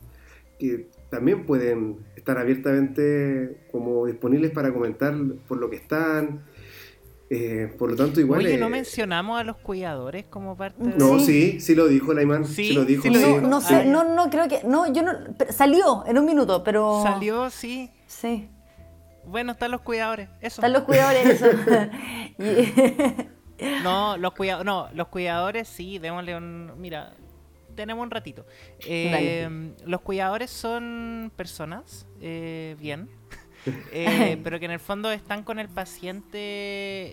que 0.58 0.88
también 1.10 1.44
pueden 1.44 1.98
estar 2.16 2.38
abiertamente 2.38 3.58
como 3.70 4.06
disponibles 4.06 4.50
para 4.50 4.72
comentar 4.72 5.14
por 5.48 5.58
lo 5.58 5.68
que 5.68 5.76
están, 5.76 6.42
eh, 7.28 7.74
por 7.78 7.90
lo 7.90 7.96
tanto, 7.96 8.20
igual. 8.20 8.40
Oye, 8.40 8.56
¿no 8.56 8.68
mencionamos 8.68 9.40
a 9.40 9.44
los 9.44 9.56
cuidadores 9.56 10.26
como 10.26 10.56
parte 10.56 10.82
de.? 10.82 10.96
No, 10.96 11.18
sí, 11.18 11.60
sí 11.60 11.74
lo 11.74 11.88
dijo 11.88 12.14
Laimán. 12.14 12.46
Sí, 12.46 12.72
lo 12.72 12.84
dijo. 12.84 13.08
no, 13.08 13.40
no, 13.40 13.60
sé, 13.60 13.84
no, 13.84 14.04
no 14.04 14.30
creo 14.30 14.48
que. 14.48 14.62
No, 14.64 14.92
yo 14.92 15.02
no. 15.02 15.12
Salió 15.50 16.04
en 16.06 16.18
un 16.18 16.24
minuto, 16.24 16.62
pero. 16.62 17.02
Salió, 17.02 17.50
sí. 17.50 17.90
Sí. 18.06 18.48
Bueno, 19.26 19.52
están 19.52 19.72
los 19.72 19.80
cuidadores, 19.80 20.28
eso. 20.40 20.60
Están 20.60 20.72
los 20.72 20.84
cuidadores, 20.84 21.26
eso. 21.42 21.46
no, 23.82 24.16
los 24.16 24.32
cuidadores, 24.34 24.66
no, 24.66 24.88
los 24.94 25.08
cuidadores 25.08 25.66
sí, 25.66 25.98
démosle 25.98 26.36
un... 26.36 26.72
Mira, 26.78 27.12
tenemos 27.74 28.02
un 28.02 28.10
ratito. 28.10 28.46
Eh, 28.86 29.74
los 29.84 30.00
cuidadores 30.00 30.50
son 30.50 31.32
personas, 31.36 32.06
eh, 32.20 32.76
bien, 32.78 33.10
eh, 33.92 34.38
pero 34.44 34.58
que 34.58 34.64
en 34.66 34.72
el 34.72 34.80
fondo 34.80 35.10
están 35.10 35.42
con 35.42 35.58
el 35.58 35.68
paciente 35.68 37.12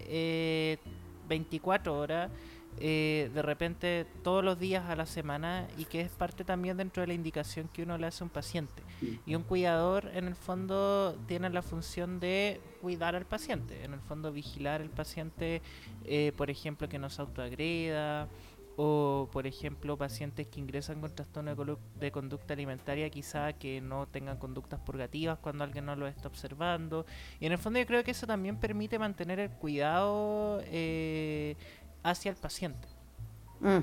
24 1.27 1.97
horas 1.97 2.31
eh, 2.79 3.29
de 3.33 3.41
repente 3.41 4.05
todos 4.23 4.43
los 4.43 4.59
días 4.59 4.89
a 4.89 4.95
la 4.95 5.05
semana 5.05 5.67
y 5.77 5.85
que 5.85 6.01
es 6.01 6.09
parte 6.11 6.43
también 6.43 6.75
dentro 6.77 7.01
de 7.01 7.07
la 7.07 7.13
indicación 7.13 7.69
que 7.71 7.83
uno 7.83 7.97
le 7.97 8.07
hace 8.07 8.23
a 8.23 8.25
un 8.25 8.29
paciente. 8.29 8.81
Y 9.25 9.35
un 9.35 9.43
cuidador 9.43 10.09
en 10.13 10.25
el 10.25 10.35
fondo 10.35 11.17
tiene 11.27 11.49
la 11.49 11.61
función 11.61 12.19
de 12.19 12.61
cuidar 12.81 13.15
al 13.15 13.25
paciente, 13.25 13.83
en 13.83 13.93
el 13.93 13.99
fondo 13.99 14.31
vigilar 14.31 14.81
al 14.81 14.89
paciente, 14.89 15.61
eh, 16.05 16.31
por 16.37 16.49
ejemplo, 16.49 16.87
que 16.87 16.99
no 16.99 17.09
se 17.09 17.21
autoagreda 17.21 18.29
o 18.75 19.29
por 19.31 19.45
ejemplo 19.45 19.97
pacientes 19.97 20.47
que 20.47 20.59
ingresan 20.59 20.99
con 20.99 21.13
trastorno 21.13 21.55
de 21.99 22.11
conducta 22.11 22.53
alimentaria 22.53 23.09
quizá 23.09 23.53
que 23.53 23.81
no 23.81 24.07
tengan 24.07 24.37
conductas 24.37 24.79
purgativas 24.79 25.37
cuando 25.39 25.63
alguien 25.63 25.85
no 25.85 25.95
lo 25.95 26.07
está 26.07 26.27
observando 26.27 27.05
y 27.39 27.45
en 27.45 27.51
el 27.51 27.57
fondo 27.57 27.79
yo 27.79 27.85
creo 27.85 28.03
que 28.03 28.11
eso 28.11 28.25
también 28.25 28.57
permite 28.57 28.97
mantener 28.97 29.39
el 29.39 29.49
cuidado 29.51 30.61
eh, 30.65 31.55
hacia 32.03 32.31
el 32.31 32.37
paciente. 32.37 32.87
Mm. 33.59 33.79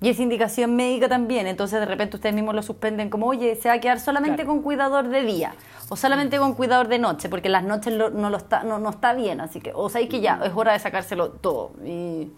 Y 0.00 0.08
es 0.08 0.18
indicación 0.18 0.74
médica 0.74 1.08
también, 1.08 1.46
entonces 1.46 1.78
de 1.78 1.86
repente 1.86 2.16
ustedes 2.16 2.34
mismos 2.34 2.56
lo 2.56 2.62
suspenden 2.62 3.08
como, 3.08 3.28
oye, 3.28 3.54
se 3.54 3.68
va 3.68 3.76
a 3.76 3.80
quedar 3.80 4.00
solamente 4.00 4.44
con 4.44 4.60
cuidador 4.60 5.06
de 5.08 5.22
día 5.22 5.54
o 5.88 5.94
solamente 5.94 6.38
con 6.38 6.54
cuidador 6.54 6.88
de 6.88 6.98
noche, 6.98 7.28
porque 7.28 7.48
las 7.48 7.62
noches 7.62 7.96
no, 7.96 8.28
lo 8.28 8.36
está, 8.36 8.64
no, 8.64 8.90
está 8.90 9.14
bien, 9.14 9.40
así 9.40 9.60
que, 9.60 9.70
o 9.72 9.88
sabéis 9.88 10.10
que 10.10 10.20
ya 10.20 10.40
es 10.44 10.52
hora 10.56 10.72
de 10.72 10.80
sacárselo 10.80 11.30
todo. 11.30 11.74
Y... 11.84 12.32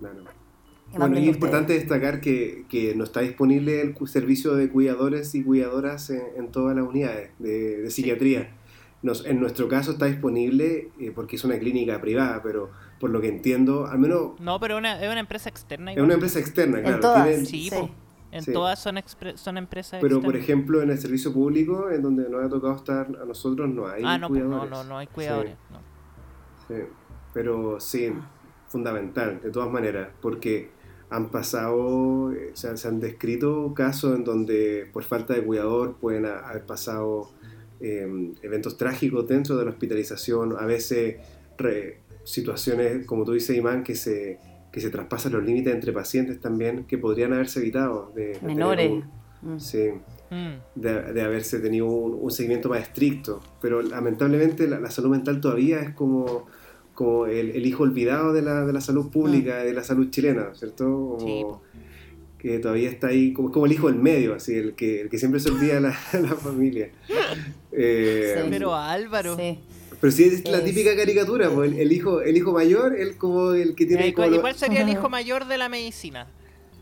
Bueno, 0.00 1.18
y 1.18 1.28
es 1.28 1.34
importante 1.34 1.72
destacar 1.72 2.20
que, 2.20 2.66
que, 2.68 2.94
no 2.94 3.04
está 3.04 3.20
disponible 3.20 3.80
el 3.80 4.08
servicio 4.08 4.54
de 4.54 4.68
cuidadores 4.68 5.34
y 5.34 5.42
cuidadoras 5.42 6.10
en, 6.10 6.50
todas 6.52 6.76
las 6.76 6.86
unidades 6.86 7.30
de, 7.38 7.90
psiquiatría. 7.90 8.50
Nos, 9.02 9.26
en 9.26 9.40
nuestro 9.40 9.68
caso 9.68 9.92
está 9.92 10.06
disponible 10.06 10.90
eh, 10.98 11.12
porque 11.14 11.36
es 11.36 11.44
una 11.44 11.58
clínica 11.58 12.00
privada, 12.00 12.40
pero 12.42 12.70
por 12.98 13.10
lo 13.10 13.20
que 13.20 13.28
entiendo, 13.28 13.86
al 13.86 13.98
menos... 13.98 14.40
No, 14.40 14.58
pero 14.58 14.78
una, 14.78 15.02
es 15.02 15.10
una 15.10 15.20
empresa 15.20 15.50
externa. 15.50 15.92
Es 15.92 15.98
una 15.98 16.14
empresa 16.14 16.38
externa, 16.38 16.80
claro. 16.80 16.94
En 16.94 17.00
todas, 17.00 17.48
sí, 17.48 17.70
En 18.32 18.44
todas 18.46 18.78
son, 18.78 18.98
son 19.34 19.58
empresas 19.58 20.00
Pero, 20.00 20.22
por 20.22 20.36
ejemplo, 20.36 20.80
en 20.80 20.90
el 20.90 20.98
servicio 20.98 21.32
público, 21.32 21.90
en 21.90 22.02
donde 22.02 22.30
nos 22.30 22.44
ha 22.44 22.48
tocado 22.48 22.76
estar 22.76 23.06
a 23.20 23.24
nosotros, 23.26 23.68
no 23.68 23.86
hay 23.88 24.02
ah, 24.06 24.16
no, 24.16 24.28
pues, 24.28 24.42
no, 24.42 24.64
no, 24.64 24.84
no 24.84 24.96
hay 24.96 25.06
cuidadores. 25.08 25.56
Sí. 26.68 26.74
Pero 27.34 27.80
sí, 27.80 28.10
fundamental, 28.74 29.40
de 29.40 29.50
todas 29.50 29.70
maneras, 29.70 30.08
porque 30.20 30.70
han 31.08 31.30
pasado, 31.30 32.32
eh, 32.32 32.50
o 32.52 32.56
sea, 32.56 32.76
se 32.76 32.88
han 32.88 32.98
descrito 32.98 33.72
casos 33.72 34.16
en 34.16 34.24
donde 34.24 34.90
por 34.92 35.04
falta 35.04 35.32
de 35.32 35.44
cuidador 35.44 35.94
pueden 36.00 36.26
haber 36.26 36.66
pasado 36.66 37.30
eh, 37.80 38.32
eventos 38.42 38.76
trágicos 38.76 39.28
dentro 39.28 39.56
de 39.56 39.64
la 39.64 39.70
hospitalización, 39.70 40.56
a 40.58 40.66
veces 40.66 41.18
situaciones, 42.24 43.06
como 43.06 43.24
tú 43.24 43.32
dices, 43.32 43.56
Imán, 43.56 43.84
que 43.84 43.94
se, 43.94 44.40
que 44.72 44.80
se 44.80 44.90
traspasan 44.90 45.32
los 45.32 45.44
límites 45.44 45.72
entre 45.72 45.92
pacientes 45.92 46.40
también, 46.40 46.84
que 46.84 46.98
podrían 46.98 47.32
haberse 47.32 47.60
evitado. 47.60 48.10
De, 48.16 48.36
Menores. 48.42 49.04
Mm. 49.44 49.58
Sí, 49.58 49.90
mm. 50.30 50.80
de, 50.80 51.22
haberse 51.22 51.60
tenido 51.60 51.86
un, 51.86 52.30
seguimiento 52.30 52.68
más 52.70 52.80
estricto. 52.80 53.40
Pero 53.60 53.82
lamentablemente 53.82 54.66
la, 54.66 54.90
salud 54.90 55.10
mental 55.10 55.40
todavía 55.40 55.80
es 55.80 55.94
como, 55.94 56.46
como 56.94 57.26
el, 57.26 57.66
hijo 57.66 57.82
olvidado 57.82 58.32
de 58.32 58.42
la, 58.42 58.64
de 58.64 58.72
la 58.72 58.80
salud 58.80 59.10
pública, 59.10 59.60
mm. 59.60 59.64
de 59.66 59.72
la 59.72 59.84
salud 59.84 60.10
chilena, 60.10 60.54
¿cierto? 60.54 61.62
que 62.38 62.58
todavía 62.58 62.90
está 62.90 63.06
ahí, 63.06 63.32
como, 63.32 63.50
como 63.50 63.64
el 63.64 63.72
hijo 63.72 63.86
del 63.86 63.96
medio, 63.96 64.34
así, 64.34 64.54
el 64.54 64.74
que, 64.74 65.00
el 65.00 65.08
que 65.08 65.18
siempre 65.18 65.40
se 65.40 65.48
olvida 65.48 65.80
la, 65.80 65.88
la 66.12 66.34
familia. 66.34 66.90
Eh, 67.72 68.46
pero 68.50 68.74
Álvaro. 68.74 69.34
Sí. 69.34 69.58
Pero 69.98 70.12
sí 70.12 70.24
es 70.24 70.46
la 70.46 70.62
típica 70.62 70.94
caricatura, 70.94 71.46
el, 71.46 71.90
hijo, 71.90 72.20
el 72.20 72.36
hijo 72.36 72.52
mayor, 72.52 72.94
él 72.94 73.16
como 73.16 73.52
el 73.52 73.74
que 73.74 73.86
tiene... 73.86 74.08
¿Y 74.08 74.12
cuál 74.12 74.54
sería 74.54 74.82
el 74.82 74.90
hijo 74.90 75.08
mayor 75.08 75.46
de 75.46 75.56
la 75.56 75.70
medicina? 75.70 76.26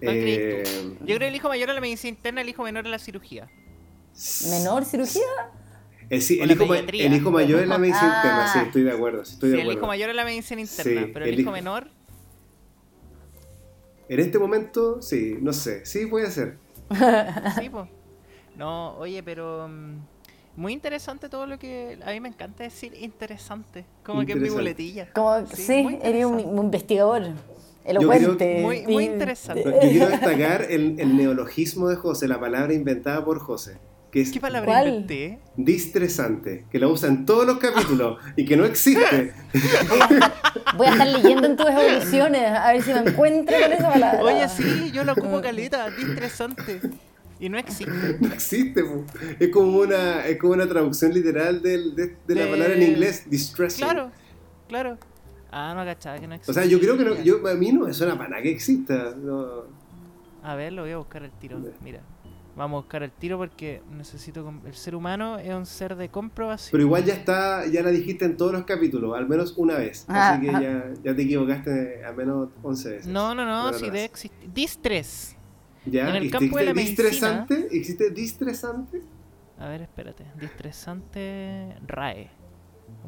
Eh, 0.00 0.64
Yo 1.00 1.06
creo 1.06 1.18
que 1.20 1.28
el 1.28 1.36
hijo 1.36 1.48
mayor 1.48 1.68
de 1.68 1.74
la 1.74 1.80
medicina 1.80 2.08
interna, 2.08 2.40
el 2.40 2.48
hijo 2.48 2.64
menor 2.64 2.82
de 2.82 2.90
la 2.90 2.98
cirugía. 2.98 3.48
¿Menor 4.50 4.84
cirugía? 4.84 5.22
El, 6.12 6.18
el, 6.18 6.50
hijo, 6.50 6.74
el, 6.74 7.14
hijo, 7.14 7.30
mayor 7.30 7.62
es 7.62 7.68
la 7.68 7.78
medicina 7.78 8.16
interna, 8.16 8.52
sí, 8.52 8.58
ah. 8.58 8.62
estoy 8.66 8.82
de 8.82 8.92
acuerdo. 8.92 9.22
Estoy 9.22 9.48
de 9.48 9.56
acuerdo. 9.56 9.70
el 9.70 9.78
hijo 9.78 9.86
mayor 9.86 10.10
es 10.10 10.16
la 10.16 10.24
medicina 10.26 10.60
interna, 10.60 11.08
pero 11.10 11.24
el, 11.24 11.40
hijo, 11.40 11.50
menor... 11.50 11.88
En 14.10 14.20
este 14.20 14.38
momento, 14.38 15.00
sí, 15.00 15.38
no 15.40 15.54
sé, 15.54 15.86
sí 15.86 16.04
puede 16.04 16.30
ser. 16.30 16.58
sí, 17.58 17.70
pues. 17.70 17.88
No, 18.56 18.94
oye, 18.98 19.22
pero... 19.22 19.66
Mm, 19.66 20.00
muy 20.54 20.74
interesante 20.74 21.30
todo 21.30 21.46
lo 21.46 21.58
que 21.58 21.98
a 22.04 22.10
mí 22.10 22.20
me 22.20 22.28
encanta 22.28 22.62
decir 22.62 22.92
interesante, 23.00 23.86
como 24.04 24.26
que 24.26 24.32
es 24.32 24.38
mi 24.38 24.50
boletilla. 24.50 25.10
Como, 25.14 25.46
sí, 25.46 25.98
eres 26.02 26.26
un, 26.26 26.40
investigador 26.40 27.22
elocuente. 27.86 28.60
muy, 28.60 28.82
muy 28.82 29.04
interesante. 29.04 29.64
Yo 29.64 29.80
quiero 29.80 30.08
destacar 30.10 30.66
el, 30.68 31.00
el, 31.00 31.16
neologismo 31.16 31.88
de 31.88 31.96
José, 31.96 32.28
la 32.28 32.38
palabra 32.38 32.74
inventada 32.74 33.24
por 33.24 33.38
José. 33.38 33.78
Que 34.12 34.20
es 34.20 34.30
¿Qué 34.30 34.40
palabra 34.40 34.86
inventé? 34.86 35.40
Distresante, 35.56 36.66
que 36.70 36.78
la 36.78 36.86
usa 36.86 37.08
en 37.08 37.24
todos 37.24 37.46
los 37.46 37.56
capítulos 37.56 38.18
y 38.36 38.44
que 38.44 38.58
no 38.58 38.66
existe. 38.66 39.32
Voy 40.76 40.86
a, 40.86 40.92
estar, 40.92 41.08
leyendo 41.08 41.46
en 41.46 41.56
tus 41.56 41.66
evoluciones 41.66 42.42
a 42.42 42.72
ver 42.72 42.82
si 42.82 42.92
me 42.92 43.00
encuentro 43.00 43.56
con 43.58 43.72
esa 43.72 43.90
palabra. 43.90 44.22
Oye, 44.22 44.46
sí, 44.50 44.90
yo 44.92 45.04
lo 45.04 45.12
ocupo 45.12 45.40
caleta, 45.40 45.88
distresante. 45.88 46.82
Y 47.40 47.48
no 47.48 47.56
existe. 47.56 47.90
No 48.20 48.28
existe, 48.34 48.84
es 49.40 49.48
como 49.48 49.78
una 49.78 50.26
es 50.26 50.38
como 50.38 50.52
una 50.52 50.68
traducción 50.68 51.14
literal 51.14 51.62
del, 51.62 51.96
de, 51.96 52.34
la 52.34 52.50
palabra 52.50 52.74
en 52.74 52.82
inglés, 52.82 53.24
distressing. 53.30 53.82
Claro, 53.82 54.10
claro. 54.68 54.98
Ah, 55.50 55.72
no 55.74 55.86
cachaba 55.86 56.18
que 56.18 56.28
no 56.28 56.34
existe. 56.34 56.50
O 56.50 56.54
sea, 56.54 56.66
yo 56.66 56.78
creo 56.78 56.98
que 56.98 57.04
no, 57.04 57.22
yo, 57.22 57.46
a 57.48 57.54
mí 57.54 57.72
no 57.72 57.86
me 57.86 57.94
suena 57.94 58.18
para 58.18 58.28
nada 58.28 58.42
que 58.42 58.50
exista. 58.50 59.14
A 60.42 60.54
ver, 60.54 60.74
lo 60.74 60.82
voy 60.82 60.90
a 60.90 60.98
buscar 60.98 61.22
el 61.22 61.30
tiro. 61.32 61.58
Mira, 61.82 62.00
vamos 62.56 62.78
a 62.78 62.80
buscar 62.82 63.02
el 63.02 63.10
tiro 63.10 63.38
porque 63.38 63.82
necesito. 63.90 64.52
El 64.66 64.74
ser 64.74 64.94
humano 64.94 65.38
es 65.38 65.54
un 65.54 65.66
ser 65.66 65.96
de 65.96 66.08
comprobación. 66.08 66.72
Pero 66.72 66.84
igual 66.84 67.04
ya 67.04 67.14
está, 67.14 67.66
ya 67.66 67.82
la 67.82 67.90
dijiste 67.90 68.24
en 68.24 68.36
todos 68.36 68.52
los 68.52 68.64
capítulos, 68.64 69.16
al 69.16 69.28
menos 69.28 69.54
una 69.56 69.76
vez. 69.76 70.04
Ah, 70.08 70.32
así 70.32 70.42
que 70.42 70.50
ah. 70.50 70.60
ya, 70.60 70.84
ya, 71.02 71.16
te 71.16 71.22
equivocaste 71.22 72.04
al 72.04 72.16
menos 72.16 72.50
11 72.62 72.90
veces. 72.90 73.06
No, 73.06 73.34
no, 73.34 73.44
no, 73.44 73.72
si 73.72 73.90
de 73.90 74.04
existe. 74.04 74.48
Distress. 74.52 75.36
¿Ya? 75.86 76.10
En 76.10 76.16
el 76.16 76.30
campo 76.30 76.58
de 76.58 76.64
la 76.66 76.72
distresante? 76.72 77.68
¿Existe 77.72 78.10
distresante? 78.10 79.02
A 79.58 79.68
ver, 79.68 79.82
espérate. 79.82 80.24
Distresante 80.40 81.76
RAE. 81.86 82.30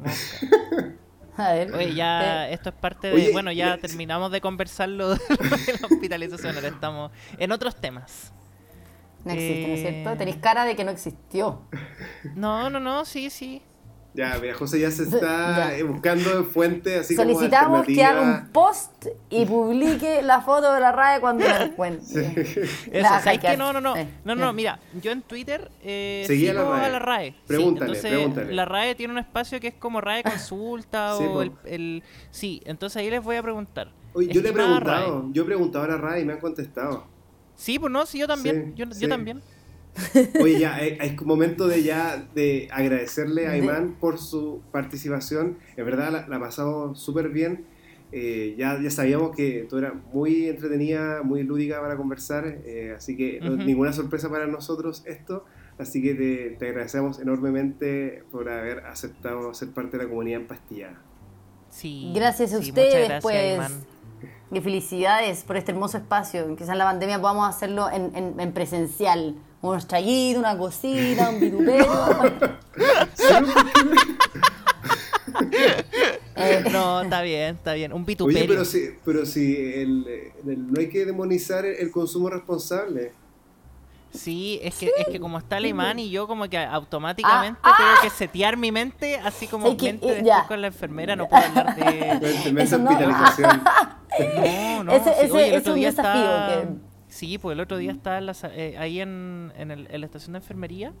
a 1.37 1.53
ver. 1.53 1.73
Oye, 1.73 1.93
ya 1.93 2.49
esto 2.49 2.69
es 2.69 2.75
parte 2.75 3.09
de. 3.09 3.31
bueno, 3.31 3.51
ya 3.51 3.77
terminamos 3.77 4.31
de 4.31 4.41
conversarlo 4.41 5.09
de 5.15 5.19
la 5.79 5.87
hospitalización. 5.87 6.55
Ahora 6.55 6.67
estamos 6.67 7.11
en 7.37 7.51
otros 7.51 7.75
temas. 7.75 8.33
No 9.25 9.31
existe, 9.33 9.67
¿no 9.67 9.73
es 9.73 9.81
cierto? 9.81 10.09
Eh, 10.11 10.15
Tenéis 10.17 10.37
cara 10.37 10.65
de 10.65 10.75
que 10.75 10.83
no 10.83 10.91
existió. 10.91 11.61
No, 12.35 12.69
no, 12.69 12.79
no, 12.79 13.05
sí, 13.05 13.29
sí. 13.29 13.61
Ya, 14.13 14.37
mira, 14.41 14.53
José 14.53 14.79
ya 14.79 14.91
se 14.91 15.03
está 15.15 15.73
buscando 15.85 16.45
fuente 16.45 16.99
así 16.99 17.15
Solicitamos 17.15 17.85
que 17.85 18.03
haga 18.03 18.21
un 18.21 18.47
post 18.51 19.07
y 19.29 19.45
publique 19.45 20.21
la 20.23 20.41
foto 20.41 20.73
de 20.73 20.79
la 20.79 20.91
RAE 20.91 21.19
cuando 21.19 21.45
la 21.45 21.63
encuentre. 21.63 22.41
Eso, 22.91 23.09
¿sabes 23.23 23.39
que 23.39 23.57
No, 23.57 23.73
no, 23.73 23.81
no. 23.81 23.95
Eh, 23.97 24.07
no, 24.23 24.35
no, 24.35 24.53
mira, 24.53 24.79
yo 25.01 25.11
en 25.11 25.21
Twitter 25.21 25.69
eh, 25.83 26.23
sigo 26.27 26.53
la 26.53 26.63
RAE. 26.63 26.85
a 26.85 26.89
la 26.89 26.99
RAE. 26.99 27.35
Pregúntale, 27.45 27.87
entonces, 27.87 28.11
pregúntale. 28.11 28.53
La 28.53 28.65
RAE 28.65 28.95
tiene 28.95 29.13
un 29.13 29.19
espacio 29.19 29.59
que 29.59 29.67
es 29.67 29.75
como 29.75 30.01
RAE 30.01 30.23
Consulta 30.23 31.17
o 31.17 31.41
el, 31.41 31.51
el, 31.65 32.03
Sí, 32.31 32.61
entonces 32.65 32.97
ahí 32.97 33.09
les 33.09 33.23
voy 33.23 33.35
a 33.35 33.43
preguntar. 33.43 33.91
Oye, 34.13 34.31
yo 34.31 34.41
le 34.41 34.49
he 34.49 34.53
preguntado, 34.53 35.29
yo 35.33 35.43
he 35.43 35.45
preguntado 35.45 35.83
a 35.85 35.87
la 35.89 35.97
RAE 35.97 36.21
y 36.21 36.25
me 36.25 36.33
han 36.33 36.39
contestado. 36.39 37.14
Sí, 37.55 37.79
pues 37.79 37.91
no, 37.91 38.05
sí, 38.05 38.19
yo 38.19 38.27
también. 38.27 38.75
yo, 38.75 38.85
yo 38.85 39.07
también. 39.07 39.41
Oye, 40.41 40.59
ya, 40.59 40.77
eh, 40.83 40.97
es 41.01 41.21
momento 41.21 41.67
de 41.67 41.83
ya 41.83 42.27
de 42.35 42.67
agradecerle 42.71 43.47
a 43.47 43.57
Imán 43.57 43.95
por 43.99 44.17
su 44.19 44.61
participación. 44.71 45.57
En 45.77 45.85
verdad 45.85 46.11
la, 46.11 46.27
la 46.27 46.39
pasamos 46.39 46.99
súper 46.99 47.29
bien. 47.29 47.65
Eh, 48.11 48.55
ya, 48.57 48.79
ya 48.81 48.89
sabíamos 48.89 49.35
que 49.35 49.65
tú 49.69 49.77
eras 49.77 49.93
muy 50.13 50.47
entretenida, 50.47 51.21
muy 51.23 51.43
lúdica 51.43 51.81
para 51.81 51.97
conversar, 51.97 52.45
eh, 52.65 52.93
así 52.95 53.17
que 53.17 53.41
ninguna 53.41 53.91
sorpresa 53.93 54.29
para 54.29 54.47
nosotros 54.47 55.03
esto. 55.05 55.43
Así 55.77 56.01
que 56.01 56.55
te, 56.57 56.65
agradecemos 56.65 57.19
enormemente 57.19 58.23
por 58.31 58.49
haber 58.49 58.85
aceptado 58.85 59.53
ser 59.53 59.71
parte 59.71 59.97
de 59.97 60.03
la 60.03 60.09
comunidad 60.09 60.41
en 60.41 60.47
Pastilla. 60.47 60.93
Sí. 61.69 62.13
Gracias 62.15 62.53
a 62.53 62.59
ustedes, 62.59 63.21
pues. 63.21 63.59
Y 64.55 64.61
felicidades 64.61 65.43
por 65.43 65.57
este 65.57 65.73
hermoso 65.73 65.97
espacio. 65.97 66.47
Quizás 66.55 66.69
en 66.69 66.77
la 66.77 66.85
pandemia 66.85 67.19
podamos 67.19 67.49
hacerlo 67.49 67.89
en, 67.91 68.39
en, 68.39 68.53
presencial. 68.53 69.35
Unos 69.61 69.85
traguitos, 69.85 70.39
una 70.39 70.57
cosita, 70.57 71.29
un 71.29 71.41
vitupero. 71.41 71.85
Eh, 76.37 76.63
no, 76.71 77.01
está 77.01 77.21
bien, 77.21 77.55
está 77.55 77.73
bien. 77.73 77.93
Un 77.93 78.05
vitupero. 78.05 78.37
Oye, 78.37 78.47
pero 78.47 78.65
si, 78.65 78.89
pero 79.03 79.25
si 79.25 79.55
el, 79.73 80.31
no 80.43 80.79
hay 80.79 80.89
que 80.89 81.05
demonizar 81.05 81.65
el 81.65 81.91
consumo 81.91 82.29
responsable. 82.29 83.13
Sí, 84.13 84.59
es 84.63 84.75
que, 84.75 84.91
es 84.97 85.07
que 85.07 85.19
como 85.19 85.37
está 85.37 85.57
el 85.57 85.65
imán 85.65 85.99
y 85.99 86.09
yo 86.09 86.27
como 86.27 86.47
que 86.49 86.57
automáticamente 86.57 87.59
ah, 87.63 87.73
tengo 87.77 88.01
que 88.01 88.07
ah. 88.07 88.17
setear 88.17 88.55
mi 88.57 88.71
mente, 88.71 89.17
así 89.17 89.47
como 89.47 89.67
mente 89.67 89.89
eh, 89.89 90.21
después 90.23 90.43
con 90.47 90.61
la 90.61 90.67
enfermera, 90.67 91.15
no 91.15 91.27
puedo 91.27 91.43
hablar 91.43 91.75
de... 91.75 92.63
hospitalización. 92.63 93.63
No, 93.63 94.04
no. 94.83 94.91
Ese, 94.91 95.25
ese, 95.25 95.55
es 95.55 95.67
un 95.67 95.81
desafío. 95.81 96.77
Sí, 97.07 97.37
pues 97.37 97.53
el 97.53 97.61
otro 97.61 97.77
día 97.77 97.91
estaba 97.91 98.19
eh, 98.51 98.75
ahí 98.77 98.99
en, 98.99 99.53
en, 99.57 99.71
el, 99.71 99.87
en, 99.89 100.01
la 100.01 100.05
estación 100.05 100.33
de 100.33 100.39
enfermería 100.39 100.91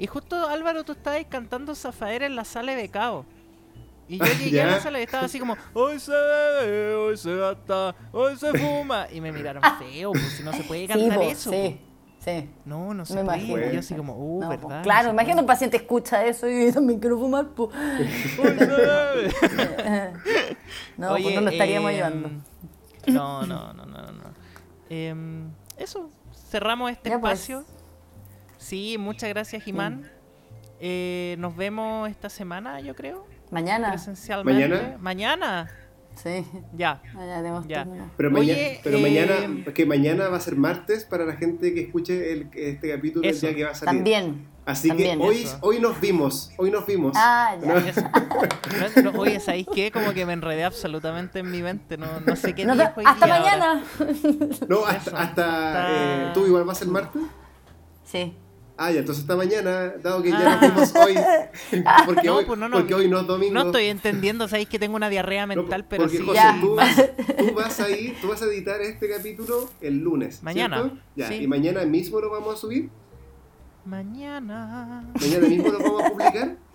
y 0.00 0.06
justo 0.06 0.48
Álvaro, 0.48 0.82
tú 0.82 0.92
estabas 0.92 1.26
cantando 1.28 1.74
Zafaera 1.74 2.24
en 2.24 2.34
la 2.34 2.46
sala 2.46 2.74
de 2.74 2.88
Cabo. 2.88 3.26
Y 4.08 4.16
yo 4.16 4.24
llegué 4.40 4.62
a 4.62 4.66
la 4.66 4.80
sala 4.80 4.98
y 4.98 5.02
estaba 5.02 5.26
así 5.26 5.38
como, 5.38 5.58
hoy 5.74 6.00
se 6.00 6.10
bebe, 6.10 6.94
hoy 6.94 7.18
se 7.18 7.36
gasta, 7.36 7.94
hoy 8.10 8.34
se 8.36 8.50
fuma. 8.58 9.08
Y 9.12 9.20
me 9.20 9.30
miraron 9.30 9.62
feo, 9.78 10.12
pues 10.12 10.32
si 10.32 10.42
no 10.42 10.54
se 10.54 10.64
puede 10.64 10.88
cantar 10.88 11.20
eso. 11.22 11.50
Sí. 11.50 11.56
Pues. 11.58 11.74
Sí. 12.24 12.48
No, 12.64 12.94
no 12.94 13.04
se 13.04 13.12
me 13.14 13.24
puede. 13.24 13.40
Imagino. 13.40 13.72
Yo 13.72 13.80
así 13.80 13.94
como, 13.94 14.16
uh, 14.16 14.48
¿verdad? 14.48 14.82
claro, 14.82 15.10
imagino 15.10 15.34
que 15.36 15.40
un 15.40 15.46
paciente 15.46 15.76
escucha 15.76 16.24
eso 16.24 16.48
y 16.48 16.72
también 16.72 16.98
quiero 16.98 17.18
fumar, 17.18 17.48
pues. 17.48 17.68
no, 20.96 21.10
pues 21.10 21.34
no 21.34 21.42
lo 21.42 21.50
estaríamos 21.50 21.90
ayudando. 21.90 22.28
Em, 22.28 22.40
no, 23.06 23.46
no, 23.46 23.72
no, 23.72 23.86
no, 23.86 24.12
no. 24.12 24.24
Eh, 24.88 25.14
eso, 25.76 26.10
cerramos 26.50 26.90
este 26.90 27.10
pues. 27.10 27.40
espacio. 27.40 27.64
Sí, 28.58 28.96
muchas 28.98 29.30
gracias, 29.30 29.62
Jimán. 29.62 30.10
Eh, 30.80 31.36
nos 31.38 31.56
vemos 31.56 32.08
esta 32.08 32.28
semana, 32.28 32.80
yo 32.80 32.94
creo. 32.94 33.26
Mañana. 33.50 33.90
Presencialmente. 33.90 34.68
¿Mañana? 34.68 34.98
Mañana. 34.98 35.70
Sí. 36.14 36.44
Ya. 36.76 37.02
ya. 37.66 37.86
Pero, 38.16 38.30
mañana, 38.30 38.58
pero 38.82 38.98
mañana, 38.98 39.34
eh, 39.66 39.72
que 39.72 39.86
mañana 39.86 40.28
va 40.28 40.36
a 40.36 40.40
ser 40.40 40.56
martes 40.56 41.04
para 41.04 41.24
la 41.24 41.34
gente 41.34 41.72
que 41.72 41.82
escuche 41.82 42.32
el, 42.32 42.48
este 42.54 42.90
capítulo 42.90 43.28
el 43.28 43.40
día 43.40 43.54
que 43.54 43.64
va 43.64 43.70
a 43.70 43.74
salir. 43.74 43.98
También. 43.98 44.46
Así 44.70 44.90
que 44.90 45.16
hoy, 45.20 45.48
hoy 45.62 45.80
nos 45.80 46.00
vimos, 46.00 46.52
hoy 46.56 46.70
nos 46.70 46.86
vimos. 46.86 47.12
Ah, 47.16 47.56
ya. 47.60 49.02
¿No? 49.02 49.18
oye, 49.18 49.40
¿sabéis 49.40 49.66
qué? 49.74 49.90
Como 49.90 50.12
que 50.12 50.24
me 50.24 50.32
enredé 50.32 50.62
absolutamente 50.62 51.40
en 51.40 51.50
mi 51.50 51.60
mente, 51.60 51.96
no, 51.96 52.06
no 52.24 52.36
sé 52.36 52.54
qué 52.54 52.64
no, 52.64 52.74
día 52.74 52.94
Hasta 53.04 53.26
mañana. 53.26 53.84
No, 54.68 54.86
hasta, 54.86 55.22
hasta 55.22 55.90
eh, 55.90 56.30
¿tú 56.34 56.46
igual 56.46 56.64
vas 56.64 56.80
el 56.82 56.88
martes? 56.88 57.22
Sí. 58.04 58.32
Ah, 58.76 58.90
ya, 58.92 59.00
entonces 59.00 59.24
esta 59.24 59.36
mañana, 59.36 59.92
dado 60.02 60.22
que 60.22 60.30
ya 60.30 60.56
nos 60.56 60.60
vimos 60.60 60.94
hoy, 60.94 61.14
porque, 62.06 62.26
no, 62.28 62.36
hoy, 62.36 62.44
pues 62.46 62.58
no, 62.58 62.68
no, 62.68 62.78
porque 62.78 62.94
hoy 62.94 63.08
no 63.08 63.20
es 63.20 63.26
domingo. 63.26 63.52
No 63.52 63.62
estoy 63.66 63.86
entendiendo, 63.86 64.48
sabéis 64.48 64.68
que 64.68 64.78
tengo 64.78 64.96
una 64.96 65.10
diarrea 65.10 65.46
mental, 65.46 65.84
pero 65.86 66.04
porque, 66.04 66.18
sí. 66.18 66.24
José, 66.24 66.40
tú, 66.60 66.76
vas, 66.76 66.96
tú, 67.36 67.54
vas, 67.54 67.80
a 67.80 67.90
ir, 67.90 68.16
tú 68.22 68.28
vas 68.28 68.40
a 68.40 68.46
editar 68.46 68.80
este 68.80 69.10
capítulo 69.10 69.68
el 69.80 69.98
lunes. 69.98 70.42
Mañana. 70.42 70.92
Ya, 71.16 71.34
y 71.34 71.46
mañana 71.46 71.84
mismo 71.84 72.20
lo 72.20 72.30
vamos 72.30 72.54
a 72.54 72.56
subir. 72.56 72.88
Mañana. 73.84 75.04
¿Mañana 75.20 75.48
mismo 75.48 75.68
lo 75.68 75.78
vamos 75.78 76.04
a 76.04 76.10
publicar? 76.10 76.56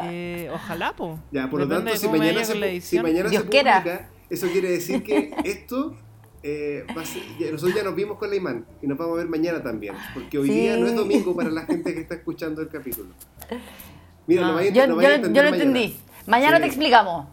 Eh, 0.00 0.48
ojalá, 0.50 0.96
po. 0.96 1.18
Ya, 1.30 1.50
por 1.50 1.60
lo 1.60 1.68
tanto, 1.68 1.94
si 1.94 2.08
mañana, 2.08 2.42
se, 2.42 2.80
si 2.80 2.98
mañana 3.00 3.28
se 3.28 3.40
publica, 3.40 4.08
eso 4.30 4.48
quiere 4.48 4.70
decir 4.70 5.02
que 5.02 5.30
esto 5.44 5.94
eh, 6.42 6.84
nosotros 7.52 7.74
ya 7.74 7.84
nos 7.84 7.94
vimos 7.94 8.18
con 8.18 8.30
la 8.30 8.36
imán 8.36 8.66
y 8.80 8.86
nos 8.86 8.98
vamos 8.98 9.14
a 9.14 9.18
ver 9.18 9.28
mañana 9.28 9.62
también, 9.62 9.94
porque 10.12 10.38
hoy 10.38 10.48
día 10.48 10.76
no 10.76 10.86
es 10.86 10.96
domingo 10.96 11.36
para 11.36 11.50
la 11.50 11.66
gente 11.66 11.94
que 11.94 12.00
está 12.00 12.14
escuchando 12.14 12.62
el 12.62 12.68
capítulo. 12.68 13.10
Mira, 14.26 14.48
no, 14.48 14.60
yo, 14.60 14.86
lo 14.86 15.48
entendí. 15.48 15.96
Mañana 16.26 16.58
te 16.58 16.66
explicamos. 16.66 17.26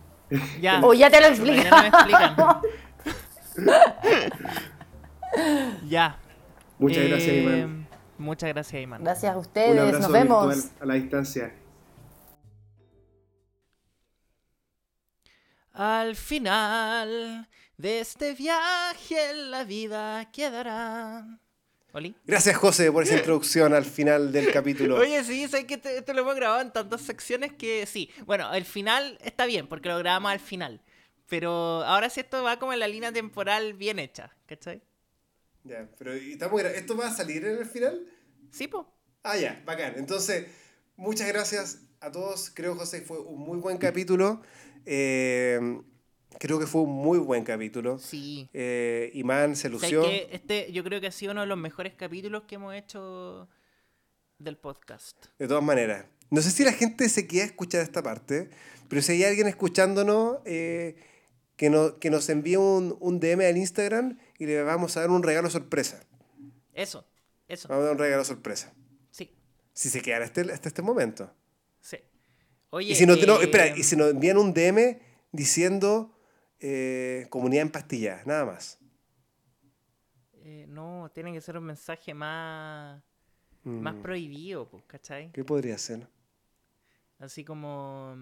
Ya. 0.61 0.79
O 0.83 0.93
ya 0.93 1.09
te 1.09 1.21
lo 1.21 1.27
explicamos. 1.27 2.57
ya. 5.89 6.17
Muchas 6.77 7.07
gracias, 7.07 7.29
eh, 7.29 7.41
Imán. 7.41 7.78
Muchas 8.19 8.49
gracias, 8.49 8.83
Imán. 8.83 9.03
Gracias 9.03 9.33
a 9.33 9.37
ustedes. 9.37 9.99
Nos 9.99 10.11
vemos. 10.11 10.71
A 10.79 10.85
la 10.85 10.93
distancia. 10.95 11.53
Al 15.71 16.17
final 16.17 17.47
de 17.77 18.01
este 18.01 18.33
viaje 18.33 19.33
la 19.33 19.63
vida 19.63 20.29
quedará. 20.31 21.39
¿Oli? 21.93 22.13
Gracias, 22.25 22.57
José, 22.57 22.91
por 22.91 23.03
esa 23.03 23.15
introducción 23.17 23.73
al 23.73 23.85
final 23.85 24.33
del 24.33 24.51
capítulo. 24.51 24.97
Oye, 24.97 25.23
sí, 25.23 25.47
sé 25.47 25.65
que 25.65 25.81
esto 25.81 26.13
lo 26.13 26.21
hemos 26.21 26.35
grabado 26.35 26.61
en 26.61 26.71
tantas 26.71 27.01
secciones 27.01 27.53
que 27.53 27.85
sí. 27.85 28.11
Bueno, 28.25 28.53
el 28.53 28.65
final 28.65 29.17
está 29.23 29.45
bien, 29.45 29.67
porque 29.67 29.87
lo 29.87 29.97
grabamos 29.97 30.31
al 30.31 30.41
final. 30.41 30.81
Pero 31.29 31.83
ahora 31.85 32.09
sí 32.09 32.19
esto 32.19 32.43
va 32.43 32.59
como 32.59 32.73
en 32.73 32.79
la 32.79 32.87
línea 32.89 33.13
temporal 33.13 33.73
bien 33.75 33.99
hecha, 33.99 34.35
¿cachai? 34.45 34.81
Ya, 35.63 35.89
pero 35.97 36.13
estamos 36.13 36.61
¿esto 36.63 36.97
va 36.97 37.07
a 37.07 37.13
salir 37.13 37.45
en 37.45 37.57
el 37.57 37.65
final? 37.65 38.05
Sí, 38.51 38.67
po. 38.67 38.91
Ah, 39.23 39.37
ya, 39.37 39.61
bacán. 39.65 39.93
Entonces, 39.97 40.47
muchas 40.95 41.27
gracias 41.27 41.81
a 41.99 42.11
todos. 42.11 42.49
Creo, 42.49 42.75
José, 42.75 43.01
fue 43.01 43.19
un 43.19 43.39
muy 43.39 43.59
buen 43.59 43.77
capítulo. 43.77 44.41
Eh, 44.85 45.81
Creo 46.37 46.59
que 46.59 46.67
fue 46.67 46.81
un 46.81 46.91
muy 46.91 47.17
buen 47.17 47.43
capítulo. 47.43 47.97
Sí. 47.97 48.49
Eh, 48.53 49.09
Imán 49.13 49.55
se 49.55 49.69
lució. 49.69 50.05
este, 50.07 50.71
yo 50.71 50.83
creo 50.83 51.01
que 51.01 51.07
ha 51.07 51.11
sido 51.11 51.31
uno 51.31 51.41
de 51.41 51.47
los 51.47 51.57
mejores 51.57 51.95
capítulos 51.95 52.43
que 52.43 52.55
hemos 52.55 52.75
hecho 52.75 53.49
del 54.37 54.55
podcast. 54.57 55.25
De 55.39 55.47
todas 55.47 55.63
maneras. 55.63 56.05
No 56.29 56.41
sé 56.41 56.51
si 56.51 56.63
la 56.63 56.73
gente 56.73 57.09
se 57.09 57.27
queda 57.27 57.43
a 57.43 57.47
escuchar 57.47 57.81
esta 57.81 58.03
parte, 58.03 58.51
pero 58.87 59.01
si 59.01 59.13
hay 59.13 59.23
alguien 59.23 59.47
escuchándonos, 59.47 60.37
eh, 60.45 60.95
que, 61.59 61.69
no, 61.69 61.99
que 61.99 62.09
nos 62.09 62.29
envíe 62.29 62.55
un, 62.55 62.95
un, 63.01 63.19
DM 63.19 63.41
al 63.41 63.57
Instagram 63.57 64.17
y 64.37 64.45
le 64.45 64.63
vamos 64.63 64.95
a 64.95 65.01
dar 65.01 65.09
un 65.09 65.21
regalo 65.21 65.49
sorpresa. 65.49 66.01
Eso, 66.73 67.05
eso. 67.49 67.67
Vamos 67.67 67.81
a 67.81 67.85
dar 67.87 67.95
un 67.95 67.99
regalo 67.99 68.23
sorpresa. 68.23 68.73
Sí. 69.11 69.29
Si 69.73 69.89
se 69.89 70.01
queda 70.01 70.23
hasta, 70.23 70.39
hasta 70.39 70.69
este 70.69 70.81
momento. 70.81 71.29
Sí. 71.81 71.97
Oye, 72.69 72.93
y 72.93 72.95
si 72.95 73.05
no, 73.05 73.17
no, 73.17 73.41
espera, 73.41 73.75
y 73.75 73.83
si 73.83 73.97
nos 73.97 74.11
envían 74.11 74.37
un 74.37 74.53
DM 74.53 74.99
diciendo 75.33 76.17
eh, 76.61 77.27
comunidad 77.29 77.63
en 77.63 77.71
pastillas, 77.71 78.25
nada 78.25 78.45
más. 78.45 78.79
Eh, 80.35 80.65
no, 80.69 81.11
tiene 81.13 81.33
que 81.33 81.41
ser 81.41 81.57
un 81.57 81.65
mensaje 81.65 82.13
más, 82.13 83.03
más 83.63 83.95
mm. 83.95 84.01
prohibido, 84.01 84.69
pues, 84.69 84.85
¿cachai? 84.85 85.29
¿Qué 85.33 85.43
podría 85.43 85.77
ser? 85.77 86.07
Así 87.17 87.43
como... 87.43 88.15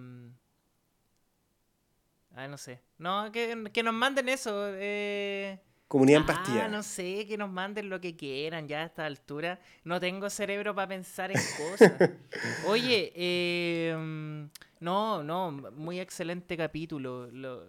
Ah, 2.38 2.47
no 2.47 2.57
sé. 2.57 2.80
No, 2.99 3.31
que, 3.31 3.72
que 3.73 3.81
nos 3.81 3.95
manden 3.95 4.30
eso. 4.30 4.68
Eh... 4.76 5.59
Comunidad 5.88 6.22
en 6.22 6.23
ah, 6.23 6.27
pastillas. 6.27 6.72
no 6.72 6.84
sé, 6.84 7.26
que 7.27 7.35
nos 7.35 7.49
manden 7.49 7.89
lo 7.89 7.99
que 7.99 8.15
quieran 8.15 8.68
ya 8.68 8.81
a 8.81 8.85
esta 8.85 9.05
altura. 9.05 9.59
No 9.84 9.99
tengo 9.99 10.30
cerebro 10.30 10.76
para 10.76 10.88
pensar 10.88 11.31
en 11.31 11.39
cosas. 11.57 11.93
Oye, 12.68 13.11
eh, 13.15 14.47
no, 14.80 15.23
no, 15.23 15.51
muy 15.51 15.99
excelente 15.99 16.55
capítulo. 16.55 17.27
Lo, 17.31 17.65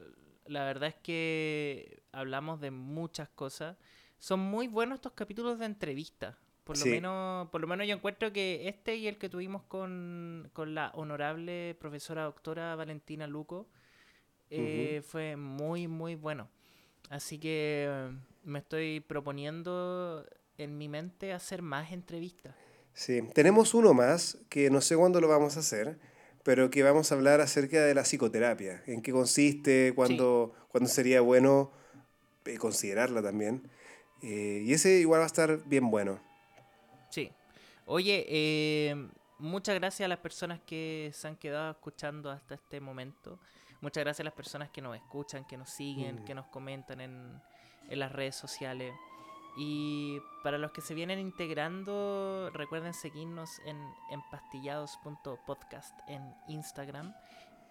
la 0.47 0.65
verdad 0.65 0.91
es 0.91 0.97
que 0.97 2.03
hablamos 2.13 2.61
de 2.61 2.71
muchas 2.71 3.31
cosas. 3.31 3.77
Son 4.19 4.39
muy 4.39 4.69
buenos 4.69 4.97
estos 4.97 5.13
capítulos 5.13 5.59
de 5.59 5.65
entrevista. 5.65 6.37
Por 6.65 6.77
lo, 6.77 6.85
menos, 6.85 7.49
por 7.49 7.63
lo 7.63 7.67
menos 7.67 7.87
yo 7.87 7.95
encuentro 7.95 8.31
que 8.31 8.69
este 8.69 8.97
y 8.97 9.09
el 9.09 9.17
que 9.17 9.31
tuvimos 9.31 9.63
con, 9.63 10.51
la 10.55 10.91
honorable 10.95 11.75
profesora 11.81 12.25
doctora 12.25 12.77
Valentina 12.77 13.27
Luco 13.27 13.71
eh, 14.51 15.03
fue 15.07 15.37
muy, 15.37 15.89
muy 15.89 16.15
bueno. 16.15 16.49
Así 17.11 17.39
que 17.39 18.11
me 18.45 18.59
estoy 18.59 19.01
proponiendo 19.01 20.27
en 20.57 20.77
mi 20.77 20.89
mente 20.89 21.33
hacer 21.33 21.63
más 21.63 21.93
entrevistas. 21.93 22.55
Sí, 22.93 23.23
tenemos 23.33 23.75
uno 23.75 23.95
más 23.95 24.39
que 24.49 24.71
no 24.71 24.81
sé 24.81 24.97
cuándo 24.97 25.21
lo 25.21 25.29
vamos 25.29 25.57
a 25.57 25.61
hacer 25.61 25.99
pero 26.49 26.71
que 26.71 26.83
vamos 26.83 27.13
a 27.13 27.15
hablar 27.15 27.43
acerca 27.43 27.85
de 27.85 27.95
la 27.95 28.05
psicoterapia, 28.05 28.83
en 28.87 29.03
qué 29.03 29.13
consiste, 29.13 29.93
cuándo, 29.95 30.55
sería 30.87 31.21
bueno 31.21 31.71
eh, 32.47 32.57
considerarla 32.57 33.23
también. 33.23 33.71
Eh, 34.23 34.63
y 34.65 34.73
ese 34.73 34.99
igual 34.99 35.21
va 35.21 35.25
a 35.25 35.27
estar 35.27 35.63
bien 35.67 35.91
bueno. 35.91 36.19
Sí. 37.11 37.31
Oye, 37.85 38.25
eh, 38.29 39.09
muchas 39.39 39.75
gracias 39.75 40.07
a 40.07 40.09
las 40.09 40.21
personas 40.21 40.59
que 40.67 41.11
se 41.13 41.29
han 41.29 41.37
quedado 41.37 41.73
escuchando 41.73 42.31
hasta 42.31 42.55
este 42.55 42.81
momento. 42.81 43.39
Muchas 43.81 44.03
gracias 44.05 44.21
a 44.21 44.25
las 44.25 44.35
personas 44.35 44.71
que 44.71 44.81
nos 44.81 44.97
escuchan, 44.97 45.45
que 45.45 45.57
nos 45.57 45.71
siguen, 45.71 46.23
mm. 46.23 46.25
que 46.25 46.35
nos 46.35 46.47
comentan 46.47 47.01
en, 47.01 47.41
en 47.89 47.99
las 47.99 48.13
redes 48.13 48.37
sociales. 48.37 48.95
Y 49.57 50.21
para 50.45 50.57
los 50.57 50.71
que 50.71 50.81
se 50.81 50.95
vienen 50.95 51.19
integrando, 51.19 52.49
recuerden 52.53 52.95
seguirnos 52.95 53.59
en 53.67 53.77
empastillados.podcast 54.13 55.99
en 56.07 56.23
Instagram 56.47 57.13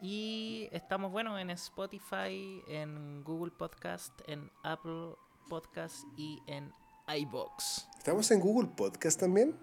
Y 0.02 0.68
estamos, 0.74 1.14
bueno, 1.14 1.40
en 1.40 1.50
Spotify, 1.52 2.62
en 2.68 3.24
Google 3.24 3.52
Podcast, 3.52 4.12
en 4.28 4.52
Apple 4.64 5.16
Podcast 5.48 6.04
y 6.18 6.42
en 6.48 6.74
iBox. 7.08 7.88
¿Estamos 7.98 8.30
en 8.32 8.42
Google 8.42 8.68
Podcast 8.76 9.18
también? 9.18 9.58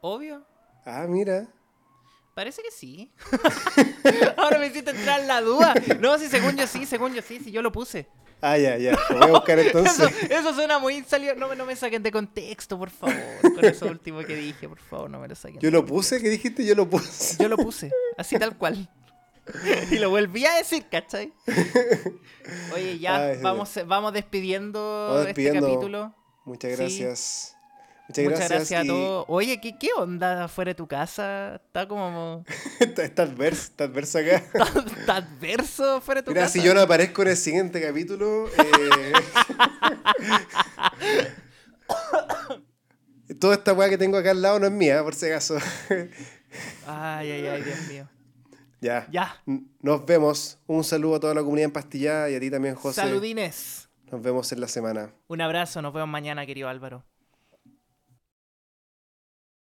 Obvio. 0.00 0.46
Ah, 0.86 1.06
mira. 1.06 1.48
Parece 2.34 2.62
que 2.62 2.70
sí. 2.70 3.12
Ahora 4.38 4.58
me 4.58 4.66
hiciste 4.66 4.90
entrar 4.90 5.20
en 5.20 5.28
la 5.28 5.40
duda. 5.42 5.74
No, 6.00 6.18
si 6.18 6.28
según 6.28 6.56
yo 6.56 6.66
sí, 6.66 6.86
según 6.86 7.12
yo 7.12 7.20
sí, 7.22 7.40
si 7.40 7.50
yo 7.50 7.60
lo 7.60 7.70
puse. 7.70 8.08
Ah, 8.40 8.58
ya, 8.58 8.76
ya. 8.76 8.98
Lo 9.10 9.18
voy 9.18 9.28
a 9.28 9.32
buscar 9.32 9.58
entonces. 9.60 10.10
Eso, 10.28 10.54
suena 10.54 10.78
muy 10.78 11.02
salido. 11.04 11.34
No, 11.36 11.54
no 11.54 11.66
me 11.66 11.76
saquen 11.76 12.02
de 12.02 12.10
contexto, 12.10 12.78
por 12.78 12.90
favor. 12.90 13.14
Con 13.42 13.64
eso 13.64 13.86
último 13.86 14.20
que 14.20 14.34
dije, 14.34 14.68
por 14.68 14.80
favor, 14.80 15.10
no 15.10 15.20
me 15.20 15.28
lo 15.28 15.34
saquen. 15.34 15.60
Yo 15.60 15.70
lo 15.70 15.84
puse, 15.84 16.20
¿qué 16.20 16.28
dijiste? 16.30 16.64
Yo 16.64 16.74
lo 16.74 16.88
puse. 16.88 17.36
Yo 17.40 17.48
lo 17.48 17.56
puse, 17.56 17.92
así 18.16 18.38
tal 18.38 18.56
cual. 18.56 18.88
Y 19.90 19.98
lo 19.98 20.10
volví 20.10 20.46
a 20.46 20.54
decir, 20.54 20.86
¿cachai? 20.90 21.32
Oye, 22.74 22.98
ya, 22.98 23.36
vamos, 23.42 23.78
vamos 23.86 24.12
despidiendo, 24.12 25.24
este 25.26 25.52
capítulo. 25.52 26.14
Muchas 26.44 26.76
gracias. 26.78 27.56
Muchas, 28.08 28.48
gracias, 28.48 28.84
a 28.84 28.86
todos. 28.86 29.24
Oye, 29.28 29.60
¿qué, 29.60 29.78
¿qué 29.78 29.88
onda 29.96 30.44
afuera 30.44 30.70
de 30.70 30.74
tu 30.74 30.86
casa? 30.86 31.56
Está 31.56 31.86
como. 31.86 32.44
está, 32.80 33.22
adverso, 33.22 33.62
está 33.62 33.84
adverso 33.84 34.18
acá. 34.18 34.42
está, 34.98 35.16
adverso 35.16 35.96
afuera 35.96 36.20
de 36.20 36.24
tu 36.26 36.34
casa. 36.34 36.40
Mira, 36.40 36.48
si 36.48 36.62
yo 36.62 36.74
no 36.74 36.80
aparezco 36.80 37.22
en 37.22 37.28
el 37.28 37.36
siguiente 37.36 37.80
capítulo. 37.80 38.48
Eh... 38.48 39.12
Toda 43.40 43.54
esta 43.54 43.72
weá 43.72 43.88
que 43.88 43.98
tengo 43.98 44.18
acá 44.18 44.32
al 44.32 44.42
lado 44.42 44.58
no 44.58 44.66
es 44.66 44.72
mía, 44.72 45.02
por 45.02 45.14
si 45.14 45.26
acaso. 45.26 45.56
ay, 46.86 47.30
ay, 47.30 47.46
ay, 47.46 47.62
Dios 47.62 47.80
mío. 47.88 48.08
Ya. 48.80 49.06
Ya. 49.10 49.42
Nos 49.80 50.04
vemos. 50.04 50.58
Un 50.66 50.84
saludo 50.84 51.16
a 51.16 51.20
toda 51.20 51.34
la 51.34 51.40
comunidad 51.40 51.66
empastillada 51.66 52.28
y 52.30 52.34
a 52.34 52.40
ti 52.40 52.50
también, 52.50 52.74
José. 52.74 53.00
Saludines. 53.00 53.88
Nos 54.10 54.20
vemos 54.20 54.52
en 54.52 54.60
la 54.60 54.68
semana. 54.68 55.14
Un 55.28 55.40
abrazo, 55.40 55.80
nos 55.80 55.94
vemos 55.94 56.08
mañana, 56.08 56.44
querido 56.44 56.68
Álvaro. 56.68 57.04